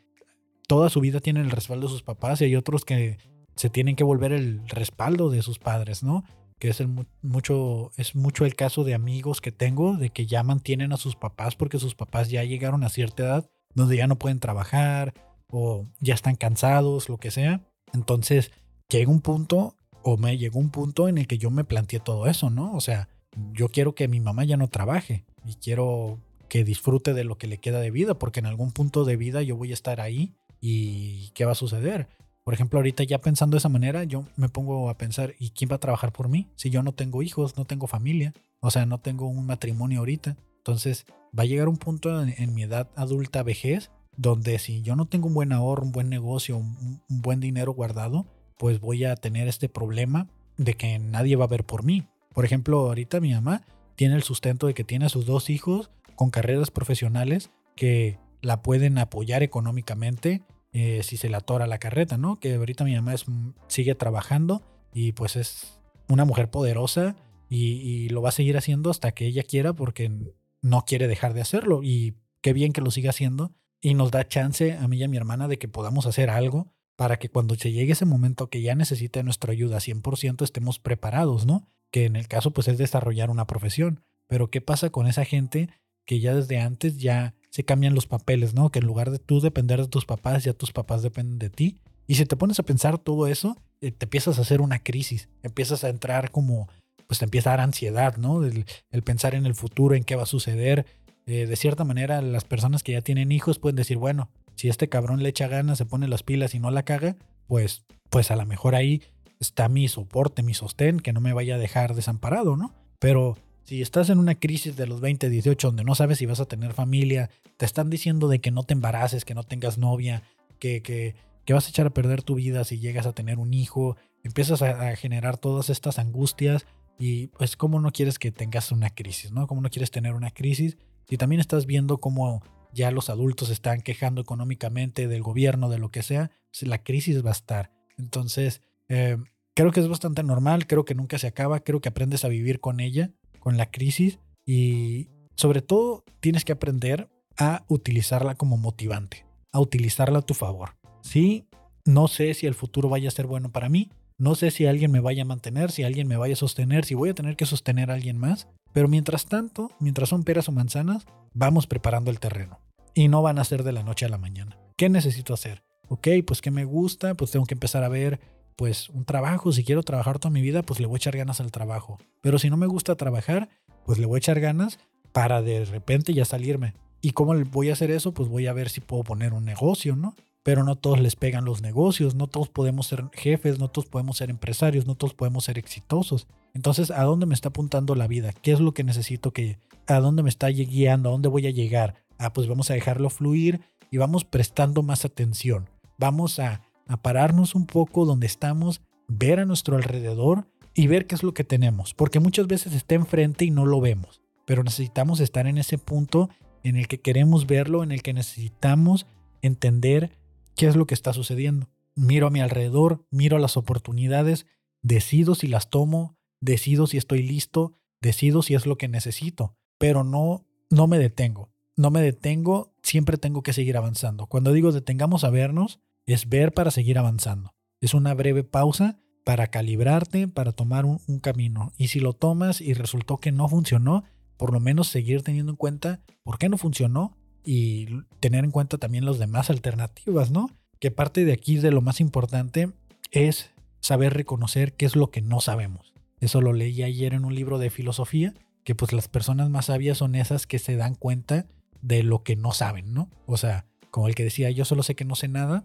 toda 0.69 0.89
su 0.89 1.01
vida 1.01 1.19
tiene 1.19 1.41
el 1.41 1.51
respaldo 1.51 1.89
de 1.89 1.93
sus 1.93 2.05
papás 2.05 2.41
y 2.41 2.45
hay 2.45 2.55
otros 2.55 2.85
que 2.85 3.19
se 3.57 3.71
tienen 3.71 3.97
que 3.97 4.05
volver 4.05 4.31
el 4.31 4.63
respaldo 4.69 5.31
de 5.31 5.43
sus 5.43 5.59
padres, 5.59 6.05
¿no? 6.05 6.23
Que 6.61 6.69
es, 6.69 6.79
el, 6.79 6.91
mucho, 7.23 7.91
es 7.97 8.15
mucho 8.15 8.47
el 8.47 8.55
caso 8.55 8.85
de 8.85 8.95
amigos 8.95 9.41
que 9.41 9.51
tengo, 9.51 9.97
de 9.97 10.11
que 10.11 10.27
ya 10.27 10.45
mantienen 10.45 10.93
a 10.93 10.97
sus 10.97 11.17
papás 11.17 11.57
porque 11.57 11.81
sus 11.81 11.97
papás 11.97 12.31
ya 12.31 12.45
llegaron 12.45 12.85
a 12.85 12.89
cierta 12.89 13.25
edad 13.25 13.51
donde 13.75 13.97
ya 13.97 14.07
no 14.07 14.17
pueden 14.17 14.39
trabajar 14.39 15.13
o 15.49 15.89
ya 15.99 16.15
están 16.15 16.37
cansados, 16.37 17.09
lo 17.09 17.19
que 17.19 17.33
sea. 17.33 17.63
Entonces 17.93 18.53
llega 18.89 19.11
un 19.11 19.23
punto 19.23 19.75
o 20.03 20.17
me 20.17 20.39
llegó 20.39 20.59
un 20.59 20.71
punto 20.71 21.09
en 21.09 21.19
el 21.19 21.27
que 21.27 21.39
yo 21.39 21.51
me 21.51 21.65
planteé 21.65 22.01
todo 22.01 22.27
eso, 22.27 22.51
¿no? 22.51 22.75
O 22.75 22.81
sea, 22.81 23.09
yo 23.53 23.69
quiero 23.69 23.95
que 23.95 24.09
mi 24.09 24.21
mamá 24.21 24.45
ya 24.45 24.57
no 24.57 24.69
trabaje 24.69 25.25
y 25.45 25.55
quiero 25.55 26.19
que 26.49 26.65
disfrute 26.65 27.15
de 27.15 27.25
lo 27.25 27.39
que 27.39 27.47
le 27.47 27.59
queda 27.59 27.81
de 27.81 27.91
vida, 27.91 28.15
porque 28.15 28.41
en 28.41 28.47
algún 28.47 28.73
punto 28.73 29.05
de 29.05 29.17
vida 29.17 29.43
yo 29.43 29.57
voy 29.57 29.71
a 29.71 29.75
estar 29.75 30.01
ahí 30.01 30.35
y 30.61 31.31
¿qué 31.35 31.45
va 31.45 31.53
a 31.53 31.57
suceder? 31.57 32.09
Por 32.45 32.55
ejemplo, 32.55 32.79
ahorita 32.79 33.05
ya 33.05 33.21
pensando 33.21 33.55
de 33.55 33.59
esa 33.59 33.69
manera, 33.69 34.05
yo 34.05 34.25
me 34.37 34.49
pongo 34.49 34.91
a 34.91 34.99
pensar, 34.99 35.35
¿y 35.39 35.51
quién 35.51 35.71
va 35.71 35.77
a 35.77 35.81
trabajar 35.81 36.13
por 36.13 36.29
mí? 36.29 36.49
Si 36.57 36.71
yo 36.71 36.83
no 36.83 36.93
tengo 36.93 37.23
hijos, 37.23 37.57
no 37.57 37.65
tengo 37.65 37.87
familia, 37.87 38.33
o 38.61 38.71
sea, 38.71 38.87
no 38.87 38.99
tengo 38.99 39.29
un 39.29 39.47
matrimonio 39.47 40.01
ahorita. 40.01 40.37
Entonces, 40.57 41.07
va 41.39 41.45
a 41.45 41.47
llegar 41.47 41.69
un 41.69 41.77
punto 41.77 42.21
en, 42.23 42.55
mi 42.55 42.63
edad 42.65 42.91
adulta 42.97 43.43
vejez 43.43 43.91
donde 44.17 44.59
si 44.59 44.83
yo 44.83 44.97
no 44.97 45.07
tengo 45.07 45.29
un 45.29 45.35
buen 45.35 45.53
ahorro, 45.53 45.85
un 45.85 45.93
buen 45.93 46.09
negocio, 46.09 46.57
un 46.57 47.01
buen 47.09 47.41
dinero 47.41 47.73
guardado, 47.73 48.27
pues 48.61 48.79
voy 48.79 49.07
a 49.07 49.17
tener 49.17 49.49
este 49.49 49.71
problema 49.71 50.29
de 50.59 50.75
que 50.75 50.99
nadie 50.99 51.35
va 51.35 51.47
a 51.47 51.49
ver 51.49 51.65
por 51.65 51.83
mí. 51.83 52.07
Por 52.35 52.45
ejemplo, 52.45 52.81
ahorita 52.81 53.19
mi 53.19 53.33
mamá 53.33 53.63
tiene 53.97 54.17
el 54.17 54.23
sustento 54.23 54.67
de 54.67 54.75
que 54.75 54.85
tiene 54.85 55.07
a 55.07 55.09
sus 55.09 55.25
dos 55.25 55.49
hijos 55.49 55.91
con 56.15 56.31
carreras 56.31 56.71
profesionales 56.71 57.51
que 57.75 58.19
la 58.43 58.61
pueden 58.61 58.99
apoyar 58.99 59.43
económicamente 59.43 60.43
eh, 60.75 61.01
si 61.03 61.17
se 61.17 61.31
le 61.31 61.39
atora 61.39 61.67
la 61.67 61.79
carreta, 61.79 62.19
¿no? 62.19 62.39
Que 62.39 62.57
ahorita 62.57 62.85
mi 62.85 62.95
mamá 62.95 63.15
es, 63.15 63.25
sigue 63.67 63.95
trabajando 63.95 64.61
y 64.93 65.13
pues 65.13 65.37
es 65.37 65.81
una 66.11 66.27
mujer 66.27 66.51
poderosa 66.51 67.17
y, 67.49 67.81
y, 67.81 68.11
lo 68.11 68.21
va 68.21 68.29
a 68.29 68.33
seguir 68.33 68.59
haciendo 68.59 68.91
hasta 68.91 69.13
que 69.13 69.25
ella 69.25 69.43
quiera 69.43 69.73
porque 69.73 70.13
no 70.61 70.85
quiere 70.85 71.09
dejar 71.09 71.33
de 71.33 71.41
hacerlo 71.41 71.81
y 71.83 72.19
qué 72.43 72.53
bien 72.53 72.75
que 72.75 72.83
lo 72.83 72.91
siga 72.91 73.09
haciendo 73.09 73.53
y 73.81 73.95
nos 73.95 74.11
da 74.11 74.29
chance 74.29 74.75
a 74.75 74.87
mí 74.87 74.99
y 74.99 75.05
a 75.05 75.09
mi 75.09 75.17
hermana 75.17 75.49
de 75.49 75.59
que 75.59 75.67
podamos 75.67 76.05
hacer 76.05 76.29
algo 76.29 76.75
para 77.01 77.19
que 77.19 77.31
cuando 77.31 77.55
se 77.55 77.73
llegue 77.73 77.93
ese 77.93 78.05
momento 78.05 78.51
que 78.51 78.61
ya 78.61 78.75
necesite 78.75 79.23
nuestra 79.23 79.53
ayuda 79.53 79.79
100% 79.79 80.45
estemos 80.45 80.79
preparados, 80.79 81.47
¿no? 81.47 81.67
Que 81.91 82.05
en 82.05 82.15
el 82.15 82.29
caso 82.29 82.51
pues 82.51 82.69
es 82.69 82.77
desarrollar 82.77 83.31
una 83.31 83.47
profesión. 83.47 84.03
Pero 84.27 84.51
¿qué 84.51 84.61
pasa 84.61 84.91
con 84.91 85.07
esa 85.07 85.25
gente 85.25 85.71
que 86.05 86.21
ya 86.21 86.35
desde 86.35 86.61
antes 86.61 86.99
ya 86.99 87.33
se 87.49 87.65
cambian 87.65 87.95
los 87.95 88.07
papeles, 88.07 88.53
¿no? 88.53 88.71
Que 88.71 88.81
en 88.81 88.87
lugar 88.87 89.11
de 89.11 89.19
tú 89.19 89.41
depender 89.41 89.81
de 89.81 89.89
tus 89.89 90.05
papás, 90.05 90.45
ya 90.45 90.53
tus 90.53 90.73
papás 90.73 91.01
dependen 91.01 91.39
de 91.39 91.49
ti. 91.49 91.79
Y 92.07 92.17
si 92.17 92.27
te 92.27 92.37
pones 92.37 92.59
a 92.59 92.65
pensar 92.65 92.99
todo 92.99 93.29
eso, 93.29 93.57
eh, 93.81 93.93
te 93.93 94.05
empiezas 94.05 94.39
a 94.39 94.43
hacer 94.43 94.61
una 94.61 94.83
crisis, 94.83 95.31
empiezas 95.43 95.85
a 95.85 95.89
entrar 95.89 96.31
como 96.31 96.69
pues 97.07 97.19
te 97.19 97.25
empieza 97.25 97.49
a 97.49 97.57
dar 97.57 97.61
ansiedad, 97.61 98.19
¿no? 98.19 98.45
El, 98.45 98.67
pensar 99.05 99.35
en 99.35 99.47
el 99.47 99.55
futuro, 99.55 99.95
en 99.95 100.05
qué 100.05 100.17
va 100.17 100.25
a 100.25 100.27
suceder. 100.27 100.85
Eh, 101.25 101.47
de 101.47 101.57
cierta 101.57 101.85
manera, 101.85 102.21
las 102.21 102.45
personas 102.45 102.83
que 102.83 102.93
ya 102.93 103.01
tienen 103.01 103.33
hijos 103.33 103.59
pueden 103.59 103.77
decir, 103.77 103.97
bueno, 103.97 104.29
si 104.61 104.69
este 104.69 104.91
cabrón 104.91 105.23
le 105.23 105.31
echa 105.31 105.49
ganas, 105.49 105.79
se 105.79 105.87
pone 105.87 106.07
las 106.07 106.23
pilas 106.23 106.55
y 106.55 106.59
no 106.59 106.71
la 106.71 106.83
caga, 106.83 107.17
pues, 107.47 107.87
pues 108.11 108.31
a 108.31 108.37
lo 108.37 108.45
mejor 108.45 108.75
ahí 108.75 109.01
está 109.39 109.71
mi 109.71 109.89
soporte, 109.89 110.43
mi 110.43 110.53
sostén, 110.53 111.01
que 111.01 111.15
no 111.15 111.23
me 111.23 111.33
vaya 111.33 111.55
a 111.55 111.59
dejar 111.59 111.95
desamparado, 111.95 112.59
¿no? 112.59 112.75
Pero 112.99 113.39
si 113.65 113.81
estás 113.81 114.11
en 114.11 114.19
una 114.19 114.35
crisis 114.35 114.77
de 114.77 114.87
los 114.87 115.01
20, 115.01 115.31
18, 115.31 115.69
donde 115.69 115.83
no 115.83 115.95
sabes 115.95 116.19
si 116.19 116.27
vas 116.27 116.41
a 116.41 116.45
tener 116.45 116.75
familia, 116.75 117.31
te 117.57 117.65
están 117.65 117.89
diciendo 117.89 118.29
de 118.29 118.43
que 118.43 118.51
no 118.51 118.63
te 118.63 118.75
embaraces, 118.75 119.25
que 119.25 119.35
no 119.35 119.45
tengas 119.45 119.79
novia, 119.79 120.25
que, 120.59 120.83
que, 120.83 121.15
que 121.47 121.55
vas 121.55 121.67
a 121.67 121.71
echar 121.71 121.87
a 121.87 121.95
perder 121.95 122.23
tu 122.23 122.35
vida 122.35 122.63
si 122.65 122.81
llegas 122.81 123.07
a 123.07 123.15
tener 123.15 123.39
un 123.39 123.55
hijo, 123.55 123.97
empiezas 124.23 124.61
a, 124.61 124.91
a 124.91 124.95
generar 124.95 125.39
todas 125.39 125.71
estas 125.71 125.99
angustias, 125.99 126.67
y 126.99 127.29
pues, 127.29 127.57
¿cómo 127.57 127.81
no 127.81 127.93
quieres 127.93 128.19
que 128.19 128.31
tengas 128.31 128.73
una 128.73 128.91
crisis, 128.91 129.33
no? 129.33 129.47
¿Cómo 129.47 129.63
no 129.63 129.71
quieres 129.71 129.91
tener 129.91 130.13
una 130.13 130.33
crisis? 130.33 130.77
Si 131.09 131.17
también 131.17 131.41
estás 131.41 131.65
viendo 131.65 131.97
cómo 131.97 132.43
ya 132.73 132.91
los 132.91 133.11
adultos 133.11 133.51
están 133.51 133.81
quejando 133.81 134.21
económicamente 134.21 135.09
del 135.09 135.23
gobierno, 135.23 135.69
de 135.69 135.79
lo 135.79 135.91
que 135.91 136.03
sea, 136.03 136.31
pues 136.51 136.69
la 136.69 136.83
crisis 136.83 137.25
va 137.25 137.31
a 137.31 137.33
estar. 137.33 137.73
Entonces, 137.99 138.63
eh, 138.89 139.17
creo 139.55 139.73
que 139.73 139.81
es 139.81 139.89
bastante 139.89 140.23
normal, 140.23 140.67
creo 140.67 140.85
que 140.85 140.95
nunca 140.95 141.19
se 141.19 141.27
acaba, 141.27 141.61
creo 141.61 141.81
que 141.81 141.89
aprendes 141.89 142.25
a 142.25 142.29
vivir 142.29 142.61
con 142.61 142.81
ella, 142.81 143.11
con 143.39 143.57
la 143.57 143.71
crisis, 143.71 144.19
y 144.47 145.09
sobre 145.37 145.63
todo 145.63 146.05
tienes 146.21 146.45
que 146.45 146.53
aprender 146.53 147.09
a 147.37 147.65
utilizarla 147.69 148.35
como 148.35 148.57
motivante, 148.57 149.27
a 149.53 149.61
utilizarla 149.61 150.21
a 150.21 150.23
tu 150.23 150.35
favor. 150.35 150.77
Sí, 151.03 151.47
no 151.85 152.09
sé 152.09 152.35
si 152.35 152.47
el 152.47 152.55
futuro 152.55 152.89
vaya 152.89 153.09
a 153.09 153.13
ser 153.13 153.27
bueno 153.27 153.51
para 153.51 153.69
mí, 153.69 153.91
no 154.21 154.35
sé 154.35 154.51
si 154.51 154.67
alguien 154.67 154.91
me 154.91 155.01
vaya 155.01 155.23
a 155.23 155.25
mantener, 155.25 155.71
si 155.71 155.83
alguien 155.83 156.07
me 156.07 156.19
vaya 156.19 156.35
a 156.35 156.37
sostener, 156.37 156.85
si 156.85 156.95
voy 156.95 157.09
a 157.09 157.15
tener 157.15 157.37
que 157.37 157.47
sostener 157.47 157.91
a 157.91 157.95
alguien 157.95 158.19
más. 158.19 158.49
Pero 158.75 158.87
mientras 158.87 159.25
tanto, 159.25 159.71
mientras 159.81 160.11
son 160.11 160.25
peras 160.25 160.47
o 160.51 160.53
manzanas, 160.53 161.07
vamos 161.33 161.67
preparando 161.67 162.11
el 162.11 162.21
terreno. 162.21 162.61
Y 162.93 163.09
no 163.09 163.23
van 163.23 163.39
a 163.39 163.45
ser 163.45 163.63
de 163.63 163.73
la 163.73 163.83
noche 163.83 164.05
a 164.05 164.11
la 164.11 164.19
mañana. 164.19 164.59
¿Qué 164.77 164.91
necesito 164.91 165.33
hacer? 165.33 165.63
Ok, 165.89 166.09
pues 166.27 166.43
que 166.43 166.51
me 166.51 166.67
gusta, 166.67 167.15
pues 167.15 167.31
tengo 167.31 167.47
que 167.47 167.55
empezar 167.55 167.83
a 167.83 167.89
ver 167.89 168.21
pues 168.57 168.91
un 168.91 169.07
trabajo. 169.07 169.53
Si 169.53 169.65
quiero 169.65 169.83
trabajar 169.83 170.19
toda 170.19 170.31
mi 170.31 170.43
vida, 170.43 170.63
pues 170.63 170.81
le 170.81 170.87
voy 170.87 170.97
a 170.97 170.99
echar 170.99 171.17
ganas 171.17 171.41
al 171.41 171.51
trabajo. 171.51 171.97
Pero 172.21 172.39
si 172.39 172.51
no 172.51 172.59
me 172.59 172.67
gusta 172.67 172.97
trabajar, 172.97 173.49
pues 173.87 173.99
le 173.99 174.05
voy 174.05 174.17
a 174.17 174.19
echar 174.19 174.39
ganas 174.39 174.81
para 175.13 175.41
de 175.41 175.65
repente 175.65 176.13
ya 176.13 176.27
salirme. 176.27 176.75
¿Y 177.01 177.13
cómo 177.13 177.33
voy 177.47 177.71
a 177.71 177.73
hacer 177.73 177.91
eso? 177.91 178.13
Pues 178.13 178.29
voy 178.29 178.49
a 178.49 178.53
ver 178.53 178.69
si 178.69 178.83
puedo 178.83 179.03
poner 179.03 179.33
un 179.33 179.47
negocio, 179.47 179.97
¿no? 179.97 180.15
Pero 180.43 180.65
no 180.65 180.77
todos 180.77 181.01
les 181.01 181.17
pegan 181.17 181.45
los 181.45 181.63
negocios, 181.63 182.15
no 182.15 182.27
todos 182.27 182.49
podemos 182.49 182.87
ser 182.87 183.05
jefes, 183.13 183.59
no 183.59 183.69
todos 183.69 183.87
podemos 183.87 184.17
ser 184.17 184.31
empresarios, 184.31 184.87
no 184.87 184.95
todos 184.95 185.15
podemos 185.15 185.45
ser 185.45 185.59
exitosos. 185.59 186.27
Entonces, 186.55 186.91
¿a 186.91 187.03
dónde 187.05 187.27
me 187.27 187.35
está 187.35 187.51
apuntando 187.51 187.95
la 187.95 188.07
vida? 188.07 188.33
¿Qué 188.33 188.53
es 188.53 188.61
lo 188.61 188.73
que 188.73 188.85
necesito 188.85 189.33
que, 189.33 189.59
a 189.87 190.01
dónde 190.01 190.23
me 190.23 190.31
está 190.31 190.49
guiando? 190.49 191.09
¿A 191.09 191.13
dónde 191.13 191.29
voy 191.29 191.47
a 191.47 191.51
llegar? 191.51 191.95
Ah, 192.19 192.33
pues 192.33 192.49
vamos 192.49 192.71
a 192.71 192.75
dejarlo 192.75 193.11
fluir 193.11 193.61
y 193.91 193.99
vamos 193.99 194.25
prestando 194.25 194.83
más 194.83 195.05
atención. 195.05 195.69
Vamos 195.99 196.39
a, 196.39 196.63
a 196.87 196.97
pararnos 196.97 197.55
un 197.55 197.67
poco 197.67 198.05
donde 198.07 198.27
estamos, 198.27 198.81
ver 199.09 199.41
a 199.41 199.45
nuestro 199.45 199.77
alrededor 199.77 200.47
y 200.75 200.87
ver 200.87 201.07
qué 201.07 201.15
es 201.15 201.23
lo 201.23 201.35
que 201.35 201.45
tenemos, 201.45 201.95
porque 201.95 202.21
muchas 202.21 202.47
veces 202.47 202.73
está 202.75 202.95
enfrente 202.95 203.45
y 203.45 203.51
no 203.51 203.67
lo 203.67 203.81
vemos, 203.81 204.23
pero 204.47 204.63
necesitamos 204.63 205.21
estar 205.21 205.47
en 205.47 205.59
ese 205.59 205.79
punto 205.79 206.31
en 206.63 206.77
el 206.77 206.89
que 206.89 207.01
queremos 207.01 207.47
verlo, 207.47 207.83
en 207.83 207.93
el 207.93 208.03
que 208.03 208.15
necesitamos 208.15 209.07
entender 209.43 210.17
qué 210.57 210.67
es 210.67 210.77
lo 210.77 210.87
que 210.87 210.95
está 210.95 211.13
sucediendo. 211.13 211.69
Miro 211.95 212.27
a 212.27 212.31
mi 212.31 212.41
alrededor, 212.41 213.07
miro 213.11 213.39
las 213.39 213.57
oportunidades, 213.57 214.47
decido 214.83 215.35
si 215.35 215.47
las 215.47 215.71
tomo, 215.71 216.17
decido 216.41 216.87
si 216.87 216.97
estoy 216.97 217.23
listo, 217.23 217.75
decido 218.01 218.43
si 218.43 218.55
es 218.55 218.67
lo 218.67 218.77
que 218.77 218.89
necesito, 218.89 219.57
pero 219.79 220.05
no 220.05 220.47
no 220.71 220.87
me 220.87 220.99
detengo. 220.99 221.51
No 221.77 221.91
me 221.91 222.01
detengo, 222.01 222.75
siempre 222.83 223.19
tengo 223.19 223.43
que 223.43 223.53
seguir 223.53 223.77
avanzando. 223.77 224.27
Cuando 224.27 224.53
digo 224.53 224.71
detengamos 224.71 225.25
a 225.25 225.31
vernos, 225.31 225.81
es 226.07 226.29
ver 226.29 226.53
para 226.53 226.71
seguir 226.71 226.99
avanzando. 226.99 227.55
Es 227.81 227.95
una 227.95 228.15
breve 228.15 228.45
pausa 228.45 229.01
para 229.25 229.49
calibrarte, 229.49 230.29
para 230.29 230.53
tomar 230.53 230.85
un, 230.85 231.01
un, 231.07 231.21
camino. 231.21 231.73
Y 231.77 231.89
si 231.89 232.01
lo 232.01 232.13
tomas 232.13 232.61
y 232.61 232.75
resultó 232.75 233.19
que 233.19 233.33
no 233.33 233.49
funcionó, 233.49 234.05
por 234.37 234.53
lo 234.53 234.61
menos 234.61 234.89
seguir 234.89 235.23
teniendo 235.23 235.53
en 235.53 235.57
cuenta 235.57 236.01
por 236.23 236.39
qué 236.39 236.49
no 236.49 236.57
funcionó 236.57 237.17
y 237.45 237.87
tener 238.21 238.45
en 238.45 238.51
cuenta 238.51 238.79
también 238.79 239.05
las 239.05 239.19
demás 239.19 239.51
alternativas, 239.51 240.31
¿no? 240.31 240.51
Que 240.79 240.91
parte 240.91 241.25
de 241.25 241.33
aquí 241.33 241.57
de 241.57 241.71
lo 241.71 241.83
más 241.83 242.01
importante 242.01 242.71
es 243.11 243.51
saber 243.81 244.15
reconocer 244.15 244.75
qué 244.75 244.87
es 244.87 244.97
lo 244.97 245.11
que 245.11 245.23
no 245.23 245.41
sabemos. 245.41 245.93
Eso 246.21 246.41
lo 246.41 246.53
leí 246.53 246.83
ayer 246.83 247.15
en 247.15 247.25
un 247.25 247.35
libro 247.35 247.59
de 247.59 247.71
filosofía, 247.71 248.35
que 248.65 248.75
pues 248.75 248.93
las 248.93 249.09
personas 249.09 249.51
más 249.51 249.67
sabias 249.67 249.99
son 249.99 250.15
esas 250.15 250.47
que 250.47 250.59
se 250.59 250.77
dan 250.77 250.95
cuenta 250.95 251.47
de 251.81 252.03
lo 252.03 252.23
que 252.23 252.37
no 252.37 252.53
saben, 252.53 252.93
¿no? 252.93 253.11
O 253.27 253.37
sea, 253.37 253.67
como 253.91 254.07
el 254.07 254.15
que 254.15 254.25
decía, 254.25 254.51
yo 254.51 254.65
solo 254.65 254.83
sé 254.83 254.95
que 254.95 255.05
no 255.05 255.15
sé 255.15 255.29
nada, 255.29 255.65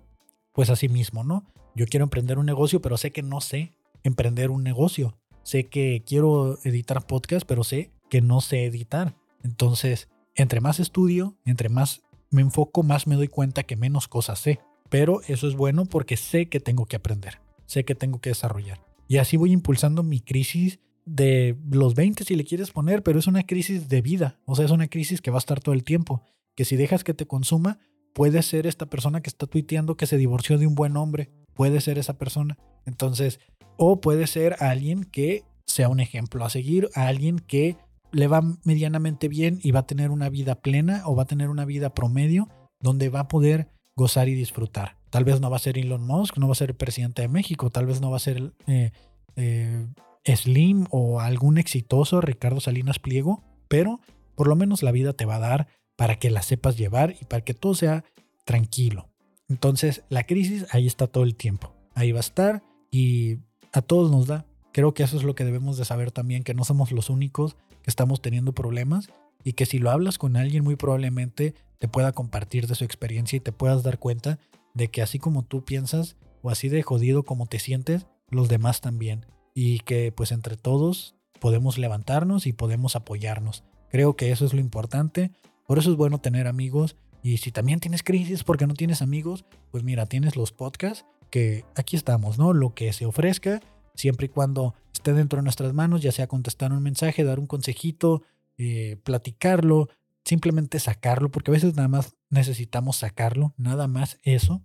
pues 0.54 0.70
así 0.70 0.88
mismo, 0.88 1.24
¿no? 1.24 1.46
Yo 1.76 1.86
quiero 1.88 2.06
emprender 2.06 2.40
un 2.40 2.46
negocio, 2.46 2.82
pero 2.82 2.98
sé 2.98 3.12
que 3.12 3.22
no 3.22 3.42
sé 3.42 3.74
emprender 4.04 4.50
un 4.50 4.64
negocio. 4.64 5.18
Sé 5.44 5.66
que 5.66 6.04
quiero 6.08 6.58
editar 6.64 7.06
podcast, 7.06 7.46
pero 7.46 7.64
sé 7.64 7.92
que 8.10 8.22
no 8.22 8.40
sé 8.40 8.66
editar. 8.66 9.16
Entonces, 9.44 10.08
entre 10.36 10.62
más 10.62 10.80
estudio, 10.80 11.38
entre 11.46 11.70
más 11.70 12.02
me 12.30 12.42
enfoco, 12.42 12.84
más 12.84 13.08
me 13.08 13.16
doy 13.16 13.28
cuenta 13.28 13.64
que 13.64 13.76
menos 13.76 14.08
cosas 14.08 14.40
sé. 14.40 14.60
Pero 14.90 15.22
eso 15.28 15.48
es 15.48 15.56
bueno 15.56 15.86
porque 15.86 16.18
sé 16.18 16.48
que 16.48 16.60
tengo 16.60 16.86
que 16.86 16.98
aprender, 16.98 17.40
sé 17.66 17.86
que 17.86 17.96
tengo 17.96 18.20
que 18.20 18.30
desarrollar. 18.30 18.80
Y 19.08 19.18
así 19.18 19.38
voy 19.38 19.52
impulsando 19.52 20.04
mi 20.04 20.20
crisis 20.20 20.80
de 21.06 21.58
los 21.70 21.96
20 21.96 22.24
si 22.24 22.36
le 22.36 22.44
quieres 22.44 22.72
poner, 22.72 23.04
pero 23.04 23.20
es 23.20 23.28
una 23.28 23.44
crisis 23.44 23.90
de 23.90 24.02
vida, 24.02 24.40
o 24.46 24.56
sea, 24.56 24.66
es 24.66 24.72
una 24.72 24.88
crisis 24.88 25.22
que 25.22 25.32
va 25.32 25.38
a 25.38 25.40
estar 25.40 25.60
todo 25.60 25.74
el 25.74 25.84
tiempo, 25.84 26.24
que 26.56 26.66
si 26.66 26.76
dejas 26.76 27.04
que 27.04 27.14
te 27.14 27.28
consuma, 27.28 27.80
puede 28.14 28.42
ser 28.42 28.66
esta 28.66 28.88
persona 28.88 29.22
que 29.22 29.30
está 29.30 29.46
tuiteando 29.46 29.98
que 29.98 30.08
se 30.08 30.18
divorció 30.18 30.58
de 30.58 30.68
un 30.68 30.76
buen 30.76 30.98
hombre, 30.98 31.30
puede 31.54 31.82
ser 31.82 32.00
esa 32.00 32.18
persona. 32.18 32.58
Entonces, 32.86 33.40
o 33.78 34.02
puede 34.02 34.26
ser 34.26 34.56
alguien 34.60 35.04
que 35.04 35.44
sea 35.66 35.90
un 35.90 36.00
ejemplo 36.00 36.46
a 36.46 36.50
seguir, 36.50 36.90
alguien 36.96 37.40
que 37.40 37.78
le 38.12 38.28
va 38.28 38.42
medianamente 38.64 39.28
bien 39.28 39.60
y 39.62 39.72
va 39.72 39.82
a 39.82 39.88
tener 39.88 40.12
una 40.12 40.30
vida 40.30 40.56
plena 40.56 41.04
o 41.06 41.16
va 41.16 41.24
a 41.24 41.28
tener 41.28 41.50
una 41.50 41.66
vida 41.66 41.94
promedio 41.94 42.48
donde 42.80 43.10
va 43.10 43.22
a 43.22 43.28
poder 43.28 43.70
gozar 43.96 44.30
y 44.30 44.34
disfrutar. 44.34 44.98
Tal 45.10 45.24
vez 45.24 45.40
no 45.40 45.50
va 45.50 45.56
a 45.56 45.60
ser 45.60 45.78
Elon 45.78 46.06
Musk, 46.06 46.38
no 46.38 46.48
va 46.48 46.54
a 46.54 46.56
ser 46.56 46.72
el 46.72 46.76
presidente 46.76 47.22
de 47.22 47.28
México, 47.28 47.70
tal 47.70 47.86
vez 47.86 48.02
no 48.02 48.12
va 48.12 48.18
a 48.18 48.20
ser 48.20 48.54
eh, 48.68 48.92
eh, 49.36 49.88
Slim 50.26 50.86
o 50.90 51.22
algún 51.22 51.58
exitoso 51.58 52.22
Ricardo 52.22 52.60
Salinas 52.60 53.00
Pliego, 53.00 53.44
pero 53.68 54.00
por 54.36 54.48
lo 54.48 54.56
menos 54.56 54.84
la 54.84 54.92
vida 54.92 55.14
te 55.14 55.26
va 55.26 55.36
a 55.36 55.40
dar 55.40 55.68
para 55.96 56.20
que 56.20 56.30
la 56.30 56.42
sepas 56.42 56.78
llevar 56.78 57.16
y 57.20 57.26
para 57.26 57.44
que 57.44 57.54
todo 57.54 57.76
sea 57.76 58.04
tranquilo. 58.44 59.10
Entonces 59.48 60.04
la 60.10 60.26
crisis 60.26 60.66
ahí 60.72 60.88
está 60.88 61.08
todo 61.08 61.24
el 61.24 61.36
tiempo, 61.36 61.74
ahí 61.94 62.12
va 62.12 62.20
a 62.20 62.22
estar 62.22 62.64
y 62.92 63.38
a 63.72 63.82
todos 63.82 64.12
nos 64.12 64.28
da. 64.28 64.46
Creo 64.74 64.94
que 64.94 65.04
eso 65.04 65.16
es 65.16 65.24
lo 65.24 65.36
que 65.36 65.46
debemos 65.46 65.78
de 65.78 65.86
saber 65.86 66.12
también, 66.12 66.44
que 66.44 66.54
no 66.54 66.66
somos 66.66 66.92
los 66.92 67.10
únicos 67.10 67.56
que 67.86 67.92
estamos 67.92 68.20
teniendo 68.20 68.52
problemas 68.52 69.10
y 69.44 69.54
que 69.54 69.68
si 69.68 69.78
lo 69.78 69.92
hablas 69.92 70.18
con 70.18 70.38
alguien 70.38 70.64
muy 70.64 70.76
probablemente 70.76 71.54
te 71.78 71.88
pueda 71.88 72.14
compartir 72.14 72.66
de 72.66 72.74
su 72.74 72.84
experiencia 72.84 73.38
y 73.38 73.42
te 73.42 73.52
puedas 73.52 73.84
dar 73.84 74.00
cuenta 74.00 74.40
de 74.74 74.88
que 74.90 75.04
así 75.04 75.20
como 75.20 75.44
tú 75.44 75.64
piensas 75.64 76.18
o 76.42 76.50
así 76.50 76.68
de 76.68 76.82
jodido 76.82 77.22
como 77.22 77.46
te 77.46 77.60
sientes, 77.60 78.08
los 78.32 78.50
demás 78.50 78.82
también. 78.82 79.28
Y 79.54 79.82
que 79.82 80.12
pues 80.12 80.32
entre 80.32 80.58
todos 80.58 81.16
podemos 81.40 81.78
levantarnos 81.78 82.48
y 82.48 82.54
podemos 82.54 82.96
apoyarnos. 82.96 83.64
Creo 83.90 84.16
que 84.16 84.32
eso 84.32 84.46
es 84.46 84.54
lo 84.56 84.62
importante. 84.62 85.30
Por 85.68 85.78
eso 85.78 85.92
es 85.92 85.96
bueno 85.96 86.18
tener 86.18 86.48
amigos. 86.48 86.96
Y 87.22 87.38
si 87.38 87.52
también 87.52 87.80
tienes 87.80 88.02
crisis 88.02 88.44
porque 88.44 88.66
no 88.66 88.74
tienes 88.74 89.04
amigos, 89.04 89.46
pues 89.70 89.84
mira, 89.84 90.08
tienes 90.08 90.36
los 90.36 90.52
podcasts 90.52 91.06
que 91.30 91.66
aquí 91.76 91.96
estamos, 91.96 92.40
¿no? 92.40 92.52
Lo 92.54 92.74
que 92.74 92.94
se 92.94 93.06
ofrezca, 93.06 93.62
siempre 93.94 94.26
y 94.26 94.30
cuando 94.30 94.74
dentro 95.14 95.38
de 95.38 95.44
nuestras 95.44 95.74
manos, 95.74 96.02
ya 96.02 96.12
sea 96.12 96.28
contestar 96.28 96.72
un 96.72 96.82
mensaje, 96.84 97.24
dar 97.24 97.40
un 97.40 97.48
consejito, 97.48 98.24
eh, 98.58 98.98
platicarlo, 99.04 99.90
simplemente 100.24 100.80
sacarlo, 100.80 101.30
porque 101.30 101.52
a 101.52 101.54
veces 101.54 101.76
nada 101.76 101.88
más 101.88 102.16
necesitamos 102.30 102.98
sacarlo, 102.98 103.54
nada 103.58 103.88
más 103.88 104.20
eso. 104.24 104.64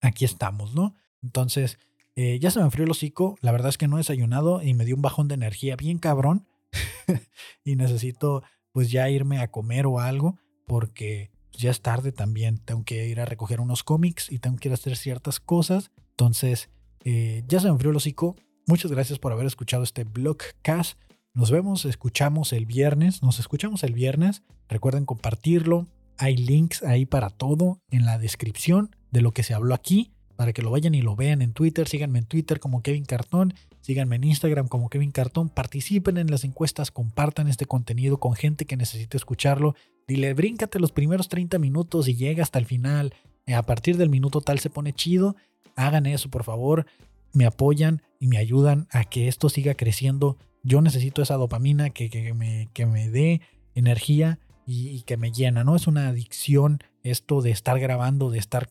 Aquí 0.00 0.24
estamos, 0.24 0.74
¿no? 0.74 0.94
Entonces, 1.22 1.78
eh, 2.16 2.38
ya 2.38 2.50
se 2.50 2.58
me 2.58 2.64
enfrió 2.64 2.84
el 2.84 2.90
hocico, 2.90 3.36
la 3.40 3.52
verdad 3.52 3.68
es 3.68 3.78
que 3.78 3.88
no 3.88 3.96
he 3.96 4.00
desayunado 4.00 4.62
y 4.62 4.74
me 4.74 4.84
dio 4.84 4.96
un 4.96 5.02
bajón 5.02 5.28
de 5.28 5.34
energía 5.34 5.76
bien 5.76 5.98
cabrón 5.98 6.46
y 7.64 7.76
necesito 7.76 8.42
pues 8.72 8.90
ya 8.90 9.08
irme 9.08 9.38
a 9.38 9.50
comer 9.50 9.86
o 9.86 10.00
algo 10.00 10.38
porque 10.66 11.30
ya 11.52 11.70
es 11.70 11.82
tarde 11.82 12.12
también, 12.12 12.58
tengo 12.58 12.84
que 12.84 13.08
ir 13.08 13.20
a 13.20 13.24
recoger 13.24 13.60
unos 13.60 13.82
cómics 13.82 14.30
y 14.30 14.38
tengo 14.38 14.56
que 14.56 14.68
ir 14.68 14.72
a 14.72 14.74
hacer 14.74 14.96
ciertas 14.96 15.40
cosas, 15.40 15.90
entonces 16.10 16.70
eh, 17.04 17.42
ya 17.48 17.60
se 17.60 17.66
me 17.66 17.72
enfrió 17.72 17.90
el 17.90 17.96
hocico, 17.96 18.36
Muchas 18.70 18.92
gracias 18.92 19.18
por 19.18 19.32
haber 19.32 19.46
escuchado 19.46 19.82
este 19.82 20.04
blogcast. 20.04 20.96
Nos 21.34 21.50
vemos, 21.50 21.84
escuchamos 21.84 22.52
el 22.52 22.66
viernes. 22.66 23.20
Nos 23.20 23.40
escuchamos 23.40 23.82
el 23.82 23.94
viernes. 23.94 24.44
Recuerden 24.68 25.06
compartirlo. 25.06 25.88
Hay 26.18 26.36
links 26.36 26.84
ahí 26.84 27.04
para 27.04 27.30
todo 27.30 27.80
en 27.90 28.06
la 28.06 28.16
descripción 28.16 28.94
de 29.10 29.22
lo 29.22 29.32
que 29.32 29.42
se 29.42 29.54
habló 29.54 29.74
aquí 29.74 30.12
para 30.36 30.52
que 30.52 30.62
lo 30.62 30.70
vayan 30.70 30.94
y 30.94 31.02
lo 31.02 31.16
vean 31.16 31.42
en 31.42 31.52
Twitter. 31.52 31.88
Síganme 31.88 32.20
en 32.20 32.26
Twitter 32.26 32.60
como 32.60 32.80
Kevin 32.80 33.04
Cartón. 33.04 33.54
Síganme 33.80 34.14
en 34.14 34.22
Instagram 34.22 34.68
como 34.68 34.88
Kevin 34.88 35.10
Cartón. 35.10 35.48
Participen 35.48 36.16
en 36.16 36.30
las 36.30 36.44
encuestas, 36.44 36.92
compartan 36.92 37.48
este 37.48 37.66
contenido 37.66 38.18
con 38.20 38.34
gente 38.36 38.66
que 38.66 38.76
necesite 38.76 39.16
escucharlo. 39.16 39.74
Dile, 40.06 40.32
bríncate 40.32 40.78
los 40.78 40.92
primeros 40.92 41.28
30 41.28 41.58
minutos 41.58 42.06
y 42.06 42.14
llega 42.14 42.44
hasta 42.44 42.60
el 42.60 42.66
final. 42.66 43.14
A 43.52 43.62
partir 43.62 43.96
del 43.96 44.10
minuto 44.10 44.40
tal 44.42 44.60
se 44.60 44.70
pone 44.70 44.92
chido. 44.92 45.34
Hagan 45.74 46.06
eso, 46.06 46.30
por 46.30 46.44
favor. 46.44 46.86
Me 47.32 47.46
apoyan 47.46 48.02
y 48.20 48.28
me 48.28 48.36
ayudan 48.36 48.86
a 48.92 49.04
que 49.04 49.26
esto 49.26 49.48
siga 49.48 49.74
creciendo. 49.74 50.36
Yo 50.62 50.82
necesito 50.82 51.22
esa 51.22 51.36
dopamina 51.36 51.90
que, 51.90 52.32
me, 52.34 52.68
que 52.72 52.86
me 52.86 53.08
dé 53.08 53.40
energía 53.74 54.38
y, 54.66 55.02
que 55.02 55.16
me 55.16 55.32
llena, 55.32 55.64
¿no? 55.64 55.74
Es 55.74 55.88
una 55.88 56.08
adicción 56.08 56.80
esto 57.02 57.40
de 57.40 57.50
estar 57.50 57.80
grabando, 57.80 58.30
de 58.30 58.38
estar 58.38 58.70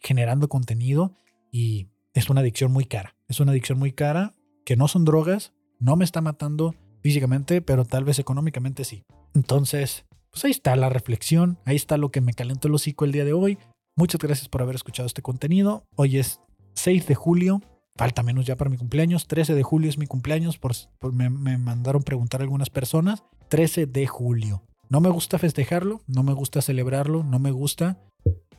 generando 0.00 0.48
contenido 0.48 1.14
y 1.50 1.88
es 2.12 2.28
una 2.28 2.42
adicción 2.42 2.72
muy 2.72 2.84
cara. 2.84 3.16
Es 3.28 3.40
una 3.40 3.52
adicción 3.52 3.78
muy 3.78 3.92
cara 3.92 4.34
que 4.66 4.76
no 4.76 4.88
son 4.88 5.04
drogas, 5.04 5.54
no 5.78 5.96
me 5.96 6.04
está 6.04 6.20
matando 6.20 6.74
físicamente, 7.02 7.62
pero 7.62 7.84
tal 7.84 8.04
vez 8.04 8.18
económicamente 8.18 8.84
sí. 8.84 9.04
Entonces, 9.34 10.04
pues 10.30 10.44
ahí 10.44 10.50
está 10.50 10.76
la 10.76 10.88
reflexión, 10.88 11.58
ahí 11.64 11.76
está 11.76 11.96
lo 11.96 12.10
que 12.10 12.20
me 12.20 12.34
calentó 12.34 12.68
el 12.68 12.74
hocico 12.74 13.04
el 13.04 13.12
día 13.12 13.24
de 13.24 13.32
hoy. 13.32 13.58
Muchas 13.96 14.20
gracias 14.20 14.48
por 14.48 14.60
haber 14.60 14.74
escuchado 14.74 15.06
este 15.06 15.22
contenido. 15.22 15.84
Hoy 15.94 16.18
es 16.18 16.40
6 16.74 17.06
de 17.06 17.14
julio, 17.14 17.60
falta 17.96 18.22
menos 18.22 18.46
ya 18.46 18.56
para 18.56 18.70
mi 18.70 18.76
cumpleaños. 18.76 19.26
13 19.26 19.54
de 19.54 19.62
julio 19.62 19.88
es 19.88 19.98
mi 19.98 20.06
cumpleaños, 20.06 20.58
por, 20.58 20.74
me, 21.12 21.28
mandaron 21.28 22.02
preguntar 22.02 22.40
algunas 22.40 22.70
personas. 22.70 23.24
13 23.48 23.86
de 23.86 24.06
julio. 24.06 24.62
No 24.88 25.00
me 25.00 25.10
gusta 25.10 25.38
festejarlo, 25.38 26.02
no 26.06 26.22
me 26.22 26.32
gusta 26.32 26.60
celebrarlo, 26.60 27.22
no 27.22 27.38
me 27.38 27.50
gusta, 27.50 27.98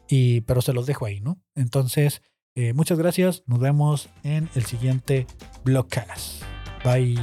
y, 0.10 0.42
pero 0.42 0.62
se 0.62 0.74
los 0.74 0.86
dejo 0.88 1.06
ahí, 1.06 1.20
¿no? 1.20 1.40
Entonces, 1.56 2.22
eh, 2.56 2.74
muchas 2.74 2.98
gracias. 2.98 3.44
Nos 3.46 3.60
vemos 3.60 4.10
en 4.24 4.50
el 4.56 4.66
siguiente 4.66 5.28
Blogcast. 5.64 6.44
Bye. 6.84 7.20